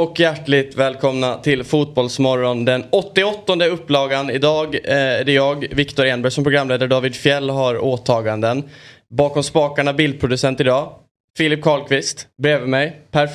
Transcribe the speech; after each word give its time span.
Och 0.00 0.20
hjärtligt 0.20 0.76
välkomna 0.76 1.36
till 1.36 1.64
Fotbollsmorgon. 1.64 2.64
Den 2.64 2.84
88 2.90 3.66
upplagan. 3.66 4.30
Idag 4.30 4.74
eh, 4.74 4.96
är 4.96 5.24
det 5.24 5.32
jag, 5.32 5.66
Viktor 5.70 6.06
Enberg 6.06 6.32
som 6.32 6.44
programledare. 6.44 6.88
David 6.88 7.14
Fjell 7.14 7.50
har 7.50 7.84
åtaganden. 7.84 8.62
Bakom 9.14 9.42
spakarna 9.42 9.92
bildproducent 9.92 10.60
idag. 10.60 10.92
Filip 11.38 11.62
Karlqvist. 11.62 12.28
Bredvid 12.42 12.68
mig 12.68 13.00
Per. 13.10 13.26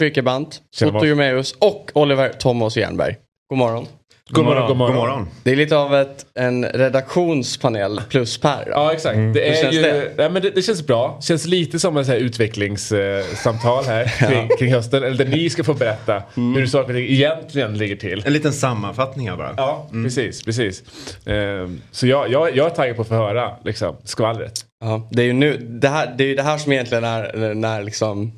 Tjena, 0.75 0.97
Otto. 0.97 1.05
Jumeus 1.05 1.51
och 1.51 1.91
Oliver 1.93 2.29
Thomas 2.29 2.77
Jernberg. 2.77 3.15
God 3.49 3.57
morgon. 3.59 3.87
God 4.29 4.45
morgon, 4.45 4.67
god 4.67 4.77
morgon. 4.77 4.95
God 4.95 5.03
morgon. 5.03 5.27
Det 5.43 5.51
är 5.51 5.55
lite 5.55 5.77
av 5.77 5.95
ett, 5.95 6.25
en 6.33 6.65
redaktionspanel 6.65 8.01
plus 8.09 8.37
Per. 8.37 8.67
Ja 8.69 8.93
exakt. 8.93 9.15
Det, 9.15 9.21
Hur 9.21 9.37
är 9.37 9.61
känns 9.61 9.75
ju, 9.75 9.81
det? 9.81 10.13
Nej, 10.17 10.29
men 10.29 10.41
det, 10.41 10.49
det 10.49 10.61
känns 10.61 10.87
bra. 10.87 11.19
Känns 11.21 11.45
lite 11.45 11.79
som 11.79 11.97
ett 11.97 12.09
utvecklingssamtal 12.09 13.83
här 13.83 14.03
kring, 14.27 14.49
kring 14.59 14.73
hösten. 14.73 15.03
Eller 15.03 15.17
där 15.17 15.25
ni 15.25 15.49
ska 15.49 15.63
få 15.63 15.73
berätta 15.73 16.23
hur 16.35 16.65
saker 16.65 16.89
och 16.89 16.95
ting 16.95 17.05
egentligen 17.05 17.77
ligger 17.77 17.95
till. 17.95 18.23
En 18.25 18.33
liten 18.33 18.53
sammanfattning 18.53 19.29
här 19.29 19.37
bara. 19.37 19.53
Ja, 19.57 19.89
precis. 19.91 20.43
precis. 20.43 20.83
Ehm, 21.25 21.81
så 21.91 22.07
jag, 22.07 22.31
jag, 22.31 22.55
jag 22.55 22.65
är 22.65 22.69
taggad 22.69 22.95
på 22.95 23.01
att 23.01 23.07
få 23.07 23.15
höra 23.15 23.51
liksom, 23.63 23.95
skvallret. 24.03 24.53
Ja, 24.81 25.09
det 25.11 25.21
är 25.21 25.25
ju 25.25 25.33
nu, 25.33 25.57
det, 25.57 25.89
här, 25.89 26.13
det 26.17 26.23
är 26.23 26.27
ju 26.27 26.35
det 26.35 26.43
här 26.43 26.57
som 26.57 26.71
egentligen 26.71 27.03
är 27.03 27.53
när 27.53 27.83
liksom 27.83 28.31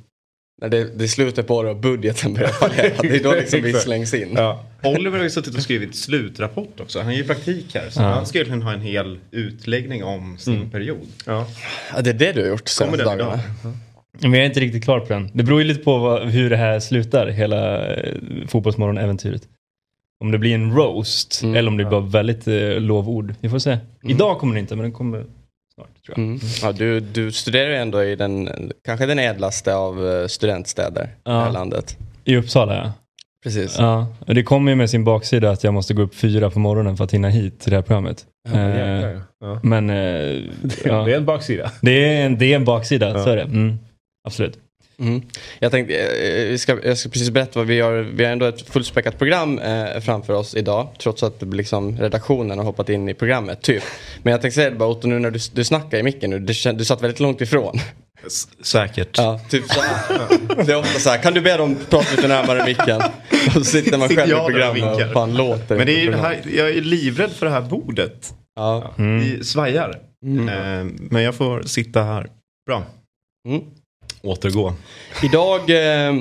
när 0.61 0.69
det, 0.69 0.97
det 0.97 1.03
är 1.03 1.07
slutet 1.07 1.47
på 1.47 1.55
året 1.55 1.69
och 1.75 1.81
budgeten 1.81 2.33
börjar 2.33 2.49
fallera. 2.59 3.01
Det 3.01 3.15
är 3.15 3.23
då 3.23 3.33
liksom 3.33 3.61
vi 3.61 3.73
slängs 3.73 4.13
in. 4.13 4.33
Ja. 4.35 4.63
Oliver 4.83 5.17
har 5.17 5.23
ju 5.23 5.29
suttit 5.29 5.55
och 5.55 5.61
skrivit 5.61 5.95
slutrapport 5.95 6.79
också. 6.79 6.99
Han 6.99 7.11
är 7.11 7.15
ju 7.15 7.23
praktik 7.23 7.75
här. 7.75 7.89
Så 7.89 8.01
han 8.01 8.25
ska 8.25 8.37
egentligen 8.37 8.61
ha 8.61 8.73
en 8.73 8.81
hel 8.81 9.19
utläggning 9.31 10.03
om 10.03 10.37
sin 10.37 10.69
period. 10.69 11.07
Ja. 11.25 11.47
Ja, 11.95 12.01
det 12.01 12.09
är 12.09 12.13
det 12.13 12.31
du 12.31 12.41
har 12.41 12.49
gjort 12.49 12.67
senaste 12.67 13.03
dagarna. 13.03 13.39
Men 14.21 14.33
jag 14.33 14.41
är 14.41 14.45
inte 14.45 14.59
riktigt 14.59 14.83
klar 14.83 14.99
på 14.99 15.13
den. 15.13 15.29
Det 15.33 15.43
beror 15.43 15.61
ju 15.61 15.67
lite 15.67 15.83
på 15.83 15.97
vad, 15.97 16.27
hur 16.29 16.49
det 16.49 16.57
här 16.57 16.79
slutar, 16.79 17.27
hela 17.27 17.87
eh, 17.95 18.13
Fotbollsmorgon-äventyret. 18.47 19.41
Om 20.19 20.31
det 20.31 20.37
blir 20.37 20.55
en 20.55 20.75
roast 20.75 21.41
Mm. 21.43 21.55
eller 21.55 21.67
om 21.71 21.77
det 21.77 21.83
blir 21.83 21.91
bara 21.91 22.09
väldigt 22.09 22.47
eh, 22.47 22.55
lovord. 22.79 23.33
Vi 23.41 23.49
får 23.49 23.59
se. 23.59 23.77
Idag 24.03 24.39
kommer 24.39 24.53
det 24.53 24.59
inte, 24.59 24.75
men 24.75 24.83
den 24.83 24.91
kommer 24.91 25.25
tror 26.07 26.19
jag. 26.19 26.25
Mm. 26.27 26.39
Ja, 26.61 26.71
du, 26.71 26.99
du 26.99 27.31
studerar 27.31 27.69
ju 27.69 27.75
ändå 27.75 28.03
i 28.03 28.15
den, 28.15 28.49
kanske 28.85 29.05
den 29.05 29.19
ädlaste 29.19 29.75
av 29.75 30.07
eh, 30.07 30.27
studentstäder 30.27 31.03
i 31.03 31.07
det 31.23 31.31
här 31.31 31.45
Ja. 31.45 31.51
landet. 31.51 31.97
I 32.23 32.35
Uppsala 32.37 32.75
ja. 32.75 32.91
Precis. 33.43 33.75
ja. 33.79 34.07
Och 34.27 34.35
det 34.35 34.43
kommer 34.43 34.71
ju 34.71 34.75
med 34.75 34.89
sin 34.89 35.03
baksida 35.03 35.49
att 35.51 35.63
jag 35.63 35.73
måste 35.73 35.93
gå 35.93 36.01
upp 36.01 36.15
fyra 36.15 36.49
på 36.49 36.59
morgonen 36.59 36.97
för 36.97 37.03
att 37.03 37.13
hinna 37.13 37.29
hit 37.29 37.59
till 37.59 37.69
det 37.71 37.77
här 37.77 37.81
programmet. 37.83 38.25
Ja, 38.49 38.59
Eh, 38.59 39.19
ja. 39.41 39.59
men 39.63 39.89
eh, 39.89 39.95
ja. 40.85 41.03
Det 41.05 41.13
är 41.13 41.17
en 41.17 41.25
baksida. 41.25 41.71
det, 41.81 41.91
är 42.21 42.25
en, 42.25 42.37
det 42.37 42.51
är 42.51 42.55
en 42.55 42.65
baksida, 42.65 43.23
så 43.23 43.29
är 43.29 43.35
det. 43.35 43.41
Mm. 43.41 43.77
Absolut. 44.27 44.57
Mm. 45.01 45.21
Jag 45.59 45.71
tänkte, 45.71 45.95
eh, 45.97 46.47
vi 46.49 46.57
ska, 46.57 46.79
jag 46.83 46.97
ska 46.97 47.09
precis 47.09 47.29
berätta 47.29 47.59
vad 47.59 47.67
vi 47.67 47.79
har. 47.79 47.91
Vi 47.93 48.23
har 48.25 48.31
ändå 48.31 48.45
ett 48.45 48.61
fullspäckat 48.69 49.17
program 49.17 49.59
eh, 49.59 49.99
framför 49.99 50.33
oss 50.33 50.55
idag. 50.55 50.87
Trots 50.99 51.23
att 51.23 51.39
det 51.39 51.45
blir 51.45 51.57
liksom 51.57 51.97
redaktionen 51.97 52.57
har 52.57 52.65
hoppat 52.65 52.89
in 52.89 53.09
i 53.09 53.13
programmet, 53.13 53.61
typ. 53.61 53.83
Men 54.23 54.31
jag 54.31 54.41
tänkte 54.41 54.55
säga 54.55 54.69
det 54.69 54.75
bara 54.75 54.89
Otto, 54.89 55.07
nu 55.07 55.19
när 55.19 55.31
du, 55.31 55.39
du 55.53 55.63
snackar 55.63 55.97
i 55.97 56.03
micken 56.03 56.29
nu, 56.29 56.39
det, 56.39 56.53
kän- 56.53 56.73
du 56.77 56.85
satt 56.85 57.01
väldigt 57.03 57.19
långt 57.19 57.41
ifrån. 57.41 57.79
S- 58.25 58.47
säkert. 58.61 59.17
Ja, 59.17 59.39
typ 59.49 59.63
så 59.71 59.81
här. 59.81 60.63
Det 60.65 60.71
är 60.71 60.77
ofta 60.79 60.99
så 60.99 61.09
här, 61.09 61.17
kan 61.17 61.33
du 61.33 61.41
be 61.41 61.57
dem 61.57 61.75
prata 61.89 62.15
lite 62.15 62.27
närmare 62.27 62.65
micken? 62.65 63.01
Och 63.47 63.51
så 63.53 63.63
sitter 63.63 63.97
man 63.97 64.09
Sitter 64.09 64.21
själv 64.21 64.31
i 64.31 64.35
jag 64.35 64.45
och 64.45 64.51
programmet 64.51 65.07
och 65.07 65.13
fan 65.13 65.33
låter. 65.35 65.77
Men 65.77 65.85
det 65.85 65.93
är 65.99 66.03
ju 66.03 66.11
det 66.11 66.17
här, 66.17 66.41
jag 66.55 66.69
är 66.69 66.81
livrädd 66.81 67.31
för 67.31 67.45
det 67.45 67.51
här 67.51 67.61
bordet. 67.61 68.33
Ja. 68.55 68.93
Det 68.97 69.45
svajar. 69.45 69.99
Eh, 70.25 70.85
men 70.99 71.23
jag 71.23 71.35
får 71.35 71.61
sitta 71.61 72.03
här. 72.03 72.27
Bra. 72.67 72.83
Mm. 73.47 73.61
Återgå. 74.21 74.73
Idag 75.23 75.69
eh, 75.69 76.15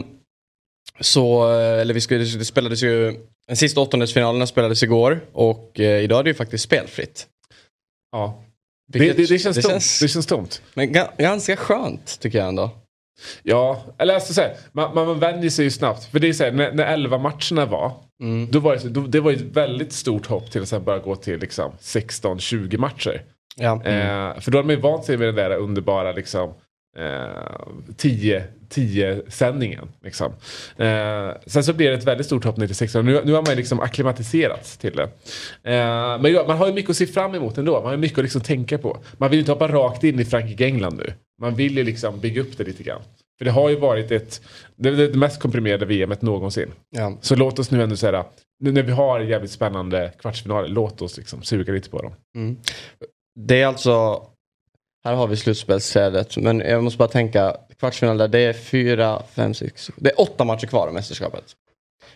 så, 1.01 1.53
eh, 1.53 1.81
eller 1.81 1.95
vi 1.95 2.01
skulle, 2.01 2.25
det 2.25 2.45
spelades 2.45 2.83
ju, 2.83 3.15
den 3.49 3.57
sista 3.57 3.81
åttondelsfinalerna 3.81 4.47
spelades 4.47 4.83
igår 4.83 5.21
och 5.33 5.81
eh, 5.81 6.03
idag 6.05 6.19
är 6.19 6.25
det 6.25 6.31
ju 6.31 6.35
faktiskt 6.35 6.65
spelfritt. 6.65 7.27
Ja. 8.13 8.43
Det, 8.93 8.99
Vilket- 8.99 9.17
det, 9.17 9.27
det, 9.35 9.39
känns 9.39 9.57
det 9.57 9.63
tomt. 9.63 9.73
känns- 9.73 10.01
det 10.01 10.09
känns 10.09 10.27
tomt. 10.27 10.63
Men 10.75 10.93
ga, 10.93 11.13
ganska 11.19 11.57
skönt 11.57 12.21
tycker 12.21 12.39
jag 12.39 12.49
ändå. 12.49 12.71
Ja, 13.43 13.83
eller 13.99 14.15
alltså 14.15 14.35
så 14.35 14.41
här, 14.41 14.57
man, 14.73 14.95
man, 14.95 15.07
man 15.07 15.19
vänjer 15.19 15.51
sig 15.51 15.65
ju 15.65 15.71
snabbt. 15.71 16.05
För 16.05 16.19
det 16.19 16.29
är 16.29 16.33
så 16.33 16.45
här, 16.45 16.53
när, 16.53 16.73
när 16.73 16.85
11 16.87 17.19
matcherna 17.19 17.67
var, 17.67 17.93
Mm. 18.23 18.51
då 18.51 18.59
var 18.61 18.77
det, 18.77 18.89
då, 18.89 19.01
det 19.01 19.21
var 19.21 19.33
ett 19.33 19.41
väldigt 19.41 19.93
stort 19.93 20.27
hopp 20.27 20.51
till 20.51 20.63
att 20.63 20.69
sen 20.69 20.85
bara 20.85 20.99
gå 20.99 21.17
till 21.17 21.39
liksom 21.41 21.73
16-20 21.81 22.79
matcher. 22.79 23.23
Ja. 23.57 23.73
Eh, 23.85 24.41
för 24.41 24.51
då 24.51 24.59
har 24.59 24.63
man 24.63 24.75
ju 24.75 24.81
vant 24.81 25.05
sig 25.05 25.17
med 25.17 25.29
den 25.29 25.35
där 25.35 25.51
underbara 25.57 26.13
liksom, 26.13 26.49
eh, 26.51 26.55
10, 27.97 28.45
10 28.69 29.23
sändningen. 29.29 29.89
Liksom. 30.03 30.33
Eh, 30.77 31.31
sen 31.47 31.65
så 31.65 31.73
blir 31.73 31.91
det 31.91 31.95
ett 31.95 32.05
väldigt 32.05 32.27
stort 32.27 32.45
hopp 32.45 32.57
ner 32.57 32.67
till 32.67 32.77
16. 32.77 33.05
Nu, 33.05 33.21
nu 33.25 33.33
har 33.33 33.43
man 33.43 33.51
ju 33.51 33.57
liksom 33.57 33.81
akklimatiserats 33.81 34.77
till 34.77 34.97
det. 34.97 35.03
Eh, 35.73 36.21
men 36.21 36.33
man 36.47 36.57
har 36.57 36.67
ju 36.67 36.73
mycket 36.73 36.91
att 36.91 36.97
se 36.97 37.07
fram 37.07 37.35
emot 37.35 37.59
ändå. 37.59 37.73
Man 37.73 37.85
har 37.85 37.93
ju 37.93 37.99
mycket 37.99 38.19
att 38.19 38.25
liksom 38.25 38.41
tänka 38.41 38.79
på. 38.79 38.99
Man 39.19 39.31
vill 39.31 39.37
ju 39.37 39.41
inte 39.41 39.53
hoppa 39.53 39.69
rakt 39.69 40.05
in 40.05 40.21
i 40.21 40.25
Frankrike-England 40.25 40.97
nu. 40.97 41.13
Man 41.41 41.55
vill 41.55 41.77
ju 41.77 41.85
liksom 41.85 42.21
bygga 42.21 42.41
upp 42.41 42.59
det 42.59 42.65
lite 42.65 42.83
grann. 42.83 43.03
För 43.39 43.45
det 43.45 43.51
har 43.51 43.71
ju 43.71 43.77
varit 43.77 44.11
ett, 44.11 44.41
det, 44.77 44.91
det, 44.91 45.09
det 45.09 45.19
mest 45.19 45.41
komprimerade 45.41 45.87
VMet 45.87 46.23
någonsin. 46.23 46.73
Ja. 46.91 47.19
Så 47.21 47.37
låt 47.37 47.59
oss 47.59 47.71
nu 47.71 47.83
ändå 47.83 47.97
säga, 47.97 48.25
nu 48.61 48.73
när 48.73 48.83
vi 48.83 48.93
har 48.93 49.21
jävligt 49.21 49.51
spännande 49.51 50.13
kvartsfinaler, 50.19 50.69
låt 50.69 51.03
oss 51.03 51.17
liksom 51.17 51.43
suga 51.43 51.73
lite 51.73 51.91
på 51.91 52.03
dem. 52.03 52.13
Mm. 52.37 52.57
Det 53.39 53.63
är 53.63 53.67
alltså, 53.67 54.23
här 55.07 55.15
har 55.15 55.27
vi 55.27 55.37
slutspelsträdet, 55.37 56.37
men 56.37 56.61
jag 56.61 56.85
måste 56.85 56.99
bara 56.99 57.09
tänka, 57.09 57.57
kvartsfinaler, 57.81 58.29
det 58.29 58.39
är 58.39 58.53
fyra, 58.53 59.23
fem, 59.35 59.55
sex, 59.55 59.91
det 59.97 60.11
är 60.11 60.21
åtta 60.21 60.45
matcher 60.45 60.67
kvar 60.67 60.87
av 60.87 60.95
mästerskapet. 60.95 61.45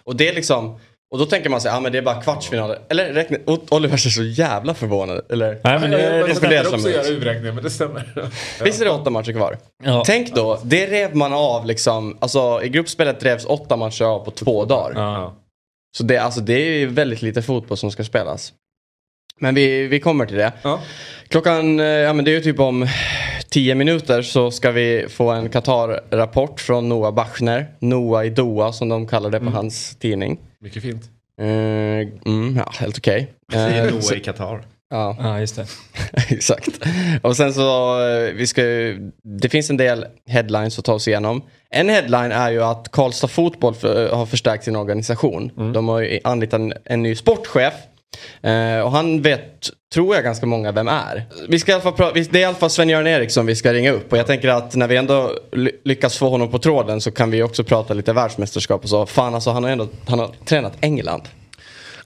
Och 0.05 0.17
det 0.17 0.29
är 0.29 0.35
liksom, 0.35 0.79
och 1.11 1.19
då 1.19 1.27
tänker 1.27 1.51
man 1.51 1.61
sig, 1.61 1.71
ja 1.71 1.77
ah, 1.77 1.81
men 1.81 1.93
det 1.93 1.99
är 1.99 2.03
bara 2.03 2.23
kvartsfinaler. 2.23 2.79
Eller 2.89 3.13
räkna, 3.13 3.39
Oliver 3.71 3.97
ser 3.97 4.11
så 4.11 4.23
jävla 4.23 4.75
förvånad, 4.75 5.21
eller? 5.31 5.61
Nej, 5.65 5.81
men 5.81 5.91
det, 5.91 6.03
jag, 6.03 6.29
det, 6.29 6.43
jag 6.43 6.51
det 6.51 6.65
som 6.65 6.75
också 6.75 6.91
göra 6.91 7.53
men 7.53 7.63
det 7.65 7.71
stämmer. 7.71 8.31
Visst 8.65 8.81
är 8.81 8.85
det 8.85 8.91
åtta 8.91 9.11
matcher 9.11 9.33
kvar? 9.33 9.59
ja. 9.85 10.03
Tänk 10.07 10.35
då, 10.35 10.61
det 10.65 10.87
rev 10.87 11.17
man 11.17 11.33
av 11.33 11.67
liksom, 11.67 12.19
alltså 12.21 12.61
i 12.63 12.69
gruppspelet 12.69 13.25
revs 13.25 13.45
åtta 13.45 13.77
matcher 13.77 14.05
av 14.05 14.25
på 14.25 14.31
två 14.31 14.65
dagar. 14.65 14.93
Ja. 14.95 15.37
Så 15.97 16.03
det, 16.03 16.19
alltså, 16.19 16.41
det 16.41 16.55
är 16.55 16.79
ju 16.79 16.87
väldigt 16.87 17.23
lite 17.23 17.43
fotboll 17.43 17.79
som 17.79 17.91
ska 17.91 18.05
spelas. 18.05 18.53
Men 19.43 19.55
vi, 19.55 19.87
vi 19.87 20.01
kommer 20.01 20.27
till 20.27 20.37
det. 20.37 20.53
Ja. 20.63 20.81
Klockan, 21.29 21.81
eh, 21.81 21.87
ja 21.87 22.13
men 22.13 22.25
det 22.25 22.31
är 22.31 22.35
ju 22.35 22.41
typ 22.41 22.61
om 22.61 22.87
10 23.49 23.75
minuter 23.75 24.23
så 24.23 24.51
ska 24.51 24.71
vi 24.71 25.07
få 25.09 25.31
en 25.31 25.49
Qatar-rapport 25.49 26.61
från 26.61 26.89
Noah 26.89 27.15
Bachner. 27.15 27.67
Noah 27.79 28.27
i 28.27 28.31
Doha 28.31 28.73
som 28.73 28.89
de 28.89 29.07
kallar 29.07 29.31
det 29.31 29.41
på 29.41 29.51
hans 29.51 29.97
tidning. 29.97 30.39
Mycket 30.61 30.83
fint. 30.83 31.03
Eh, 31.41 31.47
mm, 31.47 32.57
ja, 32.57 32.73
helt 32.79 32.99
okej. 32.99 33.33
Det 33.53 33.59
är 33.59 33.85
Eh, 33.87 33.91
Noah 33.91 34.01
så- 34.01 34.15
i 34.15 34.21
Qatar. 34.21 34.63
ja, 34.91 35.17
ja, 35.19 35.41
just 35.41 35.57
det. 35.57 35.67
exakt. 36.35 36.69
Och 37.23 37.37
sen 37.37 37.55
så, 37.55 37.97
vi 38.35 38.47
ska 38.47 38.63
ju, 38.63 39.11
det 39.41 39.49
finns 39.49 39.71
en 39.71 39.77
del 39.77 40.07
headlines 40.29 40.79
att 40.79 40.85
ta 40.85 40.93
oss 40.95 41.09
igenom. 41.09 41.43
En 41.71 41.89
headline 41.89 42.33
är 42.33 42.51
ju 42.51 42.63
att 42.63 42.89
Karlstad 42.93 43.29
Fotboll 43.29 43.75
för, 43.75 44.09
har 44.13 44.27
förstärkt 44.27 44.65
sin 44.65 44.77
organisation. 44.77 45.73
De 45.75 45.89
har 45.89 46.01
ju 46.01 46.21
anlitat 46.25 46.61
en, 46.61 46.73
en 46.85 47.03
ny 47.03 47.15
sportchef. 47.15 47.75
Eh, 48.43 48.81
och 48.81 48.91
han 48.91 49.23
vet, 49.23 49.71
tror 49.95 50.15
jag, 50.15 50.25
ganska 50.25 50.47
många 50.47 50.73
vem 50.73 50.89
är. 50.89 51.25
Vi 51.49 51.59
ska 51.59 51.73
i 51.73 51.75
alla 51.75 51.83
fall 51.97 52.13
det 52.15 52.21
är 52.35 52.37
i 52.37 52.45
alla 52.45 52.57
fall 52.57 52.71
Sven-Göran 52.71 53.07
Eriksson 53.07 53.47
vi 53.47 53.57
ska 53.57 53.73
ringa 53.73 53.91
upp. 53.91 54.13
Och 54.13 54.19
jag 54.19 54.27
tänker 54.27 54.49
att 54.49 54.75
när 54.75 54.89
vi 54.89 54.97
ändå 54.97 55.39
ly- 55.53 55.81
lyckas 55.85 56.19
få 56.19 56.29
honom 56.29 56.51
på 56.51 56.59
tråden 56.59 57.01
så 57.01 57.11
kan 57.11 57.31
vi 57.31 57.43
också 57.43 57.65
prata 57.65 57.95
lite 57.95 58.13
världsmästerskap 58.13 58.83
och 58.83 58.89
så. 58.89 59.07
Fan 59.07 59.35
alltså, 59.35 59.51
han 59.51 59.65
har 59.65 59.71
ändå 59.71 59.89
han 60.07 60.19
har 60.19 60.31
tränat 60.45 60.73
England. 60.81 61.23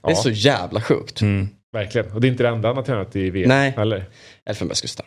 Det 0.01 0.07
är 0.07 0.11
Ja. 0.11 0.15
så 0.15 0.29
jävla 0.29 0.81
sjukt. 0.81 1.21
Verkligen. 1.73 2.11
Och 2.11 2.21
det 2.21 2.27
är 2.27 2.29
inte 2.29 2.43
det 2.43 2.49
enda 2.49 2.67
han 2.67 2.77
har 2.77 2.83
tränat 2.83 3.15
i 3.15 3.29
VM. 3.29 3.49
Nej. 3.49 3.73
Eller? 3.77 4.05
Elfenbenskusten. 4.45 5.05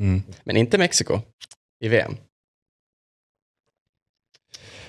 Mm. 0.00 0.22
Men 0.44 0.56
inte 0.56 0.78
Mexiko 0.78 1.20
i 1.84 1.88
VM. 1.88 2.16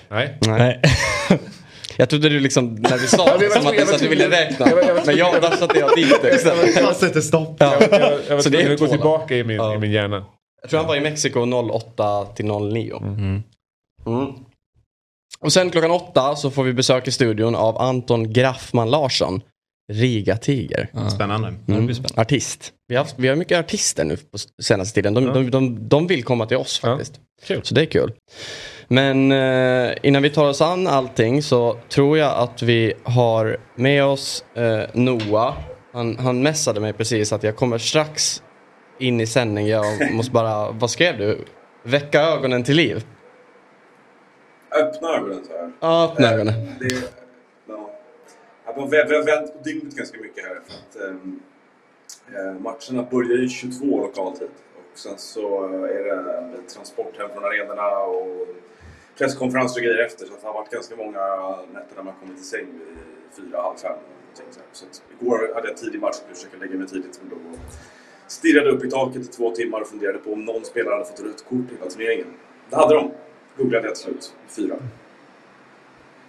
Nej. 0.08 0.38
Nej. 0.40 0.80
Jag 2.00 2.08
trodde 2.10 2.28
du 2.28 2.40
liksom, 2.40 2.74
när 2.74 2.98
du 2.98 3.06
sa 3.06 3.26
Ja, 3.28 3.36
det, 3.38 3.50
som 3.52 3.66
att 3.66 3.72
du, 3.76 3.82
att 3.94 3.98
du 4.00 4.08
ville 4.08 4.30
räkna. 4.30 4.66
Men 5.06 5.16
jag, 5.16 5.58
satte 5.58 5.78
jag 5.78 5.96
dit 5.96 6.22
det. 6.22 6.44
Jag 6.80 6.96
sätter 6.96 7.20
stopp. 7.20 7.56
Ja. 7.58 7.74
Jag, 8.28 8.36
var 8.36 8.42
Så 8.42 8.48
det 8.48 8.56
är 8.58 8.60
tvungen 8.60 8.72
att 8.74 8.80
gå 8.80 8.86
tillbaka 8.88 9.36
i 9.36 9.44
min, 9.44 9.56
Ja. 9.56 9.74
i 9.74 9.78
min 9.78 9.92
hjärna. 9.92 10.24
Jag 10.62 10.70
tror 10.70 10.78
han 10.80 10.88
var 10.88 10.96
i 10.96 11.00
Mexiko 11.00 11.40
08 11.72 12.24
till 12.34 12.44
09. 12.46 12.96
Mm. 12.96 13.42
Och 15.40 15.52
sen 15.52 15.70
klockan 15.70 15.90
åtta 15.90 16.36
så 16.36 16.50
får 16.50 16.64
vi 16.64 16.72
besök 16.72 17.08
i 17.08 17.10
studion 17.12 17.54
av 17.54 17.78
Anton 17.78 18.32
Graffman 18.32 18.90
Larsson. 18.90 19.40
Riga 19.92 20.36
Tiger. 20.36 20.88
Spännande. 21.14 21.48
Det 21.50 21.56
blir 21.66 21.76
Mm. 21.78 21.94
spännande. 21.94 22.20
Artist. 22.20 22.72
Vi 22.88 22.96
har, 22.96 23.04
haft, 23.04 23.14
vi 23.18 23.28
har 23.28 23.36
mycket 23.36 23.58
artister 23.58 24.04
nu 24.04 24.16
på 24.16 24.38
senaste 24.62 24.94
tiden. 24.94 25.14
De, 25.14 25.24
de, 25.26 25.50
de, 25.50 25.88
de 25.88 26.06
vill 26.06 26.24
komma 26.24 26.46
till 26.46 26.56
oss 26.56 26.80
Ja. 26.82 26.88
faktiskt. 26.88 27.20
Kul. 27.46 27.60
Så 27.64 27.74
det 27.74 27.80
är 27.80 27.86
kul. 27.86 28.12
Men 28.92 29.32
eh, 29.32 29.96
innan 30.02 30.22
vi 30.22 30.30
tar 30.30 30.48
oss 30.48 30.60
an 30.60 30.86
allting 30.86 31.42
så 31.42 31.76
tror 31.88 32.18
jag 32.18 32.36
att 32.38 32.62
vi 32.62 32.94
har 33.02 33.56
med 33.74 34.04
oss 34.04 34.44
eh, 34.54 34.80
Noah. 34.92 35.54
Han, 35.92 36.16
han 36.18 36.42
messade 36.42 36.80
mig 36.80 36.92
precis 36.92 37.32
att 37.32 37.42
jag 37.42 37.56
kommer 37.56 37.78
strax 37.78 38.42
in 38.98 39.20
i 39.20 39.26
sändning. 39.26 39.66
Jag 39.66 40.12
måste 40.12 40.32
bara, 40.32 40.70
vad 40.70 40.90
skrev 40.90 41.18
du? 41.18 41.44
Väcka 41.82 42.20
ögonen 42.22 42.64
till 42.64 42.76
liv. 42.76 43.06
Öppna 44.80 45.08
ögonen 45.16 45.44
så 45.44 45.52
här. 45.52 45.72
Ja, 45.80 46.04
öppna 46.12 46.26
Eh, 46.26 46.32
ögonen. 46.34 46.54
Det, 46.80 46.94
ja. 47.68 47.90
Ja, 48.66 48.86
Vi 48.90 48.96
har 48.96 49.26
vänt 49.26 49.52
på 49.52 49.58
dygnet 49.64 49.94
ganska 49.96 50.20
mycket 50.20 50.44
här. 50.44 50.54
För 50.54 51.00
att, 51.00 51.10
ehm, 51.10 51.40
eh, 52.34 52.60
matcherna 52.60 53.08
börjar 53.10 53.38
ju 53.38 53.48
22 53.48 54.00
lokal 54.06 54.36
tid. 54.36 54.48
Och 54.92 54.98
sen 54.98 55.18
så 55.18 55.64
eh, 55.64 55.96
är 55.96 56.04
det 56.04 56.68
transport 56.74 57.18
hem 57.18 57.28
från 57.34 57.44
arenorna 57.44 57.98
och 57.98 58.46
presskonferenser 59.18 59.80
och 59.80 59.84
grejer 59.84 60.06
efter. 60.06 60.26
Så 60.26 60.34
att 60.34 60.40
det 60.40 60.46
har 60.46 60.54
varit 60.54 60.70
ganska 60.70 60.96
många 60.96 61.20
nätter 61.72 61.96
när 61.96 62.02
man 62.02 62.14
kommit 62.20 62.36
till 62.36 62.46
säng 62.46 62.66
vid 62.66 62.96
fyra, 63.36 63.62
halv 63.62 63.76
fem. 63.76 63.96
Så, 64.34 64.60
så 64.72 64.86
att 64.86 65.02
igår 65.20 65.52
hade 65.54 65.68
jag 65.68 65.76
tidig 65.76 66.00
match, 66.00 66.16
jag 66.28 66.36
försöka 66.36 66.56
lägga 66.56 66.78
mig 66.78 66.88
tidigt. 66.88 67.20
Men 67.22 67.30
då 67.30 67.58
stirrade 68.26 68.70
upp 68.70 68.84
i 68.84 68.90
taket 68.90 69.22
i 69.22 69.26
två 69.26 69.50
timmar 69.50 69.80
och 69.80 69.88
funderade 69.88 70.18
på 70.18 70.32
om 70.32 70.44
någon 70.44 70.64
spelare 70.64 70.92
hade 70.92 71.04
fått 71.04 71.20
rött 71.20 71.44
kort 71.48 71.72
i 71.72 71.76
hela 71.78 71.90
turneringen. 71.90 72.26
Det 72.70 72.76
hade 72.76 72.94
de. 72.94 73.10
Googlade 73.56 73.86
jag 73.86 73.94
till 73.94 74.04
slut. 74.04 74.34
Fyra. 74.48 74.74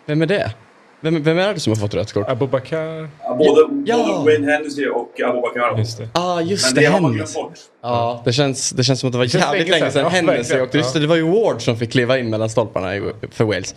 Vem 0.05 0.21
är 0.21 0.25
det? 0.25 0.55
Vem, 1.03 1.23
vem 1.23 1.37
är 1.39 1.53
det 1.53 1.59
som 1.59 1.71
har 1.71 1.77
fått 1.77 1.93
rött 1.93 2.13
kort? 2.13 2.29
Abubakar. 2.29 3.09
Ja, 3.23 3.35
Både, 3.35 3.83
Ja. 3.85 3.97
både 3.97 4.25
Wayne 4.31 4.51
Hennessy 4.51 4.87
och 4.87 5.21
Abubakar. 5.21 5.77
Just 5.77 5.97
det. 5.97 6.09
Ah, 6.13 6.41
just 6.41 6.65
Men 6.65 6.75
det. 6.75 6.81
det 6.81 6.87
har 6.93 7.01
man 7.01 7.13
glömt 7.13 7.33
bort. 7.33 7.53
Ja, 7.83 8.21
det 8.25 8.33
känns, 8.33 8.69
det 8.71 8.83
känns 8.83 8.99
som 8.99 9.07
att 9.07 9.11
det 9.13 9.17
var 9.19 9.25
känns 9.25 9.43
jävligt 9.43 9.69
länge 9.69 9.81
sedan. 9.83 9.91
sedan 9.91 10.03
Ja, 10.03 10.09
Hennessy 10.33 10.59
åkte. 10.61 10.77
Just 10.77 10.89
Ja. 10.95 10.99
det, 10.99 11.05
det 11.05 11.09
var 11.09 11.15
ju 11.15 11.23
Ward 11.23 11.61
som 11.61 11.77
fick 11.77 11.91
kliva 11.91 12.19
in 12.19 12.29
mellan 12.29 12.49
stolparna 12.49 12.95
i- 12.95 13.01
för 13.31 13.43
Wales. 13.43 13.75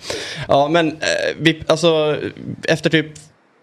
Ja, 0.49 0.69
men 0.69 0.89
eh, 0.89 0.95
vi, 1.39 1.63
alltså 1.67 2.17
efter 2.69 2.91
typ 2.91 3.07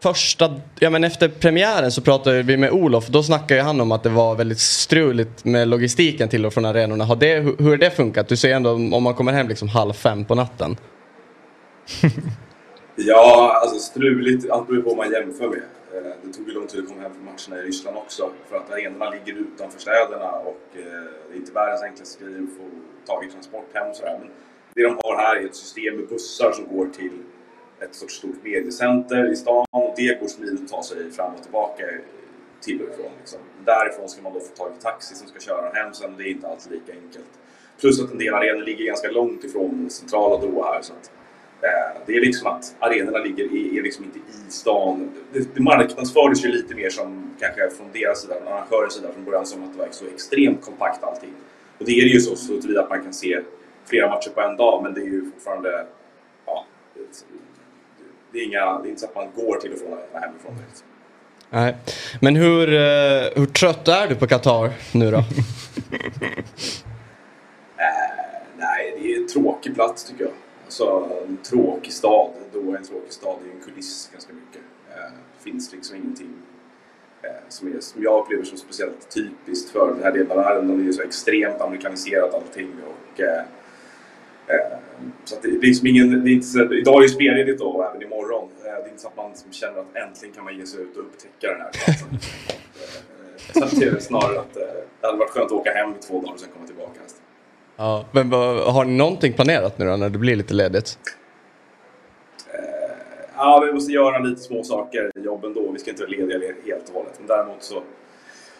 första, 0.04 0.56
ja 0.80 0.90
men 0.90 1.04
efter 1.04 1.28
premiären 1.28 1.92
så 1.92 2.02
pratade 2.02 2.42
vi 2.44 2.58
med 2.58 2.72
Olof. 2.72 3.08
Då 3.08 3.24
snackade 3.24 3.60
ju 3.60 3.62
han 3.66 3.82
om 3.82 3.92
att 3.92 4.04
det 4.04 4.10
var 4.10 4.36
väldigt 4.36 4.60
struligt 4.60 5.46
med 5.46 5.68
logistiken 5.68 6.30
till 6.30 6.46
och 6.46 6.54
från 6.54 6.66
arenorna. 6.66 7.06
Har 7.06 7.16
det, 7.16 7.36
hur 7.40 7.56
hur 7.60 7.70
har 7.70 7.78
det 7.78 7.90
funkat? 7.92 8.28
Du 8.28 8.36
säger 8.38 8.56
ändå 8.56 8.72
om 8.72 9.04
man 9.04 9.14
kommer 9.14 9.32
hem 9.34 9.48
liksom 9.48 9.68
halv 9.70 9.94
fem 9.94 10.26
på 10.26 10.36
natten. 10.36 10.78
Ja, 13.06 13.60
alltså 13.62 13.80
struligt. 13.80 14.50
Allt 14.50 14.68
beror 14.68 14.82
på 14.82 14.90
vad 14.90 14.98
man 14.98 15.12
jämför 15.12 15.50
med. 15.50 15.62
Eh, 15.94 16.12
det 16.24 16.34
tog 16.34 16.48
ju 16.48 16.54
lång 16.54 16.68
tid 16.68 16.80
att 16.80 16.88
komma 16.88 17.02
hem 17.02 17.12
från 17.14 17.26
matcherna 17.26 17.64
i 17.64 17.68
Ryssland 17.68 17.98
också. 17.98 18.32
För 18.50 18.58
att 18.58 18.72
arenorna 18.72 19.10
ligger 19.10 19.40
utanför 19.40 19.80
städerna 19.80 20.32
och 20.32 20.62
eh, 20.74 20.84
det 21.30 21.34
är 21.34 21.38
inte 21.38 21.52
världens 21.52 21.82
enklaste 21.82 22.24
grej 22.24 22.34
att 22.34 22.58
få 22.58 22.64
tag 23.14 23.26
i 23.26 23.32
transport 23.32 23.70
hem 23.74 23.90
och 23.90 23.96
sådär. 23.96 24.18
Men 24.20 24.30
det 24.74 24.84
de 24.84 25.00
har 25.04 25.18
här 25.18 25.36
är 25.36 25.46
ett 25.46 25.56
system 25.56 25.96
med 25.96 26.08
bussar 26.08 26.52
som 26.52 26.78
går 26.78 26.88
till 26.88 27.18
ett 27.80 27.96
sorts 27.96 28.16
stort 28.16 28.44
mediecenter 28.44 29.32
i 29.32 29.36
stan 29.36 29.66
och 29.72 29.94
det 29.98 30.20
går 30.20 30.28
smidigt 30.28 30.62
att 30.64 30.68
ta 30.68 30.84
sig 30.84 31.12
fram 31.12 31.34
och 31.36 31.44
tillbaka 31.44 31.84
till 32.62 32.82
och 32.82 32.94
ifrån. 32.94 33.12
Liksom. 33.20 33.40
Därifrån 33.66 34.10
ska 34.10 34.22
man 34.22 34.34
då 34.34 34.40
få 34.40 34.56
tag 34.56 34.72
i 34.80 34.82
taxi 34.82 35.16
som 35.16 35.28
ska 35.28 35.40
köra 35.40 35.70
en 35.70 35.76
hem 35.76 35.94
sen. 35.94 36.18
Det 36.18 36.24
är 36.24 36.32
inte 36.32 36.48
alls 36.48 36.70
lika 36.72 36.92
enkelt. 36.92 37.40
Plus 37.80 38.02
att 38.02 38.12
en 38.12 38.18
del 38.18 38.34
arenor 38.34 38.62
ligger 38.62 38.86
ganska 38.86 39.12
långt 39.12 39.44
ifrån 39.44 39.90
centrala 39.90 40.38
Doha 40.38 40.74
här. 40.74 40.82
Så 40.82 40.94
att, 40.94 41.12
det 42.06 42.14
är 42.18 42.22
liksom 42.22 42.48
att 42.48 42.76
arenorna 42.80 43.18
ligger 43.18 43.44
i, 43.44 43.78
är 43.78 43.84
liksom 43.84 44.06
inte 44.06 44.20
i 44.20 44.52
stan. 44.52 45.12
Det, 45.34 45.56
det 45.56 45.62
marknadsfördes 45.62 46.46
ju 46.46 46.50
lite 46.50 46.76
mer 46.76 46.90
som 46.90 47.36
kanske 47.40 47.70
från 47.70 47.88
deras 47.94 48.22
sida, 48.22 48.34
från 48.44 48.54
arrangörens 48.54 48.94
sida 48.94 49.08
från 49.14 49.26
början 49.26 49.46
som 49.46 49.64
att 49.64 49.74
det 49.74 49.80
var 49.80 49.88
så 49.92 50.06
extremt 50.06 50.62
kompakt 50.62 51.04
allting. 51.04 51.34
Och 51.78 51.86
det 51.86 51.92
är 51.92 52.04
det 52.04 52.10
ju 52.10 52.20
så, 52.20 52.36
så 52.36 52.62
tillvida 52.62 52.82
att 52.82 52.90
man 52.90 53.04
kan 53.04 53.14
se 53.14 53.40
flera 53.86 54.10
matcher 54.10 54.30
på 54.30 54.42
en 54.42 54.58
dag 54.58 54.84
men 54.84 54.94
det 54.94 55.02
är 55.02 55.06
ju 55.06 55.32
fortfarande 55.32 55.86
ja, 56.46 56.66
det, 58.32 58.40
är 58.40 58.44
inga, 58.44 58.80
det 58.80 58.88
är 58.88 58.90
inte 58.90 59.02
så 59.02 59.08
att 59.08 59.16
man 59.16 59.28
går 59.36 59.56
till 59.60 59.74
och 59.74 59.80
från 59.80 60.22
hemifrån 60.22 60.56
direkt. 60.56 60.84
Nej. 61.50 61.76
Men 62.22 62.36
hur, 62.36 62.74
eh, 62.74 63.30
hur 63.36 63.46
trött 63.46 63.88
är 63.88 64.08
du 64.08 64.16
på 64.16 64.28
Qatar 64.28 64.72
nu 64.94 65.12
då? 65.12 65.18
Eh, 67.78 68.48
nej, 68.58 68.98
det 69.00 69.14
är 69.14 69.18
en 69.18 69.28
tråkig 69.28 69.76
plats 69.76 70.04
tycker 70.04 70.24
jag. 70.24 70.34
Alltså 70.72 71.10
en 71.28 71.38
tråkig 71.38 71.94
stad. 71.94 72.32
Då 72.54 72.60
en 72.60 72.84
tråkig 72.84 73.12
stad. 73.12 73.38
Är 73.48 73.56
en 73.56 73.64
kuliss 73.66 74.10
ganska 74.14 74.34
mycket. 74.34 74.62
Eh, 74.90 75.12
det 75.38 75.44
finns 75.44 75.72
liksom 75.72 75.96
ingenting 75.96 76.34
eh, 77.22 77.30
som, 77.50 77.76
är, 77.76 77.80
som 77.80 78.04
jag 78.04 78.22
upplever 78.22 78.44
som 78.44 78.58
speciellt 78.58 79.10
typiskt 79.10 79.70
för 79.70 79.88
den 79.94 80.04
här 80.04 80.12
delen 80.12 80.32
av 80.32 80.38
världen. 80.38 80.84
Det 80.84 80.90
är 80.90 80.92
så 80.92 81.02
extremt 81.02 81.62
amerikaniserat 81.62 82.34
allting. 82.34 82.72
Och, 82.88 83.22
eh, 83.22 83.42
så 85.26 85.36
det, 85.42 85.48
är 85.48 85.52
liksom 85.52 85.88
ingen, 85.88 86.24
det 86.24 86.30
är 86.30 86.34
inte 86.34 86.48
så, 86.48 86.74
idag 86.74 86.98
är 86.98 87.02
det 87.02 87.10
spelledigt 87.10 87.60
då 87.60 87.66
och 87.66 87.86
även 87.86 88.02
imorgon. 88.02 88.50
Det 88.64 88.70
är 88.70 88.88
inte 88.88 89.02
så 89.02 89.08
att 89.08 89.18
man 89.18 89.30
liksom 89.30 89.52
känner 89.52 89.80
att 89.80 89.96
äntligen 89.96 90.36
kan 90.36 90.44
man 90.44 90.58
ge 90.58 90.66
sig 90.66 90.82
ut 90.82 90.98
och 90.98 91.04
upptäcka 91.04 91.48
den 91.48 91.62
här 91.62 91.72
platsen. 91.72 92.08
Så 93.54 93.64
att 93.64 93.80
det 93.80 93.86
är 93.86 94.00
snarare 94.00 94.40
att 94.40 94.54
det 94.54 95.08
hade 95.08 95.18
varit 95.18 95.30
skönt 95.30 95.46
att 95.46 95.52
åka 95.52 95.72
hem 95.72 95.92
i 95.92 96.02
två 96.02 96.22
dagar 96.22 96.34
och 96.34 96.40
sen 96.40 96.50
komma 96.54 96.68
tillbaka. 96.68 97.00
Ja, 97.82 98.06
men 98.12 98.32
har 98.32 98.86
ni 98.86 98.94
någonting 98.94 99.34
planerat 99.34 99.78
nu 99.78 99.86
då 99.86 99.96
när 99.96 100.10
det 100.10 100.18
blir 100.18 100.36
lite 100.36 100.54
ledigt? 100.54 100.98
Ja, 103.36 103.64
vi 103.66 103.74
måste 103.74 103.92
göra 103.92 104.20
lite 104.20 104.42
små 104.42 104.64
saker 104.64 105.12
i 105.16 105.20
jobben 105.20 105.54
då. 105.54 105.72
Vi 105.72 105.80
ska 105.80 105.90
inte 105.92 106.04
vara 106.04 106.10
lediga 106.12 106.54
helt 106.66 106.90
och 106.90 106.96
hållet. 106.96 107.14
Men 107.20 107.28
däremot 107.28 107.64
så... 107.64 107.82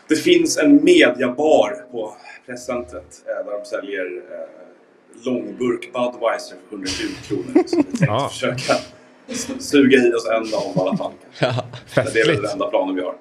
Det 0.08 0.16
finns 0.16 0.58
en 0.58 0.84
mediabar 0.84 1.86
på 1.92 2.14
presscentret 2.46 3.24
eh, 3.28 3.46
där 3.46 3.60
de 3.60 3.66
säljer 3.66 4.06
eh, 4.06 5.26
långburk 5.26 5.94
Budweiser 5.94 6.56
för 6.70 6.76
120 6.76 7.04
kronor. 7.28 7.64
Så 7.68 7.78
vi 7.78 7.84
tänkte 7.84 8.06
Ja. 8.06 8.30
försöka 8.30 8.74
suga 9.60 9.98
i 9.98 10.14
oss 10.14 10.28
en 10.28 10.52
dag 10.52 10.64
i 10.76 10.80
alla 10.80 10.98
fall. 10.98 11.12
Ja. 11.40 11.54
Det 12.14 12.20
är 12.20 12.28
väl 12.28 12.42
den 12.42 12.52
enda 12.52 12.68
planen 12.70 12.96
vi 12.96 13.02
har. 13.02 13.16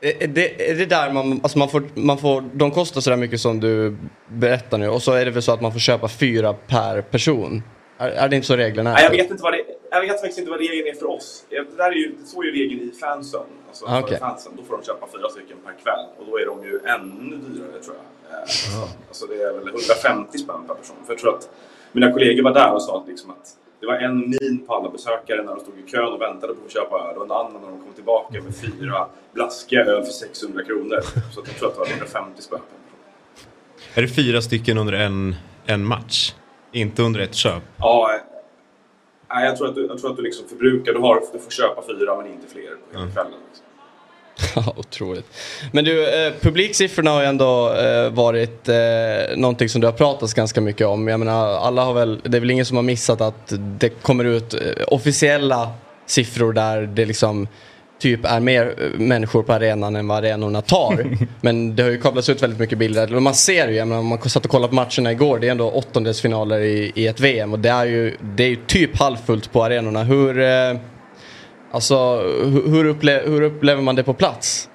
Är 0.00 0.22
är 0.22 0.26
det, 0.26 0.70
är 0.70 0.74
det 0.74 0.86
där 0.86 1.12
man, 1.12 1.40
alltså 1.42 1.58
man 1.58 1.68
får, 1.68 1.82
man 1.94 2.18
får, 2.18 2.44
de 2.52 2.70
kostar 2.70 3.00
sådär 3.00 3.16
mycket 3.16 3.40
som 3.40 3.60
du 3.60 3.96
berättar 4.28 4.78
nu 4.78 4.88
och 4.88 5.02
så 5.02 5.12
är 5.12 5.24
det 5.24 5.30
väl 5.30 5.42
så 5.42 5.52
att 5.52 5.60
man 5.60 5.72
får 5.72 5.78
köpa 5.80 6.08
fyra 6.08 6.52
per 6.52 7.02
person? 7.02 7.62
Är, 7.98 8.08
är 8.08 8.28
det 8.28 8.36
inte 8.36 8.46
så 8.48 8.56
reglerna 8.56 8.90
är? 8.90 8.94
Nej, 8.94 9.04
jag 9.04 9.10
vet 9.10 9.30
inte 9.30 9.42
vad 9.42 9.52
det 9.52 9.60
Jag 9.90 10.00
vet 10.00 10.10
faktiskt 10.20 10.38
inte 10.38 10.50
vad 10.50 10.60
regeln 10.60 10.88
är 10.88 10.94
för 10.94 11.10
oss. 11.10 11.44
Det 11.50 11.76
där 11.76 11.90
är 11.90 11.94
ju, 11.94 12.14
så 12.26 12.42
är 12.42 12.46
ju 12.46 12.52
regeln 12.52 12.80
i 12.90 12.92
fansen. 13.00 13.40
Alltså 13.68 13.84
Ah, 13.86 13.88
för 13.90 14.02
okej. 14.02 14.18
fansen. 14.18 14.52
Då 14.56 14.62
får 14.62 14.76
de 14.76 14.84
köpa 14.84 15.06
fyra 15.18 15.28
stycken 15.28 15.56
per 15.64 15.72
kväll. 15.82 16.04
Och 16.18 16.26
då 16.30 16.38
är 16.38 16.46
de 16.46 16.64
ju 16.64 16.80
ännu 16.94 17.36
dyrare 17.36 17.82
tror 17.84 17.96
jag. 17.96 18.40
Eh, 18.40 18.46
så- 18.46 18.88
Alltså 19.08 19.26
det 19.26 19.34
är 19.42 19.52
väl 19.52 19.68
150 19.68 20.38
spänn 20.38 20.66
per 20.66 20.74
person. 20.74 20.96
För 21.06 21.12
jag 21.12 21.18
tror 21.20 21.34
att 21.34 21.48
mina 21.92 22.12
kollegor 22.12 22.42
var 22.42 22.54
där 22.54 22.72
och 22.74 22.82
sa 22.82 23.00
att, 23.00 23.08
liksom 23.08 23.30
att 23.30 23.46
det 23.86 23.92
var 23.92 23.98
en 23.98 24.30
min 24.30 24.66
på 24.66 24.74
alla 24.74 24.90
besökare 24.90 25.42
när 25.42 25.54
de 25.54 25.60
stod 25.60 25.74
i 25.78 25.90
kön 25.90 26.12
och 26.12 26.20
väntade 26.20 26.54
på 26.54 26.60
att 26.66 26.72
köpa 26.72 27.10
öl 27.10 27.16
och 27.16 27.24
en 27.24 27.30
annan 27.30 27.52
när 27.52 27.68
de 27.68 27.80
kom 27.80 27.92
tillbaka 27.94 28.42
med 28.42 28.56
fyra 28.56 29.08
blaskiga 29.32 29.84
öl 29.84 30.04
för 30.04 30.12
600 30.12 30.64
kronor. 30.64 31.00
Så 31.34 31.42
jag 31.46 31.56
tror 31.58 31.68
att 31.68 31.74
det 31.74 31.80
var 31.80 31.86
150 31.86 32.42
spänn. 32.42 32.60
Är 33.94 34.02
det 34.02 34.08
fyra 34.08 34.42
stycken 34.42 34.78
under 34.78 34.92
en, 34.92 35.34
en 35.66 35.84
match? 35.84 36.34
Inte 36.72 37.02
under 37.02 37.20
ett 37.20 37.34
köp? 37.34 37.62
Ja, 37.78 38.20
nej, 39.28 39.46
jag 39.46 39.56
tror 39.56 39.68
att 39.68 39.74
du, 39.74 39.86
jag 39.86 39.98
tror 39.98 40.10
att 40.10 40.16
du 40.16 40.22
liksom 40.22 40.48
förbrukar. 40.48 40.92
Du, 40.92 40.98
har, 40.98 41.22
du 41.32 41.38
får 41.38 41.50
köpa 41.50 41.82
fyra 41.86 42.16
men 42.16 42.26
inte 42.26 42.46
fler 42.46 42.62
på 42.62 42.98
hela 42.98 43.10
kvällen. 43.10 43.40
Liksom. 43.48 43.65
Ja, 44.54 44.74
otroligt. 44.76 45.26
Men 45.72 45.84
du, 45.84 46.26
eh, 46.26 46.32
publiksiffrorna 46.40 47.10
har 47.10 47.20
ju 47.20 47.26
ändå 47.26 47.74
eh, 47.74 48.10
varit 48.10 48.68
eh, 48.68 48.76
någonting 49.36 49.68
som 49.68 49.80
du 49.80 49.86
har 49.86 49.92
pratat 49.92 50.34
ganska 50.34 50.60
mycket 50.60 50.86
om. 50.86 51.08
Jag 51.08 51.20
menar, 51.20 51.48
alla 51.56 51.84
har 51.84 51.94
väl, 51.94 52.20
det 52.24 52.36
är 52.36 52.40
väl 52.40 52.50
ingen 52.50 52.66
som 52.66 52.76
har 52.76 52.84
missat 52.84 53.20
att 53.20 53.52
det 53.78 53.88
kommer 53.88 54.24
ut 54.24 54.54
eh, 54.54 54.60
officiella 54.86 55.70
siffror 56.06 56.52
där 56.52 56.82
det 56.82 57.04
liksom 57.04 57.48
typ 57.98 58.24
är 58.24 58.40
mer 58.40 58.74
eh, 58.78 59.00
människor 59.00 59.42
på 59.42 59.52
arenan 59.52 59.96
än 59.96 60.08
vad 60.08 60.18
arenorna 60.18 60.62
tar. 60.62 61.18
Men 61.40 61.76
det 61.76 61.82
har 61.82 61.90
ju 61.90 62.00
kablats 62.00 62.28
ut 62.28 62.42
väldigt 62.42 62.60
mycket 62.60 62.78
bilder. 62.78 63.06
Man 63.20 63.34
ser 63.34 63.68
ju, 63.68 63.74
jag 63.74 63.88
menar, 63.88 64.00
om 64.00 64.06
man 64.06 64.30
satt 64.30 64.44
och 64.44 64.50
kollade 64.50 64.68
på 64.68 64.74
matcherna 64.74 65.12
igår, 65.12 65.38
det 65.38 65.46
är 65.46 65.50
ändå 65.50 65.70
åttondelsfinaler 65.70 66.60
i, 66.60 66.92
i 66.94 67.06
ett 67.06 67.20
VM 67.20 67.52
och 67.52 67.58
det 67.58 67.68
är 67.68 67.84
ju, 67.84 68.16
det 68.20 68.44
är 68.44 68.48
ju 68.48 68.56
typ 68.66 68.98
halvfullt 68.98 69.52
på 69.52 69.64
arenorna. 69.64 70.04
Hur, 70.04 70.40
eh, 70.40 70.76
alltså, 71.76 72.18
hur, 72.66 72.84
upple, 72.84 73.22
hur 73.26 73.42
upplever 73.42 73.82
man 73.82 73.94
det 73.94 74.04
på 74.04 74.14
plats? 74.14 74.70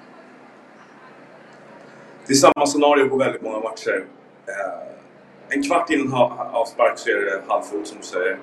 Det 2.26 2.32
är 2.32 2.36
samma 2.36 2.66
scenario 2.66 3.08
på 3.08 3.16
väldigt 3.16 3.42
många 3.42 3.60
matcher. 3.60 4.04
Eh, 4.46 5.56
en 5.56 5.62
kvart 5.62 5.90
innan 5.90 6.12
avspark 6.52 6.98
så 6.98 7.10
är 7.10 7.14
det 7.14 7.42
halvfullt 7.48 7.86
som 7.86 7.98
du 7.98 8.04
säger. 8.04 8.38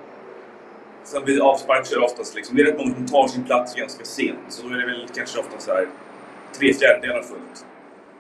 Sen 1.04 1.26
vid 1.26 1.42
avspark 1.42 1.86
så 1.86 1.96
är 1.96 2.00
det 2.00 2.06
oftast 2.06 2.36
liksom, 2.36 2.56
det 2.56 2.62
är 2.62 2.66
rätt 2.66 2.78
många 2.78 2.96
som 2.96 3.06
tar 3.06 3.28
sin 3.28 3.44
plats 3.44 3.76
ganska 3.76 4.06
sent. 4.06 4.40
Så 4.50 4.68
då 4.68 4.74
är 4.74 4.78
det 4.78 4.86
väl 4.86 5.08
kanske 5.16 5.40
ofta 5.40 5.60
så 5.60 5.72
här 5.72 5.88
tre 6.60 6.74
fjärdedelar 6.74 7.22
fullt. 7.22 7.66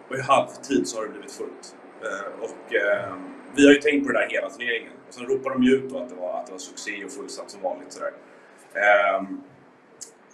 Och 0.10 0.15
i 0.15 0.22
halvtid 0.22 0.88
så 0.88 0.98
har 0.98 1.03
det 1.03 1.10
blivit 1.10 1.31
fullt. 1.31 1.75
Eh, 2.03 2.43
och 2.43 2.75
eh, 2.75 3.13
vi 3.55 3.65
har 3.65 3.74
ju 3.74 3.79
tänkt 3.79 4.08
på 4.08 4.12
det 4.13 4.19
där 4.19 4.27
hela 4.29 4.50
turneringen. 4.50 4.91
Och 5.08 5.13
sen 5.13 5.25
ropade 5.25 5.55
de 5.55 5.63
ju 5.63 5.72
ut 5.75 5.96
att 5.96 6.10
det 6.10 6.15
var, 6.15 6.39
att 6.39 6.46
det 6.46 6.51
var 6.51 6.60
succé 6.60 7.05
och 7.05 7.12
fullsatt 7.12 7.51
som 7.51 7.62
vanligt. 7.62 7.93
Sådär. 7.93 8.12
Ehm, 8.74 9.41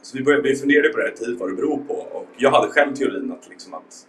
så 0.05 0.17
vi, 0.17 0.23
började, 0.23 0.49
vi 0.49 0.55
funderade 0.55 0.89
på 0.89 0.97
det 0.97 1.03
här 1.03 1.11
tid 1.11 1.37
vad 1.39 1.49
det 1.49 1.55
beror 1.55 1.77
på. 1.77 1.93
Och 1.93 2.27
jag 2.37 2.51
hade 2.51 2.67
själv 2.67 2.95
teorin 2.95 3.31
att, 3.31 3.49
liksom 3.49 3.73
att 3.73 4.07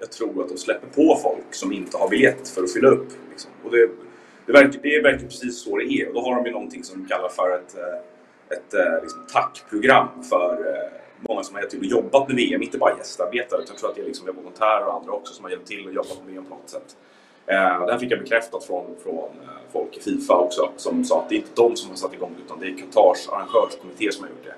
jag 0.00 0.12
tror 0.12 0.42
att 0.42 0.48
de 0.48 0.58
släpper 0.58 0.86
på 0.86 1.18
folk 1.22 1.54
som 1.54 1.72
inte 1.72 1.96
har 1.96 2.08
biljett 2.08 2.48
för 2.48 2.62
att 2.62 2.72
fylla 2.72 2.88
upp. 2.88 3.08
Liksom. 3.30 3.50
Och 3.64 3.70
det, 3.70 3.88
det, 4.46 4.52
verkar, 4.52 4.80
det 4.82 5.02
verkar 5.02 5.26
precis 5.26 5.58
så 5.58 5.76
det 5.76 5.84
är. 5.84 6.08
Och 6.08 6.14
då 6.14 6.20
har 6.20 6.36
de 6.36 6.46
ju 6.46 6.52
någonting 6.52 6.84
som 6.84 7.02
de 7.02 7.08
kallar 7.08 7.28
för 7.28 7.58
ett, 7.58 7.76
eh, 7.76 8.56
ett, 8.56 8.74
eh, 8.74 9.02
liksom, 9.02 9.26
tackprogram 9.32 10.08
för 10.22 10.52
eh, 10.52 10.98
många 11.28 11.42
som 11.42 11.54
har 11.54 11.60
hjälpt 11.60 11.72
till 11.72 11.80
och 11.80 12.02
jobbat 12.02 12.28
med 12.28 12.36
VM. 12.36 12.62
Inte 12.62 12.78
bara 12.78 12.98
gästarbetare 12.98 13.62
utan 13.62 13.74
jag 13.74 13.78
tror 13.78 13.90
att 13.90 13.96
det 13.96 14.02
är 14.02 14.06
liksom 14.06 14.36
volontärer 14.36 14.86
och 14.86 14.94
andra 14.94 15.12
också 15.12 15.34
som 15.34 15.44
har 15.44 15.50
hjälpt 15.50 15.68
till 15.68 15.86
och 15.86 15.92
jobbat 15.92 16.18
med 16.24 16.32
VM 16.34 16.44
på 16.44 16.54
något 16.54 16.70
sätt. 16.70 16.96
Eh, 17.46 17.86
det 17.86 17.92
här 17.92 17.98
fick 17.98 18.12
jag 18.12 18.18
bekräftat 18.18 18.64
från, 18.64 18.96
från 19.02 19.30
folk 19.72 19.96
i 19.96 20.00
Fifa 20.00 20.34
också 20.34 20.70
som 20.76 21.04
sa 21.04 21.22
att 21.22 21.28
det 21.28 21.34
är 21.34 21.36
inte 21.36 21.54
de 21.54 21.76
som 21.76 21.90
har 21.90 21.96
satt 21.96 22.14
igång 22.14 22.34
det 22.36 22.42
utan 22.44 22.60
det 22.60 22.66
är 22.66 22.76
Qatars 22.76 23.28
arrangörskommitté 23.28 24.12
som 24.12 24.24
har 24.24 24.30
gjort 24.30 24.44
det. 24.44 24.54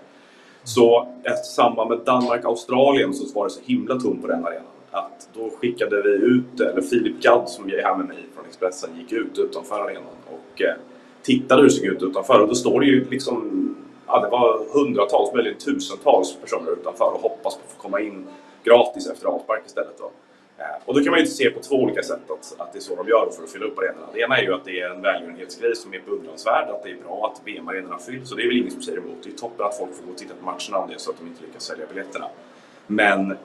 Så 0.65 1.09
efter 1.23 1.45
samband 1.45 1.91
med 1.91 1.99
Danmark-Australien 1.99 3.15
så 3.15 3.35
var 3.35 3.45
det 3.45 3.51
så 3.51 3.61
himla 3.65 4.01
tomt 4.01 4.23
på 4.23 4.29
den 4.29 4.45
arenan 4.45 4.65
att 4.91 5.29
då 5.33 5.51
skickade 5.61 6.03
vi 6.03 6.11
ut, 6.11 6.61
eller 6.61 6.83
Filip 6.83 7.21
Gadd 7.21 7.49
som 7.49 7.71
är 7.71 7.83
här 7.83 7.97
med 7.97 8.07
mig 8.07 8.27
från 8.35 8.45
Expressen 8.47 8.91
gick 8.99 9.13
ut 9.13 9.39
utanför 9.39 9.81
arenan 9.81 10.03
och 10.27 10.63
eh, 10.63 10.75
tittade 11.23 11.63
hur 11.63 11.69
det 11.69 11.75
såg 11.75 11.87
ut 11.87 12.03
utanför 12.03 12.41
och 12.41 12.49
då 12.49 12.55
står 12.55 12.81
det 12.81 12.87
ju 12.87 13.09
liksom 13.11 13.77
ja, 14.07 14.21
det 14.21 14.29
var 14.29 14.65
hundratals, 14.73 15.35
möjligen 15.35 15.59
tusentals 15.59 16.37
personer 16.41 16.73
utanför 16.73 17.15
och 17.15 17.21
hoppas 17.21 17.55
på 17.55 17.61
att 17.65 17.73
få 17.77 17.83
komma 17.83 18.01
in 18.01 18.27
gratis 18.65 19.11
efter 19.11 19.27
avspark 19.27 19.63
istället. 19.67 19.99
Då. 19.99 20.11
Eh, 20.59 20.65
och 20.85 20.95
då 20.95 21.01
kan 21.01 21.11
man 21.11 21.21
ju 21.21 21.27
se 21.27 21.51
på 21.51 21.61
två 21.61 21.77
olika 21.77 22.03
sätt 22.03 22.31
att, 22.31 22.55
att 22.61 22.73
det 22.73 22.79
är 22.79 22.81
så 22.81 22.97
de 22.97 23.09
gör 23.09 23.31
för 23.37 23.43
att 23.43 23.51
fylla 23.51 23.67
upp 23.67 23.79
arenorna. 23.79 24.07
Det 24.13 24.21
ena 24.21 24.39
är 24.39 24.43
ju 24.43 24.55
att 24.55 24.65
det 24.65 24.81
är 24.81 24.91
en 24.91 25.03
välgörenhetsgrej 25.03 25.77
som 25.77 25.95
är 25.95 26.01
beundransvärd, 26.07 26.69
att 26.69 26.83
det 26.83 26.91
är 26.91 26.97
bra 26.97 27.33
att 27.33 27.41
VM-arenorna 27.45 27.99
fylls 27.99 28.31
och 28.31 28.37
det 28.37 28.43
är 28.43 28.47
väl 28.47 28.57
ingen 28.57 28.71
som 28.71 28.83
säger 28.83 28.99
emot. 28.99 29.23
Det 29.23 29.31
är 29.31 29.35
toppen 29.35 29.67
att 29.67 29.79
folk 29.79 29.95
får 29.95 30.05
gå 30.05 30.11
och 30.11 30.19
titta 30.19 30.35
på 30.35 30.45
matcherna 30.45 30.79
om 30.79 30.89
det 30.89 30.95
är 30.95 30.99
så 30.99 31.11
att 31.11 31.19
de 31.19 31.27
inte 31.27 31.43
lyckas 31.43 31.63
sälja 31.63 31.87
biljetterna. 31.89 32.27
Men 32.87 33.31
eh, 33.31 33.37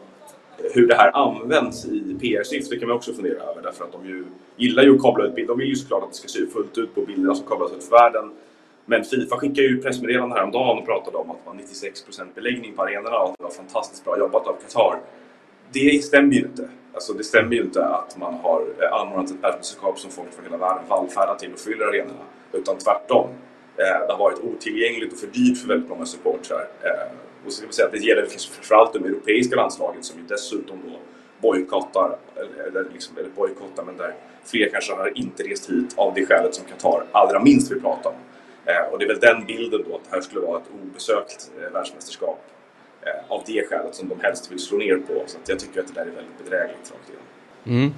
hur 0.73 0.87
det 0.87 0.95
här 0.95 1.11
används 1.15 1.85
i 1.85 2.17
PR-syfte 2.21 2.77
kan 2.77 2.87
man 2.87 2.97
också 2.97 3.13
fundera 3.13 3.43
över 3.43 3.61
därför 3.61 3.83
att 3.83 3.91
de 3.91 4.05
ju 4.05 4.25
gillar 4.55 4.83
ju 4.83 4.95
att 4.95 5.01
kabla 5.01 5.25
ut 5.25 5.35
bilder. 5.35 5.53
De 5.53 5.57
vill 5.57 5.69
ju 5.69 5.75
såklart 5.75 6.03
att 6.03 6.09
det 6.09 6.17
ska 6.17 6.27
se 6.27 6.45
fullt 6.45 6.77
ut 6.77 6.95
på 6.95 7.01
bilderna 7.01 7.35
som 7.35 7.45
kablas 7.45 7.71
ut 7.71 7.83
för 7.83 7.91
världen. 7.91 8.31
Men 8.85 9.03
Fifa 9.03 9.37
skickade 9.37 9.67
ju 9.67 9.81
pressmeddelande 9.81 10.35
häromdagen 10.35 10.77
och 10.77 10.85
pratade 10.85 11.17
om 11.17 11.31
att 11.31 11.37
det 11.43 11.49
var 11.49 11.55
96% 11.55 12.35
beläggning 12.35 12.73
på 12.75 12.81
arenorna 12.81 13.17
och 13.17 13.29
att 13.29 13.37
det 13.37 13.43
var 13.43 13.51
fantastiskt 13.51 14.05
bra 14.05 14.19
jobbat 14.19 14.47
av 14.47 14.53
Qatar. 14.53 14.99
Det 15.71 16.03
stämmer 16.03 16.33
ju 16.33 16.39
inte. 16.39 16.69
Alltså 16.93 17.13
det 17.13 17.23
stämmer 17.23 17.55
ju 17.55 17.61
inte 17.61 17.85
att 17.85 18.17
man 18.17 18.33
har 18.33 18.61
eh, 18.81 18.93
anordnat 18.93 19.31
ett 19.31 19.43
världsmästerskap 19.43 19.99
som 19.99 20.11
folk 20.11 20.33
från 20.33 20.45
hela 20.45 20.57
världen 20.57 20.83
vallfärdar 20.87 21.35
till 21.35 21.53
och 21.53 21.59
fyller 21.59 21.85
arenorna. 21.85 22.25
Utan 22.51 22.77
tvärtom. 22.77 23.27
Eh, 23.77 24.07
det 24.07 24.13
har 24.13 24.19
varit 24.19 24.39
otillgängligt 24.39 25.13
och 25.13 25.19
för 25.19 25.27
dyrt 25.27 25.57
för 25.57 25.67
väldigt 25.67 25.89
många 25.89 26.05
supportrar. 26.05 26.67
Eh, 26.81 27.11
och 27.45 27.51
så 27.51 27.57
ska 27.57 27.67
vi 27.67 27.73
säga 27.73 27.85
att 27.85 27.91
det 27.91 27.97
gäller 27.97 28.25
framförallt 28.25 28.93
de 28.93 29.05
europeiska 29.05 29.55
landslagen 29.55 30.03
som 30.03 30.19
ju 30.19 30.25
dessutom 30.25 30.77
då 30.85 30.99
bojkottar, 31.41 32.17
eller, 32.67 32.85
liksom, 32.93 33.17
eller 33.17 33.29
bojkottar, 33.29 33.83
men 33.83 33.97
där 33.97 34.15
fler 34.43 34.69
kanske 34.69 34.93
har 34.93 35.17
inte 35.17 35.43
rest 35.43 35.69
hit 35.69 35.93
av 35.97 36.13
det 36.13 36.25
skälet 36.25 36.55
som 36.55 36.65
Qatar 36.65 37.03
allra 37.11 37.39
minst 37.39 37.71
vill 37.71 37.81
prata 37.81 38.09
om. 38.09 38.15
Och 38.91 38.99
det 38.99 39.05
är 39.05 39.07
väl 39.07 39.19
den 39.19 39.45
bilden 39.45 39.83
då, 39.89 39.95
att 39.95 40.03
det 40.09 40.15
här 40.15 40.21
skulle 40.21 40.41
vara 40.41 40.57
ett 40.57 40.67
obesökt 40.83 41.51
eh, 41.61 41.73
världsmästerskap 41.73 42.39
Eh, 43.05 43.33
av 43.33 43.43
det 43.45 43.67
skälet 43.69 43.95
som 43.95 44.09
de 44.09 44.19
helst 44.19 44.51
vill 44.51 44.59
slå 44.59 44.77
ner 44.77 44.95
på. 44.95 45.23
Så 45.27 45.37
jag 45.47 45.59
tycker 45.59 45.79
att 45.79 45.87
det 45.87 45.93
där 45.93 46.01
är 46.01 46.05
väldigt 46.05 46.43
bedrägligt 46.43 46.91
rakt 46.91 47.09
mm. 47.65 47.93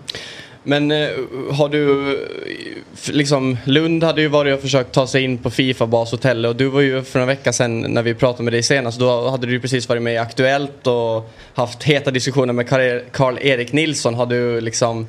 Men 0.63 0.91
eh, 0.91 1.09
har 1.51 1.69
du, 1.69 2.11
eh, 2.11 3.13
liksom 3.13 3.57
Lund 3.65 4.03
hade 4.03 4.21
ju 4.21 4.27
varit 4.27 4.55
och 4.55 4.61
försökt 4.61 4.91
ta 4.91 5.07
sig 5.07 5.23
in 5.23 5.37
på 5.37 5.49
Fifa-bas 5.49 6.13
och 6.13 6.55
du 6.55 6.67
var 6.67 6.81
ju 6.81 7.03
för 7.03 7.19
en 7.19 7.27
vecka 7.27 7.53
sedan 7.53 7.81
när 7.81 8.03
vi 8.03 8.13
pratade 8.13 8.43
med 8.43 8.53
dig 8.53 8.63
senast, 8.63 8.99
då 8.99 9.29
hade 9.29 9.47
du 9.47 9.59
precis 9.59 9.89
varit 9.89 10.01
med 10.01 10.13
i 10.13 10.17
Aktuellt 10.17 10.87
och 10.87 11.31
haft 11.53 11.83
heta 11.83 12.11
diskussioner 12.11 12.53
med 12.53 12.69
Karl-Erik 13.11 13.71
Nilsson. 13.73 14.13
Har 14.13 14.25
du 14.25 14.61
liksom 14.61 15.07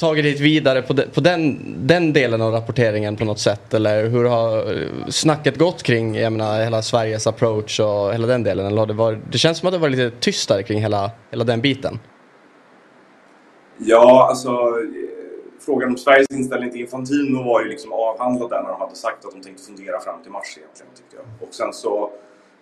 tagit 0.00 0.24
dit 0.24 0.40
vidare 0.40 0.82
på, 0.82 0.92
de, 0.92 1.02
på 1.14 1.20
den, 1.20 1.58
den 1.86 2.12
delen 2.12 2.42
av 2.42 2.52
rapporteringen 2.52 3.16
på 3.16 3.24
något 3.24 3.38
sätt? 3.38 3.74
Eller 3.74 4.08
hur 4.08 4.24
har 4.24 4.72
eh, 4.72 4.88
snacket 5.08 5.58
gått 5.58 5.82
kring 5.82 6.14
jag 6.14 6.32
menar, 6.32 6.64
hela 6.64 6.82
Sveriges 6.82 7.26
approach 7.26 7.80
och 7.80 8.12
hela 8.12 8.26
den 8.26 8.42
delen? 8.42 8.66
Eller 8.66 8.78
har 8.78 8.86
det, 8.86 8.94
varit, 8.94 9.18
det 9.32 9.38
känns 9.38 9.58
som 9.58 9.66
att 9.66 9.72
det 9.72 9.78
var 9.78 9.88
lite 9.88 10.10
tystare 10.20 10.62
kring 10.62 10.80
hela, 10.80 11.10
hela 11.30 11.44
den 11.44 11.60
biten. 11.60 11.98
Ja, 13.78 14.26
alltså 14.28 14.50
eh, 14.50 15.10
frågan 15.66 15.88
om 15.88 15.96
Sveriges 15.96 16.30
inställning 16.30 16.70
till 16.70 16.80
Infantino 16.80 17.42
var 17.42 17.62
ju 17.62 17.68
liksom 17.68 17.92
avhandlad 17.92 18.50
där 18.50 18.62
när 18.62 18.70
de 18.70 18.80
hade 18.80 18.94
sagt 18.94 19.24
att 19.24 19.32
de 19.32 19.42
tänkte 19.42 19.62
fundera 19.62 20.00
fram 20.00 20.22
till 20.22 20.32
mars 20.32 20.58
egentligen 20.58 20.92
tyckte 20.96 21.16
jag. 21.16 21.48
Och 21.48 21.54
sen 21.54 21.72
så 21.72 22.10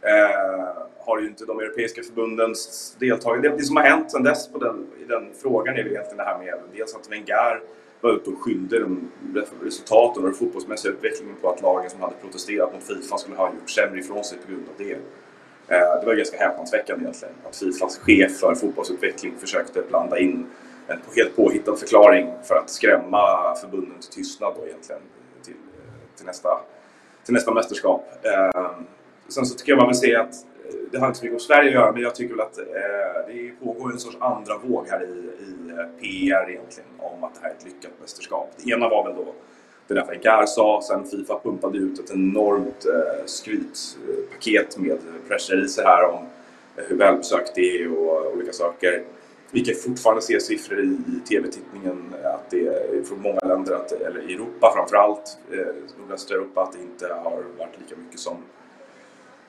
Eh, 0.09 0.69
har 0.99 1.21
ju 1.21 1.27
inte 1.27 1.45
de 1.45 1.61
europeiska 1.61 2.03
förbundens 2.03 2.97
deltagare... 2.99 3.57
Det, 3.57 3.63
som 3.63 3.77
har 3.77 3.85
hänt 3.85 4.11
sedan 4.11 4.23
dess 4.23 4.49
på 4.49 4.59
den, 4.59 4.87
i 5.03 5.05
den 5.05 5.31
frågan 5.43 5.75
är 5.75 5.83
väl 5.83 5.93
egentligen 5.93 6.17
det 6.17 6.25
här 6.25 6.39
med 6.39 6.55
dels 6.73 6.95
att 6.95 7.11
Wenger 7.11 7.61
var 8.01 8.13
ute 8.13 8.31
och 8.31 8.39
skyllde 8.39 8.87
resultaten 9.63 10.23
och 10.23 10.29
den 10.29 10.39
fotbollsmässiga 10.39 10.93
utvecklingen 10.93 11.37
på 11.41 11.51
att 11.51 11.63
lagen 11.63 11.91
som 11.91 12.01
hade 12.01 12.15
protesterat 12.15 12.73
mot 12.73 12.83
Fifa 12.83 13.19
skulle 13.19 13.37
ha 13.37 13.47
gjort 13.47 13.71
sämre 13.71 14.01
ifrån 14.01 14.25
sig 14.25 14.39
på 14.39 14.53
grund 14.53 14.65
av 14.69 14.75
det. 14.79 14.93
Eh, 15.75 16.01
det 16.01 16.07
var 16.07 16.15
ganska 16.15 16.39
häpnadsväckande 16.39 17.03
egentligen 17.03 17.35
att 17.49 17.57
Fifas 17.57 17.99
chef 17.99 18.39
för 18.39 18.55
fotbollsutveckling 18.55 19.35
försökte 19.39 19.83
blanda 19.89 20.19
in 20.19 20.47
en 20.87 20.99
helt 21.17 21.37
påhittad 21.37 21.77
förklaring 21.77 22.35
för 22.45 22.55
att 22.55 22.71
skrämma 22.71 23.55
förbunden 23.61 24.01
till 24.01 24.11
tystnad 24.11 24.55
då 24.57 24.67
egentligen 24.67 25.03
till, 25.43 25.55
till, 26.17 26.27
nästa, 26.27 26.49
till 27.25 27.35
nästa 27.35 27.55
mästerskap. 27.55 28.05
Eh, 28.23 28.71
Sen 29.29 29.47
så 29.47 29.55
tycker 29.55 29.73
jag 29.73 29.79
man 29.79 29.89
vill 29.89 29.97
se 29.97 30.17
att 30.17 30.35
eh, 30.35 30.75
det 30.93 30.99
har 30.99 31.07
inte 31.07 31.19
så 31.19 31.25
mycket 31.25 31.37
om 31.37 31.41
Sverige 31.41 31.69
att 31.69 31.75
göra, 31.75 31.93
men 31.93 32.03
jag 32.03 32.15
tycker 32.15 32.35
väl 32.35 32.47
att 32.47 32.59
eh, 32.59 32.65
det 33.27 33.65
pågår 33.65 33.93
en 33.93 33.99
sorts 33.99 34.17
andra 34.21 34.59
våg 34.59 34.87
här 34.89 35.03
i, 35.03 35.45
i 35.45 35.71
eh, 35.71 35.87
PR 36.01 36.51
egentligen 36.51 36.89
om 36.99 37.25
att 37.25 37.35
det 37.35 37.41
här 37.43 37.51
är 37.51 37.55
ett 37.55 37.65
lyckat 37.65 37.93
mästerskap. 38.01 38.53
Det 38.57 38.71
ena 38.71 38.89
var 38.89 39.05
väl 39.05 39.17
då 39.17 39.35
det 39.89 39.95
där 39.95 40.05
Wenger 40.05 40.47
sa, 40.47 40.81
sen 40.83 41.05
Fifa 41.05 41.41
pumpade 41.43 41.79
ut 41.79 41.99
ett 41.99 42.11
enormt 42.11 42.87
eh, 42.87 43.25
skrytpaket 43.27 44.79
med 44.79 44.99
pressreleaser 45.29 45.85
här 45.85 46.05
om 46.05 46.25
eh, 46.77 46.85
hur 46.87 46.97
välbesökt 46.97 47.55
det 47.55 47.83
är 47.83 47.99
och 47.99 48.33
olika 48.37 48.53
saker. 48.53 49.03
Vi 49.51 49.65
kan 49.65 49.75
fortfarande 49.75 50.23
se 50.23 50.41
siffror 50.41 50.81
i, 50.81 50.87
i 50.87 51.29
tv-tittningen 51.29 52.15
att 52.25 52.51
det 52.51 52.67
är 52.67 53.03
från 53.05 53.23
många 53.23 53.41
länder, 53.41 53.75
att, 53.75 53.93
eller 53.93 54.31
i 54.31 54.35
Europa 54.35 54.73
framförallt, 54.77 55.39
eh, 55.53 55.75
nordvästra 55.99 56.37
Europa, 56.37 56.63
att 56.63 56.73
det 56.73 56.79
inte 56.79 57.15
har 57.15 57.43
varit 57.59 57.79
lika 57.81 58.01
mycket 58.01 58.21
som 58.21 58.37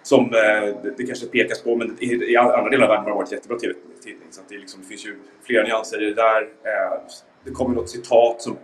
som 0.04 0.26
eh, 0.26 0.94
det, 0.98 1.06
kanske 1.06 1.26
pekas 1.26 1.62
på, 1.62 1.76
men 1.76 1.98
i, 2.00 2.36
andra 2.36 2.70
delar 2.70 2.84
av 2.84 2.90
världen 2.90 3.04
har 3.04 3.12
det 3.12 3.16
varit 3.16 3.32
jättebra 3.32 3.60
tv-tittning. 3.60 4.28
Så 4.32 4.42
det, 4.50 4.58
liksom, 4.58 4.82
det, 4.82 4.88
finns 4.88 5.06
ju 5.06 5.16
flera 5.44 5.64
nyanser 5.64 6.04
i 6.04 6.06
det 6.06 6.16
där. 6.16 6.42
Eh, 6.42 7.02
det 7.44 7.52
kommer 7.52 7.76
något 7.76 7.90
citat 7.90 8.42
som 8.42 8.58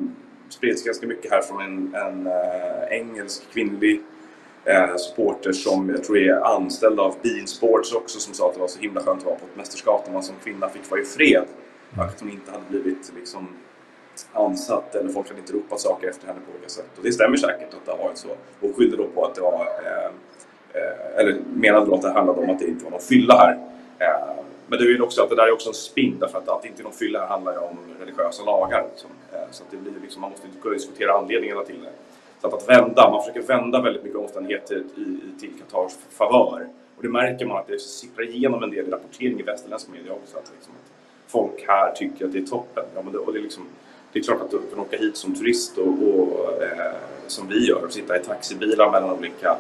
spreds 0.50 0.84
ganska 0.84 1.08
mycket 1.08 1.32
här 1.32 1.42
från 1.42 1.62
en, 1.62 1.96
en 1.96 2.28
äh, 2.28 3.00
engelsk 3.00 3.44
kvinnlig 3.54 4.02
äh, 4.66 4.96
supporter 4.96 5.52
som 5.52 5.90
jag 5.90 6.04
tror 6.04 6.18
är 6.18 6.56
anställd 6.56 7.00
av 7.00 7.16
Bean 7.24 7.48
Sports 7.48 7.94
också 7.94 8.20
som 8.20 8.34
sa 8.34 8.48
att 8.48 8.54
det 8.54 8.60
var 8.60 8.68
så 8.68 8.80
himla 8.80 9.02
skönt 9.02 9.20
att 9.20 9.26
vara 9.26 9.36
på 9.36 9.46
ett 9.52 9.58
mästerskap 9.58 10.06
där 10.06 10.14
man 10.14 10.24
som 10.24 10.36
kvinna 10.44 10.70
fick 10.70 10.92
vara 10.92 11.02
i 11.02 11.06
fred. 11.06 11.46
Mm. 11.94 12.08
Att 12.08 12.22
hon 12.22 12.30
inte 12.30 12.52
hade 12.52 12.64
blivit 12.70 13.12
liksom, 13.16 13.48
ansatt 14.34 14.96
eller 14.96 15.10
folk 15.10 15.28
hade 15.28 15.40
inte 15.40 15.54
ropat 15.54 15.80
saker 15.80 16.10
efter 16.10 16.28
henne 16.28 16.40
på 16.46 16.52
olika 16.52 16.70
sätt. 16.70 16.90
Och 16.98 17.04
det 17.04 17.12
stämmer 17.12 17.38
säkert 17.38 17.74
att 17.74 17.86
det 17.86 17.92
har 17.92 17.98
varit 17.98 18.18
så. 18.18 18.28
Hon 18.60 18.74
skyllde 18.74 18.98
då 18.98 19.08
på 19.08 19.26
att 19.26 19.36
det 19.36 19.42
var 19.42 19.62
äh, 19.62 19.96
Eh, 19.96 20.12
Eh, 20.76 21.20
eller 21.20 21.38
menade 21.54 21.86
då 21.86 21.96
att 21.96 22.02
det 22.02 22.10
handlade 22.10 22.42
om 22.42 22.50
att 22.50 22.60
det 22.60 22.68
inte 22.68 22.84
var 22.84 22.92
någon 22.92 23.02
fylla 23.02 23.38
här. 23.38 23.60
Eh, 24.00 24.36
men 24.68 24.80
det 24.80 24.86
är 24.86 24.90
ju 24.90 25.02
också 25.02 25.24
att 25.24 25.30
det 25.30 25.36
där 25.36 25.48
är 25.48 25.52
också 25.52 25.70
en 25.70 25.76
spinn 25.76 26.18
därför 26.20 26.38
att, 26.38 26.50
att 26.50 26.62
det 26.62 26.68
inte 26.68 26.82
är 26.82 26.84
någon 26.84 26.94
fylla 26.94 27.20
här 27.20 27.28
handlar 27.28 27.54
ju 27.54 27.60
om 27.60 27.78
religiösa 28.00 28.44
lagar. 28.44 28.86
Liksom. 28.92 29.10
Så 29.52 29.64
att 29.64 29.72
det 29.72 29.78
blir 29.78 29.94
liksom, 30.02 30.22
man 30.22 30.32
måste 30.32 30.48
inte 30.48 30.70
diskutera 30.70 31.14
anledningarna 31.14 31.64
till 31.64 31.82
det. 31.84 31.90
Så 32.42 32.48
att, 32.48 32.54
att 32.54 32.70
vända, 32.70 33.10
man 33.10 33.22
försöker 33.22 33.42
vända 33.42 33.82
väldigt 33.82 34.04
mycket 34.04 34.20
omständigheter 34.20 34.84
i, 34.96 35.02
i, 35.02 35.40
till 35.40 35.50
Qatars 35.60 35.94
favör. 36.10 36.68
Och 36.98 37.04
det 37.04 37.10
märker 37.10 37.46
man 37.46 37.58
att 37.58 37.68
det 37.68 37.80
sipprar 37.80 38.26
igenom 38.26 38.64
en 38.64 38.70
del 38.70 38.88
i 38.88 38.92
rapportering 38.92 39.40
i 39.40 39.44
västerländsk 39.44 39.88
media 39.90 40.14
också. 40.14 40.38
Att, 40.38 40.52
liksom, 40.56 40.74
att 40.74 40.92
folk 41.32 41.66
här 41.68 41.92
tycker 41.92 42.26
att 42.26 42.34
det 42.34 42.40
är 42.40 42.46
toppen. 42.46 42.84
Ja, 42.96 43.02
men 43.02 43.14
det, 43.14 43.18
och 43.20 43.34
det, 43.34 43.40
är 43.40 43.44
liksom, 43.44 43.64
det 44.12 44.20
är 44.20 44.24
klart 44.24 44.42
att 44.42 44.52
du 44.52 44.62
kan 44.70 44.80
åka 44.80 44.98
hit 44.98 45.18
som 45.18 45.36
turist 45.36 45.78
och, 45.78 45.88
och 45.88 46.64
eh, 46.64 46.94
som 47.28 47.48
vi 47.48 47.68
gör 47.68 47.86
och 47.86 47.92
sitta 47.92 48.18
i 48.18 48.20
taxibilar 48.20 48.92
mellan 48.92 49.12
olika 49.12 49.58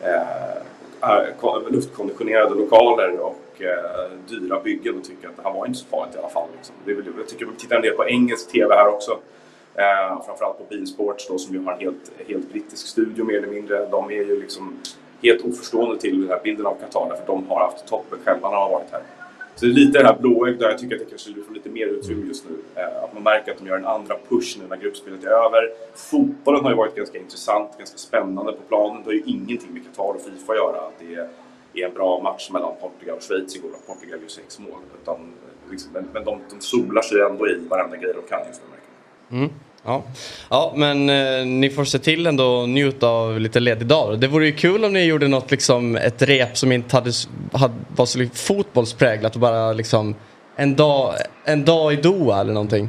eh, 0.00 0.56
eh 1.02 1.70
luftkonditionerade 1.70 2.54
lokaler 2.54 3.20
och 3.20 3.62
eh, 3.62 4.10
dyra 4.28 4.60
byggen 4.60 4.98
och 4.98 5.04
tycker 5.04 5.28
att 5.28 5.36
det 5.36 5.42
här 5.42 5.52
var 5.52 5.66
inte 5.66 5.78
så 5.78 5.86
farligt 5.86 6.14
i 6.14 6.18
alla 6.18 6.28
fall. 6.28 6.48
Liksom. 6.56 6.74
Det 6.84 6.94
väl, 6.94 7.04
jag 7.18 7.28
tycker 7.28 7.46
vi 7.46 7.52
tittar 7.56 7.76
en 7.76 7.82
del 7.82 7.94
på 7.94 8.08
engelsk 8.08 8.52
TV 8.52 8.74
här 8.74 8.88
också. 8.88 9.18
Eh, 9.74 10.22
framförallt 10.26 10.58
på 10.58 10.64
Beansports 10.70 11.28
då, 11.28 11.38
som 11.38 11.54
ju 11.54 11.64
har 11.64 11.72
en 11.72 11.80
helt, 11.80 12.12
helt 12.28 12.52
brittisk 12.52 12.86
studio 12.86 13.24
mer 13.24 13.36
eller 13.36 13.48
mindre. 13.48 13.86
De 13.86 14.10
är 14.10 14.14
ju 14.14 14.40
liksom 14.40 14.78
helt 15.22 15.44
oförstående 15.44 15.98
till 15.98 16.20
den 16.20 16.30
här 16.30 16.40
bilden 16.44 16.66
av 16.66 16.74
Qatar 16.74 17.16
för 17.16 17.26
de 17.26 17.46
har 17.48 17.60
haft 17.60 17.86
toppen 17.86 18.18
själva 18.24 18.48
när 18.48 18.56
de 18.56 18.62
har 18.62 18.70
varit 18.70 18.92
här. 18.92 19.02
Så 19.56 19.66
det 19.66 19.72
är 19.72 19.74
lite 19.74 19.98
det 19.98 20.04
här 20.06 20.18
blåögda, 20.20 20.70
jag 20.70 20.78
tycker 20.78 20.94
att 20.96 21.02
det 21.02 21.10
kanske 21.10 21.34
får 21.46 21.54
lite 21.54 21.68
mer 21.68 21.86
utrymme 21.86 22.26
just 22.26 22.44
nu. 22.50 22.56
Eh, 22.74 23.04
att 23.04 23.14
man 23.14 23.22
märker 23.22 23.52
att 23.52 23.58
de 23.58 23.66
gör 23.66 23.76
en 23.76 23.86
andra 23.86 24.14
push 24.28 24.58
nu 24.58 24.64
när 24.68 24.76
gruppspelet 24.76 25.24
är 25.24 25.28
över. 25.28 25.70
Fotbollen 25.94 26.64
har 26.64 26.70
ju 26.70 26.76
varit 26.76 26.94
ganska 26.94 27.18
intressant, 27.18 27.78
ganska 27.78 27.98
spännande 27.98 28.52
på 28.52 28.62
planen. 28.68 29.02
Det 29.02 29.08
har 29.08 29.12
ju 29.12 29.22
ingenting 29.26 29.72
med 29.72 29.82
Qatar 29.84 30.14
och 30.14 30.20
Fifa 30.20 30.52
att 30.52 30.58
göra. 30.58 30.80
Att 30.80 30.98
det 30.98 31.14
är 31.82 31.86
en 31.88 31.94
bra 31.94 32.20
match 32.22 32.50
mellan 32.50 32.72
Portugal 32.80 33.16
och 33.16 33.22
Schweiz 33.22 33.56
igår 33.56 33.68
och 33.68 33.86
Portugal 33.86 34.20
gör 34.20 34.28
sex 34.28 34.58
mål. 34.58 34.80
Utan, 35.02 35.16
eh, 35.16 35.70
liksom, 35.70 35.92
men 35.92 36.08
men 36.12 36.24
de, 36.24 36.40
de 36.50 36.60
solar 36.60 37.02
sig 37.02 37.20
ändå 37.20 37.48
i 37.48 37.68
varenda 37.68 37.96
grej 37.96 38.12
de 38.14 38.28
kan 38.28 38.46
just 38.46 38.62
nu. 38.62 38.68
märker 38.70 38.88
man. 39.28 39.38
Mm. 39.38 39.50
Ja. 39.86 40.02
ja, 40.50 40.72
men 40.76 41.10
eh, 41.10 41.46
ni 41.46 41.70
får 41.70 41.84
se 41.84 41.98
till 41.98 42.26
ändå 42.26 42.62
att 42.62 42.68
njuta 42.68 43.08
av 43.08 43.40
lite 43.40 43.60
ledig 43.60 43.86
dag. 43.88 44.20
Det 44.20 44.28
vore 44.28 44.46
ju 44.46 44.52
kul 44.52 44.84
om 44.84 44.92
ni 44.92 45.04
gjorde 45.04 45.28
något, 45.28 45.50
liksom, 45.50 45.96
ett 45.96 46.22
rep 46.22 46.56
som 46.56 46.72
inte 46.72 46.96
hade, 46.96 47.10
hade, 47.52 47.74
var 47.96 48.06
så 48.06 48.26
fotbollspräglat 48.34 49.34
och 49.34 49.40
bara 49.40 49.72
liksom 49.72 50.14
en 50.56 50.76
dag, 50.76 51.14
en 51.44 51.64
dag 51.64 51.92
i 51.92 51.96
Doha 51.96 52.40
eller 52.40 52.52
någonting. 52.52 52.88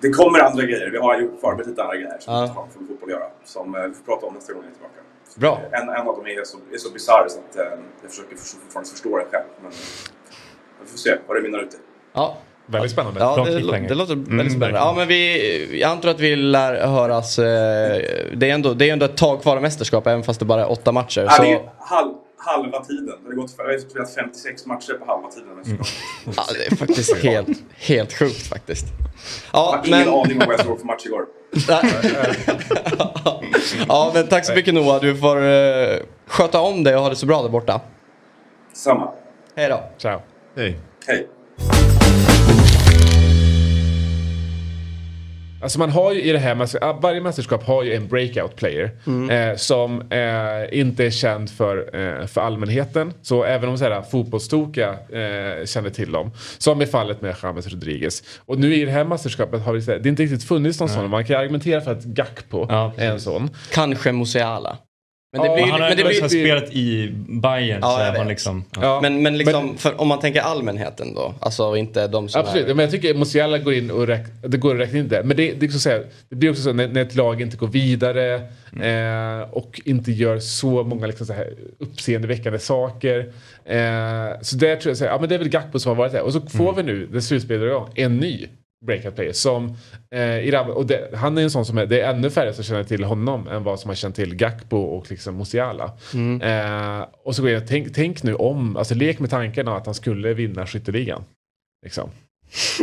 Det 0.00 0.10
kommer 0.10 0.38
andra 0.38 0.62
grejer. 0.64 0.90
Vi 0.90 0.98
har 0.98 1.20
ju 1.20 1.30
förberett 1.40 1.66
lite 1.68 1.82
andra 1.82 1.94
grejer 1.96 2.16
som 2.20 2.34
Ja. 2.34 2.42
inte 2.42 2.54
har 2.54 2.62
med 2.64 2.72
fotboll 2.72 2.96
att 3.02 3.10
göra. 3.10 3.24
Som 3.44 3.74
eh, 3.74 3.82
vi 3.82 3.94
får 3.94 4.04
prata 4.04 4.26
om 4.26 4.34
nästa 4.34 4.52
gång 4.52 4.62
jag 4.62 4.70
är 4.70 4.74
tillbaka. 4.74 5.00
Bra. 5.36 5.60
En, 5.80 5.88
en 5.88 6.08
av 6.08 6.16
dem 6.16 6.26
är 6.26 6.44
så, 6.44 6.58
är 6.72 6.78
så 6.78 6.90
bisarr 6.90 7.26
så 7.28 7.38
att 7.38 7.56
eh, 7.56 7.78
jag 8.02 8.10
försöker 8.10 8.36
för, 8.36 8.44
fortfarande 8.44 8.90
förstå 8.90 9.18
den 9.18 9.26
själv. 9.30 9.44
Men 9.62 9.70
vi 10.82 10.90
får 10.90 10.98
se 10.98 11.16
vad 11.26 11.36
det 11.36 11.42
mynnar 11.42 11.58
ut 11.58 11.74
i. 11.74 11.76
Ja, 12.12 12.36
Väldigt 12.66 12.92
spännande. 12.92 13.20
Ja, 13.20 13.44
det, 13.44 13.50
det 13.88 13.94
låter 13.94 14.14
väldigt 14.14 14.28
Mm, 14.28 14.50
spännande. 14.50 14.78
Ja, 14.78 14.94
men 14.96 15.08
vi, 15.08 15.80
jag 15.80 15.90
antar 15.90 16.08
att 16.08 16.20
vi 16.20 16.36
lär 16.36 16.86
höras. 16.86 17.38
Eh, 17.38 17.44
det, 18.34 18.50
är 18.50 18.54
ändå, 18.54 18.74
det 18.74 18.88
är 18.88 18.92
ändå 18.92 19.04
ett 19.06 19.16
tag 19.16 19.42
kvar 19.42 19.56
av 19.56 19.62
mästerskap 19.62 20.06
även 20.06 20.22
fast 20.22 20.40
det 20.40 20.46
bara 20.46 20.60
är 20.60 20.70
åtta 20.70 20.92
matcher. 20.92 21.26
Ja, 21.30 21.42
det 21.42 21.52
är 21.52 21.56
Så, 21.56 21.70
halv, 21.78 22.12
halva 22.38 22.84
tiden. 22.84 23.06
Det 23.06 23.28
har 23.28 23.34
gått, 23.34 23.54
jag 23.58 23.64
har 23.64 23.78
spelat 23.78 24.14
56 24.14 24.66
matcher 24.66 24.92
på 24.92 25.04
halva 25.12 25.28
tiden. 25.28 25.48
Mm. 25.66 25.78
ja, 26.36 26.42
det 26.58 26.66
är 26.72 26.76
faktiskt 26.86 27.16
helt, 27.16 27.48
helt 27.76 28.12
sjukt 28.12 28.46
faktiskt. 28.46 28.86
Jag 29.52 29.60
Ja, 29.60 29.76
har 29.82 29.86
ingen 29.88 29.98
men, 29.98 30.08
aning 30.08 30.40
om 30.42 30.46
vad 30.46 30.54
jag 30.58 30.66
såg 30.66 30.78
för 30.78 30.86
match 30.86 31.06
igår. 31.06 31.24
ja, 33.88 34.10
men 34.14 34.26
tack 34.26 34.44
så 34.44 34.54
mycket 34.54 34.74
Noah. 34.74 35.00
Du 35.00 35.16
får 35.16 35.36
eh, 35.46 35.96
sköta 36.26 36.60
om 36.60 36.84
dig 36.84 36.94
och 36.96 37.02
ha 37.02 37.08
det 37.10 37.16
så 37.16 37.26
bra 37.26 37.42
där 37.42 37.48
borta. 37.48 37.80
Samma. 38.72 39.12
Hej 39.56 39.68
då. 39.68 39.80
Ciao. 39.98 40.20
Hej. 40.56 40.78
Hej. 41.06 41.26
Alltså 45.66 45.78
man 45.78 45.90
har 45.90 46.12
ju 46.12 46.22
i 46.22 46.32
det 46.32 46.38
här, 46.38 47.00
varje 47.00 47.20
mästerskap 47.20 47.64
har 47.64 47.82
ju 47.82 47.94
en 47.94 48.08
breakout 48.08 48.56
player. 48.56 48.90
Eh, 49.30 49.56
som 49.56 50.00
eh, 50.00 50.78
inte 50.80 51.04
är 51.04 51.10
känd 51.10 51.50
för, 51.50 51.76
eh, 51.76 52.26
för 52.26 52.40
allmänheten. 52.40 53.12
Så 53.22 53.44
även 53.44 53.68
om 53.68 53.78
så 53.78 53.84
här, 53.84 54.02
fotbollstokiga 54.02 54.90
eh, 54.90 55.64
känner 55.64 55.90
till 55.90 56.12
dem. 56.12 56.30
Som 56.58 56.82
i 56.82 56.86
fallet 56.86 57.22
med 57.22 57.36
James 57.42 57.66
Rodriguez. 57.66 58.22
Och 58.46 58.58
nu 58.58 58.74
i 58.74 58.84
det 58.84 58.90
här 58.90 59.04
mästerskapet 59.04 59.62
har 59.62 59.72
vi, 59.72 59.80
det 59.80 59.92
är 59.92 60.06
inte 60.06 60.22
riktigt 60.22 60.44
funnits 60.44 60.80
någon 60.80 60.88
sån. 60.88 61.10
Man 61.10 61.24
kan 61.24 61.36
argumentera 61.36 61.80
för 61.80 61.92
att 61.92 62.04
Gakpo 62.04 62.66
Ja, 62.68 62.92
är 62.96 63.10
en 63.10 63.20
sån. 63.20 63.50
Kanske 63.72 64.12
Musiala. 64.12 64.78
Men 65.32 65.42
det 65.42 65.48
Ja, 65.48 65.54
blir, 65.54 65.64
Han 65.64 65.80
har 65.80 65.88
men 65.88 65.96
det 65.96 66.02
blir, 66.02 66.12
liksom 66.12 66.28
spelat 66.28 66.72
i 66.72 67.12
Bayern 67.28 67.78
Ja, 67.82 67.96
så 67.96 68.00
jag 68.00 68.18
man 68.18 68.28
liksom... 68.28 68.64
Ja. 68.74 68.80
Ja. 68.82 69.00
men, 69.02 69.22
men 69.22 69.38
liksom, 69.38 69.78
för, 69.78 70.00
om 70.00 70.08
man 70.08 70.20
tänker 70.20 70.40
allmänheten 70.40 71.14
då. 71.14 71.34
Alltså 71.40 71.76
inte 71.76 72.08
de 72.08 72.28
som 72.28 72.40
Absolut, 72.40 72.68
är... 72.68 72.74
men 72.74 72.82
jag 72.82 72.90
tycker 72.90 73.14
Musiala 73.14 73.58
går 73.58 73.74
in 73.74 73.90
och 73.90 74.06
räk, 74.06 74.26
det 74.42 74.56
går 74.56 74.74
att 74.74 74.80
räkna 74.80 74.98
in 74.98 75.08
det. 75.08 75.22
Men 75.24 75.36
det, 75.36 75.52
det, 75.52 75.66
är 75.66 75.70
så 75.70 75.78
säga, 75.78 76.02
det 76.28 76.36
blir 76.36 76.50
också 76.50 76.62
så 76.62 76.72
när, 76.72 76.88
när 76.88 77.02
ett 77.02 77.14
lag 77.14 77.40
inte 77.40 77.56
går 77.56 77.68
vidare 77.68 78.34
eh, 78.82 79.50
och 79.50 79.80
inte 79.84 80.12
gör 80.12 80.38
så 80.38 80.82
många 80.82 81.06
liksom 81.06 81.26
så 81.26 81.32
här 81.32 81.54
uppseendeväckande 81.78 82.58
saker. 82.58 83.18
Eh, 83.64 84.40
så 84.40 84.56
där 84.56 84.76
tror 84.76 84.90
jag, 84.90 84.96
så 84.96 85.04
här, 85.04 85.12
ja, 85.12 85.18
men 85.20 85.28
det 85.28 85.34
är 85.34 85.38
väl 85.38 85.48
Gakpo 85.48 85.78
som 85.78 85.88
har 85.90 85.96
varit 85.96 86.12
där. 86.12 86.22
Och 86.22 86.32
så 86.32 86.40
får 86.40 86.72
vi 86.72 86.82
nu, 86.82 87.08
när 87.12 87.20
slutspelet 87.20 87.60
drar 87.60 87.68
igång, 87.68 87.88
en 87.94 88.16
ny 88.16 88.48
breakout 88.86 89.14
player. 89.14 89.32
Som, 89.32 89.76
eh, 90.10 90.48
Iram, 90.48 90.70
och 90.70 90.86
det, 90.86 91.10
han 91.14 91.38
är 91.38 91.42
en 91.42 91.50
sån 91.50 91.66
som 91.66 91.78
är, 91.78 91.86
det 91.86 92.00
är 92.00 92.14
ännu 92.14 92.30
färre 92.30 92.52
som 92.52 92.64
känner 92.64 92.84
till 92.84 93.04
honom 93.04 93.48
än 93.48 93.64
vad 93.64 93.80
som 93.80 93.88
har 93.88 93.94
känt 93.94 94.16
till 94.16 94.34
Gakpo 94.34 94.76
och 94.76 95.10
liksom 95.10 95.36
Musiala. 95.36 95.84
Eh, 96.42 97.06
och 97.24 97.36
så 97.36 97.42
går 97.42 97.50
jag, 97.50 97.68
tänk, 97.68 97.94
tänk 97.94 98.22
nu 98.22 98.34
om, 98.34 98.76
alltså 98.76 98.94
lek 98.94 99.18
med 99.18 99.30
tanken 99.30 99.68
att 99.68 99.86
han 99.86 99.94
skulle 99.94 100.34
vinna 100.34 100.66
skytteligan. 100.66 101.24
Liksom. 101.84 102.10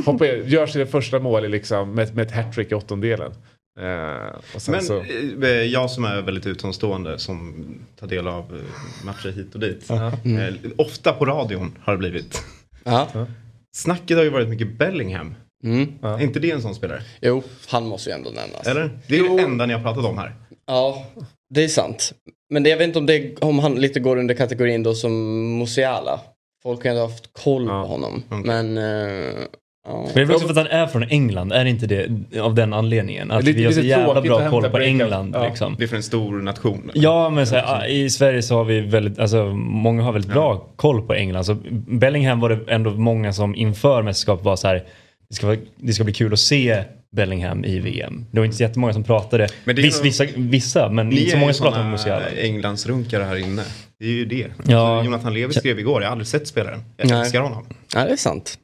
Hoppa, 0.05 0.25
gör 0.25 0.67
sig 0.67 0.79
det 0.79 0.91
första 0.91 1.19
målet 1.19 1.51
liksom, 1.51 1.91
med, 1.95 2.15
med 2.15 2.25
ett 2.25 2.31
hattrick 2.31 2.71
i 2.71 2.75
åttondelen. 2.75 3.31
Eh, 3.79 4.55
och 4.55 4.61
sen 4.61 4.71
Men 4.71 4.83
så, 4.83 5.01
eh, 5.41 5.49
jag 5.49 5.89
som 5.91 6.05
är 6.05 6.21
väldigt 6.21 6.45
utomstående 6.45 7.19
som 7.19 7.65
tar 7.99 8.07
del 8.07 8.27
av 8.27 8.43
eh, 8.55 9.05
matcher 9.05 9.29
hit 9.29 9.53
och 9.53 9.59
dit. 9.59 9.89
Eh, 9.89 10.71
ofta 10.77 11.13
på 11.13 11.25
radion 11.25 11.77
har 11.81 11.93
det 11.93 11.99
blivit. 11.99 12.43
Snacket 13.75 14.17
har 14.17 14.23
ju 14.23 14.29
varit 14.29 14.49
mycket 14.49 14.77
Bellingham. 14.77 15.35
Mm. 15.63 15.87
Är 16.01 16.21
inte 16.23 16.39
det 16.39 16.51
en 16.51 16.61
sån 16.61 16.75
spelare? 16.75 17.01
Jo, 17.21 17.43
han 17.67 17.87
måste 17.87 18.09
ju 18.09 18.13
ändå 18.15 18.29
nämnas. 18.29 18.67
Eller? 18.67 18.89
Det 19.07 19.17
är 19.17 19.37
det 19.37 19.43
enda 19.43 19.65
ni 19.65 19.73
har 19.73 19.81
pratat 19.81 20.05
om 20.05 20.17
här. 20.17 20.35
Ja, 20.67 21.05
det 21.53 21.63
är 21.63 21.67
sant. 21.67 22.13
Men 22.49 22.63
det, 22.63 22.69
jag 22.69 22.77
vet 22.77 22.87
inte 22.87 22.99
om, 22.99 23.05
det, 23.05 23.41
om 23.43 23.59
han 23.59 23.75
lite 23.75 23.99
går 23.99 24.17
under 24.17 24.35
kategorin 24.35 24.83
då 24.83 24.93
som 24.93 25.13
Musiala. 25.57 26.19
Folk 26.63 26.83
har 26.83 26.89
ändå 26.91 27.01
haft 27.01 27.29
koll 27.43 27.65
Ja, 27.65 27.83
på 27.83 27.87
honom. 27.89 28.23
okej. 28.29 28.41
Men... 28.45 28.77
eh, 28.77 29.33
ja. 29.87 30.07
Men 30.15 30.27
det 30.27 30.33
är 30.33 30.35
också 30.35 30.47
för 30.47 30.51
att 30.51 30.57
han 30.71 30.81
är 30.81 30.87
från 30.87 31.03
England, 31.03 31.51
är 31.51 31.63
det 31.63 31.69
inte 31.69 31.85
det 31.87 32.39
av 32.39 32.55
den 32.55 32.73
anledningen? 32.73 33.31
Att 33.31 33.43
Lite- 33.43 33.57
vi 33.59 33.65
har 33.65 33.71
så 33.71 33.81
jävla 33.81 34.21
bra 34.21 34.49
koll 34.49 34.69
på. 34.69 34.77
England 34.77 35.35
Ja. 35.35 35.47
liksom. 35.47 35.75
Det 35.77 35.83
är 35.83 35.87
för 35.87 35.95
en 35.95 36.03
stor 36.03 36.41
nation. 36.41 36.91
Ja, 36.93 37.29
men 37.29 37.47
så 37.47 37.55
här, 37.55 37.87
i 37.87 38.09
Sverige 38.09 38.41
så 38.41 38.55
har 38.55 38.63
vi 38.63 38.79
väldigt, 38.81 39.19
alltså 39.19 39.45
många 39.55 40.03
har 40.03 40.11
väldigt 40.13 40.31
bra 40.31 40.67
koll 40.75 41.01
på 41.01 41.13
England. 41.13 41.43
Så 41.43 41.57
Bellingham 41.87 42.39
var 42.39 42.49
det 42.49 42.59
ändå 42.73 42.89
många 42.91 43.33
som 43.33 43.55
inför 43.55 44.01
mästerskapet 44.01 44.45
var 44.45 44.55
så 44.55 44.67
här, 44.67 44.83
det 45.33 45.37
ska, 45.37 45.47
vara, 45.47 45.57
det 45.75 45.93
ska 45.93 46.03
bli 46.03 46.13
kul 46.13 46.33
att 46.33 46.39
se 46.39 46.83
Bellingham 47.11 47.65
i 47.65 47.79
VM. 47.79 48.25
Det 48.31 48.39
var 48.39 48.45
inte 48.45 48.57
så 48.57 48.63
jättemånga 48.63 48.93
som 48.93 49.03
pratade, 49.03 49.47
Men 49.63 49.75
Viss, 49.75 50.01
vissa, 50.03 50.25
vissa, 50.35 50.89
men 50.89 51.09
Ni 51.09 51.19
inte 51.19 51.31
så 51.31 51.37
många 51.37 51.53
som 51.53 51.63
pratade 51.63 51.83
om 51.83 51.91
Musiala. 51.91 52.25
Englandsrunkare 52.37 53.23
här 53.23 53.35
inne. 53.35 53.63
Det 53.99 54.05
är 54.05 54.09
ju 54.09 54.25
det. 54.25 54.47
Ja. 54.65 54.77
Alltså, 54.87 55.05
Jonathan 55.05 55.33
Levi 55.33 55.53
skrev 55.53 55.79
igår, 55.79 56.01
jag 56.01 56.07
har 56.09 56.11
aldrig 56.11 56.27
sett 56.27 56.47
spelaren. 56.47 56.79
Jag 56.97 57.09
Nej. 57.09 57.19
älskar 57.19 57.41
honom. 57.41 57.65
ja, 57.95 58.05
det 58.05 58.11
är 58.11 58.15
sant. 58.15 58.57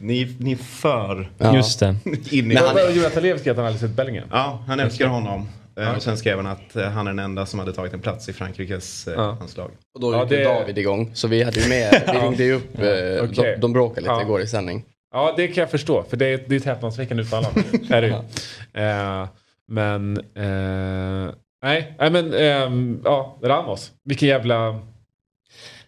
Ni, 0.00 0.36
ni 0.38 0.52
är 0.52 0.56
för 0.56 1.30
Ja. 1.38 1.56
Just 1.56 1.80
det. 1.80 1.96
in 2.30 2.52
i 2.52 2.54
han 2.54 2.94
Jonathan 2.94 3.22
Lev 3.22 3.38
skrev 3.38 3.50
att 3.52 3.56
han 3.56 3.66
aldrig 3.66 3.80
sett 3.80 3.96
Bellingham. 3.96 4.28
Ja, 4.30 4.64
han 4.66 4.80
älskar 4.80 5.06
honom. 5.06 5.48
Eh, 5.80 5.96
Och 5.96 6.02
sen 6.02 6.16
skrev 6.16 6.36
han 6.36 6.46
att 6.46 6.76
eh, 6.76 6.84
han 6.88 7.06
är 7.06 7.10
den 7.10 7.18
enda 7.18 7.46
som 7.46 7.58
hade 7.58 7.72
tagit 7.72 7.92
en 7.94 8.00
plats 8.00 8.28
i 8.28 8.32
Frankrikes 8.32 9.08
eh, 9.08 9.14
Ja. 9.16 9.36
landslag. 9.40 9.70
Och 9.94 10.00
då 10.00 10.12
Ja, 10.12 10.22
gick 10.22 10.30
ju 10.32 10.36
det- 10.38 10.44
David 10.44 10.78
igång. 10.78 11.10
Så 11.14 11.28
vi 11.28 11.42
hade 11.42 11.60
ju 11.60 11.68
med, 11.68 12.02
vi 12.12 12.18
ringde 12.18 12.44
ju 12.44 12.52
upp, 12.52 12.78
eh, 12.78 12.84
Okej. 12.84 13.28
de, 13.54 13.56
de 13.60 13.72
bråkade 13.72 14.00
lite 14.00 14.12
Ja. 14.12 14.22
igår 14.22 14.40
i 14.40 14.46
sändning. 14.46 14.84
Ja, 15.12 15.34
det 15.36 15.48
kan 15.48 15.62
jag 15.62 15.70
förstå. 15.70 16.02
För 16.02 16.16
det 16.16 16.26
är, 16.26 16.44
det 16.46 16.54
är 16.54 16.56
ett 16.56 16.64
häpnadsväckande 16.64 17.22
uttalande. 17.22 17.62
är 17.90 18.02
det 18.02 18.08
ju. 18.08 18.14
Eh, 18.82 19.28
men... 19.68 20.16
Eh, 20.16 21.34
nej, 21.62 21.94
nej, 21.98 22.10
men... 22.10 22.34
ehm, 22.34 23.00
ja, 23.04 23.38
Ramos. 23.42 23.92
Vilken 24.04 24.28
jävla... 24.28 24.80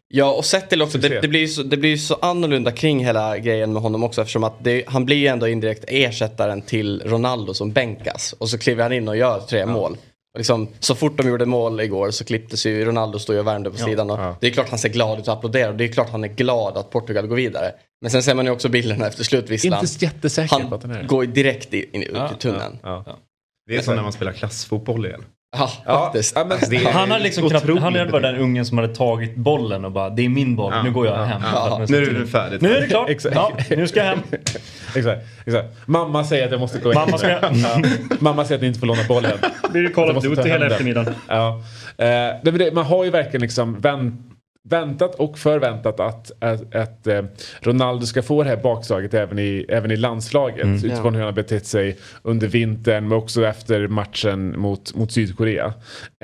Ja, 0.09 0.33
och 0.33 0.45
sett 0.45 0.71
till 0.71 0.83
också, 0.83 0.99
det, 0.99 1.21
det 1.21 1.29
blir 1.29 1.41
ju 1.41 1.49
så, 1.49 1.63
det 1.63 1.77
blir 1.77 1.97
så 1.97 2.15
annorlunda 2.15 2.73
kring 2.73 3.05
hela 3.05 3.39
grejen 3.39 3.73
med 3.73 3.83
honom 3.83 4.05
också 4.05 4.21
eftersom 4.21 4.45
att 4.45 4.65
det, 4.65 4.85
han 4.87 5.05
blir 5.05 5.17
ju 5.17 5.27
ändå 5.27 5.49
indirekt 5.49 5.85
ersättaren 5.89 6.63
till 6.63 7.03
Ronaldo 7.05 7.55
som 7.55 7.73
bänkas. 7.73 8.33
Och 8.39 8.49
så 8.49 8.59
kliver 8.59 8.83
han 8.83 8.93
in 8.93 9.09
och 9.09 9.17
gör 9.17 9.41
tre 9.41 9.67
mål. 9.67 9.97
Liksom, 10.39 10.69
så 10.81 10.95
fort 10.95 11.17
de 11.17 11.29
gjorde 11.29 11.47
mål 11.47 11.81
igår 11.81 12.11
så 12.11 12.25
klipptes 12.25 12.67
ju 12.67 12.85
Ronaldo 12.85 13.19
stod 13.19 13.37
ju 13.37 13.41
och 13.41 13.47
värmde 13.47 13.71
på 13.71 13.77
sidan. 13.77 14.11
Och 14.11 14.19
ja. 14.19 14.37
Det 14.41 14.47
är 14.47 14.51
klart 14.51 14.69
han 14.69 14.79
ser 14.79 14.89
glad 14.89 15.19
ut 15.19 15.29
och 15.29 15.35
applåderar 15.35 15.73
det 15.73 15.85
är 15.85 15.89
klart 15.89 16.11
han 16.11 16.25
är 16.25 16.29
glad 16.29 16.77
att 16.77 16.91
Portugal 16.91 17.27
går 17.27 17.37
vidare. 17.37 17.73
Men 18.01 18.11
sen 18.11 18.23
ser 18.23 18.35
man 18.35 18.45
ju 18.45 18.51
också 18.51 18.69
bilderna 18.69 19.07
efter 19.07 19.25
slutvisslan. 19.25 19.85
Inte 19.85 20.05
jättesäker 20.05 20.69
på 20.69 20.75
att 20.75 20.81
den 20.81 20.91
Han 20.91 21.01
är. 21.01 21.07
går 21.07 21.25
ju 21.25 21.33
direkt 21.33 21.75
in, 21.75 21.85
in, 21.93 22.03
ut 22.03 22.11
Ja, 22.15 22.33
i 22.33 22.41
tunneln. 22.41 22.79
Ja, 22.83 23.03
Ja. 23.07 23.19
Det 23.67 23.77
är 23.77 23.83
som 23.83 23.97
när 23.97 24.03
man 24.03 24.13
spelar 24.13 24.33
klassfotboll 24.33 25.07
igen. 25.07 25.25
Ja, 25.57 25.69
faktiskt. 26.05 26.37
ja, 26.37 26.45
men, 26.45 26.59
Det 26.71 26.77
är 26.77 26.93
Han 26.93 27.11
hade 27.11 27.23
liksom 27.25 27.49
knappt, 27.49 27.65
otroligt 27.65 27.83
han 27.83 27.93
hade 27.95 28.05
bara 28.07 28.21
beteende. 28.21 28.39
den 28.39 28.45
ungen 28.51 28.67
som 28.67 28.79
hade 28.79 28.95
tagit 28.95 29.37
bollen 29.37 29.85
och 29.85 29.93
bara 29.93 30.11
det 30.11 30.25
är 30.25 30.29
min 30.29 30.57
boll, 30.57 30.73
Ja, 30.77 30.83
nu 30.83 30.91
går 30.93 31.07
jag 31.07 31.19
ja, 31.19 31.25
hem. 31.25 31.43
ja. 31.55 31.81
Nu 31.89 32.03
är 32.03 32.15
det 32.21 32.27
färdigt. 32.27 32.61
Nu 32.61 32.77
är 32.77 32.81
det 32.81 32.87
klart, 32.87 33.09
Exakt. 33.11 33.35
ja, 33.37 33.53
nu 33.71 33.89
ska 33.89 33.99
jag 34.01 34.07
hem. 34.07 34.19
exakt, 34.95 35.21
exakt. 35.47 35.69
Mamma 35.87 36.25
säger 36.25 36.45
att 36.45 36.51
jag 36.51 36.61
måste 36.61 36.79
gå 36.79 36.93
in. 36.93 36.99
Mamma 36.99 37.19
ska- 37.19 37.29
ja. 37.43 37.51
Mamma 38.19 38.45
säger 38.45 38.55
att 38.59 38.63
ni 38.63 38.67
inte 38.69 38.81
får 38.81 38.87
låna 38.87 39.03
bollen. 39.09 39.33
Blir 39.71 39.83
det 39.83 40.13
måste 40.15 40.29
ta 40.29 40.35
Duty 40.35 40.49
hem 40.49 40.51
hela 40.63 40.67
eftermiddagen. 40.73 41.15
Ja. 41.29 41.63
Eh, 41.99 42.07
men 42.43 42.59
det, 42.59 42.75
man 42.75 42.85
har 42.85 43.05
ju 43.05 43.11
verkligen 43.11 43.41
liksom 43.43 43.81
vänt, 43.81 44.15
väntat 44.69 45.15
och 45.15 45.39
förväntat 45.39 46.01
att, 46.01 46.33
att, 46.39 46.75
att 46.75 47.07
eh, 47.07 47.23
Ronaldo 47.61 48.07
ska 48.07 48.23
få 48.23 48.43
det 48.43 48.49
här 48.49 48.57
bakslaget 48.57 49.15
även 49.15 49.39
i, 49.39 49.67
även 49.69 49.91
i 49.91 49.97
landslaget. 49.97 50.65
Mm. 50.65 50.77
Utifrån 50.77 50.97
Ja. 51.05 51.11
hur 51.11 51.19
han 51.19 51.25
har 51.25 51.33
betett 51.33 51.67
sig 51.67 51.97
under 52.23 52.47
vintern 52.47 53.09
men 53.09 53.19
också 53.19 53.45
efter 53.47 53.89
matchen 53.89 54.61
mot, 54.61 54.95
mot 54.95 55.13
Sydkorea. 55.13 55.75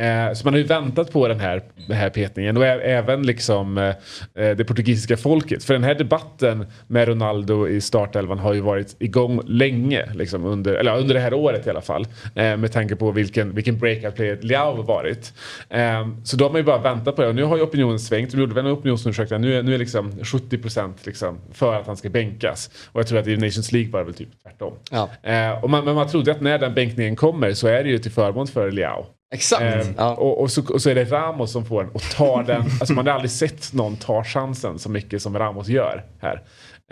Eh, 0.00 0.32
så 0.34 0.44
man 0.46 0.54
har 0.54 0.58
ju 0.58 0.64
väntat 0.66 1.12
på 1.12 1.28
den 1.28 1.40
här, 1.40 1.62
den 1.86 1.96
här 1.96 2.10
petningen 2.10 2.56
och 2.56 2.64
även 2.66 3.22
liksom 3.22 3.78
eh, 3.78 3.88
eh, 4.34 4.56
det 4.56 4.64
portugisiska 4.64 5.16
folket. 5.16 5.64
För 5.64 5.74
den 5.74 5.84
här 5.84 5.94
debatten 5.94 6.66
med 6.86 7.08
Ronaldo 7.08 7.68
i 7.68 7.80
startelvan 7.80 8.38
har 8.38 8.54
ju 8.54 8.60
varit 8.60 8.96
igång 8.98 9.40
länge. 9.46 10.12
Liksom 10.14 10.44
under, 10.44 10.74
eller 10.74 10.98
under 10.98 11.14
det 11.14 11.20
här 11.20 11.34
året 11.34 11.66
i 11.66 11.70
alla 11.70 11.80
fall. 11.80 12.06
Eh, 12.34 12.56
med 12.56 12.72
tanke 12.72 12.96
på 12.96 13.10
vilken, 13.10 13.54
vilken 13.54 13.78
breakout 13.78 14.16
player 14.16 14.56
har 14.58 14.82
varit. 14.82 15.32
Eh, 15.68 16.08
så 16.24 16.36
då 16.36 16.44
har 16.44 16.50
man 16.50 16.60
ju 16.60 16.64
bara 16.64 16.78
väntat 16.78 17.16
på 17.16 17.22
det 17.22 17.28
och 17.28 17.34
nu 17.34 17.44
har 17.44 17.56
ju 17.56 17.62
opinionen 17.62 17.98
svängt. 17.98 18.29
Tänkte, 18.30 18.36
de 18.36 18.40
gjorde 18.40 18.54
väl 18.54 18.66
en 18.66 18.72
opinionsundersökning, 18.72 19.40
nu 19.40 19.58
är, 19.58 19.62
nu 19.62 19.74
är 19.74 19.78
liksom 19.78 20.12
70% 20.12 20.92
liksom 21.04 21.38
för 21.52 21.74
att 21.74 21.86
han 21.86 21.96
ska 21.96 22.08
bänkas. 22.08 22.70
Och 22.92 23.00
jag 23.00 23.06
tror 23.06 23.18
att 23.18 23.26
i 23.26 23.36
Nations 23.36 23.72
League 23.72 23.90
var 23.90 23.98
det 23.98 24.04
väl 24.04 24.14
typ 24.14 24.42
tvärtom. 24.42 24.74
Ja. 24.90 25.08
Eh, 25.22 25.64
och 25.64 25.70
man, 25.70 25.84
men 25.84 25.94
man 25.94 26.08
trodde 26.08 26.32
att 26.32 26.40
när 26.40 26.58
den 26.58 26.74
bänkningen 26.74 27.16
kommer 27.16 27.52
så 27.52 27.68
är 27.68 27.84
det 27.84 27.90
ju 27.90 27.98
till 27.98 28.10
förmån 28.10 28.46
för 28.46 28.70
Leao. 28.70 29.06
Exakt. 29.34 29.62
Eh, 29.62 29.92
ja. 29.96 30.14
och, 30.14 30.40
och, 30.40 30.50
så, 30.50 30.72
och 30.72 30.82
så 30.82 30.90
är 30.90 30.94
det 30.94 31.04
Ramos 31.04 31.52
som 31.52 31.64
får 31.64 31.82
den 31.82 31.92
och 31.92 32.02
tar 32.02 32.42
den. 32.42 32.60
alltså 32.80 32.94
man 32.94 33.06
har 33.06 33.14
aldrig 33.14 33.30
sett 33.30 33.72
någon 33.72 33.96
ta 33.96 34.24
chansen 34.24 34.78
så 34.78 34.90
mycket 34.90 35.22
som 35.22 35.38
Ramos 35.38 35.68
gör 35.68 36.04
här. 36.20 36.42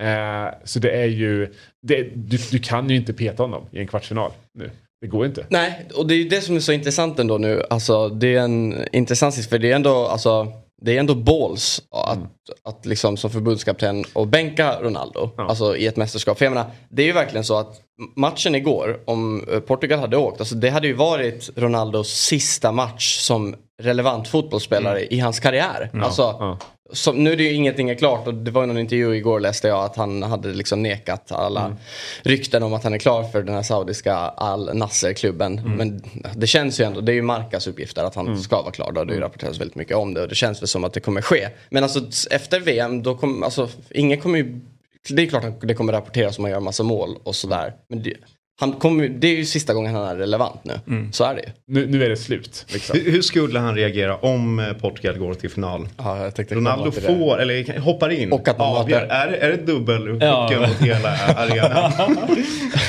Eh, 0.00 0.54
så 0.64 0.78
det 0.78 0.90
är 0.90 1.06
ju, 1.06 1.54
det, 1.82 2.02
du, 2.14 2.38
du 2.50 2.58
kan 2.58 2.90
ju 2.90 2.96
inte 2.96 3.12
peta 3.12 3.42
honom 3.42 3.66
i 3.70 3.78
en 3.78 3.86
kvartsfinal 3.86 4.30
nu. 4.54 4.70
Det 5.00 5.06
går 5.06 5.26
inte. 5.26 5.44
Nej, 5.48 5.86
och 5.94 6.06
det 6.06 6.14
är 6.14 6.16
ju 6.16 6.28
det 6.28 6.40
som 6.40 6.56
är 6.56 6.60
så 6.60 6.72
intressant 6.72 7.18
ändå 7.18 7.38
nu. 7.38 7.62
Alltså, 7.70 8.08
det 8.08 8.34
är 8.34 8.40
en 8.40 8.84
intressant 8.92 9.34
sist, 9.34 9.50
för 9.50 9.58
det 9.58 9.70
är 9.70 9.76
ändå, 9.76 10.06
alltså, 10.06 10.52
det 10.82 10.96
är 10.96 11.00
ändå 11.00 11.14
balls 11.14 11.82
att, 11.90 12.16
Mm. 12.16 12.28
att 12.64 12.86
liksom 12.86 13.16
som 13.16 13.30
förbundskapten 13.30 14.04
och 14.12 14.26
bänka 14.26 14.80
Ronaldo 14.82 15.30
Ja. 15.36 15.48
alltså, 15.48 15.76
i 15.76 15.86
ett 15.86 15.96
mästerskap. 15.96 16.38
För 16.38 16.44
jag 16.44 16.52
menar, 16.54 16.70
det 16.88 17.02
är 17.02 17.06
ju 17.06 17.12
verkligen 17.12 17.44
så 17.44 17.58
att 17.58 17.80
matchen 18.16 18.54
igår, 18.54 19.00
om 19.06 19.44
eh, 19.52 19.60
Portugal 19.60 19.98
hade 19.98 20.16
åkt, 20.16 20.40
alltså, 20.40 20.54
det 20.54 20.70
hade 20.70 20.86
ju 20.86 20.94
varit 20.94 21.50
Ronaldos 21.56 22.08
sista 22.08 22.72
match 22.72 23.18
som 23.18 23.54
relevant 23.82 24.28
fotbollsspelare 24.28 25.06
i 25.14 25.18
hans 25.18 25.40
karriär. 25.40 25.90
Alltså, 26.02 26.22
Mm. 26.22 26.36
Ja. 26.48 26.58
Som, 26.92 27.24
nu 27.24 27.32
är 27.32 27.36
det 27.36 27.42
ju 27.42 27.52
ingenting 27.52 27.90
är 27.90 27.94
klart 27.94 28.26
och 28.26 28.34
det 28.34 28.50
var 28.50 28.62
ju 28.62 28.66
någon 28.66 28.78
intervju 28.78 29.16
igår 29.16 29.40
läste 29.40 29.68
jag 29.68 29.84
att 29.84 29.96
han 29.96 30.22
hade 30.22 30.48
liksom 30.48 30.82
nekat 30.82 31.32
alla 31.32 31.60
Mm. 31.64 31.76
rykten 32.22 32.62
om 32.62 32.74
att 32.74 32.84
han 32.84 32.94
är 32.94 32.98
klar 32.98 33.24
för 33.24 33.42
den 33.42 33.54
här 33.54 33.62
saudiska 33.62 34.16
Al 34.16 34.76
Nasser-klubben. 34.76 35.58
Mm. 35.58 35.72
Men 35.72 36.02
det 36.36 36.46
känns 36.46 36.80
ju 36.80 36.84
ändå, 36.84 37.00
det 37.00 37.12
är 37.12 37.14
ju 37.14 37.22
Marcas 37.22 37.66
uppgifter 37.66 38.04
att 38.04 38.14
han 38.14 38.38
ska 38.42 38.62
vara 38.62 38.72
klar. 38.72 38.92
Då. 38.92 39.04
Det 39.04 39.10
har 39.10 39.14
ju 39.14 39.20
rapporterats 39.20 39.60
väldigt 39.60 39.76
mycket 39.76 39.96
om 39.96 40.14
det 40.14 40.22
och 40.22 40.28
det 40.28 40.34
känns 40.34 40.62
väl 40.62 40.68
som 40.68 40.84
att 40.84 40.92
det 40.92 41.00
kommer 41.00 41.22
ske. 41.22 41.48
Men 41.70 41.82
alltså 41.82 42.00
efter 42.30 42.60
VM, 42.60 43.02
då 43.02 43.14
kommer, 43.14 43.44
alltså 43.44 43.68
ingen 43.90 44.20
kommer 44.20 44.38
ju, 44.38 44.60
det 45.08 45.22
är 45.22 45.26
klart 45.26 45.44
att 45.44 45.60
det 45.60 45.74
kommer 45.74 45.92
rapporteras 45.92 46.38
om 46.38 46.42
man 46.42 46.50
gör 46.50 46.60
massa 46.60 46.82
mål 46.82 47.16
och 47.22 47.36
sådär. 47.36 47.74
Men 47.88 48.02
det, 48.02 48.14
han 48.60 48.72
kommer, 48.72 49.02
ju- 49.04 49.08
det 49.18 49.26
är 49.26 49.36
ju 49.36 49.44
sista 49.44 49.74
gången 49.74 49.94
han 49.94 50.04
är 50.08 50.16
relevant 50.16 50.60
nu. 50.64 50.74
Mm. 50.88 51.12
Så 51.12 51.24
är 51.24 51.34
det 51.34 51.40
ju. 51.40 51.48
Nu, 51.66 51.86
nu 51.86 52.04
är 52.04 52.08
det 52.08 52.16
slut. 52.16 52.64
Liksom. 52.68 52.98
Hur, 52.98 53.10
hur 53.12 53.22
skulle 53.22 53.58
han 53.58 53.74
reagera 53.74 54.16
om 54.16 54.58
eh, 54.58 54.72
Portugal 54.72 55.18
går 55.18 55.34
till 55.34 55.50
final? 55.50 55.88
Ja, 55.98 56.22
jag 56.24 56.34
tänkte 56.34 56.54
Ronaldo 56.54 56.90
får, 56.92 57.40
eller 57.40 57.78
hoppar 57.80 58.10
in, 58.10 58.32
Och 58.32 58.48
att 58.48 58.58
man 58.58 58.76
avgör. 58.76 59.00
möter- 59.00 59.14
Är, 59.14 59.30
det- 59.30 59.36
är 59.36 59.48
det 59.50 59.56
dubbel 59.56 60.18
Ja. 60.20 60.50
mot 60.60 60.80
hela 60.88 61.08
arenan? 61.36 61.92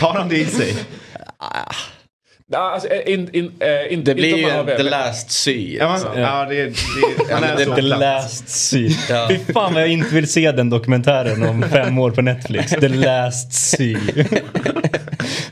Har 0.02 0.14
han 0.14 0.30
det 0.30 0.38
i 0.38 0.46
sig? 0.46 0.76
Ja, 2.52 2.72
alltså, 2.74 2.88
eh, 2.90 3.14
in, 3.14 3.30
in, 3.34 3.52
eh, 3.60 3.94
in, 3.94 4.04
Det 4.04 4.16
blir 4.16 4.30
inte 4.30 4.40
ju 4.42 4.50
en 4.72 4.78
the 4.78 4.84
last 4.84 5.32
sy. 5.32 5.78
Ja, 5.80 5.88
man, 5.90 6.22
ja. 6.22 6.46
det, 6.46 6.66
det, 6.66 6.74
han 7.34 7.44
är 7.44 7.56
det- 7.58 7.66
så 7.66 7.76
The. 7.76 7.82
Last 7.82 8.50
Sea. 8.50 8.90
Ja. 9.10 9.28
Fy 9.30 9.54
fan 9.54 9.74
vad 9.74 9.82
jag 9.84 9.90
inte 9.90 10.16
vill 10.16 10.28
se 10.32 10.52
den 10.52 10.70
dokumentären 10.70 11.44
om 11.44 11.64
fem 11.70 12.00
år 12.00 12.12
på 12.12 12.22
Netflix. 12.22 12.72
The 12.72 12.88
Last 12.88 13.54
Sea. 13.54 14.00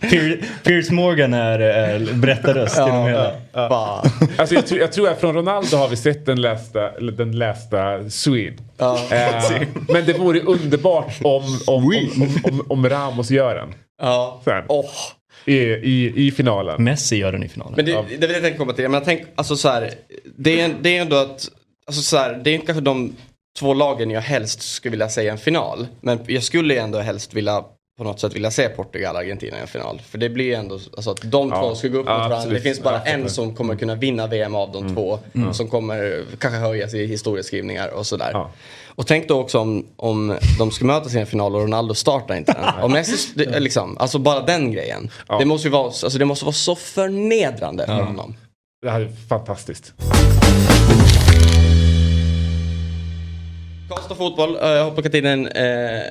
Pier, 0.01 0.41
Piers 0.63 0.89
Morgan 0.91 1.33
är, 1.33 1.59
är 1.59 2.13
berättarröst 2.13 2.77
genom 2.77 3.07
hela. 3.07 3.33
Fan. 3.53 4.09
Alltså, 4.37 4.55
jag, 4.55 4.67
tror, 4.67 4.79
jag 4.79 4.91
tror 4.91 5.09
att 5.09 5.19
från 5.19 5.35
Ronaldo 5.35 5.77
har 5.77 5.87
vi 5.87 5.95
sett 5.95 6.25
den 6.25 6.41
lästa, 6.41 6.99
den 6.99 7.31
lästa 7.31 8.09
Swin. 8.09 8.61
Ja. 8.77 8.99
Eh, 9.11 9.61
men 9.89 10.05
det 10.05 10.13
vore 10.13 10.39
underbart 10.39 11.13
om, 11.23 11.43
om, 11.67 11.83
om, 11.85 12.11
om, 12.21 12.39
om, 12.43 12.65
om 12.69 12.89
Ramos 12.89 13.31
gör 13.31 13.55
den. 13.55 13.73
Ja. 14.01 14.41
Sen. 14.45 14.63
Åh. 14.67 14.85
I, 15.45 15.55
i, 15.57 16.27
I 16.27 16.31
finalen. 16.31 16.83
Messi 16.83 17.17
gör 17.17 17.31
den 17.31 17.43
i 17.43 17.49
finalen. 17.49 17.73
Men 17.75 17.85
det, 17.85 17.91
det 17.91 18.15
är 18.15 18.27
det 18.27 18.33
jag 18.33 18.41
tänkte 18.41 18.57
komma 18.57 18.73
till. 18.73 18.89
Men 18.89 19.01
tänk, 19.05 19.21
alltså 19.35 19.55
så 19.55 19.69
här, 19.69 19.91
det, 20.37 20.61
är, 20.61 20.75
det 20.81 20.97
är 20.97 21.01
ändå 21.01 21.15
att, 21.15 21.49
alltså 21.87 22.01
så 22.01 22.17
här, 22.17 22.41
det 22.43 22.49
är 22.49 22.53
inte 22.53 22.65
kanske 22.65 22.81
de 22.81 23.15
två 23.59 23.73
lagen 23.73 24.09
jag 24.11 24.21
helst 24.21 24.61
skulle 24.61 24.91
vilja 24.91 25.23
i 25.23 25.27
en 25.27 25.37
final. 25.37 25.87
Men 26.01 26.19
jag 26.27 26.43
skulle 26.43 26.79
ändå 26.79 26.99
helst 26.99 27.33
vilja 27.33 27.63
på 27.97 28.03
något 28.03 28.19
sätt 28.19 28.35
vilja 28.35 28.51
se 28.51 28.69
Portugal 28.69 29.15
och 29.15 29.21
Argentina 29.21 29.57
i 29.57 29.61
en 29.61 29.67
final. 29.67 30.01
För 30.09 30.17
det 30.17 30.29
blir 30.29 30.55
ändå 30.55 30.75
alltså 30.95 31.11
att 31.11 31.19
de 31.31 31.49
Ja. 31.49 31.59
två 31.61 31.75
ska 31.75 31.87
gå 31.87 31.97
upp 31.97 32.05
Ja, 32.05 32.11
mot 32.11 32.17
varandra. 32.19 32.37
absolut. 32.37 32.57
Det 32.57 32.69
finns 32.69 32.83
bara 32.83 32.95
Ja, 33.05 33.11
en 33.11 33.29
som 33.29 33.55
kommer 33.55 33.75
kunna 33.75 33.95
vinna 33.95 34.27
VM 34.27 34.55
av 34.55 34.71
de 34.71 34.95
två. 34.95 35.19
Som 35.51 35.67
kommer 35.67 36.23
kanske 36.39 36.59
höjas 36.59 36.93
i 36.93 37.05
historieskrivningar 37.05 37.87
och 37.89 38.05
sådär. 38.07 38.29
Ja. 38.33 38.51
Och 38.95 39.07
tänk 39.07 39.27
då 39.27 39.39
också 39.39 39.59
om, 39.59 39.85
om 39.95 40.37
de 40.59 40.71
ska 40.71 40.85
mötas 40.85 41.15
i 41.15 41.19
en 41.19 41.25
final 41.27 41.55
och 41.55 41.61
Ronaldo 41.61 41.93
startar 41.93 42.35
inte 42.35 42.53
den. 42.53 42.83
Och 42.83 42.91
Messi, 42.91 43.31
det, 43.35 43.59
liksom, 43.59 43.97
alltså 43.97 44.19
bara 44.19 44.41
den 44.41 44.71
grejen. 44.71 45.09
Ja. 45.27 45.39
Det, 45.39 45.45
måste 45.45 45.67
ju 45.67 45.71
vara, 45.71 45.83
alltså 45.85 46.17
det 46.19 46.25
måste 46.25 46.45
vara 46.45 46.53
så 46.53 46.75
förnedrande 46.75 47.85
för 47.85 47.93
honom. 48.03 48.35
Det 48.81 48.89
här 48.89 49.01
är 49.01 49.09
fantastiskt. 49.29 49.93
Karlstad 53.89 54.15
Fotboll 54.15 54.55
har 54.61 54.91
plockat 54.91 55.13
in 55.13 55.25
en 55.25 55.47
eh, 55.47 56.01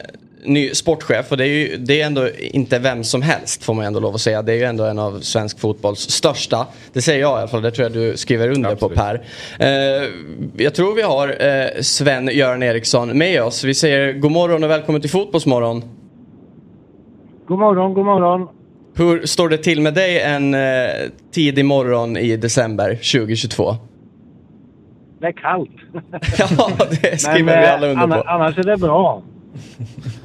ny 0.46 0.74
sportchef 0.74 1.30
och 1.30 1.36
det 1.36 1.44
är 1.44 1.48
ju 1.48 1.76
det 1.76 2.00
är 2.00 2.06
ändå 2.06 2.28
inte 2.38 2.78
vem 2.78 3.04
som 3.04 3.22
helst 3.22 3.64
får 3.64 3.74
man 3.74 3.84
ändå 3.84 4.00
lov 4.00 4.14
att 4.14 4.20
säga. 4.20 4.42
Det 4.42 4.52
är 4.52 4.56
ju 4.56 4.64
ändå 4.64 4.84
en 4.84 4.98
av 4.98 5.20
svensk 5.20 5.60
fotbolls 5.60 6.10
största. 6.10 6.66
Det 6.92 7.02
säger 7.02 7.20
jag 7.20 7.38
i 7.38 7.40
alla 7.40 7.48
fall, 7.48 7.62
det 7.62 7.70
tror 7.70 7.84
jag 7.84 7.92
du 7.92 8.16
skriver 8.16 8.48
under 8.48 8.72
Absolut. 8.72 8.94
på 8.94 9.00
Per. 9.00 9.22
Eh, 9.58 10.08
jag 10.56 10.74
tror 10.74 10.94
vi 10.94 11.02
har 11.02 11.28
eh, 11.28 11.80
Sven-Göran 11.80 12.62
Eriksson 12.62 13.18
med 13.18 13.42
oss. 13.42 13.64
Vi 13.64 13.74
säger 13.74 14.12
god 14.12 14.32
morgon 14.32 14.64
och 14.64 14.70
välkommen 14.70 15.00
till 15.00 15.10
Fotbollsmorgon. 15.10 15.84
God 17.48 17.58
morgon, 17.58 17.94
god 17.94 18.04
morgon. 18.04 18.48
Hur 18.96 19.26
står 19.26 19.48
det 19.48 19.58
till 19.58 19.80
med 19.80 19.94
dig 19.94 20.20
en 20.20 20.54
eh, 20.54 20.60
tidig 21.32 21.64
morgon 21.64 22.16
i 22.16 22.36
december 22.36 22.94
2022? 22.94 23.76
Det 25.20 25.26
är 25.26 25.32
kallt. 25.32 25.70
ja, 26.38 26.70
det 26.90 27.20
skriver 27.20 27.44
Men, 27.44 27.60
vi 27.60 27.66
eh, 27.66 27.74
alla 27.74 27.86
under 27.86 28.22
på. 28.22 28.28
Annars 28.28 28.58
är 28.58 28.62
det 28.62 28.76
bra. 28.76 29.22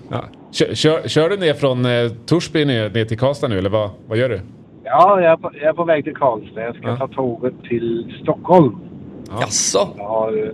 Ja. 0.09 0.23
Kör, 0.51 0.75
kör, 0.75 1.07
kör 1.07 1.29
du 1.29 1.37
ner 1.37 1.53
från 1.53 1.85
eh, 1.85 2.09
Torsby 2.25 2.65
ner, 2.65 2.89
ner 2.89 3.05
till 3.05 3.17
Karlstad 3.19 3.47
nu 3.47 3.57
eller 3.57 3.69
vad, 3.69 3.89
vad 4.07 4.17
gör 4.17 4.29
du? 4.29 4.39
Ja, 4.83 5.21
jag 5.21 5.31
är, 5.31 5.37
på, 5.37 5.51
jag 5.53 5.63
är 5.69 5.73
på 5.73 5.83
väg 5.83 6.03
till 6.03 6.15
Karlstad. 6.15 6.61
Jag 6.61 6.75
ska 6.75 6.87
Ja. 6.87 6.97
ta 6.97 7.07
tåget 7.07 7.53
till 7.69 8.13
Stockholm. 8.23 8.75
Jaså? 9.41 9.87
Jag 9.97 10.03
har 10.07 10.45
eh, 10.47 10.53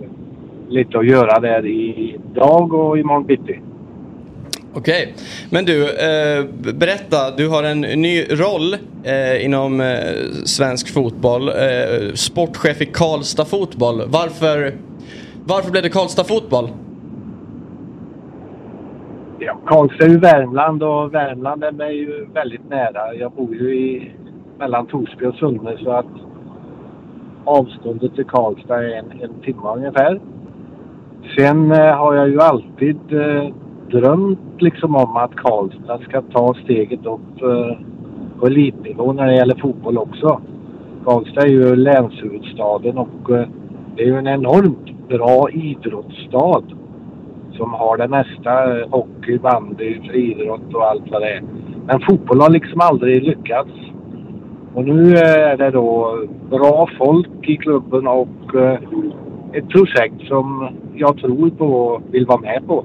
lite 0.68 0.98
att 0.98 1.06
göra 1.06 1.40
där 1.40 1.66
idag 1.66 2.72
och 2.74 2.98
imorgon 2.98 3.26
bitti. 3.26 3.60
Okej, 4.74 5.14
men 5.50 5.64
du, 5.64 5.84
eh, 5.90 6.44
berätta. 6.74 7.36
Du 7.36 7.48
har 7.48 7.62
en 7.62 7.80
ny 7.80 8.24
roll 8.30 8.74
eh, 9.04 9.44
inom 9.44 9.80
eh, 9.80 9.86
svensk 10.44 10.92
fotboll. 10.94 11.50
Sportchef 12.14 12.80
i 12.80 12.86
Karlstad 12.86 13.44
Fotboll. 13.44 14.02
Varför, 14.06 14.74
varför 15.44 15.70
blev 15.70 15.82
det 15.82 15.88
Karlstad 15.88 16.24
Fotboll? 16.24 16.68
Ja, 19.40 19.58
Karlstad 19.66 20.04
är 20.04 20.08
ju 20.08 20.18
Värmland 20.18 20.82
och 20.82 21.14
Värmland 21.14 21.64
är 21.64 21.72
mig 21.72 21.96
ju 21.96 22.26
väldigt 22.34 22.70
nära. 22.70 23.14
Jag 23.14 23.32
bor 23.32 23.54
ju 23.54 23.74
i, 23.74 24.12
mellan 24.58 24.86
Torsby 24.86 25.26
och 25.26 25.34
Sunne 25.34 25.76
så 25.84 25.90
att 25.90 26.06
avståndet 27.44 28.14
till 28.14 28.24
Karlstad 28.24 28.84
är 28.84 28.98
en, 28.98 29.20
en 29.20 29.40
timme 29.44 29.74
ungefär. 29.76 30.20
Sen 31.36 31.72
eh, 31.72 31.96
har 31.96 32.14
jag 32.14 32.28
ju 32.28 32.40
alltid 32.40 33.12
eh, 33.12 33.48
drömt 33.90 34.62
liksom 34.62 34.96
om 34.96 35.16
att 35.16 35.34
Karlstad 35.36 35.98
ska 35.98 36.22
ta 36.22 36.54
steget 36.64 37.06
upp 37.06 37.42
eh, 37.42 37.78
på 38.40 38.46
elitnivå 38.46 39.12
när 39.12 39.26
det 39.26 39.34
gäller 39.34 39.60
fotboll 39.60 39.98
också. 39.98 40.40
Karlstad 41.04 41.40
är 41.40 41.48
ju 41.48 41.76
länshuvudstaden 41.76 42.98
och 42.98 43.30
eh, 43.30 43.48
det 43.96 44.02
är 44.02 44.06
ju 44.06 44.18
en 44.18 44.28
enormt 44.28 45.08
bra 45.08 45.50
idrottsstad 45.50 46.62
som 47.58 47.72
har 47.72 47.96
det 47.96 48.08
mesta. 48.08 48.52
Hockey, 48.90 49.38
bandy, 49.38 50.00
friidrott 50.08 50.74
och 50.74 50.84
allt 50.84 51.10
vad 51.10 51.22
det 51.22 51.28
är. 51.28 51.42
Men 51.86 52.00
fotboll 52.00 52.40
har 52.40 52.50
liksom 52.50 52.80
aldrig 52.80 53.22
lyckats. 53.22 53.70
Och 54.74 54.84
nu 54.84 55.14
eh, 55.16 55.50
är 55.52 55.56
det 55.56 55.70
då 55.70 56.18
bra 56.50 56.88
folk 56.98 57.48
i 57.48 57.56
klubben 57.56 58.06
och 58.06 58.54
eh, 58.54 58.78
ett 59.52 59.68
projekt 59.68 60.28
som 60.28 60.68
jag 60.94 61.18
tror 61.18 61.50
på 61.50 61.66
och 61.66 62.02
vill 62.10 62.26
vara 62.26 62.40
med 62.40 62.66
på. 62.66 62.84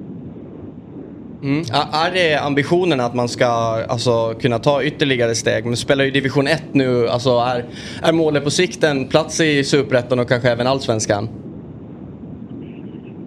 Mm. 1.43 1.59
Är 1.59 2.07
är 2.07 2.11
det 2.13 2.35
ambitionen 2.35 2.99
att 2.99 3.15
man 3.15 3.29
ska 3.29 3.45
alltså, 3.89 4.33
kunna 4.41 4.59
ta 4.59 4.83
ytterligare 4.83 5.35
steg? 5.35 5.65
Men 5.65 5.77
spelar 5.77 6.05
ju 6.05 6.11
division 6.11 6.47
1 6.47 6.63
nu. 6.71 7.07
Alltså, 7.07 7.29
är, 7.29 7.65
är 8.01 8.13
målet 8.13 8.43
på 8.43 8.49
sikt 8.49 8.83
en 8.83 9.07
plats 9.07 9.41
i 9.41 9.63
Superettan 9.63 10.19
och 10.19 10.27
kanske 10.27 10.49
även 10.49 10.67
Allsvenskan? 10.67 11.29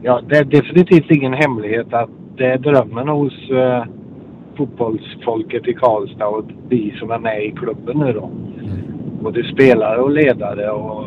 Ja, 0.07 0.21
det 0.29 0.37
är 0.37 0.45
definitivt 0.45 1.11
ingen 1.11 1.33
hemlighet 1.33 1.95
att 1.95 2.11
det 2.37 2.47
är 2.47 2.59
drömmen 2.59 3.09
hos 3.09 3.51
eh, 3.51 3.85
fotbollsfolket 4.57 5.69
i 5.69 5.75
Karlstad 5.75 6.27
och 6.27 6.45
vi 6.69 6.95
som 6.99 7.11
är 7.11 7.19
med 7.19 7.45
i 7.45 7.51
klubben 7.51 7.99
nu 7.99 8.13
då. 8.13 8.31
Både 9.21 9.45
spelare 9.45 10.01
och 10.01 10.11
ledare 10.11 10.71
och 10.71 11.05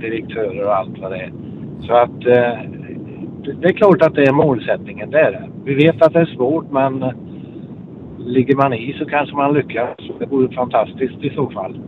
direktörer 0.00 0.64
och 0.66 0.76
allt 0.76 0.98
vad 0.98 1.10
det 1.10 1.18
är. 1.18 1.32
Så 1.80 1.92
att 1.92 2.26
eh, 2.26 2.58
det- 3.60 3.68
är 3.68 3.72
klart 3.72 4.02
att 4.02 4.14
det 4.14 4.22
är 4.24 4.32
målsättningen, 4.32 5.10
det 5.10 5.20
är 5.20 5.32
det. 5.32 5.48
Vi 5.64 5.74
vet 5.74 6.02
att 6.02 6.12
det 6.12 6.20
är 6.20 6.34
svårt 6.36 6.70
men 6.70 7.04
ligger 8.18 8.56
man 8.56 8.72
i 8.72 8.92
så 8.98 9.04
kanske 9.06 9.36
man 9.36 9.54
lyckas. 9.54 9.96
Det 10.18 10.26
vore 10.26 10.54
fantastiskt 10.54 11.24
i 11.24 11.30
så 11.30 11.50
fall. 11.50 11.78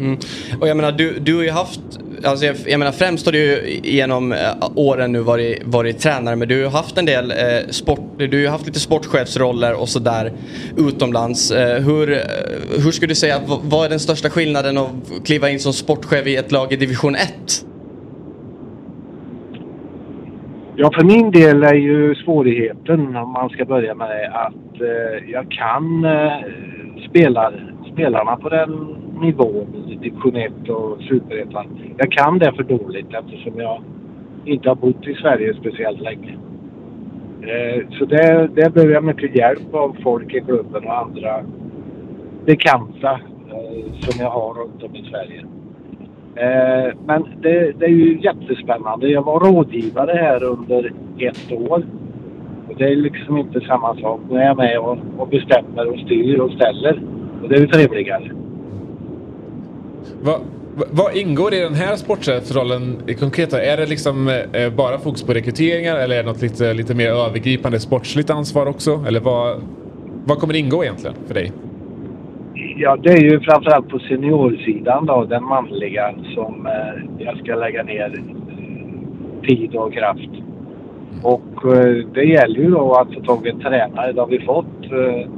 Mm. 0.00 0.18
Och 0.60 0.68
jag 0.68 0.76
menar, 0.76 0.92
du, 0.92 1.18
du 1.18 1.36
har 1.36 1.42
ju 1.42 1.50
haft 1.50 1.80
alltså 2.24 2.46
jag, 2.46 2.56
jag 2.66 2.78
menar 2.78 2.92
främst 2.92 3.26
har 3.26 3.32
du 3.32 3.38
ju 3.38 3.80
genom 3.82 4.32
eh, 4.32 4.38
åren 4.74 5.12
nu 5.12 5.20
varit, 5.20 5.62
varit 5.64 5.98
tränare 5.98 6.36
men 6.36 6.48
du 6.48 6.54
har 6.54 6.62
ju 6.62 6.68
haft 6.68 6.98
en 6.98 7.06
del 7.06 7.30
eh, 7.30 7.36
sport, 7.70 8.00
du 8.18 8.28
har 8.28 8.34
ju 8.34 8.48
haft 8.48 8.66
lite 8.66 8.80
sportchefsroller 8.80 9.80
och 9.80 9.88
sådär 9.88 10.32
utomlands. 10.76 11.50
Eh, 11.50 11.82
hur, 11.82 12.12
eh, 12.12 12.18
hur 12.84 12.90
skulle 12.90 13.10
du 13.10 13.14
säga, 13.14 13.36
vad, 13.46 13.60
vad 13.62 13.84
är 13.86 13.90
den 13.90 14.00
största 14.00 14.30
skillnaden 14.30 14.78
att 14.78 14.90
kliva 15.24 15.50
in 15.50 15.60
som 15.60 15.72
sportchef 15.72 16.26
i 16.26 16.36
ett 16.36 16.52
lag 16.52 16.72
i 16.72 16.76
division 16.76 17.14
1? 17.14 17.66
Ja, 20.76 20.90
för 20.94 21.04
min 21.04 21.30
del 21.30 21.62
är 21.62 21.74
ju 21.74 22.14
svårigheten, 22.14 23.16
om 23.16 23.32
man 23.32 23.48
ska 23.48 23.64
börja 23.64 23.94
med 23.94 24.08
det, 24.08 24.28
att 24.28 24.80
eh, 24.80 25.30
jag 25.30 25.50
kan 25.50 26.04
eh, 26.04 26.32
spela, 27.08 27.52
spelarna 27.92 28.36
på 28.36 28.48
den 28.48 28.96
nivån 29.20 29.84
i 29.88 29.94
division 29.94 30.36
1 30.36 30.68
och 30.68 30.98
superettan. 31.08 31.66
Jag 31.96 32.12
kan 32.12 32.38
det 32.38 32.52
för 32.52 32.62
dåligt 32.62 33.14
eftersom 33.14 33.60
jag 33.60 33.82
inte 34.44 34.68
har 34.68 34.76
bott 34.76 35.06
i 35.06 35.14
Sverige 35.14 35.54
speciellt 35.54 36.00
länge. 36.00 36.36
Eh, 37.42 37.82
så 37.98 38.04
där, 38.04 38.48
där 38.48 38.70
behöver 38.70 38.94
jag 38.94 39.04
mycket 39.04 39.36
hjälp 39.36 39.74
av 39.74 39.96
folk 40.02 40.34
i 40.34 40.40
klubben 40.40 40.84
och 40.84 40.98
andra 40.98 41.44
bekanta 42.44 43.12
eh, 43.50 43.92
som 44.00 44.24
jag 44.24 44.30
har 44.30 44.54
runt 44.54 44.82
om 44.82 44.96
i 44.96 45.10
Sverige. 45.10 45.44
Eh, 46.34 46.94
men 47.06 47.26
det, 47.42 47.72
det 47.78 47.84
är 47.84 47.90
ju 47.90 48.20
jättespännande. 48.20 49.08
Jag 49.08 49.22
var 49.22 49.40
rådgivare 49.40 50.12
här 50.12 50.44
under 50.44 50.92
ett 51.18 51.52
år. 51.52 51.82
Och 52.68 52.76
det 52.76 52.84
är 52.84 52.96
liksom 52.96 53.36
inte 53.36 53.60
samma 53.60 53.96
sak. 53.96 54.20
Nu 54.30 54.38
är 54.38 54.46
jag 54.46 54.56
med 54.56 54.78
och, 54.78 54.98
och 55.18 55.28
bestämmer 55.28 55.88
och 55.88 55.98
styr 55.98 56.38
och 56.38 56.52
ställer. 56.52 57.02
Och 57.42 57.48
det 57.48 57.54
är 57.54 57.60
ju 57.60 57.66
trevligare. 57.66 58.30
Vad, 60.22 60.40
vad 60.90 61.16
ingår 61.16 61.54
i 61.54 61.60
den 61.60 61.74
här 61.74 61.96
sportchefsrollen 61.96 62.96
konkret? 63.18 63.52
Är 63.52 63.76
det 63.76 63.86
liksom 63.86 64.28
eh, 64.28 64.70
bara 64.76 64.98
fokus 64.98 65.22
på 65.22 65.32
rekryteringar 65.32 65.96
eller 65.96 66.16
är 66.16 66.22
det 66.22 66.28
något 66.28 66.42
lite, 66.42 66.74
lite 66.74 66.94
mer 66.94 67.10
övergripande 67.10 67.80
sportsligt 67.80 68.30
ansvar 68.30 68.66
också? 68.66 69.04
Eller 69.08 69.20
vad, 69.20 69.60
vad 70.24 70.38
kommer 70.38 70.56
ingå 70.56 70.84
egentligen 70.84 71.16
för 71.26 71.34
dig? 71.34 71.52
Ja, 72.76 72.96
det 72.96 73.10
är 73.10 73.22
ju 73.22 73.40
framförallt 73.40 73.88
på 73.88 73.98
seniorsidan 73.98 75.06
då, 75.06 75.24
den 75.24 75.44
manliga, 75.44 76.14
som 76.34 76.66
eh, 76.66 77.24
jag 77.24 77.38
ska 77.38 77.54
lägga 77.54 77.82
ner 77.82 78.14
eh, 78.18 79.48
tid 79.48 79.74
och 79.74 79.92
kraft. 79.92 80.30
Och 81.22 81.76
eh, 81.76 82.04
det 82.14 82.24
gäller 82.24 82.60
ju 82.60 82.70
då 82.70 82.94
att 82.94 83.14
få 83.14 83.20
tag 83.20 83.46
i 83.46 83.50
en 83.50 83.60
tränare. 83.60 84.12
Det 84.12 84.20
har 84.20 84.28
vi 84.28 84.40
fått. 84.40 84.84
Eh, 84.92 85.30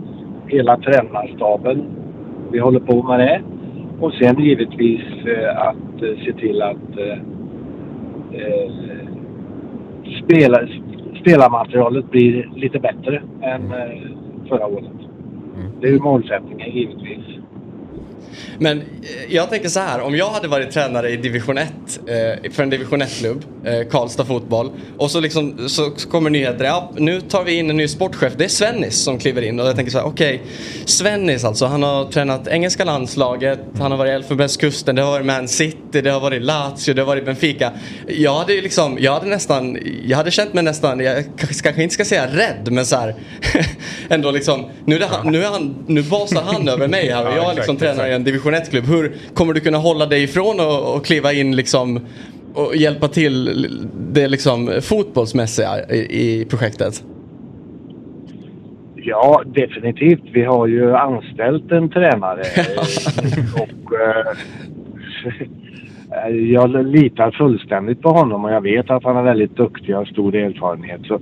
hela 0.46 0.77
tränarstaben. 0.77 1.85
Vi 2.51 2.59
håller 2.59 2.81
på 2.81 3.03
med 3.03 3.20
det. 3.20 3.42
Och 4.02 4.12
sen 4.12 4.44
givetvis 4.44 5.00
eh, 5.26 5.58
att 5.68 6.02
eh, 6.02 6.24
se 6.24 6.32
till 6.32 6.62
att 6.62 6.98
eh, 6.98 7.18
eh, 8.32 8.72
spela, 10.24 10.68
spelarmaterialet 11.20 12.10
blir 12.10 12.50
lite 12.56 12.78
bättre 12.78 13.22
än 13.42 13.68
förra 14.48 14.66
året. 14.66 14.84
Det 15.80 15.88
är 15.88 15.98
målsättningen 15.98 16.70
givetvis. 16.70 17.41
Men 18.59 18.79
eh, 18.79 18.85
jag 19.29 19.51
tänker 19.51 19.68
så 19.68 19.81
här, 19.81 20.01
om 20.01 20.16
jag 20.16 20.31
hade 20.31 20.49
varit 20.49 20.71
tränare 20.71 21.11
i 21.11 21.16
division 21.16 21.59
1 21.59 21.73
eh, 22.07 22.53
för 22.53 22.62
en 22.62 22.71
division 22.71 23.03
1-klubb, 23.03 23.45
eh, 23.64 23.88
Karlstad 23.90 24.25
fotboll, 24.25 24.71
och 24.99 25.11
så, 25.11 25.21
liksom, 25.21 25.68
så 25.68 25.90
kommer 25.90 26.31
nyheter, 26.31 26.64
ja, 26.64 26.92
nu 26.97 27.21
tar 27.21 27.45
vi 27.45 27.55
in 27.55 27.71
en 27.71 27.77
ny 27.77 27.88
sportchef, 27.88 28.33
det 28.37 28.45
är 28.45 28.49
Svennis 28.49 28.95
som 28.95 29.18
kliver 29.18 29.42
in 29.42 29.61
och 29.61 29.66
jag 29.66 29.77
tänker 29.77 29.92
så 29.92 29.99
här, 29.99 30.07
okej, 30.07 30.35
okay, 30.35 30.49
Svennis 30.85 31.45
alltså, 31.45 31.66
han 31.66 31.83
har 31.83 32.05
tränat 32.05 32.49
engelska 32.49 32.85
landslaget, 32.85 33.61
han 33.79 33.90
har 33.90 33.99
varit 33.99 34.11
i 34.11 34.12
Elfenbenskusten, 34.12 34.97
det 34.97 35.03
har 35.03 35.11
varit 35.11 35.27
Man 35.27 35.49
City, 35.49 36.01
det 36.01 36.11
har 36.11 36.21
varit 36.21 36.42
Lazio, 36.42 36.95
det 36.95 37.03
har 37.03 37.07
varit 37.07 37.25
Benfica. 37.25 37.73
Jag 38.07 38.35
hade 38.35 38.53
liksom, 38.61 38.99
jag 39.01 39.12
hade 39.12 39.27
nästan, 39.27 39.79
jag 40.05 40.16
hade 40.16 40.31
känt 40.31 40.55
mig 40.55 40.64
nästan, 40.64 41.01
jag 41.01 41.25
kanske 41.37 41.83
inte 41.83 41.95
ska 41.95 42.05
säga 42.05 42.27
rädd, 42.27 42.68
men 42.71 42.87
så 42.87 42.97
här, 42.97 43.14
ändå 44.09 44.31
liksom, 44.31 44.71
nu 44.85 44.97
är, 44.97 45.07
han, 45.07 45.33
nu 45.33 45.45
är 45.45 45.49
han, 45.49 45.85
nu 45.87 46.03
basar 46.03 46.42
han 46.42 46.68
över 46.68 46.88
mig 46.88 47.11
här 47.11 47.27
och 47.27 47.37
jag 47.37 47.51
är 47.51 47.55
liksom 47.55 47.77
tränare 47.77 48.09
i 48.09 48.12
en 48.12 48.21
division 48.24 48.54
1-klubb. 48.54 48.85
Hur 48.85 49.12
kommer 49.35 49.54
du 49.54 49.61
kunna 49.61 49.78
hålla 49.78 50.06
dig 50.06 50.22
ifrån 50.22 50.61
och, 50.61 50.96
och 50.96 51.04
kliva 51.06 51.32
in 51.32 51.56
liksom 51.56 52.00
och 52.54 52.76
hjälpa 52.76 53.08
till 53.08 53.66
det 54.12 54.28
liksom 54.28 54.70
fotbollsmässiga 54.82 55.68
i, 55.90 55.96
i 55.96 56.44
projektet? 56.44 57.04
Ja, 58.94 59.42
definitivt. 59.46 60.22
Vi 60.32 60.44
har 60.44 60.66
ju 60.66 60.96
anställt 60.96 61.72
en 61.72 61.88
tränare. 61.88 62.40
och 63.54 63.94
eh, 63.94 64.37
Jag 66.52 66.87
litar 66.87 67.30
fullständigt 67.30 68.02
på 68.02 68.08
honom 68.08 68.44
och 68.44 68.52
jag 68.52 68.61
vet 68.61 68.90
att 68.90 69.04
han 69.04 69.16
är 69.16 69.22
väldigt 69.22 69.56
duktig 69.56 69.94
och 69.94 69.98
har 69.98 70.04
stor 70.04 70.35
erfarenhet. 70.35 71.00
Så 71.04 71.20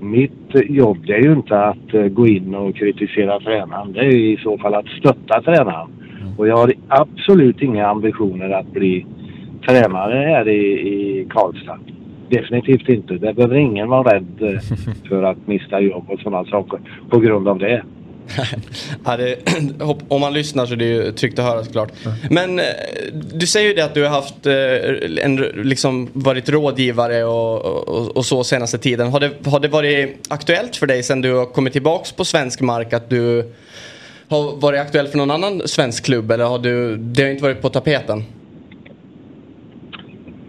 mitt 0.00 0.54
jobb 0.68 0.98
det 1.06 1.12
är 1.12 1.22
ju 1.22 1.32
inte 1.32 1.58
att 1.58 1.94
eh, 1.94 2.04
gå 2.04 2.26
in 2.26 2.54
och 2.54 2.76
kritisera 2.76 3.40
tränaren. 3.40 3.92
Det 3.92 4.00
är 4.00 4.16
i 4.16 4.38
så 4.42 4.58
fall 4.58 4.74
att 4.74 4.86
stötta 4.86 5.42
tränaren. 5.42 5.88
Och 6.36 6.48
jag 6.48 6.56
har 6.56 6.72
absolut 6.88 7.62
inga 7.62 7.86
ambitioner 7.86 8.50
att 8.50 8.72
bli 8.72 9.06
tränare 9.68 10.14
här 10.14 10.48
i, 10.48 10.62
i 10.88 11.26
Karlstad. 11.30 11.78
Definitivt 12.28 12.88
inte. 12.88 13.14
Det 13.14 13.34
behöver 13.34 13.56
ingen 13.56 13.88
vara 13.88 14.14
rädd 14.14 14.42
eh, 14.42 14.60
för 15.08 15.22
att 15.22 15.46
mista 15.46 15.80
jobb 15.80 16.04
och 16.08 16.20
sådana 16.20 16.44
saker 16.44 16.80
på 17.10 17.18
grund 17.18 17.48
av 17.48 17.58
det. 17.58 17.82
ja, 19.04 19.16
det, 19.16 19.36
om 20.08 20.20
man 20.20 20.32
lyssnar 20.32 20.66
så 20.66 20.72
är 20.72 20.76
det 20.76 20.84
ju 20.84 21.12
tryggt 21.12 21.38
att 21.38 21.44
höra 21.44 21.64
såklart. 21.64 21.92
Men 22.30 22.58
eh, 22.58 22.64
du 23.34 23.46
säger 23.46 23.68
ju 23.68 23.74
det 23.74 23.84
att 23.84 23.94
du 23.94 24.02
har 24.02 24.10
haft 24.10 24.46
eh, 24.46 25.24
en, 25.24 25.36
liksom 25.36 26.08
varit 26.12 26.48
rådgivare 26.48 27.24
och, 27.24 27.64
och, 27.64 28.16
och, 28.16 28.24
så 28.26 28.44
senaste 28.44 28.78
tiden. 28.78 29.08
Har 29.08 29.20
det, 29.20 29.30
har 29.46 29.60
det 29.60 29.68
varit 29.68 30.26
aktuellt 30.28 30.76
för 30.76 30.86
dig 30.86 31.02
sen 31.02 31.20
du 31.20 31.34
har 31.34 31.46
kommit 31.46 31.72
tillbaks 31.72 32.12
på 32.12 32.24
svensk 32.24 32.60
mark 32.60 32.92
att 32.92 33.10
du 33.10 33.52
har 34.32 34.60
varit 34.60 34.80
aktuell 34.80 35.06
för 35.06 35.18
någon 35.18 35.30
annan 35.30 35.68
svensk 35.68 36.04
klubb 36.04 36.30
eller 36.30 36.44
har 36.44 36.58
du, 36.58 36.96
det 36.96 37.22
har 37.22 37.30
inte 37.30 37.42
varit 37.42 37.62
på 37.62 37.68
tapeten? 37.68 38.22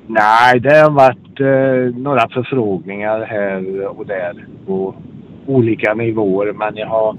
Nej, 0.07 0.59
det 0.59 0.77
har 0.77 0.89
varit 0.89 1.39
eh, 1.39 2.01
några 2.01 2.29
förfrågningar 2.29 3.21
här 3.21 3.85
och 3.99 4.05
där 4.05 4.45
på 4.65 4.95
olika 5.47 5.93
nivåer 5.93 6.53
men 6.53 6.75
jag 6.75 6.87
har, 6.87 7.17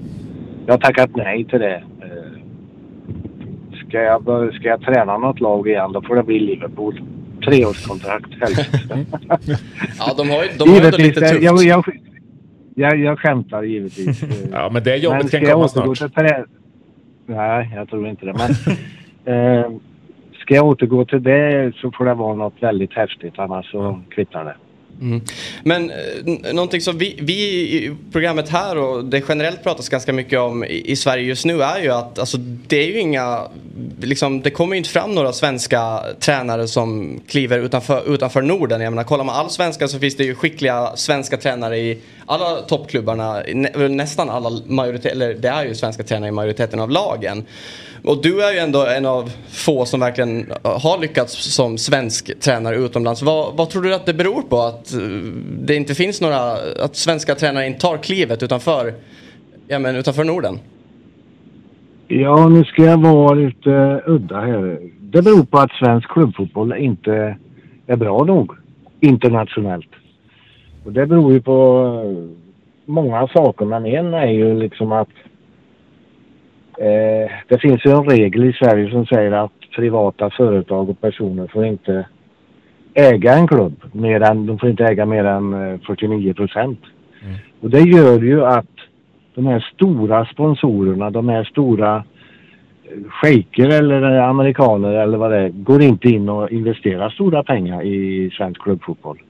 jag 0.65 0.73
har 0.73 0.79
tackat 0.79 1.09
nej 1.15 1.45
till 1.45 1.59
det. 1.59 1.83
Eh, 2.01 2.39
ska, 3.87 4.01
jag, 4.01 4.53
ska 4.53 4.67
jag 4.67 4.81
träna 4.81 5.17
något 5.17 5.39
lag 5.39 5.67
igen 5.67 5.91
då 5.91 6.01
får 6.01 6.15
det 6.15 6.23
bli 6.23 6.39
Liverpool. 6.39 7.01
Treårskontrakt 7.45 8.29
helst. 8.41 8.69
ja, 9.99 10.13
de 10.17 10.29
har 10.29 10.43
ju, 10.43 10.49
de 10.57 10.69
har 10.69 10.79
ju 10.79 10.85
ändå 10.85 10.97
lite 10.97 11.19
tufft. 11.19 11.41
Jag, 11.41 11.63
jag, 11.63 11.85
jag, 12.75 12.99
jag 12.99 13.19
skämtar 13.19 13.63
givetvis. 13.63 14.23
ja, 14.51 14.69
men 14.73 14.83
det 14.83 14.95
jobbet 14.95 15.31
men 15.33 15.41
kan 15.41 15.51
komma 15.51 15.67
snart. 15.67 15.97
Till 15.97 16.45
Nej, 17.25 17.71
jag 17.75 17.89
tror 17.89 18.07
inte 18.07 18.25
det. 18.25 18.33
Men 18.33 18.51
eh, 19.63 19.71
ska 20.39 20.55
jag 20.55 20.65
återgå 20.65 21.05
till 21.05 21.23
det 21.23 21.73
så 21.75 21.91
får 21.91 22.05
det 22.05 22.13
vara 22.13 22.35
något 22.35 22.53
väldigt 22.59 22.93
häftigt. 22.93 23.39
Annars 23.39 23.71
så 23.71 24.01
kvittar 24.09 24.45
det. 24.45 24.55
Mm. 25.01 25.21
Men 25.63 25.91
eh, 25.91 26.53
någonting 26.53 26.81
som 26.81 26.97
vi, 26.97 27.19
vi 27.21 27.33
i 27.33 27.95
programmet 28.11 28.49
här 28.49 28.77
och 28.77 29.05
det 29.05 29.23
generellt 29.27 29.63
pratas 29.63 29.89
ganska 29.89 30.13
mycket 30.13 30.39
om 30.39 30.63
i, 30.63 30.91
i, 30.91 30.95
Sverige 30.95 31.23
just 31.23 31.45
nu 31.45 31.61
är 31.61 31.81
ju 31.81 31.91
att 31.91 32.19
alltså, 32.19 32.37
det 32.37 32.77
är 32.77 32.87
ju 32.87 32.99
inga, 32.99 33.47
liksom, 34.01 34.41
det 34.41 34.49
kommer 34.49 34.75
ju 34.75 34.77
inte 34.77 34.89
fram 34.89 35.15
några 35.15 35.33
svenska 35.33 35.99
tränare 36.19 36.67
som 36.67 37.19
kliver 37.27 37.59
utanför, 37.59 38.13
utanför 38.13 38.41
Norden. 38.41 38.81
Jag 38.81 38.93
menar, 38.93 39.03
kollar 39.03 39.23
man 39.23 39.35
all 39.35 39.49
svenska 39.49 39.87
så 39.87 39.99
finns 39.99 40.15
det 40.15 40.23
ju 40.23 40.35
skickliga 40.35 40.95
svenska 40.95 41.37
tränare 41.37 41.77
i 41.77 42.01
alla 42.25 42.61
toppklubbarna, 42.61 43.43
nä, 43.53 43.87
nästan 43.87 44.29
alla 44.29 44.51
majoritet, 44.65 45.11
eller 45.11 45.33
det 45.33 45.49
är 45.49 45.65
ju 45.65 45.75
svenska 45.75 46.03
tränare 46.03 46.29
i 46.29 46.31
majoriteten 46.31 46.79
av 46.79 46.89
lagen. 46.89 47.45
Och 48.07 48.21
du 48.21 48.43
är 48.43 48.53
ju 48.53 48.59
ändå 48.59 48.85
en 48.85 49.05
av 49.05 49.31
få 49.47 49.85
som 49.85 49.99
verkligen 49.99 50.51
eh, 50.51 50.81
har 50.81 51.01
lyckats 51.01 51.55
som 51.55 51.77
svensk 51.77 52.39
tränare 52.39 52.75
utomlands. 52.75 53.21
Vad, 53.21 53.57
vad 53.57 53.69
tror 53.69 53.81
du 53.81 53.95
att 53.95 54.05
det 54.05 54.13
beror 54.13 54.41
på 54.41 54.59
att 54.59 54.93
eh, 54.93 54.99
det 55.59 55.75
inte 55.75 55.95
finns 55.95 56.21
några, 56.21 56.51
att 56.83 56.95
svenska 56.95 57.35
tränare 57.35 57.67
inte 57.67 57.79
tar 57.79 57.97
klivet 57.97 58.43
utanför, 58.43 58.93
ja, 59.67 59.79
men 59.79 59.95
utanför 59.95 60.23
Norden? 60.23 60.59
Ja, 62.07 62.47
nu 62.47 62.63
ska 62.63 62.83
jag 62.83 63.01
vara 63.01 63.33
lite 63.33 64.01
udda 64.05 64.41
här. 64.41 64.79
Det 64.99 65.21
beror 65.21 65.43
på 65.45 65.57
att 65.57 65.71
svensk 65.71 66.09
klubbfotboll 66.09 66.73
inte 66.77 67.37
är 67.87 67.95
bra 67.95 68.23
nog 68.23 68.51
internationellt. 68.99 69.89
Och 70.85 70.91
det 70.91 71.05
beror 71.05 71.33
ju 71.33 71.41
på 71.41 71.87
eh, 72.05 72.39
många 72.85 73.27
saker, 73.27 73.65
men 73.65 73.85
en 73.85 74.13
är 74.13 74.27
ju 74.27 74.59
liksom 74.59 74.91
att 74.91 75.09
Eh, 76.77 77.31
det 77.47 77.59
finns 77.61 77.85
ju 77.85 77.91
en 77.91 78.09
regel 78.09 78.43
i 78.43 78.53
Sverige 78.53 78.91
som 78.91 79.05
säger 79.05 79.31
att 79.31 79.51
privata 79.75 80.29
företag 80.29 80.89
och 80.89 81.01
personer 81.01 81.47
får 81.47 81.65
inte 81.65 82.05
äga 82.93 83.33
en 83.33 83.47
klubb. 83.47 83.83
Mer 83.91 84.21
än, 84.21 84.45
de 84.45 84.59
får 84.59 84.69
inte 84.69 84.83
äga 84.83 85.05
mer 85.05 85.25
än 85.25 85.79
49 85.79 86.29
eh, 86.29 86.35
procent. 86.35 86.79
Mm. 87.23 87.35
Och 87.61 87.69
det 87.69 87.81
gör 87.81 88.19
ju 88.19 88.45
att 88.45 88.75
de 89.35 89.45
här 89.45 89.59
stora 89.73 90.25
sponsorerna, 90.25 91.09
de 91.09 91.29
här 91.29 91.43
stora 91.43 92.03
shejker 93.09 93.69
eller 93.69 94.01
amerikaner 94.03 94.93
eller 94.93 95.17
vad 95.17 95.31
det 95.31 95.37
är 95.37 95.49
går 95.49 95.81
inte 95.81 96.07
in 96.07 96.29
och 96.29 96.51
investerar 96.51 97.09
stora 97.09 97.43
pengar 97.43 97.83
i 97.83 98.29
svensk 98.37 98.61
klubbfotboll. 98.61 99.21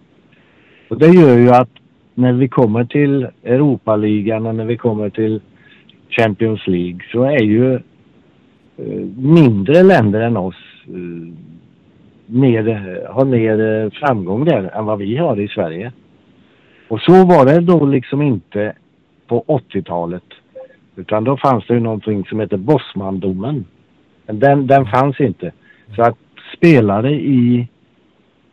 Och 0.90 0.98
det 0.98 1.08
gör 1.08 1.38
ju 1.38 1.50
att 1.50 1.70
när 2.14 2.34
vi 2.34 2.48
kommer 2.48 2.86
till 2.86 3.28
Europaligan 3.44 4.46
och 4.46 4.56
när 4.56 4.66
vi 4.66 4.78
kommer 4.78 5.10
till 5.10 5.42
Champions 6.16 6.68
League 6.68 7.00
så 7.12 7.24
är 7.24 7.44
ju 7.44 7.74
eh, 7.74 9.06
mindre 9.18 9.84
länder 9.84 10.22
än 10.22 10.38
oss 10.38 10.56
eh, 10.88 11.34
mer, 12.26 13.08
har 13.10 13.26
mer 13.26 13.84
eh, 13.84 13.90
framgång 13.92 14.46
där 14.46 14.78
än 14.78 14.86
vad 14.86 15.00
vi 15.00 15.18
har 15.18 15.40
i 15.40 15.48
Sverige. 15.48 15.92
Och 16.88 17.02
så 17.02 17.26
var 17.26 17.46
det 17.46 17.60
då 17.60 17.86
liksom 17.86 18.22
inte 18.22 18.74
på 19.28 19.44
80-talet. 19.48 20.24
Utan 20.96 21.24
då 21.24 21.38
fanns 21.38 21.68
det 21.68 21.74
ju 21.74 21.80
någonting 21.80 22.26
som 22.26 22.40
heter 22.40 22.58
Bosmandomen. 22.58 23.66
Men 24.26 24.40
den, 24.40 24.68
den 24.68 24.86
fanns 24.86 25.20
inte. 25.20 25.52
Så 25.96 26.02
att 26.02 26.18
spelare 26.58 27.12
i 27.12 27.68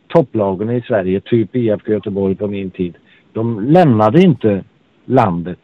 topplagen 0.07 0.69
i 0.69 0.81
Sverige, 0.81 1.21
typ 1.21 1.55
IFK 1.55 1.91
Göteborg 1.91 2.35
på 2.35 2.47
min 2.47 2.71
tid, 2.71 2.97
de 3.33 3.59
lämnade 3.59 4.21
inte 4.21 4.63
landet. 5.05 5.59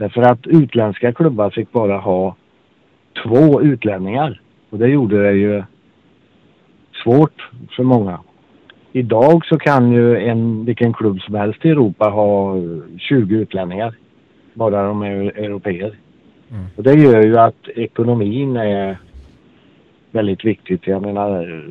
Därför 0.00 0.22
att 0.22 0.46
utländska 0.46 1.12
klubbar 1.12 1.50
fick 1.50 1.72
bara 1.72 1.98
ha 1.98 2.36
två 3.22 3.62
utlänningar. 3.62 4.40
Och 4.70 4.78
det 4.78 4.88
gjorde 4.88 5.22
det 5.22 5.32
ju 5.32 5.62
svårt 7.04 7.50
för 7.76 7.82
många. 7.82 8.20
Idag 8.92 9.46
så 9.46 9.58
kan 9.58 9.92
ju 9.92 10.16
en, 10.16 10.64
vilken 10.64 10.92
klubb 10.92 11.20
som 11.20 11.34
helst 11.34 11.64
i 11.64 11.68
Europa 11.68 12.08
ha 12.08 12.54
20 12.98 13.36
utlänningar. 13.36 13.94
Bara 14.54 14.82
de 14.82 15.02
är 15.02 15.38
europeer. 15.38 15.94
Mm. 16.50 16.64
Och 16.76 16.82
det 16.82 16.94
gör 16.94 17.22
ju 17.22 17.38
att 17.38 17.68
ekonomin 17.68 18.56
är 18.56 18.98
väldigt 20.10 20.44
viktigt. 20.44 20.86
Jag 20.86 21.02
menar, 21.02 21.64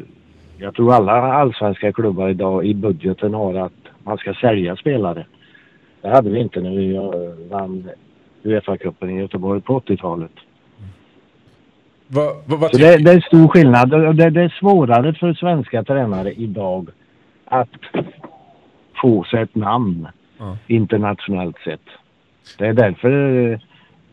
jag 0.58 0.76
tror 0.76 0.94
alla 0.94 1.12
allsvenska 1.12 1.92
klubbar 1.94 2.30
idag 2.30 2.66
i 2.66 2.74
budgeten 2.74 3.34
har 3.34 3.54
att 3.54 3.82
man 4.04 4.18
ska 4.18 4.34
sälja 4.34 4.76
spelare. 4.76 5.26
Det 6.02 6.10
hade 6.10 6.30
vi 6.30 6.40
inte 6.40 6.62
när 6.62 6.72
vi 6.72 6.98
vann 7.50 7.90
Uefa-cupen 8.44 9.10
i 9.10 9.20
Göteborg 9.20 9.62
på 9.62 9.80
80-talet. 9.80 10.32
Va, 12.08 12.22
va, 12.46 12.70
det, 12.74 12.98
det, 12.98 13.12
är 13.12 13.22
stor 13.22 13.48
skillnad. 13.48 13.90
Det, 13.90 14.30
det, 14.30 14.42
är 14.42 14.56
svårare 14.60 15.14
för 15.14 15.34
svenska 15.34 15.84
tränare 15.84 16.34
idag 16.34 16.90
att 17.46 17.70
få 19.02 19.24
sig 19.24 19.42
ett 19.42 19.56
namn 19.56 20.08
ja. 20.38 20.58
internationellt 20.68 21.60
sett. 21.60 21.82
Det 22.58 22.68
är 22.68 22.74
därför 22.74 23.60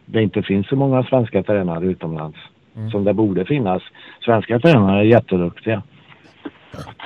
det 0.06 0.22
inte 0.22 0.42
finns 0.42 0.68
så 0.68 0.76
många 0.76 1.02
svenska 1.02 1.42
tränare 1.42 1.84
utomlands 1.84 2.38
mm. 2.76 2.90
som 2.90 3.04
det 3.04 3.14
borde 3.14 3.44
finnas. 3.44 3.82
Svenska 4.24 4.58
tränare 4.58 5.00
är 5.00 5.04
jätteduktiga. 5.04 5.82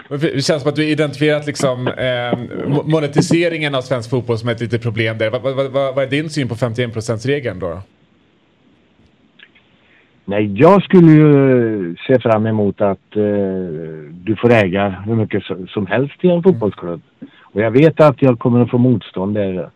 Det 0.09 0.45
känns 0.45 0.63
som 0.63 0.69
att 0.69 0.77
du 0.77 0.85
identifierat 0.85 1.47
liksom, 1.47 1.89
eh, 1.89 2.39
monetiseringen 2.85 3.75
av 3.75 3.83
svensk 3.83 4.11
fotboll 4.11 4.39
som 4.39 4.49
ett 4.49 4.61
litet 4.61 4.83
problem 4.83 5.19
där. 5.19 5.31
Vad, 5.31 5.43
vad, 5.43 5.55
vad, 5.57 5.95
vad 5.95 6.05
är 6.05 6.09
din 6.09 6.31
syn 6.31 6.49
på 6.49 6.55
51%-regeln 6.55 7.59
då? 7.59 7.83
Nej, 10.25 10.61
jag 10.61 10.83
skulle 10.83 11.13
ju 11.13 11.97
se 12.07 12.19
fram 12.19 12.47
emot 12.47 12.81
att 12.81 13.17
eh, 13.17 13.23
du 14.13 14.37
får 14.37 14.53
äga 14.53 14.89
hur 15.07 15.15
mycket 15.15 15.43
som 15.69 15.87
helst 15.87 16.25
i 16.25 16.29
en 16.29 16.43
fotbollsklubb. 16.43 17.03
Och 17.43 17.61
jag 17.61 17.71
vet 17.71 18.01
att 18.01 18.23
jag 18.23 18.39
kommer 18.39 18.63
att 18.63 18.71
få 18.71 18.79
motstånd 18.79 19.35
där. 19.35 19.71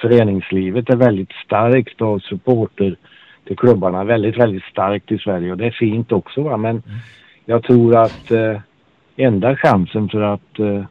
Föreningslivet 0.00 0.90
är 0.90 0.96
väldigt 0.96 1.32
starkt 1.44 2.00
och 2.00 2.22
supporter 2.22 2.96
till 3.46 3.56
klubbarna 3.56 4.04
väldigt, 4.04 4.38
väldigt 4.38 4.62
starkt 4.62 5.12
i 5.12 5.18
Sverige 5.18 5.52
och 5.52 5.58
det 5.58 5.66
är 5.66 5.70
fint 5.70 6.12
också 6.12 6.42
va. 6.42 6.56
Men 6.56 6.82
jag 7.44 7.62
tror 7.62 7.96
att 7.96 8.30
eh, 8.30 8.60
enda 9.22 9.56
chansen 9.56 10.08
för 10.08 10.20
att 10.20 10.58
eh, 10.58 10.84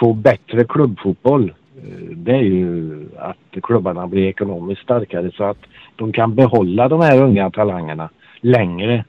få 0.00 0.12
bättre 0.12 0.64
klubbfotboll 0.64 1.52
eh, 1.76 2.16
det 2.16 2.32
är 2.32 2.42
ju 2.42 3.08
att 3.18 3.62
klubbarna 3.62 4.06
blir 4.06 4.26
ekonomiskt 4.26 4.82
starkare 4.82 5.30
så 5.30 5.44
att 5.44 5.58
de 5.96 6.12
kan 6.12 6.34
behålla 6.34 6.88
de 6.88 7.00
här 7.00 7.22
unga 7.22 7.50
talangerna 7.50 8.08
längre 8.40 9.04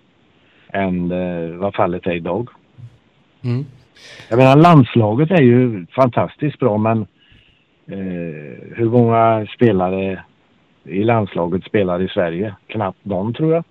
än 0.74 1.12
eh, 1.12 1.58
vad 1.58 1.76
fallet 1.76 2.08
är 2.08 2.16
idag. 2.16 2.50
Mm. 3.44 3.66
Jag 4.30 4.38
menar 4.38 4.56
landslaget 4.56 5.32
är 5.32 5.42
ju 5.42 5.86
fantastiskt 5.86 6.60
bra 6.60 6.78
men 6.78 7.02
eh, 7.88 8.76
hur 8.76 8.90
många 8.90 9.48
spelare 9.56 10.24
i 10.84 11.04
landslaget 11.04 11.64
spelar 11.64 12.02
i 12.02 12.08
Sverige? 12.08 12.56
Knappt 12.68 13.06
någon 13.06 13.34
tror 13.34 13.54
jag. 13.54 13.64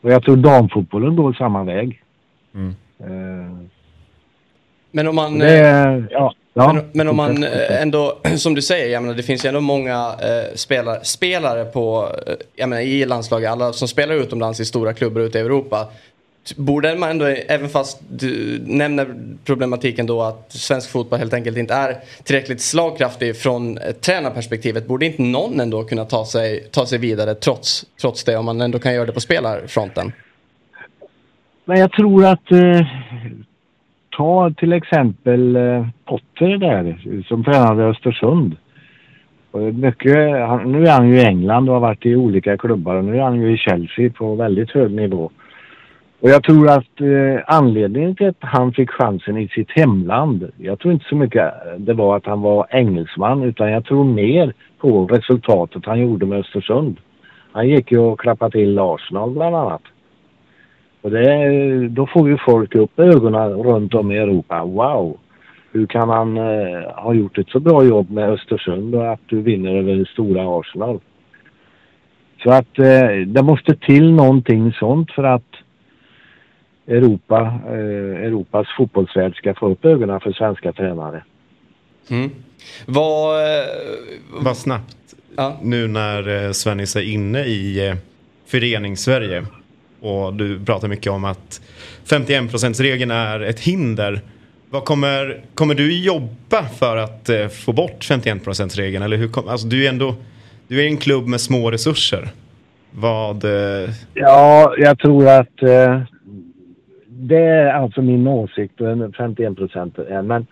Och 0.00 0.10
jag 0.10 0.22
tror 0.22 0.36
damfotbollen 0.36 1.16
går 1.16 1.32
samma 1.32 1.64
väg. 1.64 2.02
Mm. 2.56 2.74
Eh, 3.00 3.66
men 4.90 5.08
om 5.08 5.14
man... 5.14 5.38
Det, 5.38 6.04
ja. 6.10 6.34
Ja, 6.58 6.72
men, 6.72 6.84
men, 6.92 7.08
om 7.08 7.16
man 7.16 7.44
eh, 7.44 7.82
ändå, 7.82 8.18
som 8.36 8.54
du 8.54 8.62
säger, 8.62 8.92
jag 8.92 9.02
menar, 9.02 9.14
det 9.14 9.22
finns 9.22 9.44
ju 9.44 9.48
ändå 9.48 9.60
många 9.60 10.14
eh, 10.22 10.54
spelare, 10.54 11.04
spelare 11.04 11.64
på, 11.64 12.12
eh, 12.26 12.34
jag 12.54 12.68
menar, 12.68 12.82
i 12.82 13.04
landslaget, 13.04 13.50
alla 13.50 13.72
som 13.72 13.88
spelar 13.88 14.14
utomlands 14.14 14.60
i 14.60 14.64
stora 14.64 14.92
klubbar 14.92 15.20
ute 15.20 15.38
i 15.38 15.40
Europa. 15.40 15.88
Borde 16.56 16.94
man 16.94 17.10
ändå, 17.10 17.24
även 17.24 17.68
fast 17.68 17.98
du 18.08 18.60
nämner 18.66 19.14
problematiken 19.44 20.06
då 20.06 20.22
att 20.22 20.52
svensk 20.52 20.90
fotboll 20.90 21.18
helt 21.18 21.34
enkelt 21.34 21.56
inte 21.56 21.74
är 21.74 21.96
tillräckligt 22.24 22.60
slagkraftig 22.60 23.36
från 23.36 23.78
tränarperspektivet, 24.00 24.86
borde 24.86 25.06
inte 25.06 25.22
någon 25.22 25.60
ändå 25.60 25.84
kunna 25.84 26.04
ta 26.04 26.26
sig, 26.26 26.68
ta 26.70 26.86
sig 26.86 26.98
vidare 26.98 27.34
trots, 27.34 27.86
trots 28.00 28.24
det, 28.24 28.36
om 28.36 28.44
man 28.44 28.60
ändå 28.60 28.78
kan 28.78 28.94
göra 28.94 29.06
det 29.06 29.12
på 29.12 29.20
spelarfronten? 29.20 30.12
Men 31.68 31.78
jag 31.78 31.92
tror 31.92 32.26
att 32.26 32.52
eh, 32.52 32.86
ta 34.16 34.50
till 34.50 34.72
exempel 34.72 35.56
eh, 35.56 35.86
Potter 36.04 36.58
där 36.58 36.98
som 37.28 37.44
tränade 37.44 37.84
Östersund. 37.84 38.56
Östersund. 39.54 39.82
mycket, 39.82 40.48
han, 40.48 40.72
nu 40.72 40.84
är 40.84 40.92
han 40.92 41.08
ju 41.08 41.16
i 41.16 41.24
England 41.24 41.68
och 41.68 41.74
har 41.74 41.80
varit 41.80 42.06
i 42.06 42.16
olika 42.16 42.56
klubbar 42.56 42.94
och 42.94 43.04
nu 43.04 43.16
är 43.16 43.22
han 43.22 43.40
ju 43.40 43.54
i 43.54 43.56
Chelsea 43.56 44.10
på 44.10 44.34
väldigt 44.34 44.70
hög 44.70 44.90
nivå. 44.90 45.30
Och 46.20 46.30
jag 46.30 46.42
tror 46.42 46.68
att 46.68 47.00
eh, 47.00 47.42
anledningen 47.46 48.16
till 48.16 48.28
att 48.28 48.36
han 48.40 48.72
fick 48.72 48.90
chansen 48.90 49.36
i 49.36 49.48
sitt 49.48 49.70
hemland, 49.70 50.50
jag 50.56 50.78
tror 50.78 50.94
inte 50.94 51.06
så 51.08 51.16
mycket 51.16 51.44
eh, 51.44 51.72
det 51.78 51.94
var 51.94 52.16
att 52.16 52.26
han 52.26 52.40
var 52.40 52.66
engelsman 52.70 53.42
utan 53.42 53.70
jag 53.70 53.84
tror 53.84 54.04
mer 54.04 54.54
på 54.78 55.06
resultatet 55.06 55.86
han 55.86 56.00
gjorde 56.00 56.26
med 56.26 56.38
Östersund. 56.38 56.96
Han 57.52 57.68
gick 57.68 57.92
ju 57.92 57.98
och 57.98 58.20
klappade 58.20 58.50
till 58.50 58.78
Arsenal 58.78 59.30
bland 59.30 59.56
annat. 59.56 59.82
Och 61.06 61.12
det, 61.12 61.88
då 61.88 62.06
får 62.06 62.28
ju 62.28 62.38
folk 62.38 62.74
upp 62.74 62.98
ögonen 62.98 63.52
runt 63.52 63.94
om 63.94 64.12
i 64.12 64.16
Europa. 64.16 64.64
Wow! 64.64 65.18
Hur 65.72 65.86
kan 65.86 66.08
han 66.08 66.36
eh, 66.36 66.90
ha 66.94 67.14
gjort 67.14 67.38
ett 67.38 67.48
så 67.48 67.60
bra 67.60 67.84
jobb 67.84 68.10
med 68.10 68.30
Östersund 68.30 68.94
och 68.94 69.12
att 69.12 69.20
du 69.26 69.42
vinner 69.42 69.74
över 69.74 70.04
stora 70.04 70.58
Arsenal? 70.60 71.00
Så 72.42 72.50
att 72.50 72.78
eh, 72.78 73.08
det 73.26 73.42
måste 73.42 73.76
till 73.76 74.12
någonting 74.12 74.72
sånt 74.72 75.10
för 75.10 75.24
att 75.24 75.52
Europa, 76.86 77.60
eh, 77.66 78.24
Europas 78.26 78.66
fotbollsvärld 78.76 79.36
ska 79.36 79.54
få 79.54 79.70
upp 79.70 79.84
ögonen 79.84 80.20
för 80.20 80.32
svenska 80.32 80.72
tränare. 80.72 81.24
Mm. 82.10 82.30
Vad... 82.86 83.38
Eh, 83.38 83.66
Vad 84.40 84.56
snabbt. 84.56 84.96
Ja. 85.36 85.56
Nu 85.62 85.88
när 85.88 86.44
eh, 86.46 86.52
Svennis 86.52 86.96
är 86.96 87.12
inne 87.12 87.44
i 87.44 87.88
eh, 87.88 87.96
förenings-Sverige 88.46 89.42
och 90.06 90.34
du 90.34 90.64
pratar 90.64 90.88
mycket 90.88 91.12
om 91.12 91.24
att 91.24 91.60
51%-regeln 92.08 93.10
är 93.10 93.40
ett 93.40 93.60
hinder. 93.60 94.20
Vad 94.70 94.84
kommer, 94.84 95.40
kommer 95.54 95.74
du 95.74 96.04
jobba 96.04 96.68
för 96.78 96.96
att 96.96 97.28
eh, 97.28 97.48
få 97.48 97.72
bort 97.72 98.04
51%-regeln? 98.10 99.04
Eller 99.04 99.16
hur 99.16 99.28
kom, 99.28 99.48
alltså, 99.48 99.66
du 99.66 99.84
är 99.84 99.88
ändå 99.88 100.14
du 100.68 100.82
är 100.82 100.86
en 100.86 100.96
klubb 100.96 101.26
med 101.26 101.40
små 101.40 101.70
resurser. 101.70 102.28
Vad... 102.90 103.44
Eh... 103.44 103.90
Ja, 104.14 104.74
jag 104.78 104.98
tror 104.98 105.28
att 105.28 105.62
eh, 105.62 106.00
det 107.06 107.44
är 107.44 107.72
alltså 107.72 108.02
min 108.02 108.26
åsikt, 108.26 108.74
51 109.16 109.56
procent. 109.56 109.98
Men 110.24 110.46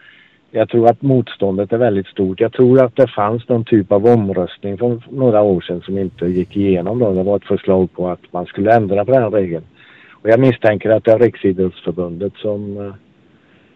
jag 0.57 0.69
tror 0.69 0.89
att 0.89 1.03
motståndet 1.03 1.73
är 1.73 1.79
väldigt 1.79 2.07
stort. 2.07 2.41
Jag 2.41 2.53
tror 2.53 2.83
att 2.83 2.97
det 2.97 3.09
fanns 3.09 3.49
någon 3.49 3.65
typ 3.65 3.93
av 3.93 4.07
omröstning 4.07 4.79
för 4.79 5.03
några 5.11 5.43
år 5.43 5.61
sedan 5.61 5.81
som 5.81 5.99
inte 5.99 6.27
gick 6.27 6.57
igenom. 6.57 6.99
Då. 6.99 7.13
Det 7.13 7.23
var 7.23 7.37
ett 7.37 7.45
förslag 7.45 7.93
på 7.93 8.09
att 8.09 8.33
man 8.33 8.47
skulle 8.47 8.75
ändra 8.75 9.05
på 9.05 9.13
den 9.13 9.31
regeln. 9.31 9.65
Och 10.13 10.29
jag 10.29 10.41
misstänker 10.41 10.91
att 10.91 11.05
det 11.05 11.13
är 11.13 11.19
Riksidrottsförbundet 11.19 12.33
som 12.37 12.87
eh, 12.87 12.95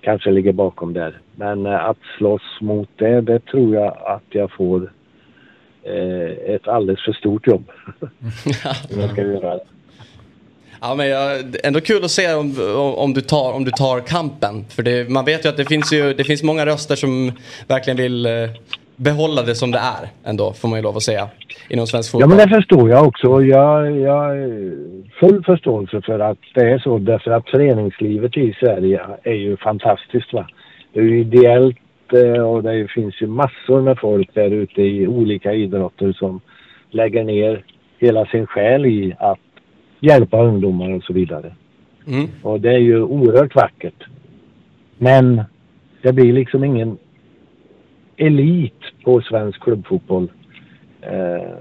kanske 0.00 0.30
ligger 0.30 0.52
bakom 0.52 0.92
där. 0.92 1.20
Men 1.36 1.66
eh, 1.66 1.84
att 1.84 1.98
slåss 2.18 2.58
mot 2.60 2.88
det, 2.96 3.20
det 3.20 3.38
tror 3.38 3.74
jag 3.74 3.96
att 4.06 4.26
jag 4.28 4.52
får 4.52 4.92
eh, 5.82 6.54
ett 6.54 6.68
alldeles 6.68 7.04
för 7.04 7.12
stort 7.12 7.46
jobb. 7.46 7.70
jag 8.90 9.10
ska 9.10 9.22
göra 9.22 9.54
det. 9.54 9.77
Ja, 10.80 10.94
men 10.94 11.08
jag, 11.08 11.44
ändå 11.64 11.80
kul 11.80 12.04
att 12.04 12.10
se 12.10 12.34
om, 12.34 12.54
om, 12.96 13.12
du, 13.14 13.20
tar, 13.20 13.52
om 13.52 13.64
du 13.64 13.70
tar 13.70 14.00
kampen. 14.00 14.64
För 14.68 14.82
det, 14.82 15.10
man 15.10 15.24
vet 15.24 15.44
ju 15.44 15.48
att 15.48 15.56
det 15.56 15.64
finns, 15.64 15.92
ju, 15.92 16.14
det 16.14 16.24
finns 16.24 16.42
många 16.42 16.66
röster 16.66 16.96
som 16.96 17.32
verkligen 17.68 17.96
vill, 17.96 18.26
eh, 18.26 18.32
behålla 18.96 19.42
det 19.42 19.54
som 19.54 19.70
det 19.70 19.78
är 19.78 20.08
ändå, 20.30 20.52
får 20.52 20.68
man 20.68 20.78
ju 20.78 20.82
lov 20.82 20.96
att 20.96 21.02
säga, 21.02 21.28
inom 21.68 21.86
svensk 21.86 22.08
Ja, 22.08 22.12
fotboll. 22.12 22.28
men 22.28 22.48
det 22.48 22.54
förstår 22.54 22.90
jag 22.90 23.06
också. 23.06 23.42
Jag, 23.42 23.96
jag 24.00 24.12
har 24.12 24.72
full 25.20 25.44
förståelse 25.44 26.02
för 26.06 26.18
att 26.18 26.38
det 26.54 26.70
är 26.70 26.78
så. 26.78 26.98
Därför 26.98 27.30
att 27.30 27.48
föreningslivet 27.50 28.36
i 28.36 28.56
Sverige 28.60 29.00
är 29.22 29.34
ju 29.34 29.56
fantastiskt. 29.56 30.32
Va? 30.32 30.48
Det 30.92 31.00
är 31.00 31.04
ju 31.04 31.20
ideellt 31.20 31.76
eh, 32.12 32.42
och 32.42 32.62
det 32.62 32.90
finns 32.94 33.22
ju 33.22 33.26
massor 33.26 33.80
med 33.82 33.98
folk 33.98 34.34
där 34.34 34.50
ute 34.50 34.82
i 34.82 35.06
olika 35.06 35.52
idrotter 35.52 36.12
som 36.12 36.40
lägger 36.90 37.24
ner 37.24 37.64
hela 37.98 38.26
sin 38.26 38.46
själ 38.46 38.86
i 38.86 39.16
att 39.18 39.38
hjälpa 40.00 40.42
ungdomar 40.42 40.90
och 40.90 41.02
så 41.02 41.12
vidare. 41.12 41.52
Mm. 42.06 42.28
Och 42.42 42.60
det 42.60 42.70
är 42.70 42.78
ju 42.78 43.02
oerhört 43.02 43.54
vackert. 43.54 44.04
Men 44.98 45.42
det 46.02 46.12
blir 46.12 46.32
liksom 46.32 46.64
ingen 46.64 46.98
elit 48.16 48.82
på 49.04 49.20
svensk 49.20 49.62
klubbfotboll. 49.62 50.30
Eh, 51.00 51.58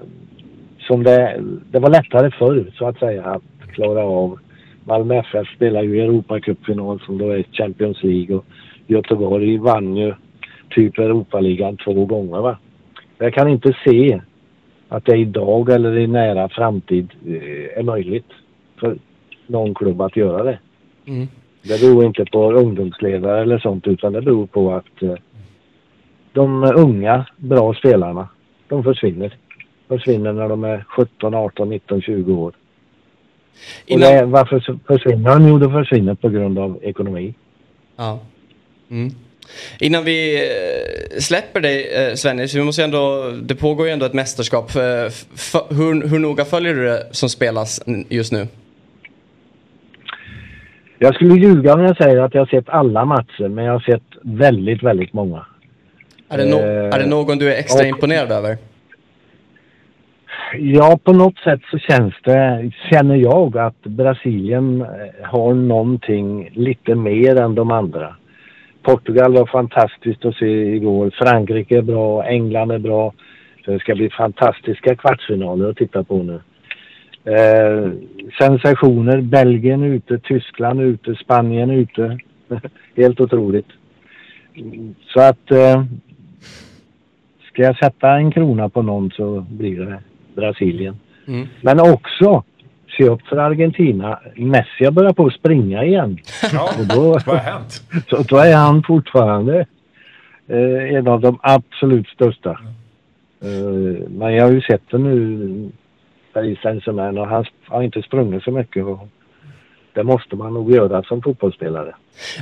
som 0.80 1.04
det, 1.04 1.44
det 1.72 1.80
var 1.80 1.90
lättare 1.90 2.32
förr 2.32 2.72
så 2.78 2.88
att 2.88 3.00
säga 3.00 3.24
att 3.24 3.44
klara 3.74 4.04
av. 4.06 4.40
Malmö 4.84 5.16
FF 5.16 5.48
spelar 5.56 5.84
ju 5.84 6.02
Europacupfinal 6.02 7.00
som 7.00 7.18
då 7.18 7.30
är 7.30 7.44
Champions 7.52 8.04
League 8.04 8.36
och 8.36 8.46
Göteborg 8.88 9.58
vann 9.58 9.98
ju 9.98 10.14
typ 10.70 10.98
Europaligan 10.98 11.78
två 11.78 12.06
gånger 12.06 12.42
va. 12.42 12.58
Jag 13.18 13.34
kan 13.34 13.50
inte 13.50 13.74
se 13.86 14.22
att 14.90 15.06
det 15.06 15.18
idag 15.18 15.70
eller 15.70 15.98
i 15.98 16.08
nära 16.08 16.50
framtid 16.50 17.14
eh, 17.28 17.80
är 17.80 17.84
möjligt 17.84 18.32
för 18.80 18.98
någon 19.48 19.76
klubb 19.76 20.02
att 20.02 20.16
göra 20.16 20.44
det. 20.44 20.60
Mm. 21.06 21.28
Det 21.64 21.82
beror 21.82 22.06
inte 22.06 22.26
på 22.26 22.52
ungdomsledare 22.52 23.42
eller 23.42 23.60
sånt 23.60 23.88
utan 23.88 24.14
det 24.14 24.22
beror 24.22 24.46
på 24.46 24.74
att 24.74 25.04
eh, 25.04 25.16
de 26.34 26.64
unga 26.64 27.26
bra 27.38 27.74
spelarna, 27.74 28.28
de 28.68 28.84
försvinner. 28.84 29.38
Försvinner 29.88 30.34
när 30.34 30.50
de 30.50 30.64
är 30.64 30.86
17, 30.90 31.34
18, 31.34 31.70
19, 31.70 32.02
20 32.02 32.34
år. 32.34 32.48
Och 32.48 32.56
Innan... 33.86 34.12
det, 34.12 34.26
varför 34.26 34.80
försvinner 34.88 35.40
de? 35.40 35.48
Jo, 35.48 35.58
de 35.58 35.72
försvinner 35.72 36.16
på 36.16 36.30
grund 36.30 36.60
av 36.60 36.80
ekonomi. 36.82 37.34
Ja. 37.96 38.20
Mm. 38.90 39.10
Innan 39.80 40.04
vi 40.04 40.36
eh, 40.36 41.20
släpper 41.20 41.60
dig 41.60 41.94
eh, 41.96 42.14
Svennis, 42.14 42.56
vi 42.56 42.62
måste 42.64 42.84
ändå, 42.84 43.32
det 43.42 43.56
pågår 43.56 43.86
ju 43.88 43.94
ändå 43.94 44.06
ett 44.06 44.14
mästerskap. 44.14 44.76
Eh, 44.76 44.82
hur, 45.70 46.08
hur 46.08 46.20
noga 46.20 46.46
följer 46.46 46.74
du 46.74 46.86
det 46.86 47.08
som 47.12 47.30
spelas 47.30 47.82
just 48.10 48.32
nu? 48.32 48.48
Jag 51.00 51.16
skulle 51.16 51.36
ljuga 51.36 51.74
om 51.74 51.82
jag 51.82 51.98
säger 51.98 52.18
att 52.18 52.34
jag 52.34 52.42
har 52.42 52.46
sett 52.48 52.70
alla 52.70 53.06
matcher, 53.06 53.48
men 53.48 53.66
jag 53.66 53.72
har 53.74 53.80
sett 53.80 54.04
väldigt, 54.22 54.84
väldigt 54.84 55.14
många. 55.14 55.46
Är 56.30 56.38
det, 56.38 56.44
no- 56.46 56.88
Eh, 56.88 56.96
är 56.96 57.00
det 57.00 57.06
någon 57.06 57.38
du 57.38 57.54
är 57.54 57.58
extra 57.60 57.82
och- 57.82 57.88
imponerad 57.88 58.32
över? 58.32 58.58
Ja, 60.60 61.00
på 61.04 61.14
något 61.14 61.38
sätt 61.38 61.60
så 61.72 61.78
känns 61.78 62.14
det, 62.24 62.72
känner 62.92 63.16
jag 63.16 63.58
att 63.58 63.82
Brasilien 63.84 64.86
har 65.24 65.54
någonting 65.54 66.50
lite 66.54 66.96
mer 66.96 67.36
än 67.42 67.56
de 67.56 67.72
andra. 67.72 68.16
Portugal 68.88 69.34
var 69.34 69.46
fantastiskt 69.46 70.26
att 70.26 70.36
se 70.36 70.76
igår. 70.76 71.12
Frankrike 71.14 71.78
är 71.78 71.82
bra, 71.82 72.24
England 72.24 72.72
är 72.72 72.80
bra. 72.80 73.14
Så 73.66 73.72
det 73.72 73.80
ska 73.80 73.96
bli 73.96 74.10
fantastiska 74.10 74.96
kvartsfinaler 74.96 75.70
att 75.70 75.78
titta 75.78 76.04
på 76.04 76.24
nu. 76.24 76.40
Eh, 77.34 77.92
sensationer. 78.40 79.22
Belgien 79.22 79.84
ute, 79.84 80.20
Tyskland 80.20 80.82
ute, 80.82 81.16
Spanien 81.16 81.72
ute. 81.72 82.18
Helt 82.96 83.20
otroligt. 83.20 83.68
Så 85.14 85.22
att 85.22 85.52
eh, 85.52 85.84
ska 87.48 87.62
jag 87.62 87.78
sätta 87.78 88.12
en 88.12 88.32
krona 88.32 88.70
på 88.70 88.82
någon 88.82 89.12
så 89.12 89.46
blir 89.50 89.80
det 89.80 90.00
Brasilien. 90.36 90.96
Mm. 91.28 91.48
Men 91.62 91.80
också 91.80 92.44
se 92.98 93.04
upp 93.04 93.28
för 93.28 93.38
Argentina. 93.38 94.20
Messi 94.36 94.86
har 94.86 94.92
börjat 94.92 95.16
på 95.16 95.26
att 95.26 95.34
springa 95.34 95.84
igen. 95.84 96.18
Ja, 96.54 96.70
Och 96.80 96.86
då, 96.86 97.12
vad 97.12 97.24
har 97.24 97.36
hänt? 97.36 97.84
så 98.10 98.18
då 98.18 98.38
är 98.38 98.56
han 98.56 98.84
fortfarande 98.84 99.66
eh, 100.48 100.96
en 100.96 101.08
av 101.08 101.22
de 101.22 101.40
absolut 101.42 102.08
största. 102.08 102.50
Eh, 103.42 104.10
men 104.10 104.34
jag 104.34 104.44
har 104.44 104.52
ju 104.52 104.62
sett 104.62 104.82
det 104.92 104.98
nu, 104.98 105.72
Paris 106.34 106.60
Saint-Germain, 106.62 107.18
och 107.18 107.28
han 107.28 107.46
har 107.66 107.84
inte 107.84 108.02
sprungit 108.02 108.44
så 108.44 108.52
mycket. 108.52 108.86
Och 108.86 109.08
det 109.94 110.04
måste 110.04 110.36
man 110.36 110.54
nog 110.54 110.72
göra 110.72 111.04
som 111.04 111.22
fotbollsspelare. 111.22 111.96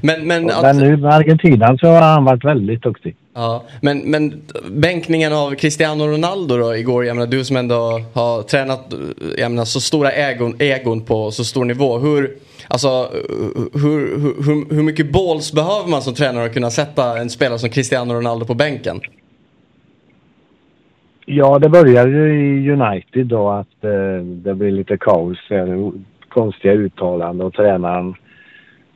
Men, 0.03 0.27
men, 0.27 0.49
att, 0.49 0.61
Men 0.61 0.77
nu 0.77 0.97
med 0.97 1.13
Argentina 1.13 1.77
så 1.77 1.87
har 1.87 2.01
han 2.01 2.25
varit 2.25 2.45
väldigt 2.45 2.83
duktig 2.83 3.15
ja, 3.35 3.63
men, 3.81 3.99
men 3.99 4.41
bänkningen 4.71 5.33
av 5.33 5.55
Cristiano 5.55 6.07
Ronaldo 6.07 6.57
då 6.57 6.75
igår, 6.75 7.05
jag 7.05 7.15
menar 7.15 7.31
du 7.31 7.45
som 7.45 7.57
ändå 7.57 8.01
har 8.13 8.43
tränat 8.43 8.93
jag 9.37 9.51
menar, 9.51 9.65
så 9.65 9.79
stora 9.79 10.11
ägon, 10.11 10.55
ägon 10.59 11.01
på 11.01 11.31
så 11.31 11.43
stor 11.43 11.65
nivå. 11.65 11.97
Hur, 11.97 12.35
alltså, 12.67 13.09
hur, 13.73 14.19
hur, 14.45 14.75
hur, 14.75 14.83
mycket 14.83 15.11
balls 15.11 15.53
behöver 15.53 15.89
man 15.89 16.01
som 16.01 16.13
tränare 16.13 16.45
att 16.45 16.53
kunna 16.53 16.69
sätta 16.69 17.17
en 17.17 17.29
spelare 17.29 17.59
som 17.59 17.69
Cristiano 17.69 18.13
Ronaldo 18.13 18.45
på 18.45 18.53
bänken? 18.53 18.99
Ja, 21.25 21.59
det 21.59 21.69
började 21.69 22.09
ju 22.09 22.33
i 22.33 22.71
United 22.71 23.27
då 23.27 23.49
att 23.49 23.83
eh, 23.83 24.25
det 24.25 24.55
blev 24.55 24.73
lite 24.73 24.97
kaos. 24.97 25.37
Konstiga 26.29 26.73
uttalanden 26.73 27.47
och 27.47 27.53
tränaren 27.53 28.15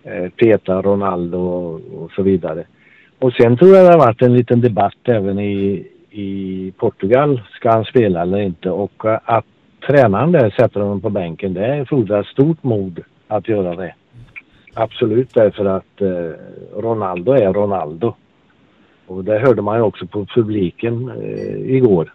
eh, 0.04 0.30
petar 0.30 0.82
Ronaldo 0.82 1.38
och, 1.38 2.04
och 2.04 2.12
så 2.12 2.24
vidare. 2.24 2.66
Och 3.20 3.34
sen 3.34 3.58
tror 3.58 3.76
jag 3.76 3.86
det 3.86 3.92
har 3.92 4.06
varit 4.06 4.22
en 4.22 4.34
liten 4.34 4.62
debatt 4.62 4.98
även 5.04 5.40
i, 5.40 5.88
i 6.12 6.74
Portugal. 6.78 7.42
Ska 7.56 7.72
han 7.72 7.86
spela 7.86 8.22
eller 8.22 8.40
inte? 8.40 8.70
Och 8.70 9.06
eh, 9.06 9.20
att 9.26 9.46
tränaren 9.88 10.32
där 10.32 10.50
sätter 10.50 10.80
honom 10.80 11.02
på 11.02 11.10
bänken, 11.10 11.54
det 11.54 11.86
fordrar 11.90 12.24
stort 12.24 12.64
mod 12.64 13.00
att 13.28 13.48
göra 13.48 13.76
det. 13.76 13.94
Absolut, 14.74 15.34
därför 15.34 15.66
att 15.66 16.02
eh, 16.02 16.32
Ronaldo 16.82 17.32
är 17.32 17.54
Ronaldo. 17.54 18.14
Och 19.08 19.24
det 19.24 19.40
hörde 19.40 19.62
man 19.62 19.78
ju 19.78 19.84
också 19.84 20.08
på 20.08 20.26
publiken 20.26 21.12
eh, 21.24 21.76
igår. 21.76 22.14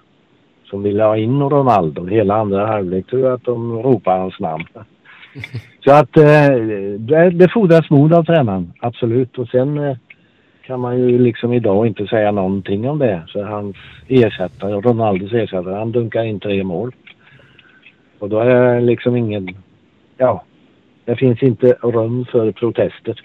Som 0.65 0.83
ville 0.83 1.05
ha 1.05 1.17
in 1.17 1.41
Ronaldo. 1.41 2.07
Hela 2.07 2.35
andra 2.35 2.67
halvlek 2.67 3.07
tror 3.07 3.23
jag 3.23 3.33
att 3.33 3.45
de 3.45 3.83
ropade 3.83 4.21
hans 4.21 4.41
namn. 4.41 4.65
Så 5.85 5.93
att 5.93 6.17
eh, 6.17 6.57
det, 6.99 7.31
det 7.31 7.49
fordras 7.53 7.91
mod 7.91 8.13
av 8.13 8.25
tränaren, 8.25 8.73
absolut. 8.81 9.39
Och 9.39 9.49
sen 9.49 9.79
eh, 9.79 9.97
kan 10.67 10.81
man 10.81 10.99
ju 10.99 11.19
liksom 11.19 11.53
idag 11.53 11.87
inte 11.87 12.07
säga 12.07 12.31
någonting 12.31 12.89
om 12.89 12.99
det. 12.99 13.23
Så 13.29 13.45
hans 13.45 13.77
ersättare, 14.09 14.73
Ronaldos 14.73 15.33
ersättare, 15.33 15.75
han 15.75 15.93
dunkar 15.93 16.25
in 16.25 16.41
tre 16.41 16.65
mål. 16.65 16.95
Och 18.19 18.29
då 18.29 18.39
är 18.39 18.47
det 18.47 18.81
liksom 18.81 19.17
ingen, 19.17 19.57
ja, 20.17 20.45
det 21.05 21.17
finns 21.17 21.43
inte 21.43 21.67
rum 21.83 22.27
för 22.33 22.53
protester. 22.53 23.21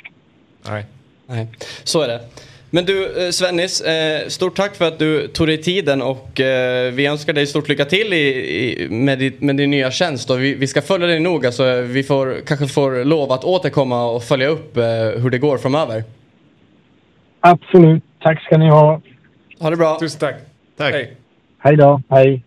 Nej. 0.69 0.85
Nej, 1.27 1.47
så 1.83 2.01
är 2.01 2.07
det. 2.07 2.19
Men 2.71 2.85
du 2.85 3.25
eh, 3.25 3.31
Svennis, 3.31 3.81
eh, 3.81 4.27
stort 4.27 4.55
tack 4.55 4.75
för 4.75 4.87
att 4.87 4.99
du 4.99 5.27
tog 5.27 5.47
dig 5.47 5.57
tiden 5.57 6.01
och 6.01 6.39
eh, 6.39 6.93
vi 6.93 7.05
önskar 7.05 7.33
dig 7.33 7.47
stort 7.47 7.69
lycka 7.69 7.85
till 7.85 8.13
i, 8.13 8.17
i, 8.17 8.87
med, 8.89 9.19
ditt, 9.19 9.41
med 9.41 9.55
din 9.55 9.71
nya 9.71 9.91
tjänst. 9.91 10.29
Och 10.29 10.43
vi, 10.43 10.55
vi 10.55 10.67
ska 10.67 10.81
följa 10.81 11.07
dig 11.07 11.19
noga 11.19 11.51
så 11.51 11.81
vi 11.81 12.03
får, 12.03 12.35
kanske 12.45 12.67
får 12.67 13.05
lov 13.05 13.31
att 13.31 13.43
återkomma 13.43 14.05
och 14.11 14.23
följa 14.23 14.47
upp 14.47 14.77
hur 15.17 15.29
det 15.29 15.37
går 15.37 15.57
framöver. 15.57 16.03
Absolut, 17.39 18.03
tack 18.19 18.43
ska 18.43 18.57
ni 18.57 18.69
ha. 18.69 19.01
Ha 19.59 19.69
det 19.69 19.77
bra. 19.77 19.99
Tusen 19.99 20.19
tack. 20.19 20.35
Tack. 20.77 20.93
Hej. 20.93 21.17
Hej 21.59 21.75
då, 21.77 22.01
hej. 22.09 22.43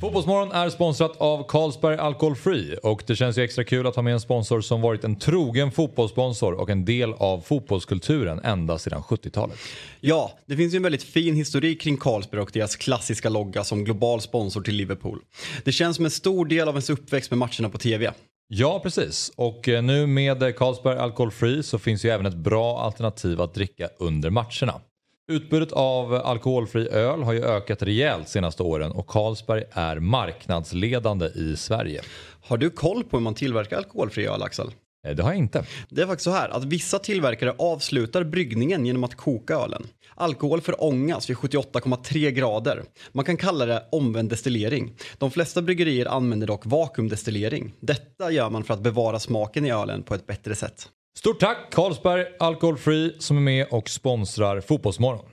Fotbollsmorgon 0.00 0.52
är 0.52 0.70
sponsrat 0.70 1.16
av 1.16 1.44
Carlsberg 1.48 1.96
Alcohol 1.96 2.36
Free 2.36 2.76
och 2.76 3.02
det 3.06 3.16
känns 3.16 3.38
ju 3.38 3.42
extra 3.42 3.64
kul 3.64 3.86
att 3.86 3.96
ha 3.96 4.02
med 4.02 4.12
en 4.12 4.20
sponsor 4.20 4.60
som 4.60 4.80
varit 4.80 5.04
en 5.04 5.16
trogen 5.16 5.70
fotbollssponsor 5.70 6.54
och 6.54 6.70
en 6.70 6.84
del 6.84 7.12
av 7.12 7.40
fotbollskulturen 7.40 8.40
ända 8.44 8.78
sedan 8.78 9.02
70-talet. 9.02 9.58
Ja, 10.00 10.32
det 10.46 10.56
finns 10.56 10.74
ju 10.74 10.76
en 10.76 10.82
väldigt 10.82 11.02
fin 11.02 11.34
historik 11.34 11.80
kring 11.80 11.96
Carlsberg 11.96 12.40
och 12.40 12.50
deras 12.52 12.76
klassiska 12.76 13.28
logga 13.28 13.64
som 13.64 13.84
global 13.84 14.20
sponsor 14.20 14.60
till 14.60 14.74
Liverpool. 14.74 15.18
Det 15.64 15.72
känns 15.72 15.96
som 15.96 16.04
en 16.04 16.10
stor 16.10 16.46
del 16.46 16.68
av 16.68 16.74
ens 16.74 16.90
uppväxt 16.90 17.30
med 17.30 17.38
matcherna 17.38 17.68
på 17.68 17.78
TV. 17.78 18.12
Ja, 18.48 18.80
precis. 18.82 19.32
Och 19.36 19.68
eh, 19.68 19.82
nu 19.82 20.06
med 20.06 20.56
Carlsberg 20.56 20.98
Alcohol 20.98 21.62
så 21.62 21.78
finns 21.78 22.04
ju 22.04 22.10
även 22.10 22.26
ett 22.26 22.34
bra 22.36 22.80
alternativ 22.80 23.40
att 23.40 23.54
dricka 23.54 23.88
under 23.98 24.30
matcherna. 24.30 24.80
Utbudet 25.28 25.72
av 25.72 26.14
alkoholfri 26.14 26.88
öl 26.88 27.22
har 27.22 27.32
ju 27.32 27.44
ökat 27.44 27.82
rejält 27.82 28.28
senaste 28.28 28.62
åren 28.62 28.92
och 28.92 29.06
Carlsberg 29.06 29.64
är 29.72 29.98
marknadsledande 29.98 31.26
i 31.26 31.56
Sverige. 31.56 32.02
Har 32.46 32.56
du 32.56 32.70
koll 32.70 33.04
på 33.04 33.16
hur 33.16 33.24
man 33.24 33.34
tillverkar 33.34 33.76
alkoholfri 33.76 34.26
öl, 34.26 34.42
Axel? 34.42 34.70
Eh, 35.06 35.14
Det 35.16 35.22
har 35.22 35.30
jag 35.30 35.38
inte. 35.38 35.64
Det 35.88 36.02
är 36.02 36.06
faktiskt 36.06 36.24
så 36.24 36.30
här 36.30 36.48
att 36.48 36.64
vissa 36.64 36.98
tillverkare 36.98 37.54
avslutar 37.58 38.24
bryggningen 38.24 38.86
genom 38.86 39.04
att 39.04 39.14
koka 39.14 39.54
ölen. 39.54 39.86
Alkohol 40.16 40.60
förångas 40.60 41.30
vid 41.30 41.36
78,3 41.36 42.30
grader. 42.30 42.82
Man 43.12 43.24
kan 43.24 43.36
kalla 43.36 43.66
det 43.66 43.88
omvänd 43.92 44.30
destillering. 44.30 44.92
De 45.18 45.30
flesta 45.30 45.62
bryggerier 45.62 46.06
använder 46.06 46.46
dock 46.46 46.66
vakuumdestillering. 46.66 47.72
Detta 47.80 48.30
gör 48.30 48.50
man 48.50 48.64
för 48.64 48.74
att 48.74 48.80
bevara 48.80 49.18
smaken 49.18 49.64
i 49.66 49.70
ölen 49.70 50.02
på 50.02 50.14
ett 50.14 50.26
bättre 50.26 50.54
sätt. 50.54 50.88
Stort 51.18 51.40
tack 51.40 51.56
Carlsberg 51.72 52.24
Alkoholfri 52.38 53.16
som 53.18 53.36
är 53.36 53.40
med 53.40 53.66
och 53.70 53.88
sponsrar 53.88 54.60
Fotbollsmorgon. 54.60 55.24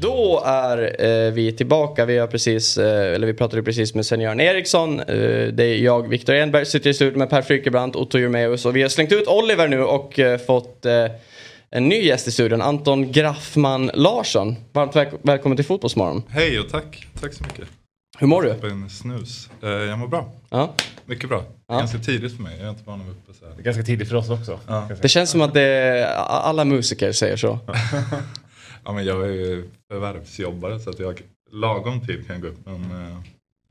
Då 0.00 0.42
är 0.46 1.04
eh, 1.04 1.32
vi 1.32 1.52
tillbaka. 1.52 2.04
Vi, 2.04 2.18
har 2.18 2.26
precis, 2.26 2.78
eh, 2.78 3.14
eller 3.14 3.26
vi 3.26 3.34
pratade 3.34 3.62
precis 3.62 3.94
med 3.94 4.06
senioren 4.06 4.40
Eriksson. 4.40 5.00
Eh, 5.00 5.06
det 5.52 5.64
är 5.64 5.76
jag, 5.76 6.08
Viktor 6.08 6.34
Enberg, 6.34 6.66
sitter 6.66 6.90
i 6.90 6.94
studion 6.94 7.18
med 7.18 7.30
Per 7.30 7.42
Frykebrant, 7.42 7.96
Otto 7.96 8.18
Jurmeus 8.18 8.66
och 8.66 8.76
vi 8.76 8.82
har 8.82 8.88
slängt 8.88 9.12
ut 9.12 9.28
Oliver 9.28 9.68
nu 9.68 9.82
och 9.82 10.18
eh, 10.18 10.38
fått 10.38 10.86
eh, 10.86 11.06
en 11.70 11.88
ny 11.88 12.02
gäst 12.02 12.28
i 12.28 12.32
studion, 12.32 12.62
Anton 12.62 13.12
Graffman 13.12 13.90
Larsson. 13.94 14.56
Varmt 14.72 14.96
väl 14.96 15.06
välkommen 15.22 15.56
till 15.56 15.64
Fotbollsmorgon. 15.64 16.22
Hej 16.28 16.60
och 16.60 16.68
tack. 16.68 17.06
Tack 17.20 17.32
så 17.32 17.44
mycket. 17.44 17.68
Hur 18.18 18.26
mår 18.26 18.42
du? 18.42 18.68
En 18.68 18.90
snus. 18.90 19.50
Eh, 19.62 19.68
jag 19.68 19.98
mår 19.98 20.08
bra. 20.08 20.32
Ja. 20.50 20.74
Mycket 21.06 21.28
bra. 21.28 21.44
Ja. 21.68 21.78
Ganska 21.78 21.98
tidigt 21.98 22.36
för 22.36 22.42
mig. 22.42 22.56
Jag 22.58 22.66
är 22.66 22.70
inte 22.70 22.82
van 22.84 23.00
att 23.00 23.06
uppe 23.08 23.38
så 23.38 23.46
här. 23.46 23.52
Det 23.56 23.60
är 23.60 23.64
ganska 23.64 23.82
tidigt 23.82 24.08
för 24.08 24.16
oss 24.16 24.30
också. 24.30 24.58
Ja. 24.66 24.88
Det 25.02 25.08
känns 25.08 25.30
som 25.30 25.40
att 25.40 25.54
det 25.54 26.08
alla 26.16 26.64
musiker 26.64 27.12
säger 27.12 27.36
så. 27.36 27.58
ja, 28.86 28.92
men 28.92 29.04
jag 29.04 29.22
är 29.22 29.32
ju 29.32 29.64
förvärvsjobbare 29.90 30.80
så 30.80 30.90
att 30.90 30.98
jag 30.98 31.22
lagom 31.52 32.06
tid 32.06 32.26
kan 32.26 32.36
jag 32.36 32.42
gå 32.42 32.48
upp. 32.48 32.66
Men 32.66 32.74
eh, 32.74 33.16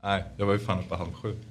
nej, 0.02 0.24
jag 0.36 0.46
var 0.46 0.52
ju 0.52 0.58
fan 0.58 0.80
uppe 0.80 0.94
halv 0.94 1.12
sju. 1.12 1.36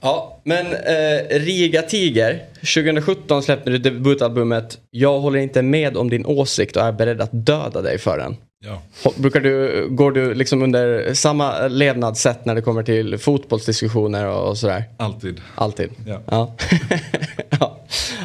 Ja, 0.00 0.40
men 0.44 0.66
eh, 0.66 1.40
Riga 1.40 1.82
Tiger. 1.82 2.44
2017 2.54 3.42
släppte 3.42 3.70
du 3.70 3.78
debutalbumet 3.78 4.78
Jag 4.90 5.20
håller 5.20 5.38
inte 5.38 5.62
med 5.62 5.96
om 5.96 6.10
din 6.10 6.26
åsikt 6.26 6.76
och 6.76 6.82
är 6.82 6.92
beredd 6.92 7.20
att 7.20 7.30
döda 7.32 7.82
dig 7.82 7.98
för 7.98 8.18
den. 8.18 8.36
Ja. 8.64 8.82
Brukar 9.16 9.40
du, 9.40 9.86
går 9.90 10.12
du 10.12 10.34
liksom 10.34 10.62
under 10.62 11.14
samma 11.14 11.68
levnadssätt 11.68 12.44
när 12.44 12.54
det 12.54 12.62
kommer 12.62 12.82
till 12.82 13.18
fotbollsdiskussioner 13.18 14.26
och, 14.26 14.48
och 14.48 14.58
sådär? 14.58 14.84
Alltid. 14.96 15.40
Alltid? 15.54 15.90
Ja. 16.06 16.20
Ja. 16.30 16.54
ja. 17.60 17.78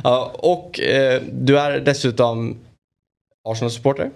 ja. 0.04 0.32
Och 0.34 0.80
eh, 0.80 1.22
du 1.32 1.60
är 1.60 1.80
dessutom 1.80 2.58
Arsenal-supporter? 3.52 4.12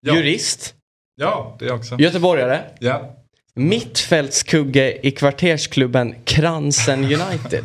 Ja. 0.00 0.16
Jurist? 0.16 0.74
Ja, 1.16 1.56
det 1.58 1.64
är 1.64 1.68
jag 1.68 1.78
också. 1.78 1.96
Göteborgare? 1.98 2.64
Ja. 2.78 3.12
Mittfältskugge 3.54 5.06
i 5.06 5.10
kvartersklubben 5.10 6.14
Kransen 6.24 7.04
United? 7.04 7.64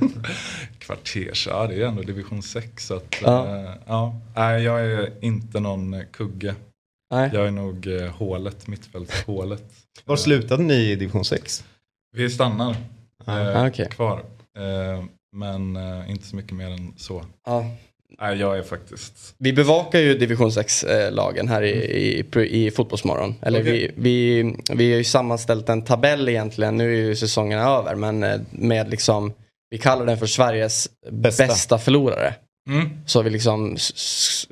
Kvarters, 0.80 1.48
ja 1.48 1.68
det 1.68 1.76
är 1.76 1.86
ändå 1.88 2.02
division 2.02 2.44
6. 2.44 2.86
Så 2.88 2.96
att, 2.96 3.16
Ja. 3.22 3.58
ja. 3.62 3.76
ja. 3.88 4.16
Nej, 4.36 4.64
jag 4.64 4.82
är 4.86 5.14
inte 5.22 5.60
någon 5.60 5.94
eh, 5.94 6.04
kugge. 6.12 6.56
Nej. 7.12 7.30
Jag 7.34 7.48
är 7.48 7.52
nog 7.52 7.88
eh, 7.88 8.08
hålet, 8.12 8.68
mittfältshålet. 8.68 9.64
Var 10.06 10.16
slutade 10.16 10.64
ni 10.64 10.74
i 10.74 10.96
division 10.96 11.26
6? 11.26 11.64
Vi 12.14 12.30
stannar 12.30 12.72
eh, 13.28 13.62
Ah, 13.62 13.68
okej. 13.68 13.90
kvar. 13.90 14.24
Eh, 14.58 15.04
men 15.32 15.76
eh, 15.76 16.10
inte 16.12 16.26
så 16.28 16.36
mycket 16.36 16.52
mer 16.54 16.70
än 16.70 16.94
så. 16.98 17.26
Ja. 17.46 17.66
Nej, 18.20 18.38
jag 18.38 18.58
är 18.58 18.64
faktiskt... 18.64 19.36
Vi 19.38 19.54
bevakar 19.54 20.00
ju 20.00 20.18
division 20.18 20.50
6-lagen 20.50 21.48
här 21.48 21.62
i, 21.62 21.70
i, 21.70 22.66
i 22.66 22.72
Fotbollsmorgon. 22.72 23.36
Eller 23.42 23.62
Okej. 23.62 23.94
vi, 23.96 24.44
vi, 24.44 24.56
vi 24.76 24.92
har 24.92 24.98
ju 24.98 25.04
sammanställt 25.04 25.70
en 25.70 25.82
tabell 25.82 26.30
egentligen, 26.30 26.78
nu 26.78 26.94
är 26.94 26.98
ju 26.98 27.16
säsongen 27.16 27.60
över, 27.60 27.96
men 27.96 28.24
eh, 28.24 28.40
med 28.52 28.90
liksom, 28.90 29.34
vi 29.70 29.78
kallar 29.78 30.06
den 30.06 30.18
för 30.18 30.26
Sveriges 30.26 30.90
bästa, 31.12 31.48
Bästa. 31.48 31.78
förlorare. 31.78 32.34
Mm. 32.72 32.90
Så 33.06 33.20
har 33.20 33.24
vi 33.24 33.30
liksom, 33.30 33.78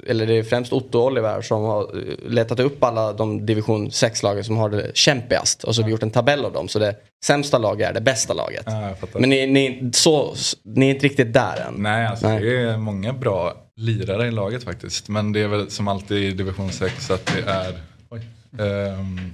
eller 0.07 0.27
det 0.27 0.33
är 0.33 0.43
främst 0.43 0.73
Otto 0.73 0.99
och 0.99 1.05
Oliver 1.05 1.41
som 1.41 1.61
har 1.61 1.81
eh, 1.81 2.29
letat 2.29 2.59
upp 2.59 2.83
alla 2.83 3.13
de 3.13 3.45
division 3.45 3.89
6-lagen 3.89 4.43
som 4.43 4.57
har 4.57 4.69
det 4.69 4.91
kämpigast. 4.97 5.63
Och 5.63 5.75
så 5.75 5.81
har 5.81 5.85
vi 5.85 5.91
gjort 5.91 6.03
en 6.03 6.11
tabell 6.11 6.45
av 6.45 6.53
dem, 6.53 6.67
så 6.67 6.79
det 6.79 6.95
sämsta 7.25 7.57
laget 7.57 7.89
är 7.89 7.93
det 7.93 8.01
bästa 8.01 8.33
laget. 8.33 8.63
Ja. 8.65 8.95
Men 9.13 9.29
ni, 9.29 9.47
ni, 9.47 9.89
så, 9.93 10.35
ni 10.63 10.85
är 10.85 10.89
inte 10.93 11.05
riktigt 11.05 11.33
där 11.33 11.65
än. 11.67 11.73
Nej, 11.77 12.05
alltså 12.05 12.27
Nej. 12.27 12.41
det 12.41 12.59
är 12.59 12.77
många 12.77 13.13
bra 13.13 13.53
lirare 13.75 14.27
i 14.27 14.31
laget 14.31 14.63
faktiskt. 14.63 15.09
Men 15.09 15.31
det 15.31 15.39
är 15.39 15.47
väl 15.47 15.71
som 15.71 15.87
alltid 15.87 16.17
i 16.17 16.31
division 16.31 16.71
6 16.71 17.11
att 17.11 17.25
det 17.25 17.51
är... 17.51 17.79
Oj. 18.09 18.21
Ehm, 18.59 19.33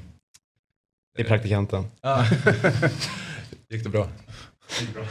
Det 1.16 1.22
är 1.22 1.28
praktikanten. 1.28 1.86
Gick 3.70 3.84
det 3.84 3.90
bra? 3.90 4.08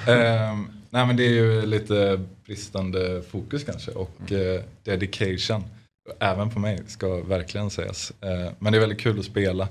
Ehm, 0.06 0.68
nej 0.94 1.06
men 1.06 1.16
det 1.16 1.24
är 1.24 1.30
ju 1.32 1.66
lite 1.66 2.20
bristande 2.46 3.22
fokus 3.22 3.64
kanske 3.64 3.90
och 3.90 4.32
eh, 4.32 4.62
dedication. 4.84 5.64
Även 6.20 6.50
på 6.50 6.58
mig 6.58 6.80
ska 6.86 7.16
verkligen 7.16 7.70
sägas. 7.70 8.12
Eh, 8.20 8.52
men 8.58 8.72
det 8.72 8.78
är 8.78 8.80
väldigt 8.80 9.00
kul 9.00 9.18
att 9.18 9.24
spela. 9.24 9.68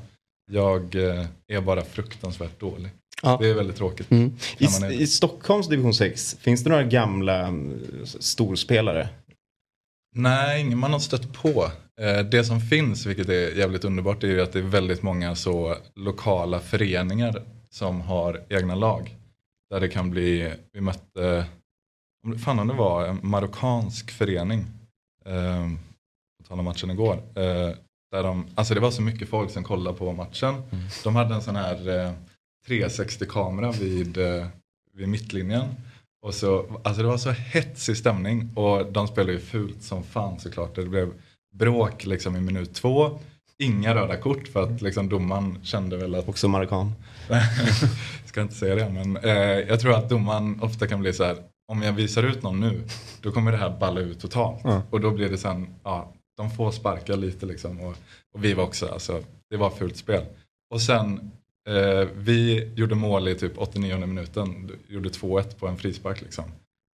Jag 0.52 0.96
eh, 0.96 1.26
är 1.48 1.62
bara 1.62 1.82
fruktansvärt 1.84 2.60
dålig. 2.60 2.90
Ja. 3.22 3.38
Det 3.42 3.50
är 3.50 3.54
väldigt 3.54 3.76
tråkigt. 3.78 4.12
Mm. 4.12 4.36
I, 4.58 4.66
är- 4.66 4.92
I 4.92 5.08
Stockholms 5.08 5.68
division 5.70 5.94
6, 5.94 6.36
finns 6.40 6.64
det 6.64 6.70
några 6.70 6.84
gamla 6.84 7.48
mm, 7.48 7.82
storspelare? 8.06 9.10
Nej, 10.16 10.62
ingen 10.62 10.78
man 10.78 10.92
har 10.92 11.00
stött 11.00 11.34
på. 11.34 11.72
Eh, 12.02 12.20
Det 12.26 12.44
som 12.44 12.62
finns, 12.62 13.06
vilket 13.06 13.30
är 13.30 13.58
jävligt 13.58 13.84
underbart, 13.86 14.24
är 14.24 14.28
ju 14.28 14.42
att 14.42 14.54
det 14.54 14.60
är 14.60 14.64
väldigt 14.64 15.02
många 15.02 15.36
så 15.36 15.76
lokala 15.96 16.60
föreningar 16.60 17.44
som 17.70 18.02
har 18.02 18.42
egna 18.50 18.76
lag. 18.76 19.16
Där 19.74 19.80
det 19.80 19.90
kan 19.90 20.10
bli, 20.10 20.54
vi 20.74 20.82
mötte, 20.82 21.46
fan 22.44 22.60
om 22.60 22.68
det 22.68 22.74
var 22.74 23.08
en 23.08 23.20
marockansk 23.24 24.12
förening, 24.12 24.66
eh, 25.26 25.70
på 26.38 26.48
tal 26.48 26.60
om 26.60 26.66
matchen 26.66 26.92
igår. 26.92 27.14
Eh, 27.14 27.72
där 28.12 28.24
de, 28.24 28.46
alltså 28.56 28.74
det 28.74 28.80
var 28.80 28.92
så 28.92 29.02
mycket 29.02 29.30
folk 29.30 29.52
som 29.52 29.64
kollade 29.64 29.98
på 29.98 30.14
matchen. 30.14 30.62
De 31.04 31.16
hade 31.16 31.36
en 31.36 31.42
sån 31.42 31.56
här 31.56 32.06
eh, 32.06 32.12
360-kamera 32.68 33.72
vid, 33.72 34.18
eh, 34.18 34.48
vid 34.94 35.08
mittlinjen. 35.08 35.76
Och 36.26 36.34
så, 36.34 36.80
alltså 36.84 37.02
det 37.02 37.08
var 37.08 37.18
så 37.18 37.32
hetsig 37.32 37.98
stämning 37.98 38.50
och 38.56 38.92
de 38.92 39.08
spelade 39.08 39.34
ju 39.34 39.40
fult 39.40 39.84
som 39.84 40.04
fan 40.04 40.40
såklart. 40.40 40.76
Det 40.76 40.86
blev 40.86 41.14
bråk 41.54 42.06
liksom 42.06 42.36
i 42.36 42.42
minut 42.42 42.74
två. 42.74 43.20
Inga 43.58 43.96
röda 43.96 44.18
kort 44.18 44.48
för 44.48 44.64
att 44.64 44.82
liksom 44.82 45.10
domaren 45.10 45.60
kände 45.64 45.98
väl 45.98 46.16
att... 46.16 46.30
Också 46.30 46.48
marockan. 46.48 46.92
Ska 48.26 48.42
inte 48.42 48.56
säga 48.56 48.76
det 48.76 48.90
men 48.90 49.18
eh, 49.18 49.60
jag 49.60 49.80
tror 49.80 49.96
att 49.96 50.10
domaren 50.10 50.60
ofta 50.62 50.88
kan 50.88 51.00
bli 51.00 51.14
så 51.14 51.24
här. 51.24 51.38
Om 51.68 51.82
jag 51.82 51.94
visar 51.94 52.24
ut 52.24 52.44
någon 52.44 52.60
nu 52.60 52.84
då 53.22 53.32
kommer 53.32 53.52
det 53.52 53.58
här 53.58 53.78
balla 53.80 54.00
ut 54.00 54.20
totalt. 54.20 54.62
Ja. 54.64 54.82
Och 54.90 55.02
då 55.02 55.12
blir 55.12 55.30
det 55.30 55.38
sen, 55.38 55.68
ja 55.84 56.14
de 56.38 56.52
får 56.52 56.72
sparka 56.72 57.16
lite 57.16 57.46
liksom. 57.46 57.80
Och, 57.80 57.96
och 58.34 58.44
vi 58.44 58.54
var 58.54 58.64
också, 58.64 58.88
alltså 58.88 59.24
det 59.50 59.58
var 59.58 59.70
fult 59.70 59.98
spel. 59.98 60.26
Och 60.74 60.82
sen 60.82 61.32
eh, 61.70 62.08
vi 62.16 62.72
gjorde 62.76 62.96
mål 62.96 63.28
i 63.28 63.36
typ 63.36 63.58
89 63.58 64.06
minuten. 64.06 64.72
Gjorde 64.88 65.10
2-1 65.10 65.56
på 65.60 65.68
en 65.68 65.78
frispark 65.78 66.22
liksom. 66.22 66.46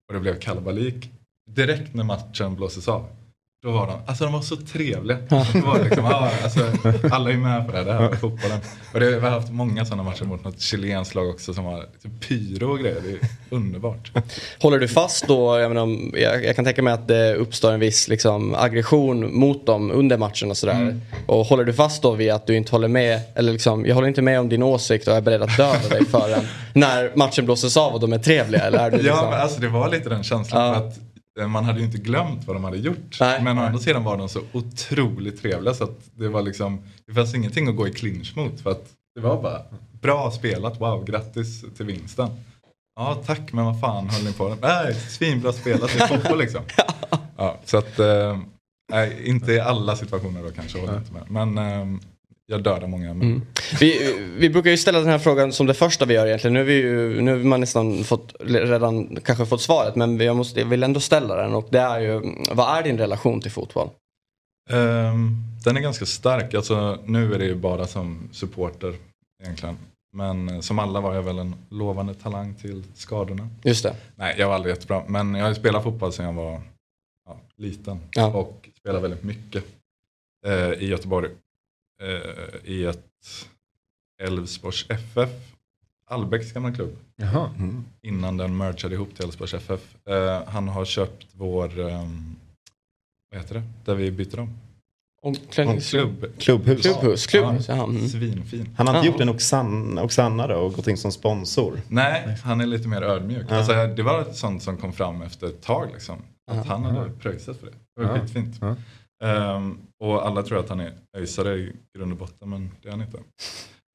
Och 0.07 0.13
det 0.13 0.19
blev 0.19 0.39
kalabalik. 0.39 1.09
Direkt 1.49 1.93
när 1.93 2.03
matchen 2.03 2.55
blåses 2.55 2.87
av. 2.87 3.07
Då 3.63 3.71
var 3.71 3.87
de, 3.87 3.99
alltså 4.05 4.23
de 4.23 4.33
var 4.33 4.41
så 4.41 4.55
trevliga. 4.55 5.17
Det 5.29 5.61
var 5.61 5.83
liksom, 5.83 6.05
ja, 6.05 6.31
alltså, 6.43 6.71
alla 7.11 7.31
är 7.31 7.37
med 7.37 7.65
på 7.65 7.71
det, 7.71 7.83
det 7.83 7.93
här 7.93 8.09
med 8.09 8.19
fotbollen. 8.19 8.59
Och 8.93 8.99
det, 8.99 9.11
vi 9.11 9.19
har 9.19 9.29
haft 9.29 9.51
många 9.51 9.85
sådana 9.85 10.03
matcher 10.03 10.23
mot 10.23 10.43
något 10.43 10.61
chilenskt 10.61 11.15
lag 11.15 11.29
också 11.29 11.53
som 11.53 11.65
har 11.65 11.85
typ 12.03 12.27
pyro 12.27 12.71
och 12.71 12.79
grejer. 12.79 13.01
Det 13.05 13.11
är 13.11 13.19
underbart. 13.49 14.11
Håller 14.59 14.79
du 14.79 14.87
fast 14.87 15.27
då, 15.27 15.59
jag, 15.59 15.71
menar, 15.71 16.17
jag, 16.19 16.45
jag 16.45 16.55
kan 16.55 16.65
tänka 16.65 16.81
mig 16.81 16.93
att 16.93 17.07
det 17.07 17.35
uppstår 17.35 17.71
en 17.71 17.79
viss 17.79 18.07
liksom, 18.07 18.55
aggression 18.55 19.39
mot 19.39 19.65
dem 19.65 19.91
under 19.91 20.17
matchen 20.17 20.49
och 20.49 20.57
sådär. 20.57 20.73
Mm. 20.73 21.01
Och 21.25 21.45
håller 21.45 21.63
du 21.63 21.73
fast 21.73 22.01
då 22.01 22.11
vid 22.11 22.31
att 22.31 22.47
du 22.47 22.55
inte 22.55 22.71
håller 22.71 22.87
med, 22.87 23.21
eller 23.35 23.51
liksom, 23.51 23.85
jag 23.85 23.95
håller 23.95 24.07
inte 24.07 24.21
med 24.21 24.39
om 24.39 24.49
din 24.49 24.63
åsikt 24.63 25.07
och 25.07 25.15
är 25.15 25.21
beredd 25.21 25.41
att 25.41 25.57
döda 25.57 25.89
dig 25.89 26.05
för 26.05 26.29
den. 26.29 26.47
När 26.73 27.11
matchen 27.15 27.45
blåses 27.45 27.77
av 27.77 27.93
och 27.93 27.99
de 27.99 28.13
är 28.13 28.19
trevliga 28.19 28.61
eller 28.61 28.79
är 28.79 28.91
du 28.91 28.97
liksom... 28.97 29.15
Ja, 29.15 29.29
men 29.29 29.39
alltså 29.39 29.61
det 29.61 29.67
var 29.67 29.89
lite 29.89 30.09
den 30.09 30.23
känslan. 30.23 30.61
Ja. 30.61 30.75
Att 30.75 30.99
man 31.47 31.63
hade 31.63 31.79
ju 31.79 31.85
inte 31.85 31.97
glömt 31.97 32.47
vad 32.47 32.55
de 32.55 32.63
hade 32.63 32.77
gjort. 32.77 33.17
Nej. 33.19 33.43
Men 33.43 33.57
å 33.57 33.61
andra 33.61 33.79
sidan 33.79 34.03
var 34.03 34.17
de 34.17 34.29
så 34.29 34.41
otroligt 34.51 35.41
trevliga 35.41 35.73
så 35.73 35.83
att 35.83 36.09
det 36.15 36.27
var 36.27 36.41
liksom, 36.41 36.81
det 37.07 37.13
fanns 37.13 37.35
ingenting 37.35 37.67
att 37.67 37.75
gå 37.75 37.87
i 37.87 37.93
clinch 37.93 38.37
mot. 38.37 38.61
För 38.61 38.71
att 38.71 38.85
det 39.15 39.21
var 39.21 39.41
bara 39.41 39.61
bra 40.01 40.31
spelat, 40.31 40.81
wow, 40.81 41.05
grattis 41.05 41.65
till 41.77 41.85
vinsten. 41.85 42.29
Ja 42.95 43.21
tack, 43.25 43.53
men 43.53 43.65
vad 43.65 43.79
fan 43.79 44.09
höll 44.09 44.23
ni 44.23 44.33
på 44.33 44.49
med? 44.49 44.57
Nej, 44.61 44.93
svinbra 44.93 45.53
spelat 45.53 45.95
i 45.95 45.99
fotboll 45.99 46.39
liksom. 46.39 46.61
Ja, 47.37 47.57
så 47.65 47.77
att, 47.77 47.99
eh, 47.99 48.39
nej, 48.91 49.29
inte 49.29 49.51
i 49.51 49.59
alla 49.59 49.95
situationer 49.95 50.43
då 50.43 50.49
kanske, 50.49 50.79
håller 50.79 50.97
inte 50.97 51.13
med. 51.13 51.31
Men 51.31 51.57
eh, 51.57 51.99
jag 52.49 52.63
dödar 52.63 52.87
många. 52.87 53.13
Men, 53.13 53.21
Mm. 53.21 53.41
Vi, 53.79 54.15
vi 54.37 54.49
brukar 54.49 54.69
ju 54.69 54.77
ställa 54.77 54.99
den 54.99 55.07
här 55.07 55.19
frågan 55.19 55.53
som 55.53 55.67
det 55.67 55.73
första 55.73 56.05
vi 56.05 56.13
gör 56.13 56.27
egentligen. 56.27 56.53
Nu 56.53 56.59
har, 56.59 56.65
vi 56.65 56.73
ju, 56.73 57.21
nu 57.21 57.31
har 57.31 57.39
man 57.39 57.59
nästan 57.59 58.03
fått, 58.03 58.35
redan 58.39 59.15
kanske 59.23 59.45
fått 59.45 59.61
svaret 59.61 59.95
men 59.95 60.19
jag, 60.19 60.35
måste, 60.35 60.59
jag 60.59 60.67
vill 60.67 60.83
ändå 60.83 60.99
ställa 60.99 61.35
den 61.35 61.53
och 61.53 61.67
det 61.71 61.79
är 61.79 61.99
ju, 61.99 62.21
vad 62.51 62.77
är 62.77 62.83
din 62.83 62.97
relation 62.97 63.41
till 63.41 63.51
fotboll? 63.51 63.89
Ehm, 64.69 65.35
den 65.63 65.77
är 65.77 65.81
ganska 65.81 66.05
stark. 66.05 66.53
Alltså, 66.53 66.97
nu 67.05 67.33
är 67.33 67.39
det 67.39 67.45
ju 67.45 67.55
bara 67.55 67.87
som 67.87 68.29
supporter 68.31 68.93
egentligen. 69.43 69.77
Men 70.13 70.49
eh, 70.49 70.59
som 70.59 70.79
alla 70.79 71.01
var 71.01 71.15
jag 71.15 71.23
väl 71.23 71.39
en 71.39 71.55
lovande 71.69 72.13
talang 72.13 72.55
till 72.55 72.83
skadorna. 72.93 73.49
Just 73.63 73.83
det. 73.83 73.95
Nej, 74.15 74.35
jag 74.37 74.47
var 74.47 74.55
aldrig 74.55 74.75
jättebra. 74.75 75.03
Men 75.07 75.35
jag 75.35 75.45
har 75.45 75.53
spelat 75.53 75.83
fotboll 75.83 76.13
sedan 76.13 76.25
jag 76.25 76.33
var 76.33 76.61
ja, 77.25 77.39
liten. 77.57 77.99
Ja. 78.11 78.27
Och 78.27 78.69
spelat 78.79 79.03
väldigt 79.03 79.23
mycket 79.23 79.63
eh, 80.47 80.71
i 80.71 80.87
Göteborg. 80.87 81.29
Eh, 82.01 82.71
I 82.71 82.85
ett 82.85 83.05
Elfsborgs 84.21 84.85
FF. 84.89 85.29
Allbäcks 86.07 86.51
gamla 86.51 86.71
klubb. 86.73 86.97
Jaha. 87.15 87.49
Innan 88.01 88.37
den 88.37 88.57
mergade 88.57 88.95
ihop 88.95 89.15
till 89.15 89.25
Elfsborgs 89.25 89.53
FF. 89.53 89.95
Eh, 90.07 90.41
han 90.47 90.67
har 90.67 90.85
köpt 90.85 91.27
vår, 91.33 91.79
ehm, 91.79 92.35
vad 93.31 93.41
heter 93.41 93.55
det, 93.55 93.63
där 93.85 93.95
vi 93.95 94.11
byter 94.11 94.39
om. 94.39 94.49
Omklädningsrum. 95.21 96.15
Klubb. 96.17 96.39
Klubbhus. 96.39 96.81
Klubbhus, 96.81 97.27
klubbhus, 97.27 97.67
ja. 97.67 97.83
Mm. 97.83 98.07
Svinfin. 98.07 98.69
Han 98.77 98.87
har 98.87 98.95
inte 98.95 99.07
Ja. 99.07 99.11
gjort 99.11 99.21
en 99.21 99.29
Oxana, 99.29 100.03
Oxana 100.03 100.47
då 100.47 100.55
och 100.55 100.73
gått 100.73 100.87
in 100.87 100.97
som 100.97 101.11
sponsor. 101.11 101.81
Nej, 101.87 102.37
han 102.43 102.61
är 102.61 102.65
lite 102.65 102.87
mer 102.87 103.01
ödmjuk. 103.01 103.45
Ja. 103.49 103.55
Alltså, 103.57 103.73
det 103.87 104.03
var 104.03 104.23
sånt 104.33 104.63
som 104.63 104.77
kom 104.77 104.93
fram 104.93 105.21
efter 105.21 105.47
ett 105.47 105.61
tag. 105.61 105.89
Liksom. 105.93 106.21
Att 106.51 106.67
han 106.67 106.83
hade 106.83 107.09
pröjsat 107.09 107.57
för 107.57 107.65
det. 107.65 107.73
Det 107.95 108.03
var 108.07 108.15
Ja. 108.17 108.21
skitfint. 108.21 108.55
Ja. 108.61 108.75
Och 109.99 110.27
alla 110.27 110.43
tror 110.43 110.59
att 110.59 110.69
han 110.69 110.79
är 110.79 110.93
öisare 111.17 111.55
i 111.55 111.73
grund 111.97 112.11
och 112.11 112.17
botten, 112.17 112.49
men 112.49 112.71
det 112.81 112.87
är 112.87 112.91
han 112.91 113.01
inte. 113.01 113.19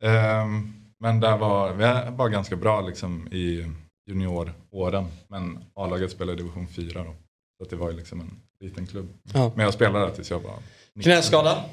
Ehm, 0.02 0.72
men 1.00 1.20
där 1.20 1.38
var, 1.38 1.72
vi 1.72 2.16
var 2.16 2.28
ganska 2.28 2.56
bra 2.56 2.80
liksom, 2.80 3.28
i 3.28 3.70
junioråren. 4.06 5.06
Men 5.28 5.64
A-laget 5.74 6.10
spelade 6.10 6.32
i 6.32 6.36
division 6.42 6.68
4 6.68 7.04
då. 7.04 7.14
Så 7.58 7.70
det 7.70 7.76
var 7.76 7.90
ju 7.90 7.96
liksom 7.96 8.20
en 8.20 8.40
liten 8.60 8.86
klubb. 8.86 9.08
Ja. 9.32 9.52
Men 9.54 9.64
jag 9.64 9.74
spelade 9.74 10.06
där 10.06 10.14
tills 10.14 10.30
jag 10.30 10.40
var 10.40 10.54
19. 10.94 11.02
Knäskada? 11.02 11.64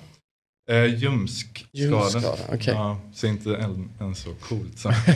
Eh, 0.72 0.86
ljumskskada. 0.96 1.68
Ljumskskada, 1.72 2.38
okej. 2.54 2.74
Ja, 2.74 2.98
så 3.14 3.28
inte 3.28 3.56
än, 3.56 3.90
än 4.00 4.16
så 4.16 4.30
coolt 4.42 4.80
som 4.80 4.92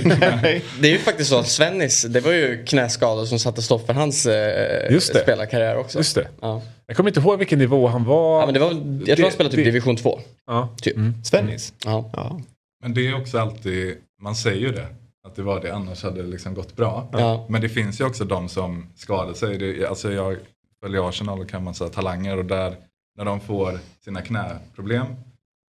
Det 0.79 0.87
är 0.87 0.91
ju 0.91 0.97
faktiskt 0.97 1.29
så 1.29 1.39
att 1.39 1.47
Svennis, 1.47 2.01
det 2.01 2.19
var 2.19 2.31
ju 2.31 2.65
knäskador 2.65 3.25
som 3.25 3.39
satte 3.39 3.61
stopp 3.61 3.85
för 3.85 3.93
hans 3.93 4.25
eh, 4.25 4.91
Just 4.93 5.13
det. 5.13 5.19
spelarkarriär 5.19 5.77
också. 5.77 5.97
Just 5.97 6.15
det. 6.15 6.27
Ja. 6.41 6.61
Jag 6.87 6.97
kommer 6.97 7.09
inte 7.09 7.19
ihåg 7.19 7.37
vilken 7.39 7.59
nivå 7.59 7.87
han 7.87 8.03
var. 8.03 8.39
Ja, 8.39 8.45
men 8.45 8.53
det 8.53 8.59
var, 8.59 8.67
jag 8.67 8.75
tror 8.77 9.15
Det- 9.15 9.21
han 9.21 9.31
spelade 9.31 9.55
typ 9.55 9.65
det- 9.65 9.71
division 9.71 9.95
2. 9.95 10.19
Ja. 10.47 10.69
Typ. 10.81 10.95
Svennis? 11.23 11.73
Ja. 11.85 12.09
Ja. 12.13 12.41
Men 12.83 12.93
det 12.93 13.07
är 13.07 13.15
också 13.21 13.39
alltid, 13.39 13.95
man 14.21 14.35
säger 14.35 14.59
ju 14.61 14.71
det. 14.71 14.87
Att 15.27 15.35
det 15.35 15.41
var 15.41 15.61
det, 15.61 15.71
annars 15.75 16.03
hade 16.03 16.21
det 16.23 16.27
liksom 16.29 16.53
gått 16.53 16.75
bra. 16.75 17.09
Ja. 17.11 17.45
Men 17.49 17.61
det 17.61 17.69
finns 17.69 17.99
ju 18.01 18.05
också 18.05 18.23
de 18.25 18.49
som 18.49 18.85
skadar 18.95 19.33
sig. 19.33 19.57
Det, 19.57 19.85
alltså 19.87 20.11
jag 20.11 20.37
följer 20.83 21.09
Arsenal 21.09 21.39
och 21.39 21.49
kan 21.49 21.63
man 21.63 21.73
säga 21.73 21.89
talanger 21.89 22.37
och 22.37 22.45
där 22.45 22.75
när 23.17 23.25
de 23.25 23.39
får 23.39 23.79
sina 24.03 24.21
knäproblem. 24.21 25.05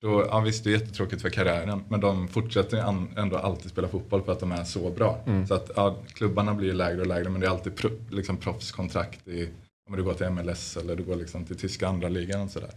Då, 0.04 0.26
ja 0.30 0.40
visst 0.40 0.64
det 0.64 0.70
är 0.70 0.72
jättetråkigt 0.72 1.22
för 1.22 1.30
karriären 1.30 1.84
men 1.88 2.00
de 2.00 2.28
fortsätter 2.28 2.78
ändå 3.16 3.36
alltid 3.36 3.70
spela 3.70 3.88
fotboll 3.88 4.22
för 4.22 4.32
att 4.32 4.40
de 4.40 4.52
är 4.52 4.64
så 4.64 4.90
bra. 4.90 5.18
Mm. 5.26 5.46
Så 5.46 5.54
att 5.54 5.70
ja, 5.76 5.96
klubbarna 6.12 6.54
blir 6.54 6.68
ju 6.68 6.74
lägre 6.74 7.00
och 7.00 7.06
lägre 7.06 7.28
men 7.28 7.40
det 7.40 7.46
är 7.46 7.50
alltid 7.50 7.76
pro, 7.76 7.90
liksom 8.10 8.36
proffskontrakt 8.36 9.28
i, 9.28 9.48
om 9.90 9.96
du 9.96 10.02
går 10.02 10.14
till 10.14 10.30
MLS 10.30 10.76
eller 10.76 10.96
du 10.96 11.02
går 11.02 11.16
liksom 11.16 11.44
till 11.44 11.56
tyska 11.56 11.88
andra 11.88 12.08
ligan 12.08 12.40
och 12.40 12.50
sådär. 12.50 12.70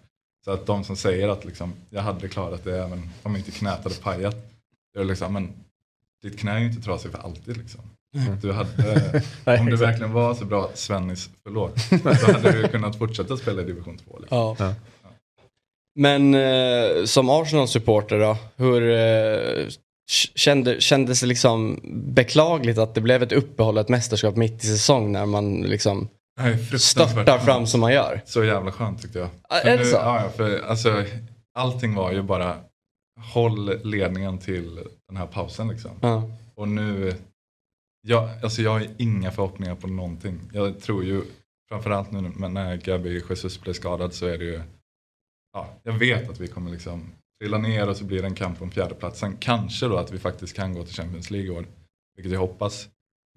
Så 0.45 0.51
att 0.51 0.65
de 0.65 0.84
som 0.84 0.95
säger 0.95 1.28
att 1.28 1.45
liksom, 1.45 1.73
jag 1.89 2.01
hade 2.01 2.28
klarat 2.28 2.63
det 2.63 2.78
även 2.78 3.09
om 3.23 3.36
inte 3.36 3.51
knät 3.51 3.84
hade 3.84 3.95
pajat. 3.95 4.36
Det 4.93 4.99
är 4.99 5.03
liksom, 5.05 5.34
men 5.34 5.53
ditt 6.23 6.39
knä 6.39 6.51
är 6.51 6.59
ju 6.59 6.65
inte 6.65 6.82
trasigt 6.82 7.15
för 7.15 7.23
alltid 7.23 7.57
liksom. 7.57 7.82
Du 8.41 8.51
hade, 8.51 9.23
Nej, 9.45 9.59
om 9.59 9.65
du 9.65 9.75
verkligen 9.75 10.13
var 10.13 10.34
så 10.34 10.45
bra, 10.45 10.69
Svennis, 10.73 11.30
förlåt, 11.43 11.80
så 12.19 12.32
hade 12.32 12.51
du 12.51 12.67
kunnat 12.67 12.97
fortsätta 12.97 13.38
spela 13.38 13.61
i 13.61 13.65
division 13.65 13.97
2. 13.97 14.19
Liksom. 14.19 14.38
Ja. 14.59 14.73
Men 15.98 16.34
eh, 16.34 17.06
som 17.06 17.30
Arsenal-supporter 17.30 18.20
då, 18.20 18.38
hur 18.56 18.91
eh, 18.91 19.68
kände, 20.36 20.82
kändes 20.82 21.22
det 21.22 21.28
liksom 21.28 21.80
beklagligt 22.14 22.78
att 22.78 22.95
det 22.95 23.02
blev 23.02 23.24
ett 23.24 23.32
uppehåll, 23.32 23.78
ett 23.78 23.89
mästerskap 23.89 24.36
mitt 24.36 24.64
i 24.64 24.68
säsong 24.68 25.12
när 25.12 25.26
man 25.26 25.62
liksom 25.62 26.10
Nej, 26.39 26.58
störtar 26.80 27.39
fram 27.39 27.68
som 27.68 27.80
man 27.80 27.93
gör? 27.93 28.22
Så 28.26 28.43
jävla 28.43 28.72
skönt 28.72 29.02
tyckte 29.02 29.20
jag. 29.20 29.30
Ah, 29.50 29.60
är 29.60 29.78
det 29.78 29.84
nu, 29.84 29.89
så? 29.89 29.95
Ja, 29.95 30.32
för 30.36 30.60
alltså, 30.60 31.04
allting 31.56 31.95
var 31.95 32.12
ju 32.12 32.22
bara 32.22 32.56
håll 33.34 33.80
ledningen 33.84 34.38
till 34.38 34.80
den 35.08 35.18
här 35.18 35.28
pausen 35.28 35.68
liksom. 35.68 35.91
Ja. 36.02 36.24
Och 36.56 36.68
nu, 36.68 37.14
jag, 38.08 38.30
alltså 38.43 38.62
jag 38.62 38.72
har 38.72 38.88
inga 38.98 39.32
förhoppningar 39.32 39.76
på 39.76 39.88
någonting. 39.88 40.39
Jag 40.54 40.82
tror 40.82 41.04
ju, 41.04 41.22
framförallt 41.70 42.12
nu 42.12 42.22
när 42.22 42.76
Gabi 42.76 43.24
Jesus 43.30 43.62
blev 43.62 43.74
skadad 43.74 44.14
så 44.14 44.26
är 44.28 44.38
det 44.38 44.45
ju, 44.45 44.62
ja, 45.58 45.68
jag 45.84 45.93
vet 45.93 46.30
att 46.30 46.39
vi 46.39 46.47
kommer 46.47 46.72
liksom 46.72 47.03
trilla 47.41 47.58
ner 47.58 47.89
och 47.89 47.97
så 47.97 48.03
blir 48.03 48.22
det 48.22 48.28
en 48.28 48.36
kamp 48.36 48.62
om 48.62 48.72
fjärdeplatsen. 48.72 49.38
Kanske 49.39 49.86
då 49.88 49.97
att 49.97 50.12
vi 50.12 50.18
faktiskt 50.20 50.55
kan 50.55 50.74
gå 50.74 50.84
till 50.84 50.93
Champions 50.95 51.32
League 51.32 51.47
i 51.47 51.51
år, 51.58 51.66
vilket 52.16 52.34
jag 52.34 52.39
hoppas. 52.39 52.88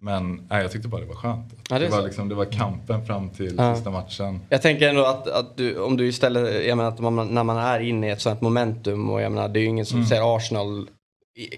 Men 0.02 0.46
nej, 0.50 0.62
jag 0.62 0.72
tyckte 0.72 0.88
bara 0.88 1.00
det 1.00 1.06
var 1.06 1.14
skönt. 1.14 1.54
Ja, 1.70 1.78
det 1.78 1.84
det, 1.84 1.90
var 1.90 2.02
liksom, 2.02 2.28
det 2.28 2.34
var 2.34 2.44
kampen 2.44 3.06
fram 3.06 3.30
till 3.30 3.54
Ja. 3.58 3.74
sista 3.74 3.90
matchen. 3.90 4.40
Jag 4.48 4.62
tänker 4.62 4.88
ändå 4.88 5.04
att, 5.06 5.28
att 5.28 5.56
du, 5.56 5.78
om 5.78 5.96
du 5.96 6.06
istället, 6.08 6.66
jag 6.66 6.76
menar 6.76 6.88
att 6.90 6.98
man, 7.00 7.28
när 7.28 7.44
man 7.44 7.56
är 7.56 7.80
inne 7.80 8.06
i 8.08 8.10
ett 8.10 8.20
sånt 8.20 8.40
momentum 8.40 9.10
och 9.10 9.22
jag 9.22 9.32
menar 9.32 9.48
det 9.48 9.58
är 9.60 9.62
ju 9.62 9.66
ingen 9.68 9.86
som 9.86 9.98
Mm. 9.98 10.08
ser 10.08 10.36
Arsenal 10.36 10.88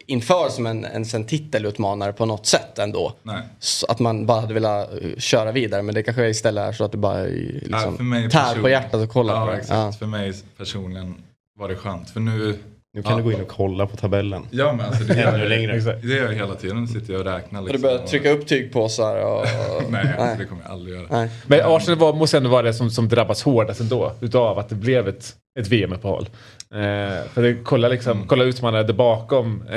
inför 0.06 0.48
som 0.48 0.66
en, 0.66 0.84
en, 0.84 1.04
en 1.14 1.24
titelutmanare 1.26 2.12
på 2.12 2.26
något 2.26 2.46
sätt 2.46 2.78
ändå. 2.78 3.12
Nej. 3.22 3.42
Så 3.58 3.86
att 3.86 3.98
man 3.98 4.26
bara 4.26 4.40
hade 4.40 4.54
velat 4.54 4.90
eh, 4.92 4.98
köra 5.18 5.52
vidare 5.52 5.82
men 5.82 5.94
det 5.94 6.02
kanske 6.02 6.28
istället 6.28 6.68
är 6.68 6.72
så 6.72 6.84
att 6.84 6.92
det 6.92 6.98
bara 6.98 7.18
eh, 7.26 7.32
Ja, 7.34 7.60
liksom, 7.62 8.08
mig 8.10 8.30
tär 8.30 8.62
på 8.62 8.68
hjärtat 8.68 8.94
och 9.02 9.08
kolla 9.10 9.32
ja, 9.32 9.44
på 9.46 9.50
det. 9.52 9.56
Exakt. 9.58 9.76
Ja. 9.78 9.92
För 9.92 10.06
mig 10.06 10.32
personligen 10.58 11.14
var 11.58 11.68
det 11.68 11.76
skönt. 11.76 12.10
För 12.10 12.20
nu, 12.20 12.58
Nu 12.94 13.02
kan 13.02 13.12
Ja. 13.12 13.18
du 13.18 13.24
gå 13.24 13.32
in 13.32 13.40
och 13.40 13.48
kolla 13.48 13.86
på 13.86 13.96
tabellen. 13.96 14.46
ja 14.50 14.72
men 14.72 14.86
alltså 14.86 15.04
det 15.04 15.14
gör, 15.20 15.34
Ännu 15.34 15.48
längre. 15.48 15.76
Det 16.02 16.08
gör 16.08 16.24
jag 16.24 16.32
hela 16.32 16.54
tiden. 16.54 16.88
Sitter 16.88 17.12
jag 17.12 17.20
och 17.20 17.26
räknar. 17.26 17.60
Och 17.60 17.66
Liksom, 17.68 17.82
du 17.82 17.88
börjar 17.88 18.02
och- 18.02 18.10
trycka 18.10 18.30
upp 18.30 18.46
tygpåsar 18.46 19.16
och... 19.24 19.46
Nej, 19.90 20.14
alltså, 20.18 20.36
det 20.38 20.44
kommer 20.44 20.62
jag 20.62 20.70
aldrig 20.72 20.96
göra. 20.96 21.06
Nej. 21.10 21.30
Men 21.46 21.60
Arsenal 21.64 21.98
var, 21.98 22.12
måste 22.12 22.36
ändå 22.36 22.50
vara 22.50 22.62
det 22.62 22.74
som, 22.74 22.90
som 22.90 23.08
drabbas 23.08 23.42
hårdast 23.42 23.80
ändå 23.80 24.12
utav 24.20 24.58
att 24.58 24.68
det 24.68 24.74
blev 24.74 25.08
ett, 25.08 25.34
ett 25.60 25.68
VM-uppehåll. 25.68 26.28
Eh, 26.72 27.24
för 27.28 27.42
det, 27.42 27.54
kolla, 27.64 27.88
liksom, 27.88 28.12
Mm. 28.16 28.26
kolla 28.28 28.44
utmanare 28.44 28.82
där 28.82 28.94
bakom 28.94 29.62
eh, 29.62 29.74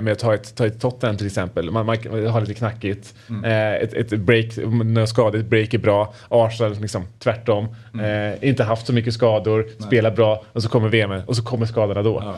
med 0.00 0.08
att 0.08 0.18
ta 0.18 0.34
ett, 0.34 0.54
ta 0.56 0.66
ett 0.66 0.80
Tottenham 0.80 1.16
till 1.16 1.26
exempel. 1.26 1.70
Man, 1.70 1.86
man 1.86 1.96
har 2.26 2.40
lite 2.40 2.54
knackigt. 2.54 3.14
Mm. 3.28 3.44
Eh, 3.44 3.74
ett, 3.82 3.94
ett 3.94 4.20
break, 4.20 4.56
några 4.84 5.06
skador, 5.06 5.38
ett 5.38 5.46
break 5.46 5.74
är 5.74 5.78
bra. 5.78 6.14
Arsenal 6.28 6.74
liksom 6.80 7.04
tvärtom. 7.18 7.68
Mm. 7.94 8.32
Eh, 8.42 8.48
inte 8.48 8.64
haft 8.64 8.86
så 8.86 8.92
mycket 8.92 9.14
skador, 9.14 9.68
spelar 9.86 10.10
bra 10.10 10.44
och 10.52 10.62
så 10.62 10.68
kommer 10.68 10.88
VM 10.88 11.10
och 11.26 11.36
så 11.36 11.42
kommer 11.44 11.66
skadorna 11.66 12.02
då. 12.02 12.20
Ja. 12.24 12.34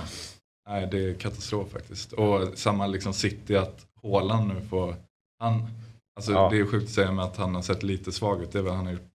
Nej, 0.70 0.88
det 0.90 1.04
är 1.10 1.14
katastrof 1.14 1.68
faktiskt. 1.72 2.12
Och 2.12 2.40
samma 2.54 2.86
liksom 2.86 3.12
City 3.12 3.56
att 3.56 3.78
Haaland 4.02 4.48
nu 4.48 4.54
får... 4.70 4.94
Han, 5.40 5.66
alltså 6.16 6.32
Ja. 6.32 6.48
Det 6.52 6.58
är 6.60 6.64
sjukt 6.66 6.84
att 6.84 6.90
säga 6.94 7.12
med 7.12 7.24
att 7.24 7.36
han 7.36 7.54
har 7.54 7.62
sett 7.62 7.82
lite 7.82 8.12
svag 8.12 8.42
ut. 8.42 8.52
Det 8.52 8.58
är 8.58 8.62
väl 8.62 8.72
han 8.74 8.86
har 8.86 8.92
gjort 8.92 9.08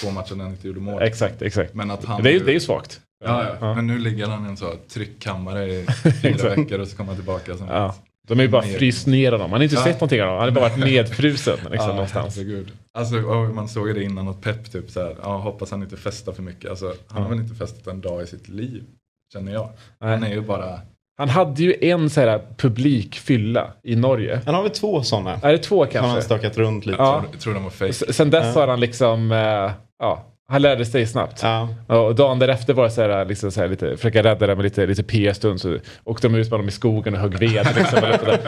två 0.00 0.10
matcher 0.10 0.34
när 0.34 0.44
han 0.44 0.52
inte 0.52 0.66
gjorde 0.68 0.80
mål. 0.80 1.02
Exakt, 1.02 1.42
exakt. 1.42 1.74
Men 1.74 1.90
att 1.90 2.04
han 2.04 2.22
Det 2.22 2.28
är, 2.30 2.32
ju- 2.32 2.38
det 2.44 2.50
är 2.50 2.54
ju 2.54 2.60
svagt. 2.60 3.00
Ja, 3.24 3.44
ja. 3.44 3.56
Ja. 3.60 3.74
Men 3.74 3.86
nu 3.86 3.98
ligger 3.98 4.26
han 4.26 4.46
i 4.46 4.48
en 4.48 4.56
så 4.56 4.72
tryckkammare 4.92 5.64
i 5.66 5.86
fyra 6.22 6.54
veckor 6.54 6.78
och 6.78 6.88
så 6.88 6.96
kommer 6.96 7.08
han 7.08 7.16
tillbaka. 7.16 7.56
Som 7.56 7.66
Ja. 7.68 7.94
De 8.28 8.38
är 8.38 8.42
ju 8.42 8.48
bara 8.48 8.62
fryst 8.62 9.06
ner 9.06 9.32
honom. 9.32 9.50
Man 9.50 9.60
har 9.60 9.64
inte 9.64 9.74
Ja. 9.76 9.82
sett 9.84 9.94
någonting 10.00 10.22
av 10.22 10.26
honom. 10.28 10.40
Han 10.40 10.48
har 10.48 10.60
bara 10.60 10.68
varit 10.68 10.84
nedfrusen 10.84 11.54
liksom, 11.70 11.74
Ja, 11.74 11.86
någonstans. 11.86 12.36
herregud. 12.36 12.72
Alltså, 12.98 13.14
man 13.54 13.68
såg 13.68 13.88
ju 13.88 13.94
det 13.94 14.02
innan 14.04 14.28
att 14.28 14.40
Pep 14.40 14.72
typ 14.72 14.90
så 14.90 15.00
här, 15.00 15.16
ja, 15.22 15.36
hoppas 15.38 15.70
han 15.70 15.82
inte 15.82 15.96
festar 15.96 16.32
för 16.32 16.42
mycket. 16.42 16.70
Alltså, 16.70 16.94
han 17.08 17.22
har 17.22 17.30
väl 17.30 17.38
inte 17.38 17.54
festat 17.54 17.86
en 17.86 18.00
dag 18.00 18.22
i 18.22 18.26
sitt 18.26 18.48
liv, 18.48 18.84
känner 19.32 19.52
jag. 19.52 19.68
Han 20.00 20.20
Nej. 20.20 20.30
är 20.30 20.34
ju 20.34 20.40
bara, 20.40 20.80
Han 21.18 21.28
hade 21.28 21.62
ju 21.62 21.74
en 21.80 22.10
så 22.10 22.20
här 22.20 22.40
publikfylla 22.56 23.72
i 23.82 23.96
Norge. 23.96 24.40
Han 24.46 24.54
har 24.54 24.62
väl 24.62 24.70
två 24.72 25.02
sådana. 25.02 25.38
Är 25.42 25.52
det 25.52 25.58
två 25.58 25.76
Har 25.78 25.84
han 25.84 25.92
kanske? 25.92 26.22
stakat 26.22 26.56
runt 26.58 26.86
lite. 26.86 26.98
Ja. 27.02 27.24
jag 27.32 27.40
tror 27.40 27.54
de 27.54 27.62
var 27.64 27.70
fake. 27.70 27.92
Sen 27.92 28.30
dess 28.30 28.54
Ja. 28.54 28.60
har 28.60 28.68
han 28.68 28.80
liksom, 28.80 29.32
eh, 29.32 29.70
ja, 29.98 30.24
han 30.52 30.62
lärde 30.62 30.86
sig 30.86 31.06
snabbt. 31.06 31.42
Ja. 31.42 31.68
Och 31.86 32.14
dagen 32.14 32.38
därefter 32.38 32.74
var 32.74 32.84
det 32.84 32.90
så 32.90 33.02
här, 33.02 33.24
liksom 33.24 33.50
så 33.50 33.60
här 33.60 33.68
lite, 33.68 33.96
försöka 33.96 34.22
rädda 34.22 34.46
det 34.46 34.56
med 34.56 34.62
lite, 34.62 34.86
lite 34.86 35.02
p-stund. 35.02 35.60
Så 35.60 35.78
åkte 36.04 36.28
de 36.28 36.34
ut 36.34 36.50
med 36.50 36.60
dem 36.60 36.68
i 36.68 36.70
skogen 36.70 37.14
och 37.14 37.20
högg 37.20 37.38
ved. 37.38 37.68
Liksom, 37.76 37.98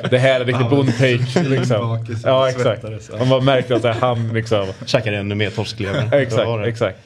och 0.02 0.08
det 0.10 0.18
här 0.18 0.40
är 0.40 0.44
riktigt 0.44 0.70
bondtake. 0.70 1.42
Liksom. 1.48 2.04
Ja, 2.24 2.48
exakt. 2.48 2.84
ja. 3.18 3.24
Man 3.24 3.44
märkte 3.44 3.76
att 3.76 3.82
här, 3.82 3.92
han 3.92 4.28
liksom... 4.28 4.66
Käkade 4.86 5.16
ännu 5.16 5.34
mer 5.34 5.50
torsklever. 5.50 6.14
Exakt, 6.14 6.66
exakt. 6.66 6.98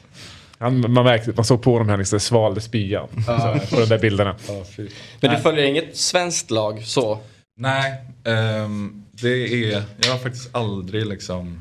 Han, 0.58 0.92
man 0.92 1.04
märkte, 1.04 1.32
man 1.36 1.44
såg 1.44 1.62
på 1.62 1.72
honom 1.72 1.88
han 1.88 1.98
liksom 1.98 2.20
svalde 2.20 2.60
spyan. 2.60 3.08
Så, 3.26 3.76
på 3.76 3.80
de 3.80 3.86
där 3.86 3.98
bilderna. 3.98 4.36
Fy. 4.76 4.88
Men 5.20 5.30
du 5.30 5.36
följer 5.36 5.64
inget 5.64 5.96
svenskt 5.96 6.50
lag 6.50 6.82
så? 6.84 7.18
Nej, 7.56 7.94
ehm, 8.24 9.04
det 9.10 9.64
är, 9.68 9.82
jag 10.02 10.10
har 10.10 10.18
faktiskt 10.18 10.54
aldrig 10.56 11.06
liksom 11.06 11.60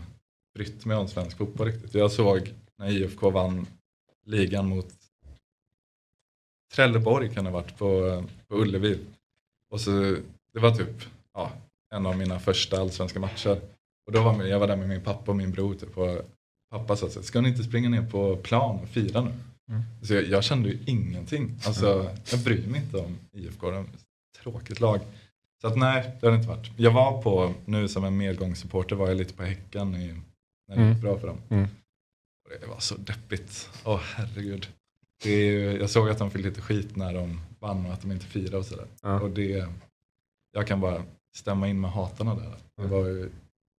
brytt 0.58 0.86
mig 0.86 0.98
om 0.98 1.08
svensk 1.08 1.38
fotboll 1.38 1.68
riktigt. 1.68 1.94
Jag 1.94 2.12
såg 2.12 2.54
när 2.78 2.90
IFK 2.90 3.30
vann 3.30 3.68
ligan 4.26 4.70
mot 4.70 4.88
Trelleborg 6.76 7.34
kan 7.34 7.44
det 7.46 7.52
ha 7.52 7.60
varit 7.62 7.78
på, 7.78 8.24
på 8.48 8.56
Ullevi. 8.56 9.00
Och 9.70 9.82
så, 9.82 9.92
det 10.54 10.60
var 10.60 10.72
typ 10.72 11.04
ja, 11.34 11.52
en 11.96 12.06
av 12.06 12.18
mina 12.18 12.40
första 12.40 12.82
allsvenska 12.82 13.20
matcher. 13.20 13.62
Och 14.06 14.12
då 14.14 14.24
var 14.24 14.44
jag 14.44 14.60
var 14.60 14.68
där 14.68 14.76
med 14.76 14.90
min 14.90 15.04
pappa 15.04 15.32
och 15.32 15.38
min 15.38 15.52
bror. 15.52 15.74
Typ, 15.76 15.98
och 15.98 16.22
pappa 16.72 16.96
sa 16.96 17.10
så 17.10 17.20
här, 17.20 17.26
ska 17.26 17.42
ni 17.42 17.50
inte 17.50 17.64
springa 17.64 17.90
ner 17.90 18.10
på 18.12 18.36
plan 18.38 18.80
och 18.80 18.90
fira 18.90 19.22
nu? 19.22 19.32
Så 20.04 20.14
jag, 20.14 20.24
jag 20.26 20.44
kände 20.44 20.70
ju 20.70 20.80
ingenting. 20.86 21.60
Alltså, 21.66 22.16
jag 22.32 22.40
bryr 22.40 22.68
mig 22.68 22.82
inte 22.82 22.98
om 22.98 23.18
IFK, 23.32 23.72
de 23.72 23.76
är 23.78 23.82
ett 23.82 24.06
tråkigt 24.44 24.80
lag. 24.80 25.00
Så 25.62 25.68
att 25.68 25.78
nej, 25.78 26.12
det 26.20 26.28
har 26.28 26.32
det 26.32 26.38
inte 26.38 26.50
varit. 26.50 26.72
Jag 26.78 26.92
var 26.92 27.22
på, 27.22 27.54
nu 27.66 27.88
som 27.88 28.04
en 28.04 28.18
medgångssupporter 28.18 28.96
var 28.96 29.08
jag 29.08 29.18
lite 29.18 29.34
på 29.34 29.44
Häcken 29.44 29.96
i, 29.96 30.08
när 30.68 30.76
det 30.76 30.82
Mm. 30.82 30.94
gick 30.94 31.02
bra 31.02 31.20
för 31.20 31.28
dem. 31.28 31.38
Mm. 31.50 31.68
Det 32.62 32.68
var 32.68 32.80
så 32.80 32.96
deppigt. 32.96 33.70
Åh 33.84 34.00
herregud. 34.16 34.68
Det 35.24 35.30
är 35.32 35.52
ju, 35.52 35.80
jag 35.80 35.90
såg 35.90 36.10
att 36.10 36.18
de 36.18 36.32
fick 36.32 36.46
lite 36.46 36.62
skit 36.62 36.96
när 36.96 37.14
de 37.14 37.42
vann 37.60 37.86
och 37.86 37.94
att 37.94 38.02
de 38.02 38.12
inte 38.12 38.26
firade 38.26 38.58
och 38.58 38.66
sådär. 38.66 38.86
Ja. 39.02 39.20
Och 39.22 39.30
det, 39.30 39.68
jag 40.54 40.68
kan 40.68 40.80
bara 40.82 41.04
stämma 41.38 41.68
in 41.68 41.82
med 41.82 41.92
hatarna 41.92 42.36
där. 42.36 42.54
Det 42.82 42.88
var 42.88 43.06
ju 43.08 43.30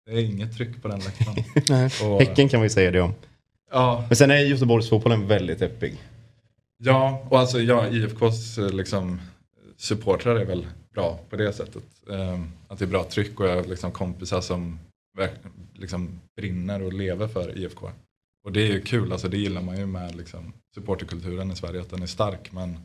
det 0.06 0.12
är 0.12 0.24
inget 0.24 0.58
tryck 0.58 0.82
på 0.82 0.88
den 0.88 1.00
läktaren. 1.00 1.86
Och- 2.14 2.20
Häcken 2.22 2.50
kan 2.50 2.62
vi 2.62 2.70
säga 2.70 2.92
det 2.92 3.02
om. 3.02 3.14
Ja. 3.72 4.06
Men 4.08 4.16
sen 4.16 4.32
är 4.32 4.38
Göteborgsfotbollen 4.38 5.28
väldigt 5.28 5.60
deppig. 5.60 5.96
Ja, 6.78 7.28
och 7.30 7.40
alltså 7.40 7.60
ja, 7.62 7.88
IFKs 7.88 8.58
eh, 8.58 8.70
liksom, 8.70 9.22
supportrar 9.78 10.36
är 10.36 10.46
väl 10.46 10.68
bra 10.94 11.20
på 11.30 11.36
det 11.36 11.54
sättet. 11.54 11.84
Ehm, 12.12 12.52
att 12.68 12.80
det 12.80 12.86
är 12.86 12.90
bra 12.90 13.04
tryck 13.04 13.40
och 13.40 13.48
jag 13.48 13.56
har 13.56 13.64
liksom 13.64 13.92
kompisar 13.92 14.42
som 14.42 14.80
liksom 15.74 16.20
brinner 16.36 16.82
och 16.84 16.94
lever 16.94 17.28
för 17.28 17.58
IFK. 17.58 17.90
Och 18.46 18.52
det 18.52 18.62
är 18.62 18.68
ju 18.68 18.82
kul, 18.82 19.12
alltså 19.12 19.28
det 19.28 19.38
gillar 19.38 19.62
man 19.62 19.78
ju 19.78 19.86
med 19.86 20.16
liksom, 20.16 20.54
supporterkulturen 20.76 21.52
i 21.52 21.56
Sverige, 21.56 21.82
att 21.82 21.90
den 21.90 22.02
är 22.02 22.08
stark. 22.08 22.52
Men 22.52 22.78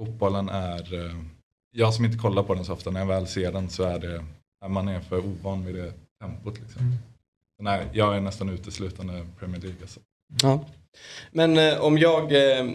fotbollen 0.00 0.48
är, 0.48 1.04
eh, 1.06 1.16
jag 1.76 1.94
som 1.94 2.04
inte 2.04 2.18
kollar 2.18 2.42
på 2.42 2.54
den 2.54 2.64
så 2.64 2.72
ofta, 2.72 2.90
när 2.90 3.00
jag 3.00 3.06
väl 3.06 3.26
ser 3.26 3.52
den 3.52 3.68
så 3.70 3.82
är 3.82 3.98
det, 3.98 4.24
man 4.68 4.88
är 4.88 5.00
för 5.00 5.18
ovan 5.18 5.64
vid 5.64 5.74
det 5.74 5.92
tempot. 6.20 6.60
Liksom. 6.60 6.92
Så 7.56 7.62
Nej, 7.62 7.86
jag 7.92 8.16
är 8.16 8.20
nästan 8.20 8.48
uteslutande 8.48 9.26
Premier 9.38 9.60
League. 9.60 9.78
Alltså. 9.80 10.00
Ja. 10.42 10.64
Men 11.30 11.58
eh, 11.58 11.80
om 11.80 11.98
jag 11.98 12.22
eh, 12.58 12.66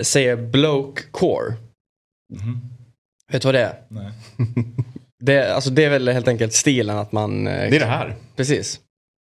säger 0.00 0.36
bloke 0.36 1.02
core. 1.10 1.54
Vet 3.32 3.42
du 3.42 3.48
vad 3.48 3.54
det 3.54 3.60
är? 3.64 3.82
Nej. 3.88 4.12
Det, 5.22 5.54
alltså 5.54 5.70
det 5.70 5.84
är 5.84 5.90
väl 5.90 6.08
helt 6.08 6.28
enkelt 6.28 6.52
stilen 6.52 6.98
att 6.98 7.12
man... 7.12 7.46
eh, 7.46 7.70
Det 7.70 7.76
är 7.76 7.80
det 7.80 7.86
här. 7.86 8.16
Precis. 8.36 8.80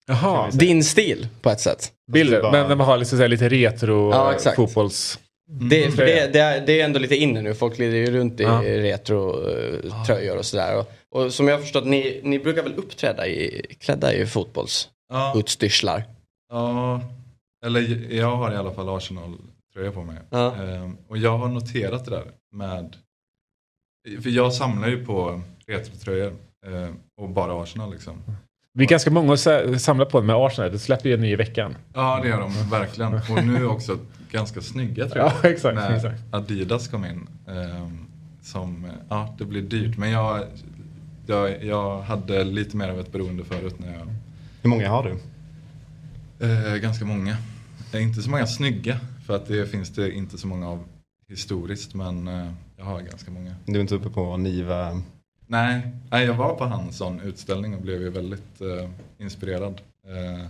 Jaha. 0.08 0.50
Din 0.52 0.84
stil 0.84 1.28
på 1.42 1.50
ett 1.50 1.60
sätt. 1.60 1.92
Bilder, 2.12 2.52
men 2.52 2.68
när 2.68 2.76
man 2.76 2.88
har 2.88 2.98
liksom 2.98 3.18
så 3.18 3.22
här 3.22 3.30
lite 3.30 3.50
retro 3.50 4.12
Ja, 4.12 4.30
eh, 4.30 4.36
exakt. 4.36 4.56
fotbolls... 4.56 5.20
Det, 5.70 5.92
för 5.92 6.06
det, 6.06 6.34
det, 6.34 6.40
är, 6.40 6.66
det 6.66 6.82
är 6.82 6.86
ändå 6.86 7.00
lite 7.00 7.16
inne 7.16 7.42
nu. 7.42 7.54
Folk 7.54 7.76
glider 7.78 7.98
ju 7.98 8.12
runt 8.12 8.40
i 8.40 8.44
Ja. 8.44 8.62
retro-tröjor 8.64 10.38
och 10.38 10.46
sådär. 10.46 10.78
Och, 10.80 10.88
och 11.24 11.34
som 11.34 11.48
jag 11.48 11.56
har 11.56 11.62
förstått, 11.62 11.86
ni, 11.86 12.22
ni 12.24 12.40
brukar 12.40 12.64
väl 12.64 12.74
uppträda 12.76 13.28
i, 13.28 13.66
klädda 13.80 14.14
i 14.14 14.20
Ja. 14.20 14.26
fotbollsutstyrslar? 14.28 16.04
Ja, 16.50 17.02
eller 17.66 18.14
jag 18.14 18.36
har 18.36 18.52
i 18.54 18.56
alla 18.56 18.72
fall 18.74 18.90
Arsenal-tröja 18.90 19.92
på 19.92 20.04
mig. 20.04 20.18
Ja. 20.30 20.56
Ehm, 20.56 20.98
och 21.08 21.18
jag 21.18 21.38
har 21.38 21.48
noterat 21.48 22.06
det 22.06 22.12
där 22.12 22.26
med, 22.52 22.96
för 24.24 24.30
jag 24.30 24.54
samlar 24.54 24.88
ju 24.88 25.06
på 25.06 25.42
retrotröjor 25.68 26.34
ehm, 26.68 26.96
och 27.22 27.30
bara 27.30 27.64
Arsenal 27.64 27.92
liksom. 27.92 28.24
Vi 28.76 28.84
är 28.84 28.90
ganska 28.90 29.12
många 29.12 29.38
som 29.38 29.80
samlar 29.80 30.06
på 30.06 30.20
det 30.20 30.26
med 30.28 30.36
Arsenal. 30.36 30.72
Det 30.72 30.80
släpper 30.80 31.10
ju 31.10 31.16
en 31.16 31.22
ny 31.22 31.32
i 31.32 31.36
veckan. 31.36 31.76
Ja 31.94 32.20
det 32.24 32.28
gör 32.30 32.40
de 32.40 32.70
verkligen. 32.70 33.14
Och 33.14 33.46
nu 33.46 33.66
också 33.68 33.98
ganska 34.32 34.62
snygga 34.62 35.10
tröjor. 35.10 35.32
Ja, 35.44 35.50
exakt, 35.50 35.76
När 35.76 35.96
exakt. 35.96 36.22
Adidas 36.32 36.88
kom 36.88 37.06
in. 37.06 37.28
ehm, 37.48 38.06
som, 38.42 38.88
ja 39.10 39.36
det 39.38 39.46
blir 39.46 39.62
dyrt. 39.62 39.98
Men 39.98 40.12
jag, 40.12 40.44
jag, 41.28 41.64
jag 41.66 42.02
hade 42.02 42.44
lite 42.44 42.78
mer 42.78 42.90
av 42.90 43.00
ett 43.00 43.12
beroende 43.12 43.44
förut 43.44 43.76
när 43.80 43.94
jag 43.94 44.08
Hur 44.62 44.70
många 44.70 44.90
har 44.90 45.04
du? 45.04 45.18
Eh, 46.48 46.76
ganska 46.76 47.06
många. 47.06 47.38
Eh, 47.94 48.04
inte 48.04 48.22
så 48.22 48.30
många 48.30 48.48
snygga, 48.48 49.00
för 49.28 49.36
att 49.36 49.48
det 49.48 49.66
finns 49.72 49.90
det 49.90 50.12
inte 50.12 50.38
så 50.38 50.48
många 50.48 50.70
av 50.70 50.84
historiskt, 51.30 51.94
men 51.94 52.28
eh, 52.28 52.52
jag 52.78 52.86
har 52.86 53.02
ganska 53.02 53.32
många. 53.32 53.56
Du 53.66 53.76
är 53.76 53.82
inte 53.82 53.96
uppe 53.96 54.10
på 54.10 54.38
Niva? 54.38 55.02
Nej, 55.48 55.82
nej 56.12 56.26
jag 56.26 56.34
var 56.34 56.56
på 56.56 56.66
hans 56.66 56.98
sån 56.98 57.20
utställning 57.20 57.76
och 57.76 57.82
blev 57.82 58.02
ju 58.02 58.10
väldigt 58.10 58.62
eh, 58.62 58.90
inspirerad. 59.18 59.82
Eh, 60.08 60.46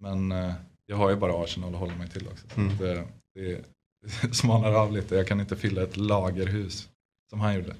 men 0.00 0.32
eh, 0.32 0.54
jag 0.86 0.96
har 0.96 1.10
ju 1.10 1.16
bara 1.16 1.44
Arsenal 1.44 1.74
att 1.74 1.80
hålla 1.80 1.94
mig 1.94 2.08
till 2.08 2.28
också. 2.28 2.46
Så 2.54 2.60
Mm. 2.60 2.98
eh, 2.98 3.04
det 3.34 3.64
smalnar 4.34 4.72
av 4.72 4.92
lite, 4.92 5.14
jag 5.16 5.26
kan 5.26 5.40
inte 5.40 5.56
fylla 5.56 5.82
ett 5.82 5.96
lagerhus 5.96 6.88
som 7.30 7.40
han 7.40 7.54
gjorde. 7.54 7.74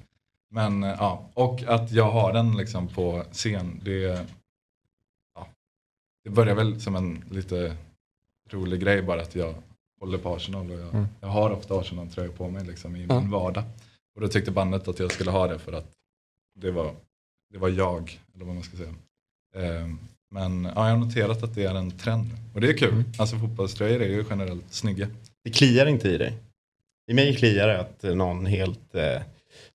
Men 0.49 0.83
eh, 0.83 0.89
ja, 0.99 1.29
och 1.33 1.63
att 1.67 1.91
jag 1.91 2.11
har 2.11 2.33
den 2.33 2.57
liksom 2.57 2.87
på 2.87 3.23
scen, 3.31 3.79
det, 3.83 4.25
ja, 5.35 5.47
det 6.23 6.29
börjar 6.29 6.55
väl 6.55 6.81
som 6.81 6.95
en 6.95 7.23
lite 7.31 7.77
rolig 8.49 8.81
grej 8.81 9.01
bara 9.01 9.21
att 9.21 9.35
jag 9.35 9.55
håller 9.99 10.17
på 10.17 10.35
Arsenal 10.35 10.71
och 10.71 10.79
jag, 10.79 10.89
Mm. 10.93 11.07
jag 11.21 11.27
har 11.27 11.49
ofta 11.51 11.79
Arsenal-tröjor 11.79 12.31
på 12.31 12.49
mig 12.49 12.65
liksom 12.65 12.95
i 12.95 13.05
Ja. 13.09 13.19
min 13.19 13.31
vardag. 13.31 13.63
Och 14.15 14.21
då 14.21 14.27
tyckte 14.27 14.51
bandet 14.51 14.87
att 14.87 14.99
jag 14.99 15.11
skulle 15.11 15.31
ha 15.31 15.47
det 15.47 15.59
för 15.59 15.73
att 15.73 15.91
det 16.61 16.71
var, 16.71 16.95
det 17.53 17.57
var 17.57 17.69
jag, 17.69 18.19
eller 18.35 18.45
vad 18.45 18.55
man 18.55 18.63
ska 18.63 18.77
säga. 18.77 18.93
Ehm, 19.55 19.99
men 20.31 20.63
ja, 20.63 20.89
jag 20.89 20.95
har 20.95 21.05
noterat 21.05 21.43
att 21.43 21.55
det 21.55 21.63
är 21.63 21.75
en 21.75 21.91
trend. 21.91 22.25
Och 22.53 22.61
det 22.61 22.69
är 22.69 22.77
kul. 22.77 23.03
Alltså 23.17 23.37
fotbollströjor 23.37 24.01
är 24.01 24.07
ju 24.07 24.25
generellt 24.29 24.73
snygga. 24.73 25.07
Det 25.43 25.49
kliar 25.49 25.85
inte 25.85 26.09
i 26.09 26.17
dig? 26.17 26.33
I 27.11 27.13
mig 27.13 27.35
kliar 27.35 27.67
det 27.67 27.79
att 27.79 28.03
eh, 28.03 28.15
någon 28.15 28.45
helt... 28.45 28.95
Eh, 28.95 29.21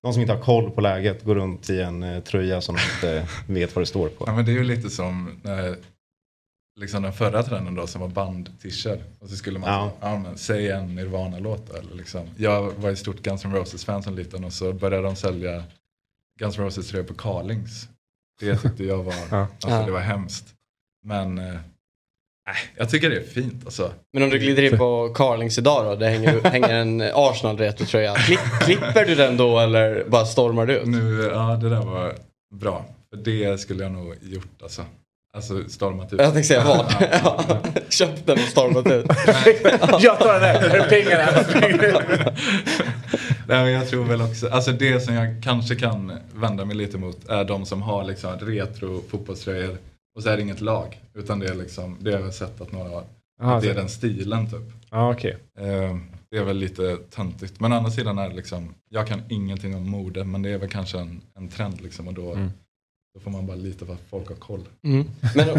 någon 0.03 0.13
som 0.13 0.21
inte 0.21 0.33
har 0.33 0.41
koll 0.41 0.71
på 0.71 0.81
läget 0.81 1.23
går 1.23 1.35
runt 1.35 1.69
i 1.69 1.81
en 1.81 2.03
eh, 2.03 2.23
tröja 2.23 2.61
som 2.61 2.75
inte 2.75 3.27
vet 3.47 3.75
vad 3.75 3.81
det 3.81 3.87
står 3.87 4.09
på. 4.09 4.23
Ja, 4.27 4.35
men 4.35 4.45
det 4.45 4.51
är 4.51 4.53
ju 4.53 4.63
lite 4.63 4.89
som 4.89 5.39
när, 5.43 5.77
liksom 6.79 7.03
den 7.03 7.13
förra 7.13 7.43
trenden 7.43 7.75
då 7.75 7.87
som 7.87 8.01
var 8.01 8.07
band-t-shirt. 8.07 8.99
Och 9.19 9.29
så 9.29 9.35
skulle 9.35 9.59
man 9.59 9.69
Ja. 9.69 9.91
ja. 10.01 10.19
Men, 10.19 10.37
säg 10.37 10.69
en 10.69 10.95
Nirvana-låt. 10.95 11.69
Eller 11.69 11.95
liksom. 11.95 12.27
Jag 12.37 12.71
var 12.71 12.91
ett 12.91 12.99
stort 12.99 13.21
Guns 13.21 13.45
N' 13.45 13.55
Roses-fan 13.55 14.03
som 14.03 14.15
liten 14.15 14.43
och 14.43 14.53
så 14.53 14.73
började 14.73 15.03
de 15.03 15.15
sälja 15.15 15.63
Guns 16.39 16.57
N' 16.57 16.63
Roses-tröjor 16.63 17.03
på 17.03 17.13
Carlings. 17.13 17.87
Det 18.39 18.57
tyckte 18.57 18.83
jag 18.83 19.03
var, 19.03 19.13
Ja. 19.31 19.47
alltså, 19.63 19.85
det 19.85 19.91
var 19.91 19.99
hemskt. 19.99 20.45
Men 21.05 21.37
eh, 21.37 21.43
nej, 22.47 22.55
jag 22.77 22.89
tycker 22.89 23.09
det 23.09 23.15
är 23.17 23.23
fint 23.23 23.65
alltså. 23.65 23.91
Men 24.13 24.23
om 24.23 24.29
du 24.29 24.39
glider 24.39 24.63
in 24.63 24.77
på 24.77 25.13
Carlings 25.15 25.57
idag 25.57 25.85
då, 25.85 25.95
det 25.95 26.09
hänger, 26.09 26.41
hänger 26.43 26.73
en 26.73 27.01
Arsenal 27.13 27.57
retrotröja. 27.57 28.15
Klipp, 28.15 28.39
klipper 28.61 29.05
du 29.05 29.15
den 29.15 29.37
då 29.37 29.59
eller 29.59 30.03
bara 30.07 30.25
stormar 30.25 30.65
du 30.65 30.73
ut? 30.77 30.87
Nu, 30.87 31.29
ja 31.33 31.55
det 31.61 31.69
där 31.69 31.81
var 31.81 32.13
bra. 32.55 32.85
För 33.09 33.17
det 33.17 33.59
skulle 33.59 33.83
jag 33.83 33.91
nog 33.91 34.15
gjort 34.21 34.61
alltså. 34.61 34.85
Alltså 35.35 35.69
stormat 35.69 36.13
ut. 36.13 36.19
Jag 36.19 36.33
tänkte 36.33 36.47
säga 36.47 36.63
vad. 36.63 36.95
Ja. 37.23 37.59
Köpt 37.89 38.25
den 38.25 38.33
och 38.37 38.43
stormat 38.43 38.87
ut. 38.87 39.05
Jag 40.03 40.19
tar 40.19 40.33
den 40.33 40.41
där, 40.41 40.69
här 40.69 40.77
är 40.77 40.89
pengarna. 40.89 42.33
Nej, 43.47 43.63
men 43.63 43.71
jag 43.73 43.87
tror 43.89 44.03
väl 44.03 44.21
också, 44.21 44.47
alltså 44.49 44.71
det 44.71 44.99
som 44.99 45.13
jag 45.15 45.43
kanske 45.43 45.75
kan 45.75 46.11
vända 46.35 46.65
mig 46.65 46.75
lite 46.75 46.97
mot 46.97 47.29
är 47.29 47.43
de 47.45 47.65
som 47.65 47.81
har 47.81 48.03
liksom 48.03 48.37
retro 48.39 49.01
fotbollströjor 49.09 49.77
och 50.15 50.23
så 50.23 50.29
är 50.29 50.35
det 50.37 50.41
inget 50.43 50.61
lag. 50.61 50.99
Utan 51.13 51.39
det 51.39 51.47
är 51.47 51.55
liksom, 51.55 51.97
det 51.99 52.11
har 52.13 52.19
jag 52.19 52.33
sett 52.33 52.61
att 52.61 52.71
några 52.71 52.89
har. 52.89 53.03
Aha, 53.41 53.55
att 53.55 53.61
det 53.63 53.69
är 53.69 53.73
så- 53.73 53.79
den 53.79 53.89
stilen 53.89 54.49
typ. 54.49 54.71
Ja, 54.91 55.11
okej. 55.11 55.37
Eh, 55.59 55.97
det 56.31 56.37
är 56.37 56.43
väl 56.43 56.57
lite 56.57 56.97
töntigt. 57.15 57.59
Men 57.59 57.73
å 57.73 57.75
andra 57.75 57.91
sidan 57.91 58.17
är 58.17 58.29
det 58.29 58.35
liksom, 58.35 58.73
jag 58.89 59.07
kan 59.07 59.21
ingenting 59.29 59.75
om 59.75 59.89
mode 59.89 60.23
men 60.23 60.41
det 60.41 60.49
är 60.49 60.57
väl 60.57 60.69
kanske 60.69 60.97
en, 60.99 61.21
en 61.37 61.47
trend 61.49 61.81
liksom 61.81 62.07
och 62.07 62.13
då, 62.13 62.31
Mm. 62.33 62.51
då 63.15 63.19
får 63.19 63.31
man 63.31 63.47
bara 63.47 63.57
lita 63.57 63.85
på 63.85 63.91
att 63.91 64.01
folk 64.09 64.27
har 64.29 64.35
koll. 64.35 64.61
Mm. 64.83 65.05
Men 65.35 65.49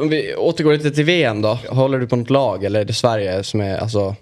om 0.00 0.08
vi 0.08 0.34
återgår 0.34 0.72
lite 0.72 0.90
till 0.90 1.04
VM 1.04 1.42
då. 1.42 1.54
Håller 1.68 1.98
du 1.98 2.06
på 2.06 2.16
något 2.16 2.30
lag 2.30 2.64
eller 2.64 2.80
är 2.80 2.84
det 2.84 2.92
Sverige 2.92 3.42
som 3.42 3.60
är 3.60 3.78
alltså 3.78 4.16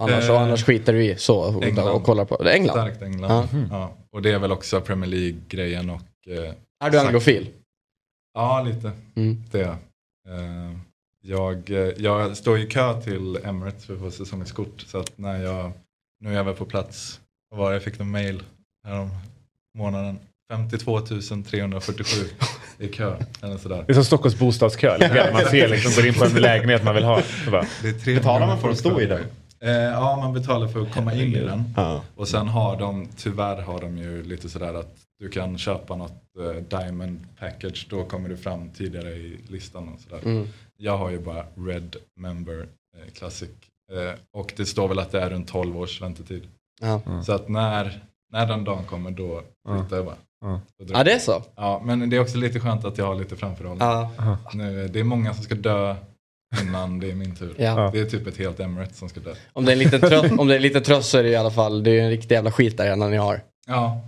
Annars, 0.00 0.28
Eh, 0.28 0.40
annars 0.42 0.64
skiter 0.64 0.92
du 0.92 1.04
i 1.04 1.16
så 1.16 1.38
och, 1.38 1.64
England. 1.64 1.88
och 1.88 2.02
kollar 2.04 2.24
på 2.24 2.48
England? 2.48 2.74
Starkt 2.76 3.02
England. 3.02 3.30
Ja. 3.30 3.48
Ja. 3.70 3.92
Och 4.12 4.22
det 4.22 4.30
är 4.32 4.38
väl 4.38 4.52
också 4.52 4.80
Premier 4.80 5.10
League-grejen 5.10 5.90
och... 5.90 6.28
Eh, 6.28 6.52
Är 6.84 6.90
du 6.90 6.98
anglofil? 6.98 7.48
Ja, 8.34 8.62
lite. 8.62 8.92
Mm. 9.16 9.42
Det 9.50 9.60
är 9.60 9.64
jag. 9.64 9.76
Eh, 10.38 10.76
jag. 11.22 11.70
eh, 11.70 11.92
Jag 11.96 12.36
står 12.36 12.58
i 12.58 12.66
kö 12.66 13.00
till 13.00 13.38
Emirates 13.44 13.84
för 13.84 13.94
att 13.94 14.00
få 14.00 14.10
säsongskort. 14.10 14.80
Så 14.86 14.98
att 14.98 15.18
när 15.18 15.42
jag, 15.44 15.72
nu 16.20 16.30
är 16.32 16.34
jag 16.36 16.44
väl 16.44 16.54
på 16.54 16.64
plats. 16.64 17.20
Var? 17.56 17.72
Jag 17.72 17.82
fick 17.82 18.00
en 18.00 18.10
mail 18.10 18.42
härom 18.86 19.10
månaden. 19.78 20.18
52 20.52 21.00
347 21.00 22.26
i 22.78 22.88
kö. 22.88 23.16
Eller 23.42 23.56
sådär. 23.58 23.84
Det 23.86 23.92
är 23.92 23.94
som 23.94 24.04
Stockholms 24.04 24.38
bostadskö. 24.38 24.98
grann. 24.98 25.32
Man 25.32 25.44
ser 25.44 25.68
liksom, 25.68 25.92
går 25.96 26.06
in 26.06 26.14
på 26.14 26.24
en 26.24 26.32
lägenhet 26.42 26.84
man 26.84 26.94
vill 26.94 27.04
ha. 27.04 27.22
Bara, 27.50 27.64
Det 27.82 27.88
är 28.06 28.14
Betalar 28.14 28.46
man 28.46 28.60
för 28.60 28.70
att 28.70 28.78
stå 28.78 29.00
i 29.00 29.06
den? 29.06 29.20
Eh, 29.64 29.72
ja, 29.72 30.16
man 30.16 30.32
betalar 30.32 30.68
för 30.68 30.80
att 30.80 30.94
komma 30.94 31.14
in 31.14 31.34
i 31.34 31.40
den. 31.40 31.64
Ja. 31.76 32.02
Och 32.16 32.28
sen 32.28 32.48
har 32.48 32.76
de, 32.76 33.08
tyvärr 33.16 33.62
har 33.62 33.80
de 33.80 33.98
ju 33.98 34.22
lite 34.22 34.48
sådär 34.48 34.74
att 34.74 34.96
du 35.18 35.28
kan 35.28 35.58
köpa 35.58 35.96
något 35.96 36.22
eh, 36.40 36.78
Diamond 36.78 37.26
Package, 37.40 37.86
då 37.90 38.04
kommer 38.04 38.28
du 38.28 38.36
fram 38.36 38.70
tidigare 38.70 39.10
i 39.10 39.38
listan 39.48 39.88
och 39.88 40.00
sådär. 40.00 40.20
Mm. 40.24 40.48
Jag 40.76 40.98
har 40.98 41.10
ju 41.10 41.18
bara 41.18 41.44
Red 41.54 41.96
Member 42.16 42.66
eh, 42.96 43.12
Classic. 43.12 43.50
Eh, 43.92 44.18
och 44.32 44.52
det 44.56 44.66
står 44.66 44.88
väl 44.88 44.98
att 44.98 45.10
det 45.10 45.20
är 45.20 45.30
runt 45.30 45.48
12 45.48 45.78
års 45.78 46.02
väntetid. 46.02 46.42
Ja. 46.80 47.22
Så 47.26 47.32
att 47.32 47.48
när, 47.48 48.04
när 48.32 48.46
den 48.46 48.64
dagen 48.64 48.84
kommer 48.84 49.10
då 49.10 49.42
flyttar 49.68 49.96
jag 49.96 50.04
bara. 50.06 50.16
Ja. 50.40 50.60
Ja, 50.76 51.04
det 51.04 51.12
är 51.12 51.18
så? 51.18 51.42
Ja, 51.56 51.82
men 51.84 52.10
det 52.10 52.16
är 52.16 52.20
också 52.20 52.38
lite 52.38 52.60
skönt 52.60 52.84
att 52.84 52.98
jag 52.98 53.06
har 53.06 53.14
lite 53.14 53.36
framförhållning. 53.36 53.88
Ja. 53.88 54.38
Nu, 54.54 54.88
det 54.88 55.00
är 55.00 55.04
många 55.04 55.34
som 55.34 55.44
ska 55.44 55.54
dö 55.54 55.96
innan 56.62 57.00
det 57.00 57.10
är 57.10 57.14
min 57.14 57.36
tur. 57.36 57.54
Ja. 57.56 57.90
Det 57.92 58.00
är 58.00 58.04
typ 58.04 58.26
ett 58.26 58.36
helt 58.36 58.60
Emirates 58.60 58.98
som 58.98 59.08
ska 59.08 59.20
dö. 59.20 59.34
Om 59.52 59.64
det 59.64 59.70
är 59.70 59.72
en 59.72 59.78
liten 59.78 60.00
tröst, 60.00 60.38
om 60.38 60.48
det 60.48 60.54
är 60.54 60.56
en 60.56 60.62
liten 60.62 60.82
tröst 60.82 61.10
så 61.10 61.18
är 61.18 61.22
det 61.22 61.28
i 61.28 61.36
alla 61.36 61.50
fall, 61.50 61.82
det 61.82 61.90
är 61.90 62.02
en 62.02 62.10
riktig 62.10 62.34
jävla 62.34 62.52
skit 62.52 62.76
där 62.76 62.92
innan 62.92 63.10
ni 63.10 63.16
har. 63.16 63.40
Ja. 63.66 64.00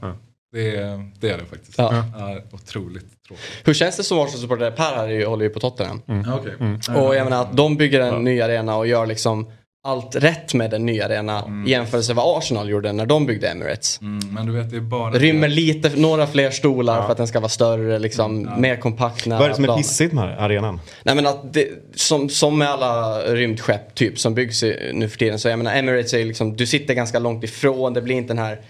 Det, 0.53 0.77
är, 0.77 1.11
det 1.21 1.31
är 1.31 1.39
det 1.39 1.45
faktiskt. 1.45 1.79
Ja. 1.79 2.05
Ja, 2.19 2.39
otroligt 2.53 3.25
tråkigt. 3.27 3.45
Hur 3.65 3.75
känns 3.75 3.97
det 3.97 4.05
som 4.05 4.19
Arsenal-supporter? 4.19 4.71
Per 4.71 4.97
här 4.97 5.27
håller 5.27 5.45
ju 5.45 5.51
på 5.51 5.61
Tottenham. 5.61 6.03
Ja, 6.07 6.39
okej. 6.41 6.55
Mm. 6.61 6.81
Och 6.97 7.17
jag 7.17 7.25
menar 7.25 7.43
att 7.43 7.57
de 7.57 7.77
bygger 7.77 8.01
en 8.01 8.25
ny 8.25 8.41
arena 8.41 8.77
och 8.77 8.87
gör 8.87 9.07
liksom 9.07 9.51
allt 9.87 10.17
rätt 10.17 10.55
med 10.55 10.71
den 10.71 10.87
nya 10.87 11.05
arenan 11.05 11.67
i 11.67 11.71
jämförelse 11.71 12.15
med 12.15 12.25
vad 12.25 12.39
Arsenal 12.39 12.69
gjorde 12.69 12.93
när 12.93 13.07
de 13.07 13.27
byggde 13.27 13.49
Emirates. 13.49 14.01
Mm, 14.01 14.35
men 14.35 14.47
du 14.47 14.53
vet, 14.53 14.71
det 14.71 14.77
är 14.77 14.81
bara... 14.81 15.11
Rymmer 15.11 15.49
lite, 15.49 15.91
några 15.97 16.27
fler 16.27 16.51
stolar 16.51 17.03
för 17.03 17.13
att 17.13 17.17
den 17.17 17.27
ska 17.27 17.41
vara 17.41 17.49
större, 17.49 17.99
liksom, 17.99 18.51
mer 18.59 18.77
kompakt. 18.77 19.27
Vad 19.27 19.43
är 19.43 19.49
det 19.49 19.55
som 19.55 19.65
är 19.65 19.77
pissigt 19.77 20.13
med 20.13 20.43
arenan? 20.43 20.81
Nej 21.03 21.15
men 21.15 21.27
att 21.27 21.53
det, 21.53 21.69
som, 21.95 22.29
som 22.29 22.59
med 22.59 22.69
alla 22.69 23.23
rymdskepp 23.23 23.95
typ 23.95 24.19
som 24.19 24.35
byggs 24.35 24.63
i, 24.63 24.91
nu 24.95 25.09
för 25.09 25.19
tiden 25.19 25.39
så 25.39 25.49
jag 25.49 25.59
menar 25.59 25.77
Emirates 25.77 26.15
är 26.15 26.25
liksom, 26.25 26.57
du 26.57 26.67
sitter 26.67 26.95
ganska 26.95 27.19
långt 27.19 27.45
ifrån, 27.45 27.95
det 27.95 28.03
blir 28.03 28.17
inte 28.17 28.35
den 28.35 28.45
här 28.45 28.61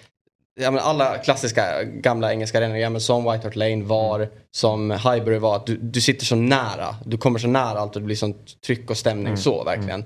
menar, 0.61 0.79
alla 0.79 1.19
klassiska 1.19 1.83
gamla 1.85 2.33
engelska 2.33 2.59
arenor, 2.59 2.77
ja, 2.77 3.01
som 3.01 3.25
White 3.33 3.47
Hart 3.47 3.57
Lane 3.57 3.85
var, 3.85 4.29
som 4.51 4.91
Highbury 4.91 5.39
var, 5.39 5.57
att 5.57 5.67
du, 5.67 5.77
du 5.77 6.01
sitter 6.01 6.27
så 6.27 6.37
nära, 6.37 6.97
du 7.05 7.19
kommer 7.19 7.39
så 7.39 7.49
nära 7.49 7.79
allt 7.79 7.97
och 7.97 8.03
det 8.03 8.07
blir 8.07 8.17
sånt 8.17 8.63
tryck 8.67 8.91
och 8.91 8.97
stämning 8.97 9.27
Mm. 9.27 9.37
så 9.37 9.65
verkligen. 9.65 10.05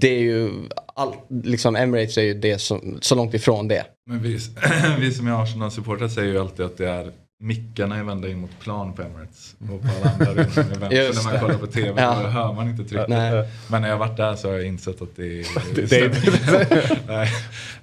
Det 0.00 0.08
är 0.08 0.20
ju, 0.20 0.50
all, 0.94 1.14
liksom 1.44 1.76
Emirates 1.76 2.18
är 2.18 2.22
ju 2.22 2.34
det 2.34 2.58
som, 2.58 2.98
så 3.00 3.14
långt 3.14 3.34
ifrån 3.34 3.68
det. 3.68 3.84
Men 4.06 4.22
vi, 4.22 4.38
vi 4.98 5.12
som 5.12 5.26
är 5.26 5.42
Arsenal-supportrar 5.42 6.08
säger 6.08 6.32
ju 6.32 6.38
alltid 6.40 6.66
att 6.66 6.76
det 6.76 6.88
är 6.88 7.12
mickarna 7.40 7.96
är 7.96 8.02
vända 8.02 8.28
in 8.28 8.38
mot 8.40 8.60
plan 8.60 8.92
på 8.92 9.02
Emirates. 9.02 9.56
Och 9.60 9.82
på 9.82 9.88
alla 9.88 10.10
andra 10.10 10.42
är 10.42 11.12
Så 11.12 11.22
när 11.22 11.32
man 11.32 11.40
kollar 11.40 11.58
på 11.58 11.66
TV 11.66 12.02
Ja. 12.02 12.20
då 12.22 12.28
hör 12.28 12.52
man 12.52 12.68
inte 12.70 12.84
trycket. 12.84 13.08
Nej. 13.08 13.48
Men 13.70 13.82
när 13.82 13.88
jag 13.88 13.98
varit 13.98 14.16
där 14.16 14.34
så 14.36 14.48
har 14.48 14.54
jag 14.54 14.66
insett 14.66 15.02
att 15.02 15.16
det 15.16 15.40
är, 15.40 15.74
Det- 15.74 15.86
det- 15.86 16.98
Nej, 17.08 17.28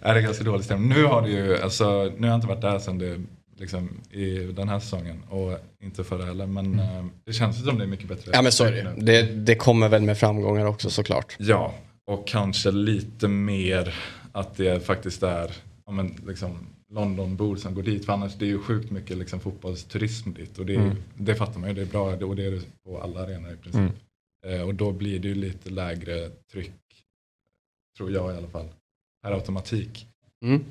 är 0.02 0.14
det 0.16 0.22
ganska 0.22 0.44
dålig 0.44 0.66
stämning. 0.66 0.90
Nu 0.90 1.06
har 1.06 1.22
det 1.22 1.30
ju, 1.30 1.62
alltså, 1.62 2.04
nu 2.18 2.28
har 2.28 2.28
jag 2.28 2.38
inte 2.38 2.48
varit 2.48 2.62
där 2.62 2.80
sedan 2.80 2.98
det, 2.98 3.22
liksom, 3.60 3.90
i 4.12 4.30
den 4.38 4.70
här 4.70 4.80
säsongen. 4.80 5.24
Och 5.30 5.58
inte 5.84 6.04
förra 6.04 6.26
heller. 6.26 6.46
Men 6.48 6.80
eh, 6.80 7.06
det 7.26 7.34
känns 7.34 7.64
som 7.66 7.78
det 7.78 7.84
är 7.84 7.88
mycket 7.88 8.08
bättre. 8.08 8.32
Ja 8.34 8.42
men 8.42 8.52
så 8.52 8.64
är 8.66 8.72
det 8.72 8.94
det, 8.98 9.22
det 9.24 9.56
kommer 9.56 9.90
väl 9.90 10.02
med 10.02 10.18
framgångar 10.18 10.66
också 10.66 10.90
såklart. 10.90 11.36
Ja, 11.40 11.74
och 12.08 12.28
kanske 12.28 12.72
lite 12.72 13.28
mer 13.28 13.96
att 14.32 14.58
det 14.58 14.86
faktiskt 14.86 15.24
är 15.24 15.52
ja, 15.86 15.92
men, 15.92 16.16
liksom, 16.28 16.68
Londonbor 16.92 17.56
som 17.56 17.76
går 17.76 17.84
dit. 17.84 18.06
För 18.06 18.14
annars 18.14 18.36
det 18.36 18.46
är 18.46 18.50
ju 18.50 18.60
sjukt 18.60 18.92
mycket 18.92 19.18
liksom, 19.18 19.40
fotbollsturism 19.40 20.32
dit. 20.34 20.60
Och 20.60 20.66
det, 20.66 20.76
Mm. 20.76 20.98
det 21.18 21.36
fattar 21.36 21.60
man 21.60 21.70
ju, 21.70 21.76
det 21.76 21.82
är 21.82 21.86
bra 21.86 22.16
och 22.16 22.36
det 22.36 22.46
är 22.46 22.52
det 22.52 22.62
på 22.84 23.02
alla 23.02 23.20
arenor 23.24 23.54
i 23.54 23.58
princip. 23.58 23.92
Eh, 24.48 24.62
och 24.62 24.76
då 24.76 24.92
blir 24.92 25.20
det 25.20 25.28
ju 25.28 25.36
lite 25.36 25.70
lägre 25.70 26.30
tryck, 26.52 26.72
tror 27.98 28.12
jag 28.12 28.34
i 28.34 28.38
alla 28.38 28.48
fall, 28.48 28.70
per 29.24 29.32
automatik. 29.32 30.08
Mm. 30.46 30.66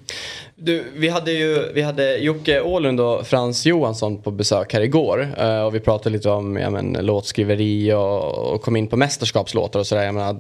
Du, 0.56 0.84
vi 0.94 1.08
hade 1.08 1.32
ju 1.32 1.72
vi 1.72 1.82
hade 1.82 2.16
Jocke 2.16 2.60
Åhlund 2.60 3.00
och 3.00 3.26
Frans 3.26 3.66
Johansson 3.66 4.22
på 4.22 4.30
besök 4.30 4.72
här 4.72 4.80
igår. 4.80 5.34
eh, 5.38 5.62
och 5.62 5.74
vi 5.74 5.80
pratade 5.80 6.10
lite 6.12 6.30
om 6.30 6.56
ja, 6.56 6.70
men, 6.70 6.92
låtskriveri 7.00 7.92
och, 7.92 8.52
och 8.52 8.62
kom 8.62 8.76
in 8.76 8.86
på 8.88 8.96
mästerskapslåtar 8.96 9.80
och 9.80 9.86
sådär. 9.86 10.02
Jag 10.04 10.14
menar, 10.14 10.38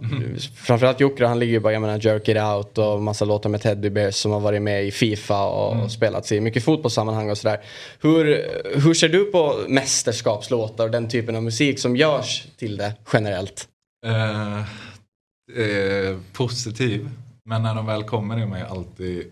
Framförallt 0.56 1.00
Jocke 1.00 1.26
han 1.26 1.38
ligger 1.38 1.52
ju 1.52 1.60
bara 1.60 1.72
jag 1.72 1.82
menar, 1.82 1.98
Jerk 2.06 2.28
It 2.28 2.36
Out 2.36 2.78
och 2.78 3.02
massa 3.02 3.24
låtar 3.24 3.50
med 3.50 3.60
Teddy 3.60 3.90
Bears 3.90 4.14
som 4.14 4.32
har 4.32 4.40
varit 4.40 4.62
med 4.62 4.84
i 4.84 4.90
Fifa 4.90 5.44
och, 5.44 5.84
och 5.84 5.92
spelats 5.92 6.32
i 6.32 6.40
mycket 6.40 6.64
fotbollssammanhang 6.64 7.30
och 7.30 7.38
sådär. 7.38 7.60
Hur, 8.00 8.46
hur 8.84 8.94
ser 8.94 9.08
du 9.08 9.24
på 9.24 9.54
mästerskapslåtar 9.68 10.84
och 10.84 10.90
den 10.90 11.08
typen 11.08 11.36
av 11.36 11.42
musik 11.42 11.78
som 11.78 11.96
görs 11.96 12.44
till 12.56 12.76
det 12.76 12.92
generellt? 13.12 13.68
Eh, 14.06 14.58
eh, 14.58 16.16
positiv, 16.32 17.08
men 17.50 17.62
när 17.62 17.74
de 17.74 17.86
väl 17.86 18.04
kommer 18.04 18.38
är 18.38 18.46
man 18.46 18.58
ju 18.58 18.64
alltid, 18.64 19.30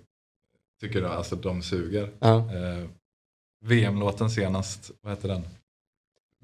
tycker 0.80 1.02
jag, 1.02 1.10
alltså 1.10 1.36
de 1.36 1.62
suger. 1.62 2.10
Ja. 2.18 2.36
Eh, 2.36 2.84
VM-låten 3.64 4.30
senast, 4.30 4.90
vad 5.02 5.12
heter 5.12 5.28
den? 5.28 5.42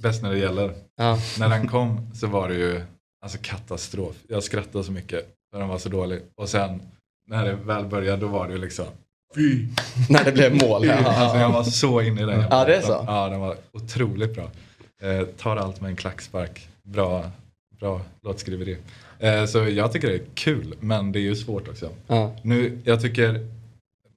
Bäst 0.03 0.23
när 0.23 0.31
det 0.31 0.39
gäller. 0.39 0.75
Ja. 0.97 1.19
När 1.39 1.49
den 1.49 1.69
kom 1.69 2.15
så 2.15 2.27
var 2.27 2.49
det 2.49 2.55
ju 2.55 2.83
alltså 3.23 3.39
katastrof. 3.43 4.17
Jag 4.29 4.43
skrattade 4.43 4.85
så 4.85 4.93
mycket 4.93 5.35
för 5.51 5.59
den 5.59 5.69
var 5.69 5.79
så 5.79 5.89
dålig. 5.89 6.23
Och 6.35 6.49
sen 6.49 6.81
när 7.27 7.45
det 7.45 7.55
väl 7.55 7.85
började 7.85 8.21
då 8.21 8.29
var 8.29 8.47
det 8.47 8.53
ju 8.53 8.59
liksom 8.59 8.87
Fy! 9.35 9.67
När 10.11 10.25
det 10.25 10.33
blev 10.33 10.63
mål. 10.63 10.91
Alltså 10.91 11.39
jag 11.39 11.53
var 11.53 11.65
så 11.65 12.03
inne 12.03 12.23
i 12.23 12.25
den. 12.25 12.45
Ja, 12.51 12.65
det 12.65 12.77
är 12.77 12.83
så? 12.83 13.05
Ja, 13.07 13.29
den 13.29 13.41
var 13.41 13.57
otroligt 13.73 14.35
bra. 14.35 14.51
Eh, 15.03 15.27
tar 15.27 15.57
allt 15.57 15.81
med 15.81 15.89
en 15.91 15.97
klackspark. 15.97 16.69
Bra, 16.83 17.31
bra 17.81 18.01
låtskriveri. 18.23 18.79
Eh, 19.19 19.45
så 19.45 19.59
jag 19.59 19.93
tycker 19.93 20.09
det 20.09 20.15
är 20.15 20.23
kul, 20.35 20.75
men 20.81 21.13
det 21.13 21.19
är 21.19 21.23
ju 21.23 21.37
svårt 21.37 21.69
också. 21.69 21.89
Ja. 22.07 22.33
Nu, 22.43 22.79
jag 22.85 23.01
tycker, 23.01 23.49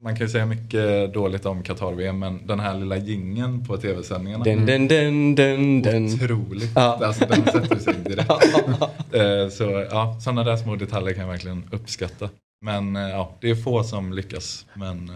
man 0.01 0.15
kan 0.15 0.25
ju 0.25 0.31
säga 0.31 0.45
mycket 0.45 1.13
dåligt 1.13 1.45
om 1.45 1.63
Qatar-VM, 1.63 2.19
men 2.19 2.47
den 2.47 2.59
här 2.59 2.73
lilla 2.73 2.97
gingen 2.97 3.65
på 3.65 3.77
tv-sändningarna. 3.77 4.43
Den, 4.43 4.65
den, 4.65 4.87
den, 4.87 5.35
den, 5.35 5.81
den. 5.81 6.05
Otroligt. 6.05 6.71
Ja. 6.75 6.99
Alltså 7.05 7.25
den 7.25 7.43
sätter 7.45 7.79
sig 7.79 7.93
direkt. 8.05 8.31
Eh, 9.11 9.49
så 9.49 9.87
ja, 9.91 10.17
sådana 10.21 10.43
där 10.43 10.57
små 10.57 10.75
detaljer 10.75 11.13
kan 11.13 11.21
jag 11.21 11.31
verkligen 11.31 11.63
uppskatta. 11.71 12.29
Men 12.61 12.95
eh, 12.95 13.01
ja, 13.01 13.31
det 13.39 13.49
är 13.49 13.55
få 13.55 13.83
som 13.83 14.13
lyckas. 14.13 14.65
Men 14.73 15.11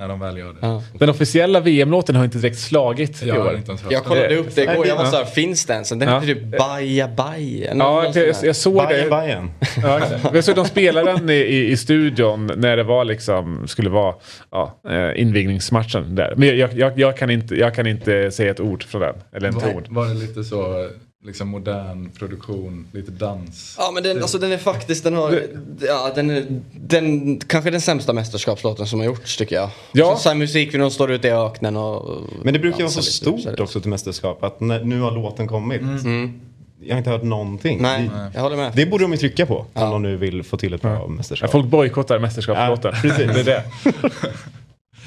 när 0.00 0.08
de 0.08 0.20
väl 0.20 0.36
gör 0.38 0.52
det. 0.52 0.58
Ja. 0.60 0.82
Den 0.98 1.08
officiella 1.10 1.60
VM-låten 1.60 2.16
har 2.16 2.24
inte 2.24 2.38
direkt 2.38 2.58
slagit 2.58 3.22
i 3.22 3.28
Jag 3.28 3.34
har 3.34 3.46
år. 3.50 3.56
inte 3.56 3.70
ens 3.70 3.82
hört 3.82 3.92
Jag 3.92 4.02
det. 4.02 4.06
kollade 4.08 4.36
upp 4.36 4.54
det 4.54 4.62
igår, 4.62 4.86
jag 4.86 4.96
var 4.96 5.04
Ja. 5.04 5.10
såhär, 5.10 5.24
finns 5.24 5.66
den? 5.66 5.84
Sen 5.84 5.98
den 5.98 6.08
Ja. 6.08 6.20
heter 6.20 6.34
typ 6.34 6.58
Baja 6.58 7.08
Baja. 7.08 7.74
Ja, 7.74 8.12
jag, 8.14 8.34
jag 8.42 8.56
såg 8.56 8.74
Bajen, 8.74 9.04
det. 9.04 9.10
Bajen. 9.10 9.50
Ja, 9.82 10.00
jag 10.34 10.44
såg 10.44 10.54
de 10.56 10.64
spelade 10.64 11.12
den 11.12 11.30
i, 11.30 11.32
i, 11.34 11.70
i 11.70 11.76
studion 11.76 12.50
när 12.56 12.76
det 12.76 12.82
var 12.82 13.04
liksom, 13.04 13.68
skulle 13.68 13.90
vara 13.90 14.14
ja, 14.50 14.80
eh, 14.90 15.20
invigningsmatchen 15.20 16.14
där. 16.14 16.34
Men 16.36 16.58
jag, 16.58 16.72
jag, 16.74 16.98
jag, 16.98 17.16
kan 17.16 17.30
inte, 17.30 17.54
jag 17.54 17.74
kan 17.74 17.86
inte 17.86 18.30
säga 18.30 18.50
ett 18.50 18.60
ord 18.60 18.82
från 18.84 19.00
den, 19.00 19.14
eller 19.36 19.48
en 19.48 19.54
Var, 19.54 19.60
ton. 19.60 19.82
var 19.88 20.06
det 20.08 20.14
lite 20.14 20.44
så 20.44 20.88
liksom 21.24 21.48
modern 21.48 22.10
produktion, 22.10 22.86
lite 22.92 23.10
dans? 23.10 23.74
Ja 23.78 23.90
men 23.94 24.02
den, 24.02 24.22
alltså, 24.22 24.38
den 24.38 24.52
är 24.52 24.58
faktiskt, 24.58 25.04
den 25.04 25.14
har, 25.14 25.42
ja, 25.80 26.12
den 26.14 26.30
är 26.30 26.46
den, 26.74 27.40
kanske 27.40 27.70
den 27.70 27.80
sämsta 27.80 28.12
mästerskapslåten 28.12 28.86
som 28.86 28.98
har 29.00 29.06
gjorts 29.06 29.36
tycker 29.36 29.56
jag. 29.56 29.70
Ja. 29.92 30.16
Så, 30.16 30.22
så 30.22 30.28
här 30.28 30.36
musik 30.36 30.72
när 30.72 30.80
de 30.80 30.90
står 30.90 31.10
ute 31.12 31.28
i 31.28 31.30
öknen 31.30 31.76
och... 31.76 32.20
Men 32.42 32.54
det 32.54 32.60
brukar 32.60 32.78
ju 32.78 32.84
vara 32.84 32.92
så 32.92 33.00
lite, 33.00 33.42
stort 33.42 33.60
också 33.60 33.80
till 33.80 33.90
mästerskap 33.90 34.44
att 34.44 34.60
när, 34.60 34.84
nu 34.84 35.00
har 35.00 35.10
låten 35.10 35.48
kommit. 35.48 35.80
Mm. 35.80 36.40
Jag 36.82 36.94
har 36.94 36.98
inte 36.98 37.10
hört 37.10 37.22
någonting. 37.22 37.82
Nej, 37.82 38.08
Det, 38.14 38.30
jag 38.34 38.40
håller 38.42 38.56
med. 38.56 38.72
det 38.76 38.86
borde 38.86 39.04
de 39.04 39.10
ju 39.12 39.18
trycka 39.18 39.46
på 39.46 39.66
Ja. 39.74 39.84
om 39.84 39.90
de 39.90 40.02
nu 40.02 40.16
vill 40.16 40.42
få 40.42 40.56
till 40.56 40.74
ett 40.74 40.82
bra 40.82 40.92
Ja, 40.94 41.06
mästerskap. 41.06 41.50
folk 41.50 41.66
bojkottar 41.66 42.18
mästerskapslåten. 42.18 42.92
Ja, 42.94 43.00
precis. 43.02 43.26
Det 43.34 43.40
är 43.40 43.44
det. 43.44 43.64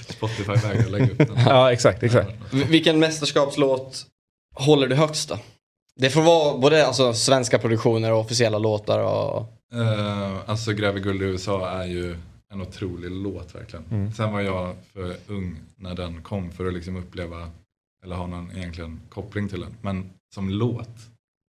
Spotify 0.09 0.51
vägrar 0.68 0.89
lägga 0.89 1.05
upp 1.05 1.18
den. 1.18 1.28
Ja, 1.45 1.72
exakt. 1.72 2.03
exakt. 2.03 2.32
Vilken 2.51 2.99
mästerskapslåt 2.99 4.05
håller 4.55 4.88
du 4.88 4.95
högst 4.95 5.30
då? 5.30 5.38
Det 5.96 6.10
får 6.10 6.22
vara 6.22 6.58
både 6.58 6.88
alltså, 6.88 7.14
svenska 7.14 7.60
produktioner 7.60 8.12
och 8.12 8.20
officiella 8.20 8.58
låtar 8.58 9.00
och... 9.00 9.54
Eh, 9.74 10.50
alltså 10.50 10.74
Gräver 10.74 11.00
guld 11.00 11.22
i 11.22 11.26
USA 11.26 11.70
är 11.70 11.86
ju 11.86 12.16
en 12.54 12.62
otrolig 12.62 13.12
låt 13.12 13.56
verkligen. 13.56 13.86
Mm. 13.91 14.12
Sen 14.12 14.34
var 14.34 14.41
jag 14.41 14.76
för 14.94 15.16
ung 15.28 15.56
när 15.76 15.96
den 15.96 16.22
kom 16.22 16.52
för 16.52 16.66
att 16.66 16.74
liksom 16.74 16.96
uppleva 16.96 17.50
eller 18.06 18.16
ha 18.16 18.28
någon 18.28 18.52
egentligen 18.58 19.00
koppling 19.10 19.50
till 19.50 19.62
den. 19.62 19.76
Men 19.82 20.10
som 20.34 20.50
låt, 20.50 20.98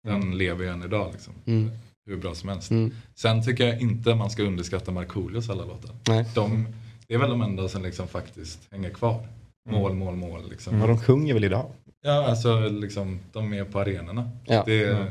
den 0.08 0.38
lever 0.38 0.64
ju 0.64 0.70
än 0.70 0.84
idag 0.84 1.10
liksom. 1.12 1.34
Mm. 1.46 1.72
Hur 2.06 2.18
bra 2.18 2.36
som 2.36 2.50
helst. 2.50 2.72
Mm. 2.72 2.94
Sen 3.16 3.44
tycker 3.44 3.68
jag 3.68 3.82
inte 3.82 4.16
man 4.16 4.30
ska 4.30 4.44
underskatta 4.44 4.92
Markoolios 4.92 5.50
alla 5.50 5.66
låtar. 5.66 5.96
Nej. 6.08 6.26
De, 6.36 6.68
det 7.08 7.14
är 7.14 7.18
väl 7.18 7.30
de 7.30 7.42
enda 7.42 7.70
som 7.70 7.84
liksom 7.84 8.08
faktiskt 8.08 8.60
hänger 8.72 8.90
kvar. 8.90 9.28
Mål, 9.70 9.94
mål, 9.94 10.16
mål. 10.16 10.50
Liksom. 10.50 10.80
Men 10.80 10.88
de 10.88 11.00
sjunger 11.00 11.34
väl 11.34 11.44
idag? 11.44 11.72
Ja, 12.06 12.26
alltså 12.30 12.60
liksom, 12.60 13.20
de 13.34 13.54
är 13.54 13.64
på 13.64 13.80
arenorna. 13.80 14.30
Ja. 14.46 14.64
Det 14.66 14.84
är 14.84 15.06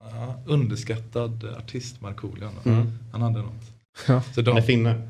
ja, 0.00 0.34
underskattad 0.46 1.56
artist 1.58 2.00
Markoolio. 2.00 2.48
Mm. 2.64 2.98
Han 3.12 3.22
hade 3.22 3.38
något. 3.38 3.52
Ja. 4.08 4.22
Så 4.34 4.42
de, 4.42 4.50
Han 4.50 4.58
är 4.58 4.62
finne. 4.62 5.08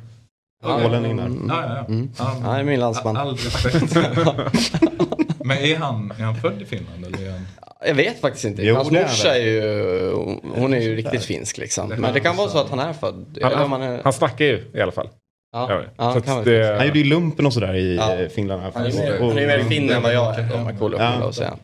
Ålänning 0.64 1.16
där. 1.16 1.26
Mm. 1.26 1.46
Ja, 1.48 1.64
ja, 1.66 1.76
ja. 1.76 1.84
Mm. 1.84 2.11
Han- 2.16 2.42
är 2.42 2.64
min 2.64 2.80
landsman. 2.80 3.16
All 3.16 3.36
respekt. 3.36 3.94
Men 5.44 5.58
är 5.58 5.76
han, 5.76 6.11
är 6.18 6.24
han 6.24 6.36
född 6.36 6.62
i 6.62 6.64
Finland? 6.64 7.04
Eller 7.06 7.26
är 7.26 7.30
han... 7.30 7.46
Jag 7.86 7.94
vet 7.94 8.20
faktiskt 8.20 8.44
inte. 8.44 8.62
Jo, 8.62 8.74
Hans 8.74 8.90
morsa 8.90 9.36
är 9.36 9.46
ju, 9.46 10.12
hon 10.54 10.74
är 10.74 10.80
ju 10.80 10.96
riktigt 10.96 11.24
finsk 11.24 11.58
liksom. 11.58 11.88
Men 11.88 12.14
det 12.14 12.20
kan 12.20 12.36
vara 12.36 12.48
så 12.48 12.58
att 12.58 12.70
han 12.70 12.78
är 12.78 12.92
född. 12.92 13.38
Han, 13.42 13.72
han 13.72 14.00
han 14.04 14.12
snackar 14.12 14.44
ju 14.44 14.70
i 14.74 14.80
alla 14.80 14.92
fall. 14.92 15.08
Ja, 15.53 15.82
Ja, 15.96 16.20
ja, 16.26 16.42
det- 16.44 16.76
Han 16.78 16.86
gjorde 16.86 16.98
ju 16.98 17.05
lumpen 17.05 17.46
och 17.46 17.53
sådär 17.53 17.74
i 17.74 17.96
Ja. 17.96 18.14
eh, 18.16 18.28
Finland. 18.28 18.62
Han 18.74 18.86
är 18.86 18.92
mer, 18.92 19.20
Och- 19.22 19.28
han 19.28 19.38
är 19.38 19.46
mer 19.46 19.64
finn 19.64 19.90
än 19.90 20.03
vad 20.03 20.14
jag 20.14 20.38
är 20.38 20.64
Markoolio 20.64 20.98
Ja. 20.98 21.14
jag 21.20 21.34
säga. 21.34 21.57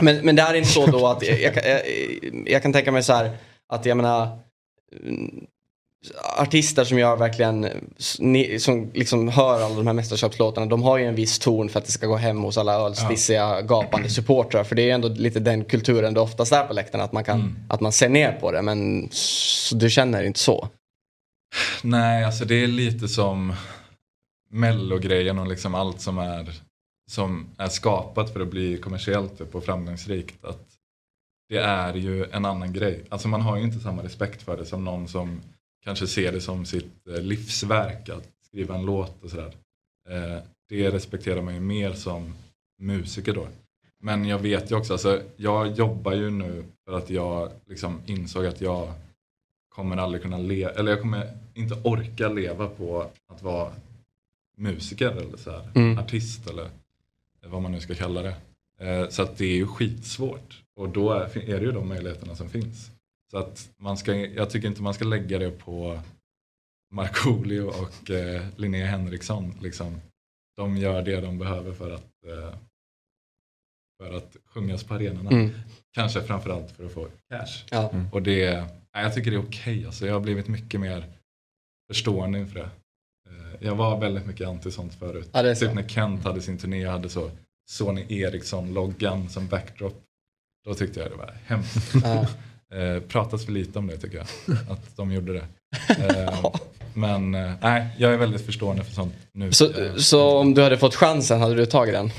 Men, 0.00 0.16
men 0.16 0.36
det 0.36 0.42
är 0.42 0.54
inte 0.54 0.68
så 0.68 0.86
då 0.86 1.06
att 1.06 1.22
jag, 1.26 1.40
jag, 1.40 1.54
kan- 1.54 1.62
jag, 1.70 1.80
jag 2.46 2.62
kan 2.62 2.72
tänka 2.72 2.92
mig 2.92 3.02
så 3.02 3.12
här 3.12 3.30
att 3.72 3.86
jag 3.86 3.96
menar 3.96 4.38
mm, 5.06 5.44
artister 6.38 6.84
som 6.84 6.98
gör 6.98 7.16
verkligen 7.16 7.66
som 8.58 8.90
liksom 8.94 9.28
hör 9.28 9.60
alla 9.62 9.74
de 9.74 9.86
här 9.86 9.94
mästerskapslåtarna 9.94 10.66
de 10.66 10.82
har 10.82 10.98
ju 10.98 11.04
en 11.04 11.14
viss 11.14 11.38
ton 11.38 11.68
för 11.68 11.78
att 11.78 11.86
det 11.86 11.92
ska 11.92 12.06
gå 12.06 12.16
hem 12.16 12.42
hos 12.42 12.58
alla 12.58 12.74
ölstissiga 12.74 13.60
gapande 13.60 14.08
supportrar 14.08 14.64
för 14.64 14.74
det 14.74 14.82
är 14.82 14.86
ju 14.86 14.90
ändå 14.90 15.08
lite 15.08 15.40
den 15.40 15.64
kulturen 15.64 16.14
det 16.14 16.20
oftast 16.20 16.52
är 16.52 16.64
på 16.64 16.72
läktarna 16.74 17.04
att 17.04 17.12
man 17.12 17.24
kan 17.24 17.40
Mm. 17.40 17.56
att 17.68 17.80
man 17.80 17.92
ser 17.92 18.08
ner 18.08 18.32
på 18.32 18.52
det 18.52 18.62
men 18.62 19.08
du 19.74 19.90
känner 19.90 20.22
inte 20.22 20.38
så. 20.40 20.68
Nej, 21.82 22.24
alltså 22.24 22.44
det 22.44 22.54
är 22.54 22.66
lite 22.66 23.08
som 23.08 23.54
mellogrejen 24.50 25.38
och 25.38 25.46
liksom 25.46 25.74
allt 25.74 26.00
som 26.00 26.18
är, 26.18 26.60
som 27.10 27.46
är 27.56 27.68
skapat 27.68 28.32
för 28.32 28.40
att 28.40 28.50
bli 28.50 28.78
kommersiellt 28.78 29.38
typ, 29.38 29.54
och 29.54 29.64
framgångsrikt. 29.64 30.44
Att 30.44 30.66
det 31.48 31.58
är 31.58 31.94
ju 31.94 32.24
en 32.24 32.44
annan 32.44 32.72
grej. 32.72 33.04
Alltså 33.08 33.28
man 33.28 33.40
har 33.40 33.56
ju 33.56 33.62
inte 33.62 33.80
samma 33.80 34.02
respekt 34.02 34.42
för 34.42 34.56
det 34.56 34.64
som 34.64 34.84
någon 34.84 35.08
som 35.08 35.40
kanske 35.84 36.06
ser 36.06 36.32
det 36.32 36.40
som 36.40 36.66
sitt 36.66 37.06
eh, 37.08 37.22
livsverk 37.22 38.08
att 38.08 38.28
skriva 38.46 38.74
en 38.74 38.86
låt 38.86 39.24
och 39.24 39.30
sådär. 39.30 39.54
Eh, 40.08 40.38
det 40.68 40.90
respekterar 40.90 41.42
man 41.42 41.54
ju 41.54 41.60
mer 41.60 41.92
som 41.92 42.34
musiker 42.78 43.34
då. 43.34 43.48
Men 44.02 44.24
jag 44.24 44.38
vet 44.38 44.70
ju 44.70 44.76
också, 44.76 44.92
alltså, 44.92 45.22
jag 45.36 45.72
jobbar 45.72 46.12
ju 46.12 46.30
nu 46.30 46.64
för 46.84 46.98
att 46.98 47.10
jag 47.10 47.52
liksom 47.66 48.00
insåg 48.06 48.46
att 48.46 48.60
jag 48.60 48.92
kommer 49.74 49.96
aldrig 49.96 50.22
kunna 50.22 50.38
leva, 50.38 50.70
eller 50.70 50.90
jag 50.90 51.00
kommer 51.00 51.38
inte 51.54 51.74
orka 51.84 52.28
leva 52.28 52.66
på 52.68 53.10
att 53.26 53.42
vara 53.42 53.72
musiker 54.56 55.10
eller 55.10 55.36
så 55.36 55.50
här, 55.50 55.70
Mm. 55.74 55.98
artist 55.98 56.46
eller 56.50 56.70
vad 57.46 57.62
man 57.62 57.72
nu 57.72 57.80
ska 57.80 57.94
kalla 57.94 58.22
det. 58.22 58.34
Eh, 58.78 59.08
så 59.08 59.22
att 59.22 59.36
det 59.38 59.44
är 59.44 59.56
ju 59.56 59.66
skitsvårt 59.66 60.62
och 60.76 60.88
då 60.88 61.12
är, 61.12 61.28
det 61.34 61.64
ju 61.64 61.72
de 61.72 61.88
möjligheterna 61.88 62.36
som 62.36 62.48
finns. 62.48 62.90
Så 63.30 63.38
att 63.38 63.70
man 63.76 63.96
ska, 63.96 64.14
jag 64.14 64.50
tycker 64.50 64.68
inte 64.68 64.82
man 64.82 64.94
ska 64.94 65.04
lägga 65.04 65.38
det 65.38 65.50
på 65.50 66.00
Markoolio 66.90 67.62
och 67.62 68.10
eh, 68.10 68.42
Linnea 68.56 68.86
Henriksson. 68.86 69.54
Liksom. 69.60 70.00
De 70.56 70.76
gör 70.76 71.02
det 71.02 71.20
de 71.20 71.38
behöver 71.38 71.72
för 71.72 71.90
att, 71.90 72.24
eh, 72.26 72.54
för 73.98 74.12
att 74.16 74.36
sjungas 74.44 74.84
på 74.84 74.94
arenorna. 74.94 75.30
Mm. 75.30 75.50
Kanske 75.94 76.22
framförallt 76.22 76.70
för 76.70 76.84
att 76.86 76.92
få 76.92 77.08
cash. 77.28 77.64
Ja. 77.70 77.90
Mm. 77.90 78.06
Och 78.12 78.22
det, 78.22 78.64
nej, 78.94 79.02
jag 79.04 79.14
tycker 79.14 79.30
det 79.30 79.36
är 79.36 79.42
okej. 79.48 79.86
Alltså, 79.86 80.06
jag 80.06 80.12
har 80.12 80.20
blivit 80.20 80.48
mycket 80.48 80.80
mer 80.80 81.04
förstående 81.92 82.38
inför 82.38 82.54
det. 82.58 82.70
Eh, 83.30 83.66
Jag 83.66 83.74
var 83.74 84.00
väldigt 84.00 84.26
mycket 84.26 84.48
anti 84.48 84.70
sånt 84.70 84.94
förut. 84.94 85.28
Ja, 85.32 85.42
är 85.42 85.54
så. 85.54 85.64
typ 85.66 85.74
när 85.74 85.88
Kent 85.88 86.24
hade 86.24 86.40
sin 86.40 86.58
turné 86.58 86.86
och 86.86 86.92
hade 86.92 87.08
så 87.08 87.30
Sony 87.70 88.06
Ericsson-loggan 88.08 89.28
som 89.28 89.46
backdrop. 89.48 90.02
Då 90.64 90.74
tyckte 90.74 91.00
jag 91.00 91.10
det 91.10 91.16
var 91.16 91.36
hemskt. 91.46 91.94
Ja. 92.04 92.26
Eh, 92.76 93.00
pratas 93.02 93.44
för 93.44 93.52
lite 93.52 93.78
om 93.78 93.86
det 93.86 93.96
tycker 93.98 94.16
jag. 94.18 94.26
Att 94.70 94.96
de 94.96 95.12
gjorde 95.12 95.32
det. 95.32 95.46
Eh, 95.98 96.52
men 96.94 97.34
eh, 97.34 97.52
nej, 97.60 97.86
jag 97.98 98.12
är 98.14 98.18
väldigt 98.18 98.46
förstående 98.46 98.84
för 98.84 98.92
sånt 98.92 99.14
nu. 99.32 99.52
Så, 99.52 99.72
så 99.98 100.38
om 100.38 100.54
du 100.54 100.62
hade 100.62 100.78
fått 100.78 100.94
chansen, 100.94 101.40
hade 101.40 101.54
du 101.54 101.66
tagit 101.66 101.94
den? 101.94 102.10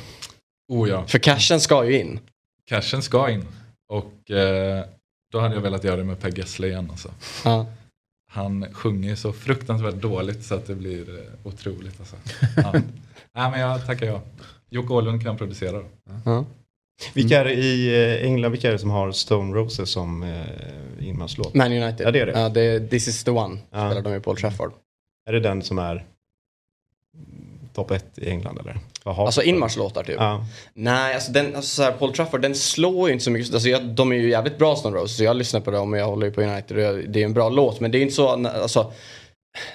Oh 0.67 0.89
ja. 0.89 1.07
För 1.07 1.19
cashen 1.19 1.59
ska 1.59 1.85
ju 1.85 1.99
in. 1.99 2.19
Cashen 2.65 3.01
ska 3.01 3.29
in. 3.29 3.45
Och 3.89 4.31
då 5.31 5.39
hade 5.39 5.55
jag 5.55 5.61
velat 5.61 5.83
göra 5.83 5.95
det 5.95 6.03
med 6.03 6.19
Per 6.19 6.37
Gessle 6.37 6.67
igen. 6.67 6.87
Alltså. 6.91 7.11
Ja. 7.45 7.65
Han 8.31 8.73
sjunger 8.73 9.15
så 9.15 9.33
fruktansvärt 9.33 9.95
dåligt 9.95 10.43
så 10.43 10.55
att 10.55 10.67
det 10.67 10.75
blir 10.75 11.19
eh, 11.19 11.25
otroligt. 11.43 11.99
Alltså. 11.99 12.15
Ja. 12.57 12.71
Nej 13.33 13.51
men 13.51 13.59
jag 13.59 13.85
tackar 13.85 14.05
jag. 14.05 14.21
Jocke 14.69 14.93
Åhlund 14.93 15.23
kan 15.23 15.37
producera 15.37 15.71
då. 15.71 15.85
Ja. 16.25 16.45
Vilka 17.13 17.39
är 17.39 17.45
det 17.45 17.53
i 17.53 18.03
eh, 18.03 18.25
England, 18.25 18.51
vilka 18.51 18.67
är 18.67 18.71
det 18.71 18.79
som 18.79 18.89
har 18.89 19.11
Stone 19.11 19.55
Roses 19.55 19.89
som 19.89 20.23
eh, 20.23 21.07
inmarschlåt? 21.07 21.53
Man 21.53 21.71
United. 21.71 22.07
Ja 22.07 22.11
det 22.11 22.19
är 22.19 22.25
det. 22.25 22.39
Ja, 22.39 22.49
det 22.49 22.89
This 22.89 23.07
is 23.07 23.23
the 23.23 23.31
one. 23.31 23.57
Ja. 23.71 23.91
Spelar 23.91 24.01
de 24.01 24.15
i 24.15 24.19
Paul 24.19 24.37
Trafford. 24.37 24.71
Är 25.25 25.33
det 25.33 25.39
den 25.39 25.61
som 25.61 25.79
är 25.79 26.05
topp 27.73 27.91
ett 27.91 28.05
i 28.17 28.29
England 28.29 28.59
eller? 28.59 28.77
Vad 29.03 29.15
har 29.15 29.25
Alltså 29.25 29.41
inmarschlåtar 29.43 30.03
typ. 30.03 30.15
Ja. 30.19 30.45
Nej, 30.73 31.13
alltså, 31.15 31.31
den, 31.31 31.55
alltså 31.55 31.75
så 31.75 31.83
här, 31.83 31.91
Paul 31.91 32.13
Trafford 32.13 32.41
den 32.41 32.55
slår 32.55 33.07
ju 33.09 33.13
inte 33.13 33.23
så 33.25 33.31
mycket. 33.31 33.53
Alltså, 33.53 33.69
jag, 33.69 33.85
de 33.85 34.11
är 34.11 34.15
ju 34.15 34.29
jävligt 34.29 34.57
bra 34.57 34.75
Stone 34.75 34.97
Roses. 34.97 35.17
Så 35.17 35.23
jag 35.23 35.35
lyssnar 35.35 35.59
på 35.61 35.71
dem 35.71 35.93
och 35.93 35.99
jag 35.99 36.05
håller 36.05 36.27
ju 36.27 36.33
på 36.33 36.41
United. 36.41 36.77
Och 36.77 36.83
jag, 36.83 37.09
det 37.09 37.21
är 37.21 37.25
en 37.25 37.33
bra 37.33 37.49
låt. 37.49 37.79
Men 37.79 37.91
det 37.91 37.95
är 37.97 37.99
ju 37.99 38.03
inte 38.03 38.15
så 38.15 38.35
när- 38.35 38.61
alltså, 38.61 38.91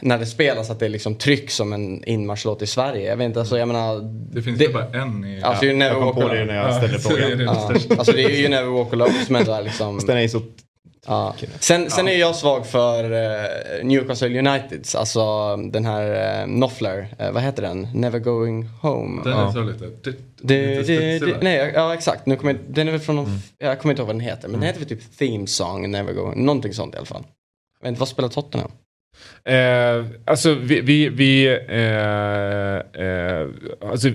när 0.01 0.19
det 0.19 0.27
spelas 0.27 0.71
att 0.71 0.79
det 0.81 0.89
liksom 0.89 1.15
trycks 1.15 1.55
som 1.57 1.73
en 1.73 2.05
inmarschlåt 2.05 2.63
i 2.63 2.67
Sverige. 2.67 3.09
Jag 3.09 3.17
vet 3.17 3.25
inte, 3.25 3.41
alltså 3.41 3.59
jag 3.59 3.69
menar. 3.69 4.01
Det 4.35 4.43
finns 4.43 4.61
ju 4.61 4.73
bara 4.73 4.85
en 5.03 5.25
i... 5.25 5.43
Alltså, 5.43 5.65
you 5.65 5.75
never 5.77 5.95
jag 5.95 6.03
kom 6.03 6.05
walk 6.07 6.15
på 6.17 6.23
alone. 6.23 6.39
det 6.41 6.45
när 6.45 6.57
jag 6.57 6.75
ställde 6.75 6.97
är 6.97 6.99
frågan. 6.99 7.39
det 7.39 7.45
Ja. 7.45 7.97
Alltså 7.99 8.13
det 8.13 8.23
är 8.25 8.37
ju 8.41 8.49
Never 8.49 8.69
Walk 8.71 8.93
Alone 8.93 9.25
som 9.27 9.37
ändå 9.37 9.53
är 9.53 9.63
liksom... 9.63 9.95
Fast 9.97 10.07
den 10.07 10.17
är 10.17 10.21
ju 10.21 10.29
så... 10.29 10.41
Ja. 11.07 11.35
Sen, 11.61 11.91
sen 11.91 12.09
är 12.09 12.17
jag 12.17 12.37
svag 12.37 12.67
för 12.67 13.05
uh, 13.05 13.85
Newcastle 13.85 14.39
Uniteds, 14.39 14.95
alltså 14.95 15.57
den 15.57 15.85
här 15.85 16.43
uh, 16.43 16.55
Knopfler, 16.55 17.09
eh, 17.19 17.33
vad 17.33 17.43
heter 17.43 17.63
den? 17.63 17.89
Never 17.95 18.19
Going 18.19 18.69
Home. 18.83 19.23
Den 19.25 19.33
ja. 19.33 19.49
är 19.49 19.53
så 19.53 19.63
lite... 19.63 19.91
Studsig, 20.39 21.21
det, 21.21 21.33
va? 21.33 21.39
nej, 21.43 21.73
ja 21.75 21.95
exakt. 21.95 22.27
Nu 22.27 22.37
kommer, 22.37 22.53
jag- 22.53 22.75
den 22.75 22.89
är 22.89 22.93
väl 22.93 23.01
från 23.01 23.17
någon, 23.17 23.39
jag 23.59 23.81
kommer 23.81 23.93
inte 23.93 24.01
ihåg 24.01 24.07
vad 24.07 24.17
den 24.17 24.21
heter, 24.21 24.49
men 24.49 24.61
den 24.61 24.67
heter 24.67 24.81
väl 24.81 24.89
typ 24.89 25.19
Theme 25.19 25.47
Song, 25.47 25.91
Never 25.91 26.13
Going, 26.13 26.45
någonting 26.45 26.75
sånt 26.75 26.95
i 26.95 26.97
alla 26.97 27.07
fall. 27.07 27.25
Jag 27.81 27.85
vet 27.87 27.89
inte, 27.89 28.01
vad 28.01 28.09
spelar 28.09 28.29
Tottenham? 28.29 28.71
Eh, 29.45 30.05
alltså 30.25 30.55
vi, 30.55 30.81
vi, 30.81 31.09
vi, 31.09 31.47
eh, 31.69 33.03
eh, 33.07 33.49
alltså, 33.91 34.09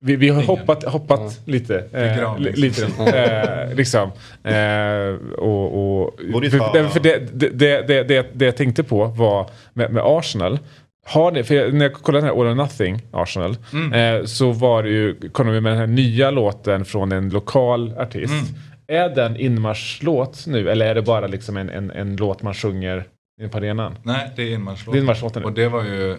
vi, 0.00 0.16
vi 0.16 0.28
har 0.28 0.42
hoppat, 0.42 0.84
hoppat 0.84 1.40
lite. 1.44 1.84
Eh, 1.92 2.38
lite 2.38 2.86
eh, 2.86 3.74
liksom. 3.74 4.10
Eh, 4.44 5.34
och, 5.38 6.02
och, 6.02 6.44
för, 6.44 6.88
för, 6.88 7.00
det, 7.00 7.18
det, 7.32 7.48
det, 7.48 8.02
det, 8.02 8.26
det, 8.32 8.44
jag 8.44 8.56
tänkte 8.56 8.82
på 8.82 9.04
var 9.04 9.50
med, 9.72 9.92
med 9.92 10.02
Arsenal. 10.06 10.58
Har 11.06 11.32
det, 11.32 11.44
för 11.44 11.54
jag, 11.54 11.74
när 11.74 11.84
jag 11.84 11.92
kollade 11.92 12.26
den 12.26 12.34
här 12.34 12.40
All 12.40 12.46
or 12.46 12.54
Nothing, 12.54 13.02
Arsenal, 13.10 13.56
eh, 13.94 14.24
så 14.24 14.52
var 14.52 14.82
det 14.82 14.88
ju, 14.88 15.30
kom 15.32 15.46
de 15.46 15.60
med 15.60 15.72
den 15.72 15.78
här 15.78 15.86
nya 15.86 16.30
låten 16.30 16.84
från 16.84 17.12
en 17.12 17.28
lokal 17.28 17.94
artist. 17.98 18.54
Är 18.86 19.08
den 19.08 19.36
inmarschlåt 19.36 20.46
nu 20.46 20.70
eller 20.70 20.86
är 20.86 20.94
det 20.94 21.02
bara 21.02 21.26
liksom 21.26 21.56
en, 21.56 21.70
en, 21.70 21.90
en 21.90 22.16
låt 22.16 22.42
man 22.42 22.54
sjunger 22.54 23.04
på 23.50 23.58
arenan? 23.58 23.98
Nej, 24.02 24.30
det 24.36 24.42
är 24.42 24.54
inmarschlåten. 24.54 24.92
Det 24.92 24.98
är 24.98 25.00
inmarschlåten 25.00 25.42
nu. 25.42 25.48
Och 25.48 25.54
det 25.54 25.68
var 25.68 25.84
ju... 25.84 26.16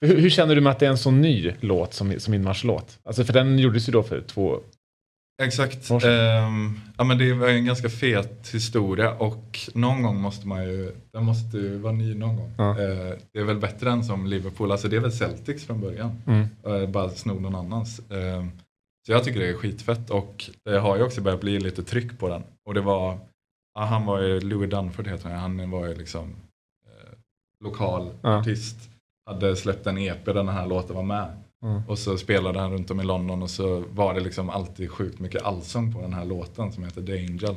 Hur, 0.00 0.20
hur 0.20 0.30
känner 0.30 0.54
du 0.54 0.60
med 0.60 0.70
att 0.70 0.78
det 0.78 0.86
är 0.86 0.90
en 0.90 0.98
så 0.98 1.10
ny 1.10 1.52
låt 1.60 1.94
som, 1.94 2.20
som 2.20 2.34
inmarschlåt? 2.34 2.98
Alltså 3.04 3.24
för 3.24 3.32
den 3.32 3.58
gjordes 3.58 3.88
ju 3.88 3.92
då 3.92 4.02
för 4.02 4.20
två... 4.20 4.60
Exakt. 5.42 5.90
Ehm, 5.90 6.80
ja, 6.98 7.04
men 7.04 7.18
det 7.18 7.32
var 7.32 7.48
en 7.48 7.64
ganska 7.64 7.88
fet 7.88 8.50
historia 8.54 9.12
och 9.14 9.58
någon 9.74 10.02
gång 10.02 10.20
måste 10.20 10.48
man 10.48 10.64
ju, 10.64 10.92
den 11.12 11.24
måste 11.24 11.56
ju 11.56 11.78
vara 11.78 11.92
ny 11.92 12.14
någon 12.14 12.36
gång. 12.36 12.52
Ja. 12.58 12.70
Eh, 12.70 13.14
det 13.32 13.38
är 13.40 13.44
väl 13.44 13.58
bättre 13.58 13.90
än 13.90 14.04
som 14.04 14.26
Liverpool, 14.26 14.72
alltså 14.72 14.88
det 14.88 14.96
är 14.96 15.00
väl 15.00 15.12
Celtics 15.12 15.64
från 15.64 15.80
början. 15.80 16.22
Mm. 16.26 16.46
Eh, 16.66 16.88
bara 16.88 17.10
sno 17.10 17.40
någon 17.40 17.54
annans. 17.54 18.00
Ehm, 18.10 18.50
så 19.06 19.12
jag 19.12 19.24
tycker 19.24 19.40
det 19.40 19.48
är 19.48 19.54
skitfett 19.54 20.10
och 20.10 20.50
det 20.64 20.78
har 20.78 20.96
ju 20.96 21.02
också 21.02 21.20
börjat 21.20 21.40
bli 21.40 21.60
lite 21.60 21.82
tryck 21.82 22.18
på 22.18 22.28
den. 22.28 22.42
Och 22.68 22.74
det 22.74 22.80
var, 22.80 23.18
ja, 23.74 23.84
han 23.84 24.06
var 24.06 24.20
ju, 24.22 24.40
Louis 24.40 24.70
Dunford 24.70 25.06
heter 25.08 25.30
han, 25.30 25.58
han 25.58 25.70
var 25.70 25.86
ju 25.86 25.94
liksom 25.94 26.34
eh, 26.86 27.12
lokal 27.64 28.10
Ja. 28.22 28.38
artist. 28.38 28.76
Hade 29.26 29.56
släppt 29.56 29.86
en 29.86 29.98
EP 29.98 30.24
där 30.24 30.34
den 30.34 30.48
här 30.48 30.66
låten 30.66 30.96
var 30.96 31.02
med. 31.02 31.28
Mm. 31.62 31.82
Och 31.88 31.98
så 31.98 32.18
spelade 32.18 32.58
han 32.60 32.72
runt 32.72 32.90
om 32.90 33.00
i 33.00 33.04
London 33.04 33.42
och 33.42 33.50
så 33.50 33.84
var 33.90 34.14
det 34.14 34.20
liksom 34.20 34.50
alltid 34.50 34.90
sjukt 34.90 35.18
mycket 35.20 35.42
allsång 35.42 35.94
på 35.94 36.00
den 36.00 36.12
här 36.12 36.24
låten 36.24 36.72
som 36.72 36.84
heter 36.84 37.02
The 37.02 37.12
Angel. 37.12 37.56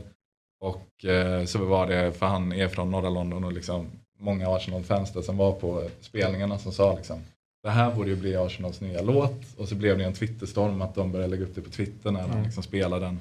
Och 0.61 1.05
eh, 1.05 1.45
så 1.45 1.65
var 1.65 1.87
det, 1.87 2.11
för 2.11 2.25
han 2.25 2.53
är 2.53 2.67
från 2.67 2.91
norra 2.91 3.09
London 3.09 3.43
och 3.43 3.53
liksom 3.53 3.87
många 4.19 4.49
Arsenal-fans 4.49 5.13
där 5.13 5.21
som 5.21 5.37
var 5.37 5.51
på 5.51 5.89
spelningarna 6.01 6.57
som 6.57 6.71
sa 6.71 6.95
liksom 6.95 7.19
det 7.63 7.69
här 7.69 7.95
borde 7.95 8.09
ju 8.09 8.15
bli 8.15 8.35
Arsenals 8.35 8.81
nya 8.81 9.01
låt. 9.01 9.41
Och 9.57 9.67
så 9.67 9.75
blev 9.75 9.97
det 9.97 10.03
en 10.05 10.13
Twitterstorm 10.13 10.81
att 10.81 10.95
de 10.95 11.11
började 11.11 11.31
lägga 11.31 11.43
upp 11.43 11.55
det 11.55 11.61
på 11.61 11.69
Twitter 11.69 12.11
när 12.11 12.19
han 12.21 12.31
Mm. 12.31 12.43
liksom 12.43 12.63
spelade 12.63 13.05
den. 13.05 13.19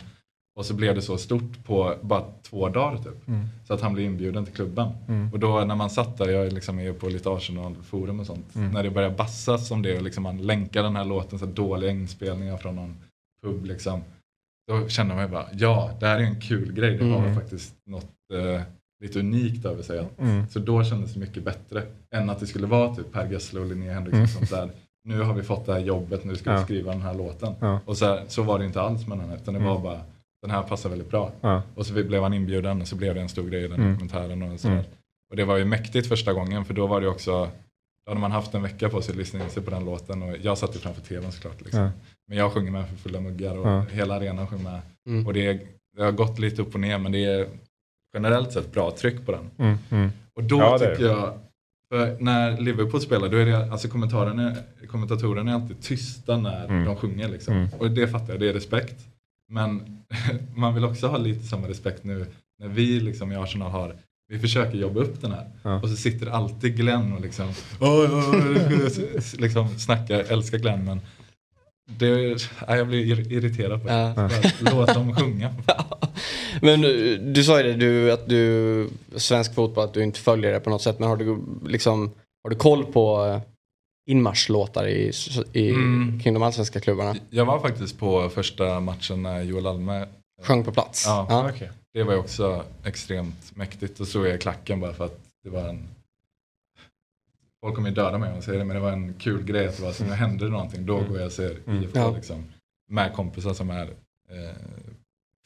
Och 0.59 0.67
så 0.67 0.75
blev 0.75 0.95
det 0.95 1.03
så 1.03 1.19
stort 1.19 1.65
på 1.65 1.95
bara 2.03 2.25
två 2.43 2.69
dagar 2.69 2.97
typ. 2.99 3.29
Mm. 3.29 3.47
Så 3.67 3.75
att 3.75 3.81
han 3.81 3.95
blev 3.95 4.07
inbjuden 4.07 4.45
till 4.45 4.55
klubben. 4.55 4.89
Mm. 5.09 5.33
Och 5.33 5.39
då 5.39 5.65
när 5.65 5.75
man 5.75 5.91
satt 5.91 6.19
där, 6.19 6.29
jag 6.29 6.47
är 6.47 6.51
liksom 6.51 6.79
är 6.79 6.93
på 6.93 7.09
lite 7.09 7.31
Arsenal-forum 7.31 8.21
och 8.21 8.27
sånt. 8.27 8.55
Mm. 8.55 8.71
När 8.73 8.83
det 8.83 8.91
började 8.91 9.15
bassas 9.15 9.71
om 9.71 9.83
det 9.83 9.97
och 9.97 10.03
liksom 10.03 10.23
man 10.23 10.39
länkar 10.43 10.83
den 10.83 10.97
här 10.97 11.05
låten, 11.05 11.39
så 11.39 11.47
här 11.47 11.53
dåliga 11.53 11.91
inspelningar 11.91 12.57
från 12.57 12.77
någon 12.77 12.97
pub 13.43 13.65
liksom. 13.65 14.01
Då 14.69 14.89
kände 14.89 15.15
man 15.15 15.25
ju 15.25 15.31
bara, 15.31 15.47
ja 15.53 15.91
det 16.01 16.07
här 16.07 16.17
är 16.19 16.23
en 16.25 16.41
kul 16.41 16.73
grej. 16.73 16.97
Det 16.99 17.05
har 17.05 17.19
Mm. 17.19 17.35
faktiskt 17.35 17.75
något 17.87 18.07
eh, 18.35 18.63
lite 19.05 19.19
unikt 19.19 19.65
över 19.65 19.83
sig. 19.83 20.07
Mm. 20.19 20.49
Så 20.49 20.59
då 20.59 20.85
kändes 20.85 21.13
det 21.15 21.21
mycket 21.21 21.45
bättre 21.45 21.83
än 22.15 22.31
att 22.31 22.41
det 22.41 22.47
skulle 22.47 22.67
vara 22.67 22.95
typ 22.95 23.13
Per 23.13 23.31
Gessle 23.33 23.61
och 23.61 23.67
Linnea 23.67 23.95
Henriksson 23.95 24.19
Mm. 24.19 24.29
sånt 24.29 24.51
där. 24.51 24.71
Nu 25.05 25.23
har 25.23 25.35
vi 25.35 25.43
fått 25.43 25.67
det 25.67 25.73
här 25.73 25.81
jobbet, 25.81 26.25
nu 26.25 26.37
ska 26.37 26.51
vi 26.53 26.57
Ja. 26.59 26.65
skriva 26.65 26.93
den 26.93 27.03
här 27.03 27.15
låten. 27.15 27.55
Ja. 27.61 27.81
Och 27.85 27.97
så, 27.97 28.05
här, 28.05 28.25
så 28.29 28.43
var 28.43 28.59
det 28.59 28.65
inte 28.65 28.81
alls 28.81 29.07
med 29.07 29.19
den 29.19 29.29
här, 29.29 29.37
utan 29.37 29.55
det 29.55 29.61
Mm. 29.61 29.73
var 29.75 29.81
bara 29.81 30.01
den 30.43 30.51
här 30.51 30.63
passar 30.63 30.91
väldigt 30.91 31.11
bra. 31.11 31.33
Ja. 31.41 31.63
Och 31.75 31.87
så 31.87 31.93
blev 31.93 32.23
han 32.23 32.35
inbjuden 32.35 32.81
och 32.81 32.89
så 32.89 32.97
blev 32.97 33.15
det 33.15 33.21
en 33.21 33.29
stor 33.29 33.49
grej 33.51 33.65
i 33.65 33.69
den 33.69 33.81
Mm. 33.81 33.93
dokumentären. 33.93 34.43
Och, 34.43 34.61
sådär. 34.61 34.75
Mm. 34.75 34.87
och 35.31 35.37
det 35.37 35.45
var 35.45 35.57
ju 35.57 35.65
mäktigt 35.65 36.09
första 36.09 36.33
gången 36.33 36.65
för 36.65 36.75
då 36.75 36.87
var 36.87 37.01
det 37.01 37.09
också, 37.09 37.31
då 38.05 38.11
hade 38.11 38.21
man 38.21 38.33
haft 38.33 38.55
en 38.55 38.63
vecka 38.63 38.89
på 38.89 39.03
sig 39.03 39.13
att 39.13 39.19
lyssna 39.19 39.45
in 39.45 39.51
sig 39.51 39.63
på 39.63 39.71
den 39.71 39.85
låten 39.85 40.23
och 40.23 40.37
jag 40.43 40.59
satt 40.59 40.75
ju 40.75 40.79
framför 40.79 41.03
tvn 41.03 41.33
såklart. 41.33 41.61
Liksom. 41.61 41.81
Ja. 41.81 41.91
Men 42.29 42.39
jag 42.39 42.53
sjunger 42.53 42.71
med 42.71 42.89
för 42.89 42.97
fulla 42.97 43.21
muggar 43.21 43.57
och 43.59 43.67
Ja. 43.69 43.81
hela 43.93 44.15
arenan 44.15 44.47
sjunger 44.47 44.65
med. 44.65 44.81
Mm. 45.07 45.27
Och 45.27 45.35
det, 45.35 45.47
är- 45.47 45.61
det 45.97 46.03
har 46.05 46.13
gått 46.13 46.39
lite 46.39 46.63
upp 46.63 46.75
och 46.75 46.81
ner 46.81 46.99
men 46.99 47.13
det 47.13 47.25
är 47.25 47.49
generellt 48.15 48.53
sett 48.53 48.73
bra 48.73 48.91
tryck 48.91 49.27
på 49.27 49.33
den. 49.33 49.51
Mm. 49.59 49.79
Mm. 49.91 50.11
Och 50.35 50.45
då 50.45 50.59
Ja, 50.59 50.79
tycker 50.79 51.05
jag, 51.05 51.39
för 51.93 52.17
när 52.21 52.61
Liverpool 52.61 53.01
spelar, 53.01 53.29
då 53.29 53.37
är 53.37 53.47
det, 53.47 53.73
alltså 53.73 53.89
kommentatorerna, 53.89 54.57
kommentatorerna 54.89 55.51
är 55.51 55.55
alltid 55.55 55.81
tysta 55.83 56.37
när 56.37 56.65
Mm. 56.65 56.85
de 56.85 56.97
sjunger. 56.97 57.29
Liksom. 57.29 57.55
Mm. 57.55 57.69
Och 57.79 57.91
det 57.91 58.09
fattar 58.09 58.33
jag, 58.33 58.41
det 58.41 58.49
är 58.49 58.53
respekt. 58.53 59.07
Men 59.49 60.03
man 60.57 60.75
vill 60.75 60.85
också 60.85 61.07
ha 61.07 61.17
lite 61.19 61.47
samma 61.47 61.69
respekt 61.69 62.05
nu 62.05 62.27
när 62.61 62.69
vi 62.69 63.01
liksom 63.01 63.33
i 63.33 63.37
Arsenal 63.37 63.71
har 63.71 63.97
vi 64.31 64.39
försöker 64.39 64.79
jobba 64.79 65.01
upp 65.01 65.21
den 65.21 65.33
här. 65.33 65.51
Ja. 65.63 65.81
Och 65.83 65.89
så 65.89 65.97
sitter 65.97 66.27
alltid 66.27 66.77
Glenn 66.77 67.13
och 67.13 67.21
liksom, 67.21 67.49
"Oj, 67.81 68.09
oj, 68.13 68.59
oj", 68.85 69.21
liksom 69.39 69.69
snackar, 69.79 70.19
älskar 70.33 70.59
Glenn 70.59 70.85
men 70.85 71.01
Det, 71.99 72.09
ja, 72.67 72.77
jag 72.77 72.89
blir 72.89 73.05
ir- 73.17 73.33
irriterad 73.33 73.83
på 73.83 73.89
det. 73.89 74.15
Ja. 74.17 74.31
Låt 74.61 74.95
dem 74.95 75.17
sjunga. 75.17 75.55
Men 76.63 76.81
du, 76.81 77.17
du 77.19 77.45
sa 77.45 77.61
ju 77.63 77.73
det, 77.73 77.75
du, 77.79 78.13
att 78.13 78.29
du, 78.29 78.89
svensk 79.17 79.55
fotboll, 79.55 79.85
att 79.85 79.95
du 79.95 80.03
inte 80.03 80.21
följer 80.21 80.53
det 80.53 80.61
på 80.61 80.71
något 80.71 80.83
sätt. 80.83 80.99
Men 80.99 81.09
har 81.09 81.17
du, 81.17 81.39
liksom, 81.67 82.11
har 82.43 82.51
du 82.51 82.57
koll 82.57 82.85
på 82.85 83.25
eh, 83.27 83.41
inmarschlåtar 84.09 84.87
i, 84.89 85.13
i 85.53 85.71
Mm. 85.71 86.21
kring 86.21 86.35
de 86.35 86.43
allsvenska 86.43 86.81
klubbarna? 86.81 87.17
Jag 87.31 87.45
var 87.45 87.61
faktiskt 87.61 87.99
på 87.99 88.29
första 88.29 88.81
matchen 88.81 89.23
när 89.23 89.43
Joel 89.43 89.67
Alme 89.67 90.07
Sjöng 90.43 90.65
på 90.65 90.73
plats? 90.73 91.05
Ja, 91.07 91.27
Ja. 91.31 91.51
Okej. 91.51 91.71
det 91.93 92.03
var 92.03 92.13
ju 92.13 92.19
också 92.19 92.65
extremt 92.85 93.57
mäktigt. 93.57 93.99
Då 93.99 94.07
såg 94.07 94.27
jag 94.27 94.41
klacken 94.41 94.81
bara 94.81 94.93
för 94.93 95.05
att 95.05 95.21
det 95.45 95.51
var 95.51 95.69
en... 95.69 95.89
Folk 97.63 97.75
kommer 97.75 97.89
ju 97.89 97.95
döda 97.95 98.19
mig 98.19 98.29
om 98.29 98.35
jag 98.35 98.45
säger 98.45 98.59
det, 98.59 98.65
men 98.65 98.77
det 98.77 98.83
var 98.83 98.93
en 98.93 99.15
kul 99.15 99.43
grej 99.45 99.69
att 99.69 99.77
det 99.77 99.83
var 99.83 99.93
så 99.93 100.05
nu 100.05 100.11
händer 100.13 100.45
det 100.45 100.51
någonting, 100.53 100.87
då 100.87 101.01
går 101.01 101.17
jag 101.19 101.27
och 101.27 101.33
ser 101.33 101.51
IFK 101.51 101.99
Ja. 101.99 102.11
liksom. 102.17 102.45
Med 102.91 103.13
kompisar 103.15 103.55
som 103.55 103.71
är 103.71 103.87
eh, 104.31 104.57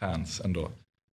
fans 0.00 0.40
ändå. 0.44 0.68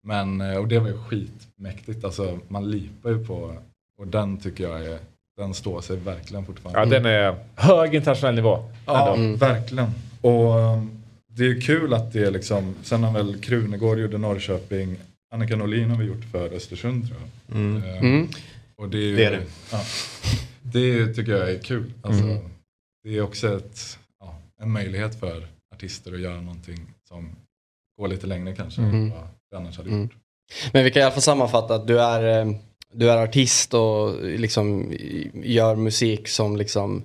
Men, 0.03 0.41
eh, 0.41 0.57
och 0.57 0.67
det 0.67 0.79
var 0.79 0.87
ju 0.87 0.97
skitmäktigt, 1.03 2.03
alltså 2.05 2.39
man 2.47 2.71
lipar 2.71 3.09
ju 3.09 3.25
på, 3.25 3.57
och 3.99 4.07
den 4.07 4.37
tycker 4.37 4.63
jag 4.63 4.85
är, 4.85 4.99
den 5.38 5.53
står 5.53 5.81
sig 5.81 5.97
verkligen 5.97 6.45
fortfarande. 6.45 6.79
Ja, 6.95 6.99
den 7.01 7.05
är 7.11 7.35
hög 7.55 7.95
internationell 7.95 8.35
nivå. 8.35 8.69
Ja, 8.85 9.15
ändå. 9.15 9.38
verkligen. 9.38 9.91
Och 10.21 10.55
um, 10.55 11.03
det 11.27 11.45
är 11.45 11.61
kul 11.61 11.93
att 11.93 12.13
det 12.13 12.19
är 12.27 12.31
liksom, 12.31 12.75
sen 12.83 13.03
har 13.03 13.13
väl 13.13 13.41
Krunegård 13.41 13.97
gjorde 13.99 14.17
Norrköping, 14.17 14.95
Annika 15.33 15.55
Norlin 15.55 15.89
har 15.89 15.97
vi 15.97 16.05
gjort 16.05 16.23
för 16.31 16.53
Östersund 16.53 17.07
tror 17.07 17.19
jag. 17.19 17.55
Mm. 17.57 17.83
Eh, 17.83 17.97
Mm. 17.99 18.27
Och 18.75 18.89
det 18.89 18.97
är 18.97 19.01
ju, 19.01 19.15
Det 19.15 19.25
är 19.25 19.31
det. 19.31 19.43
Ja, 19.71 19.81
det 20.61 21.13
tycker 21.13 21.31
jag 21.31 21.51
är 21.51 21.59
kul. 21.59 21.93
Alltså, 22.01 22.23
Mm. 22.23 22.38
Det 23.03 23.17
är 23.17 23.21
också 23.21 23.57
ett, 23.57 23.99
ja, 24.19 24.35
en 24.61 24.71
möjlighet 24.71 25.19
för 25.19 25.47
artister 25.75 26.13
att 26.13 26.19
göra 26.19 26.41
någonting 26.41 26.79
som 27.07 27.29
går 27.99 28.07
lite 28.07 28.27
längre 28.27 28.55
kanske 28.55 28.81
Mm. 28.81 28.95
än 28.95 29.09
vad 29.09 29.27
vi 29.51 29.57
annars 29.57 29.77
hade 29.77 29.89
Mm. 29.89 30.01
gjort. 30.01 30.11
Men 30.73 30.83
vi 30.83 30.91
kan 30.91 30.99
i 30.99 31.03
alla 31.03 31.11
fall 31.11 31.21
sammanfatta 31.21 31.75
att 31.75 31.88
du 31.88 32.01
är, 32.01 32.39
eh, 32.41 32.51
du 32.93 33.11
är 33.11 33.17
artist 33.17 33.73
och 33.73 34.23
liksom 34.23 34.93
gör 35.33 35.75
musik 35.75 36.27
som 36.27 36.57
liksom 36.57 37.03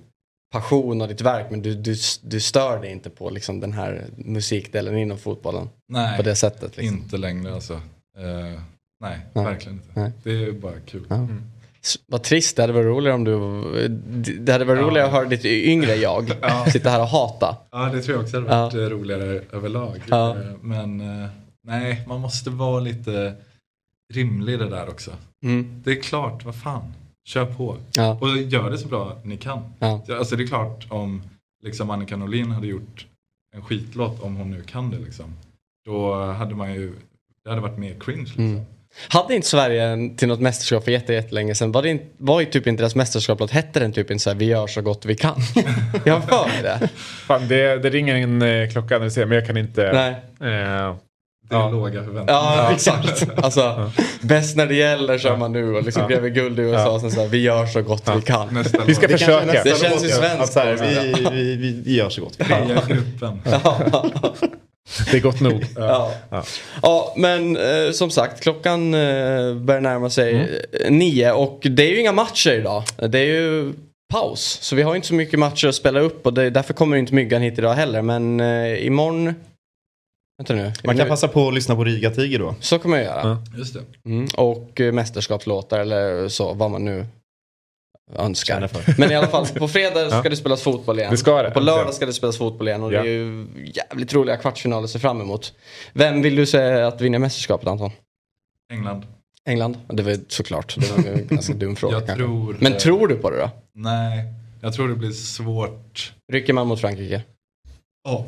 passion 0.53 1.01
och 1.01 1.07
ditt 1.07 1.21
verk 1.21 1.47
men 1.51 1.61
du, 1.61 1.73
du, 1.75 1.95
du 2.21 2.39
stör 2.39 2.81
dig 2.81 2.91
inte 2.91 3.09
på 3.09 3.29
liksom 3.29 3.59
den 3.59 3.73
här 3.73 4.05
musikdelen 4.17 4.97
inom 4.97 5.17
fotbollen 5.17 5.69
Nej, 5.87 6.17
på 6.17 6.23
det 6.23 6.35
sättet. 6.35 6.77
Liksom. 6.77 6.97
inte 6.97 7.17
längre 7.17 7.53
alltså. 7.53 7.73
Eh, 7.73 8.61
nej, 9.01 9.19
Nej. 9.33 9.45
verkligen 9.45 9.73
inte. 9.77 9.99
Nej. 9.99 10.11
Det 10.23 10.31
är 10.31 10.51
bara 10.51 10.79
kul. 10.85 11.05
Ja. 11.09 11.27
S- 11.83 11.95
Vad 12.07 12.23
trist, 12.23 12.55
det 12.55 12.63
hade 12.63 12.73
varit 12.73 12.85
roligare 12.85 13.15
om 13.15 13.23
du, 13.23 13.87
det 14.39 14.51
hade 14.51 14.65
varit 14.65 14.79
Ja. 14.81 14.87
roligare 14.87 15.07
att 15.07 15.13
höra 15.13 15.25
ditt 15.25 15.45
yngre 15.45 15.95
jag 15.95 16.31
Ja. 16.41 16.65
sitta 16.71 16.89
här 16.89 17.01
och 17.01 17.07
hata. 17.07 17.57
Ja, 17.71 17.89
det 17.93 18.01
tror 18.01 18.15
jag 18.17 18.23
också 18.23 18.37
hade 18.37 18.47
varit 18.49 18.73
eh, 18.73 18.79
roligare 18.79 19.41
överlag. 19.51 20.01
Ja. 20.09 20.29
Eh, 20.39 20.51
Men 20.61 20.97
nej, 21.63 22.03
man 22.07 22.21
måste 22.21 22.49
vara 22.49 22.79
lite 22.79 23.33
rimlig 24.13 24.59
det 24.59 24.69
där 24.69 24.89
också. 24.89 25.11
Mm. 25.43 25.81
Det 25.83 25.91
är 25.91 26.01
klart, 26.01 26.45
vad 26.45 26.55
fan. 26.55 26.93
Kör 27.27 27.45
på. 27.45 27.77
Ja. 27.95 28.17
Och 28.21 28.37
gör 28.37 28.69
det 28.69 28.77
så 28.77 28.87
bra 28.87 29.17
ni 29.23 29.37
kan. 29.37 29.59
Ja. 29.79 30.01
Alltså 30.17 30.35
det 30.35 30.43
är 30.43 30.47
klart 30.47 30.85
om 30.89 31.21
liksom 31.63 31.89
Annika 31.89 32.17
Norlin 32.17 32.51
hade 32.51 32.67
gjort 32.67 33.05
en 33.55 33.61
skitlåt, 33.61 34.21
om 34.23 34.35
hon 34.35 34.51
nu 34.51 34.61
kan 34.61 34.89
det 34.89 34.97
liksom. 34.97 35.25
Då 35.85 36.23
hade 36.25 36.55
man 36.55 36.73
ju, 36.73 36.93
det 37.43 37.49
hade 37.49 37.61
varit 37.61 37.77
mer 37.77 37.95
cringe 37.99 38.23
liksom. 38.23 38.43
Mm. 38.45 38.65
Hade 39.07 39.35
inte 39.35 39.47
Sverige 39.47 39.83
en- 39.83 40.15
till 40.15 40.27
något 40.27 40.39
mästerskap 40.39 40.83
för 40.83 40.91
jätte- 40.91 41.13
jättelänge 41.13 41.55
sedan, 41.55 41.71
var, 41.71 41.81
det 41.83 41.89
inte, 41.89 42.05
var 42.17 42.39
ju 42.39 42.45
typ 42.45 42.67
inte 42.67 42.83
deras 42.83 42.95
mästerskapslåt, 42.95 43.51
hette 43.51 43.79
den 43.79 43.93
typ 43.93 44.11
inte 44.11 44.23
så 44.23 44.29
här, 44.29 44.37
vi 44.37 44.45
gör 44.45 44.67
så 44.67 44.81
gott 44.81 45.05
vi 45.05 45.15
kan? 45.15 45.35
jag 46.05 46.13
har 46.19 46.21
för 46.21 46.47
mig 46.47 46.61
det. 46.63 46.89
Fan, 47.27 47.47
det, 47.47 47.77
det 47.77 47.89
ringer 47.89 48.15
en 48.15 48.41
eh, 48.41 48.69
klocka 48.69 48.97
när 48.97 49.05
du 49.05 49.11
säger 49.11 49.27
men 49.27 49.37
jag 49.37 49.47
kan 49.47 49.57
inte. 49.57 49.91
Nej. 50.39 50.53
Eh, 50.53 50.95
Det 51.53 51.59
är 51.59 51.61
Ja. 51.61 51.69
låga 51.69 52.03
förväntningar. 52.03 52.41
Ja, 52.41 52.71
exakt. 52.71 53.29
Alltså, 53.43 53.91
bäst 54.21 54.57
när 54.57 54.65
det 54.65 54.75
gäller 54.75 55.17
kör 55.17 55.37
man 55.37 55.51
nu 55.51 55.75
och 55.75 55.83
liksom 55.83 56.01
Ja. 56.01 56.07
grev 56.07 56.27
guld 56.29 56.59
i 56.59 56.61
USA 56.61 56.89
och 56.89 57.01
sen 57.01 57.11
så 57.11 57.21
här, 57.21 57.27
vi 57.27 57.41
gör 57.41 57.65
så 57.65 57.81
gott 57.81 58.03
vi 58.15 58.21
kan. 58.21 58.53
Nästa 58.53 58.83
vi 58.85 58.95
ska. 58.95 59.07
Det 59.07 59.17
försöka. 59.17 59.45
nästa 59.45 59.63
Det 59.63 59.79
känns 59.79 60.03
ju 60.03 60.07
ja. 60.07 60.15
svenskt 60.15 60.55
här, 60.55 60.73
vi, 60.73 61.13
vi, 61.31 61.55
vi, 61.55 61.81
vi 61.85 61.95
gör 61.95 62.09
så 62.09 62.21
gott 62.21 62.33
vi 62.37 62.45
kan. 62.45 62.67
Gruppen. 62.67 63.41
Det 65.11 65.17
är 65.17 65.21
gott 65.21 65.39
nog. 65.41 65.65
Ja. 65.75 66.11
Ja. 66.81 67.13
men 67.17 67.57
eh, 67.57 67.91
som 67.93 68.09
sagt 68.09 68.43
klockan 68.43 68.93
eh, 68.93 69.53
börjar 69.55 69.81
närma 69.81 70.09
sig 70.09 70.61
eh, 70.83 70.91
nio 70.91 71.31
och 71.31 71.59
det 71.71 71.83
är 71.83 71.87
ju 71.89 71.99
inga 71.99 72.11
matcher 72.11 72.51
idag. 72.51 72.83
Det 73.09 73.19
är 73.19 73.25
ju 73.25 73.73
paus. 74.13 74.57
Så 74.61 74.75
vi 74.75 74.81
har 74.81 74.95
inte 74.95 75.07
så 75.07 75.13
mycket 75.13 75.39
matcher 75.39 75.67
att 75.67 75.75
spela 75.75 75.99
upp 75.99 76.25
och 76.25 76.33
det, 76.33 76.49
därför 76.49 76.73
kommer 76.73 76.97
inte 76.97 77.13
Myggan 77.13 77.41
hit 77.41 77.57
idag 77.57 77.73
heller. 77.73 78.01
Men 78.01 78.39
eh, 78.39 78.85
imorgon... 78.85 79.33
Vänta 80.43 80.53
nu. 80.63 80.71
Man 80.83 80.97
kan 80.97 81.05
Nu- 81.05 81.09
passa 81.09 81.27
på 81.27 81.47
att 81.47 81.53
lyssna 81.53 81.75
på 81.75 81.83
Riga 81.83 82.11
Tiger 82.11 82.39
då. 82.39 82.55
Så 82.59 82.79
kommer 82.79 82.97
jag 82.97 83.05
göra. 83.05 83.43
Just 83.57 83.73
det. 83.73 84.09
Mm. 84.09 84.27
Och 84.37 84.81
eh, 84.81 84.91
mästerskapslåtar 84.93 85.79
eller 85.79 86.27
så, 86.27 86.53
vad 86.53 86.71
man 86.71 86.85
nu 86.85 87.05
önskar. 88.15 88.69
Men 88.97 89.11
i 89.11 89.15
alla 89.15 89.27
fall, 89.27 89.45
på 89.47 89.67
fredag 89.67 90.07
ska 90.09 90.17
Ja. 90.23 90.29
det 90.29 90.35
spelas 90.35 90.61
fotboll 90.61 90.99
igen. 90.99 91.11
Det 91.11 91.17
ska 91.17 91.41
det. 91.41 91.47
Och 91.47 91.53
på 91.53 91.59
lördag 91.59 91.93
ska 91.93 92.05
det 92.05 92.13
spelas 92.13 92.37
fotboll 92.37 92.67
igen 92.67 92.83
och 92.83 92.93
Ja. 92.93 93.03
det 93.03 93.09
är 93.09 93.13
ju 93.13 93.47
jävligt 93.73 94.13
roliga 94.13 94.37
kvartsfinaler 94.37 94.83
att 94.83 94.89
se 94.89 94.99
fram 94.99 95.21
emot. 95.21 95.53
Vem 95.93 96.21
vill 96.21 96.35
du 96.35 96.45
säga 96.45 96.87
att 96.87 97.01
vinner 97.01 97.19
mästerskapet 97.19 97.67
Anton? 97.67 97.91
England. 98.73 99.05
England? 99.49 99.77
Det 99.87 100.03
var 100.03 100.17
såklart, 100.27 100.75
det 100.79 100.91
var 100.91 101.11
en 101.11 101.27
ganska 101.29 101.53
dum 101.53 101.75
fråga 101.75 101.93
Jag 101.95 102.05
kanske. 102.05 102.23
tror... 102.25 102.57
Men 102.59 102.77
tror 102.77 103.07
du 103.07 103.15
på 103.15 103.29
det 103.29 103.37
då? 103.37 103.49
Nej, 103.75 104.23
jag 104.61 104.73
tror 104.73 104.87
det 104.87 104.95
blir 104.95 105.11
svårt. 105.11 106.13
Rycker 106.31 106.53
man 106.53 106.67
mot 106.67 106.81
Frankrike? 106.81 107.23
Ja, 108.03 108.25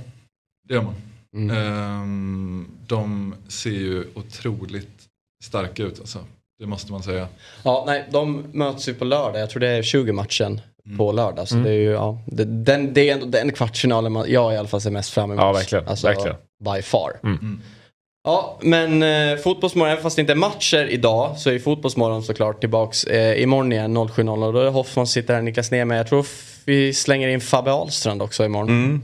det 0.67 0.73
gör 0.73 0.81
man. 0.81 0.95
Mm. 1.35 1.57
Ehm, 1.57 2.67
de 2.87 3.35
ser 3.47 3.69
ju 3.69 4.03
otroligt 4.13 4.89
starka 5.43 5.83
ut 5.83 5.99
alltså. 5.99 6.19
Det 6.59 6.65
måste 6.65 6.91
man 6.91 7.03
säga. 7.03 7.27
Ja, 7.63 7.83
nej, 7.87 8.05
de 8.11 8.43
möts 8.51 8.89
ju 8.89 8.93
på 8.93 9.05
lördag. 9.05 9.41
Jag 9.41 9.49
tror 9.49 9.59
det 9.59 9.67
är 9.69 9.83
20 9.83 10.11
matchen 10.11 10.61
Mm. 10.85 10.97
på 10.97 11.11
lördag. 11.11 11.47
Så 11.47 11.55
Mm. 11.55 11.65
det 11.67 11.71
är 11.73 11.79
ju, 11.79 11.91
ja, 11.91 12.21
det, 12.25 12.43
den, 12.43 12.93
det 12.93 13.09
är 13.09 13.13
ändå 13.13 13.25
den 13.25 13.51
kvartsfinalen 13.51 14.11
man, 14.11 14.25
jag 14.31 14.53
i 14.53 14.57
alla 14.57 14.67
fall 14.67 14.81
ser 14.81 14.91
mest 14.91 15.09
fram 15.09 15.31
emot. 15.31 15.41
Ja, 15.43 15.51
verkligen. 15.51 15.87
Alltså, 15.87 16.07
verkligen. 16.07 16.35
by 16.75 16.81
far. 16.81 17.11
Mm. 17.23 17.61
Ja, 18.23 18.59
men 18.61 19.03
eh, 19.03 19.37
Fotbollsmorgon, 19.37 19.91
även 19.91 20.03
fast 20.03 20.15
det 20.15 20.19
inte 20.19 20.33
är 20.33 20.37
matcher 20.37 20.87
idag 20.89 21.37
så 21.37 21.49
är 21.49 21.59
Fotbollsmorgon 21.59 22.23
såklart 22.23 22.59
tillbaks 22.59 23.03
eh, 23.03 23.41
imorgon 23.41 23.71
igen 23.71 23.97
07.00. 23.97 24.53
Då 24.53 24.59
är 24.59 24.63
det 24.63 24.69
Hoffman 24.69 25.07
sitter 25.07 25.33
här, 25.33 25.41
Niklas 25.41 25.71
Niemi. 25.71 25.95
Jag 25.95 26.07
tror 26.07 26.25
vi 26.65 26.93
slänger 26.93 27.27
in 27.27 27.41
Fabbe 27.41 27.71
Ahlstrand 27.71 28.21
också 28.21 28.45
imorgon. 28.45 29.01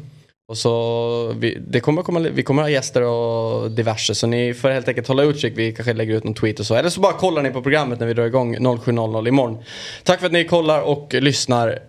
Och 0.52 0.58
så, 0.58 1.34
vi, 1.38 1.58
det 1.68 1.80
kommer 1.80 2.02
komma, 2.02 2.20
vi 2.20 2.44
kommer 2.44 2.62
ha 2.62 2.70
gäster 2.70 3.02
och 3.02 3.72
diverse 3.72 4.16
så 4.16 4.28
ni 4.28 4.54
får 4.54 4.70
helt 4.70 4.88
enkelt 4.88 5.08
hålla 5.08 5.24
utkik. 5.24 5.54
Vi 5.56 5.74
kanske 5.74 5.94
lägger 5.94 6.16
ut 6.16 6.24
någon 6.24 6.34
tweet 6.34 6.60
och 6.60 6.66
så. 6.66 6.76
Eller 6.76 6.90
så 6.90 7.02
bara 7.02 7.14
kollar 7.14 7.42
ni 7.42 7.50
på 7.50 7.62
programmet 7.62 8.00
när 8.00 8.08
vi 8.08 8.14
drar 8.14 8.26
igång 8.26 8.58
07.00 8.58 9.28
imorgon. 9.28 9.64
Tack 10.04 10.20
för 10.20 10.26
att 10.26 10.32
ni 10.32 10.46
kollar 10.46 10.82
och 10.82 11.14
lyssnar. 11.14 11.80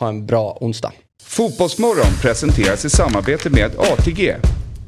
Ha 0.00 0.08
en 0.08 0.26
bra 0.26 0.58
onsdag. 0.60 0.92
Fotbollsmorgon 1.22 2.12
presenteras 2.22 2.84
i 2.84 2.90
samarbete 2.90 3.50
med 3.50 3.70
ATG. 3.78 4.34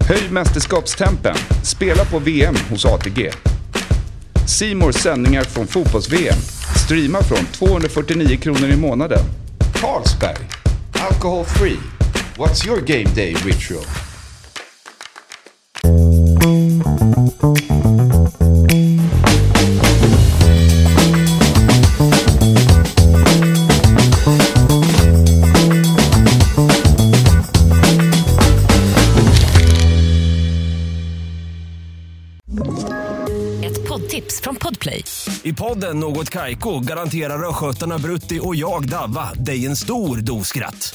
Höj 0.08 0.30
mästerskapstempen. 0.30 1.36
Spela 1.64 2.04
på 2.04 2.18
VM 2.18 2.54
hos 2.70 2.84
ATG. 2.86 3.30
Simors 4.48 4.94
sändningar 4.94 5.42
från 5.42 5.66
fotbolls-VM. 5.66 6.38
Streama 6.84 7.22
från 7.22 7.46
249 7.52 8.36
kronor 8.36 8.68
i 8.70 8.76
månaden. 8.76 9.20
Carlsberg. 9.74 10.46
Alcohol 11.10 11.44
free. 11.44 11.93
What's 12.36 12.66
your 12.66 12.80
game 12.80 13.10
day 13.14 13.32
ritual? 13.34 13.84
Ett 33.64 33.88
poddtips 33.88 34.40
från 34.40 34.56
Podplay. 34.56 35.04
I 35.42 35.52
podden 35.52 36.00
Något 36.00 36.30
Kaiko 36.30 36.80
garanterar 36.80 37.48
östgötarna 37.48 37.98
Brutti 37.98 38.40
och 38.42 38.56
jag, 38.56 38.88
Davva, 38.88 39.32
dig 39.34 39.66
en 39.66 39.76
stor 39.76 40.16
dos 40.16 40.48
skratt. 40.48 40.94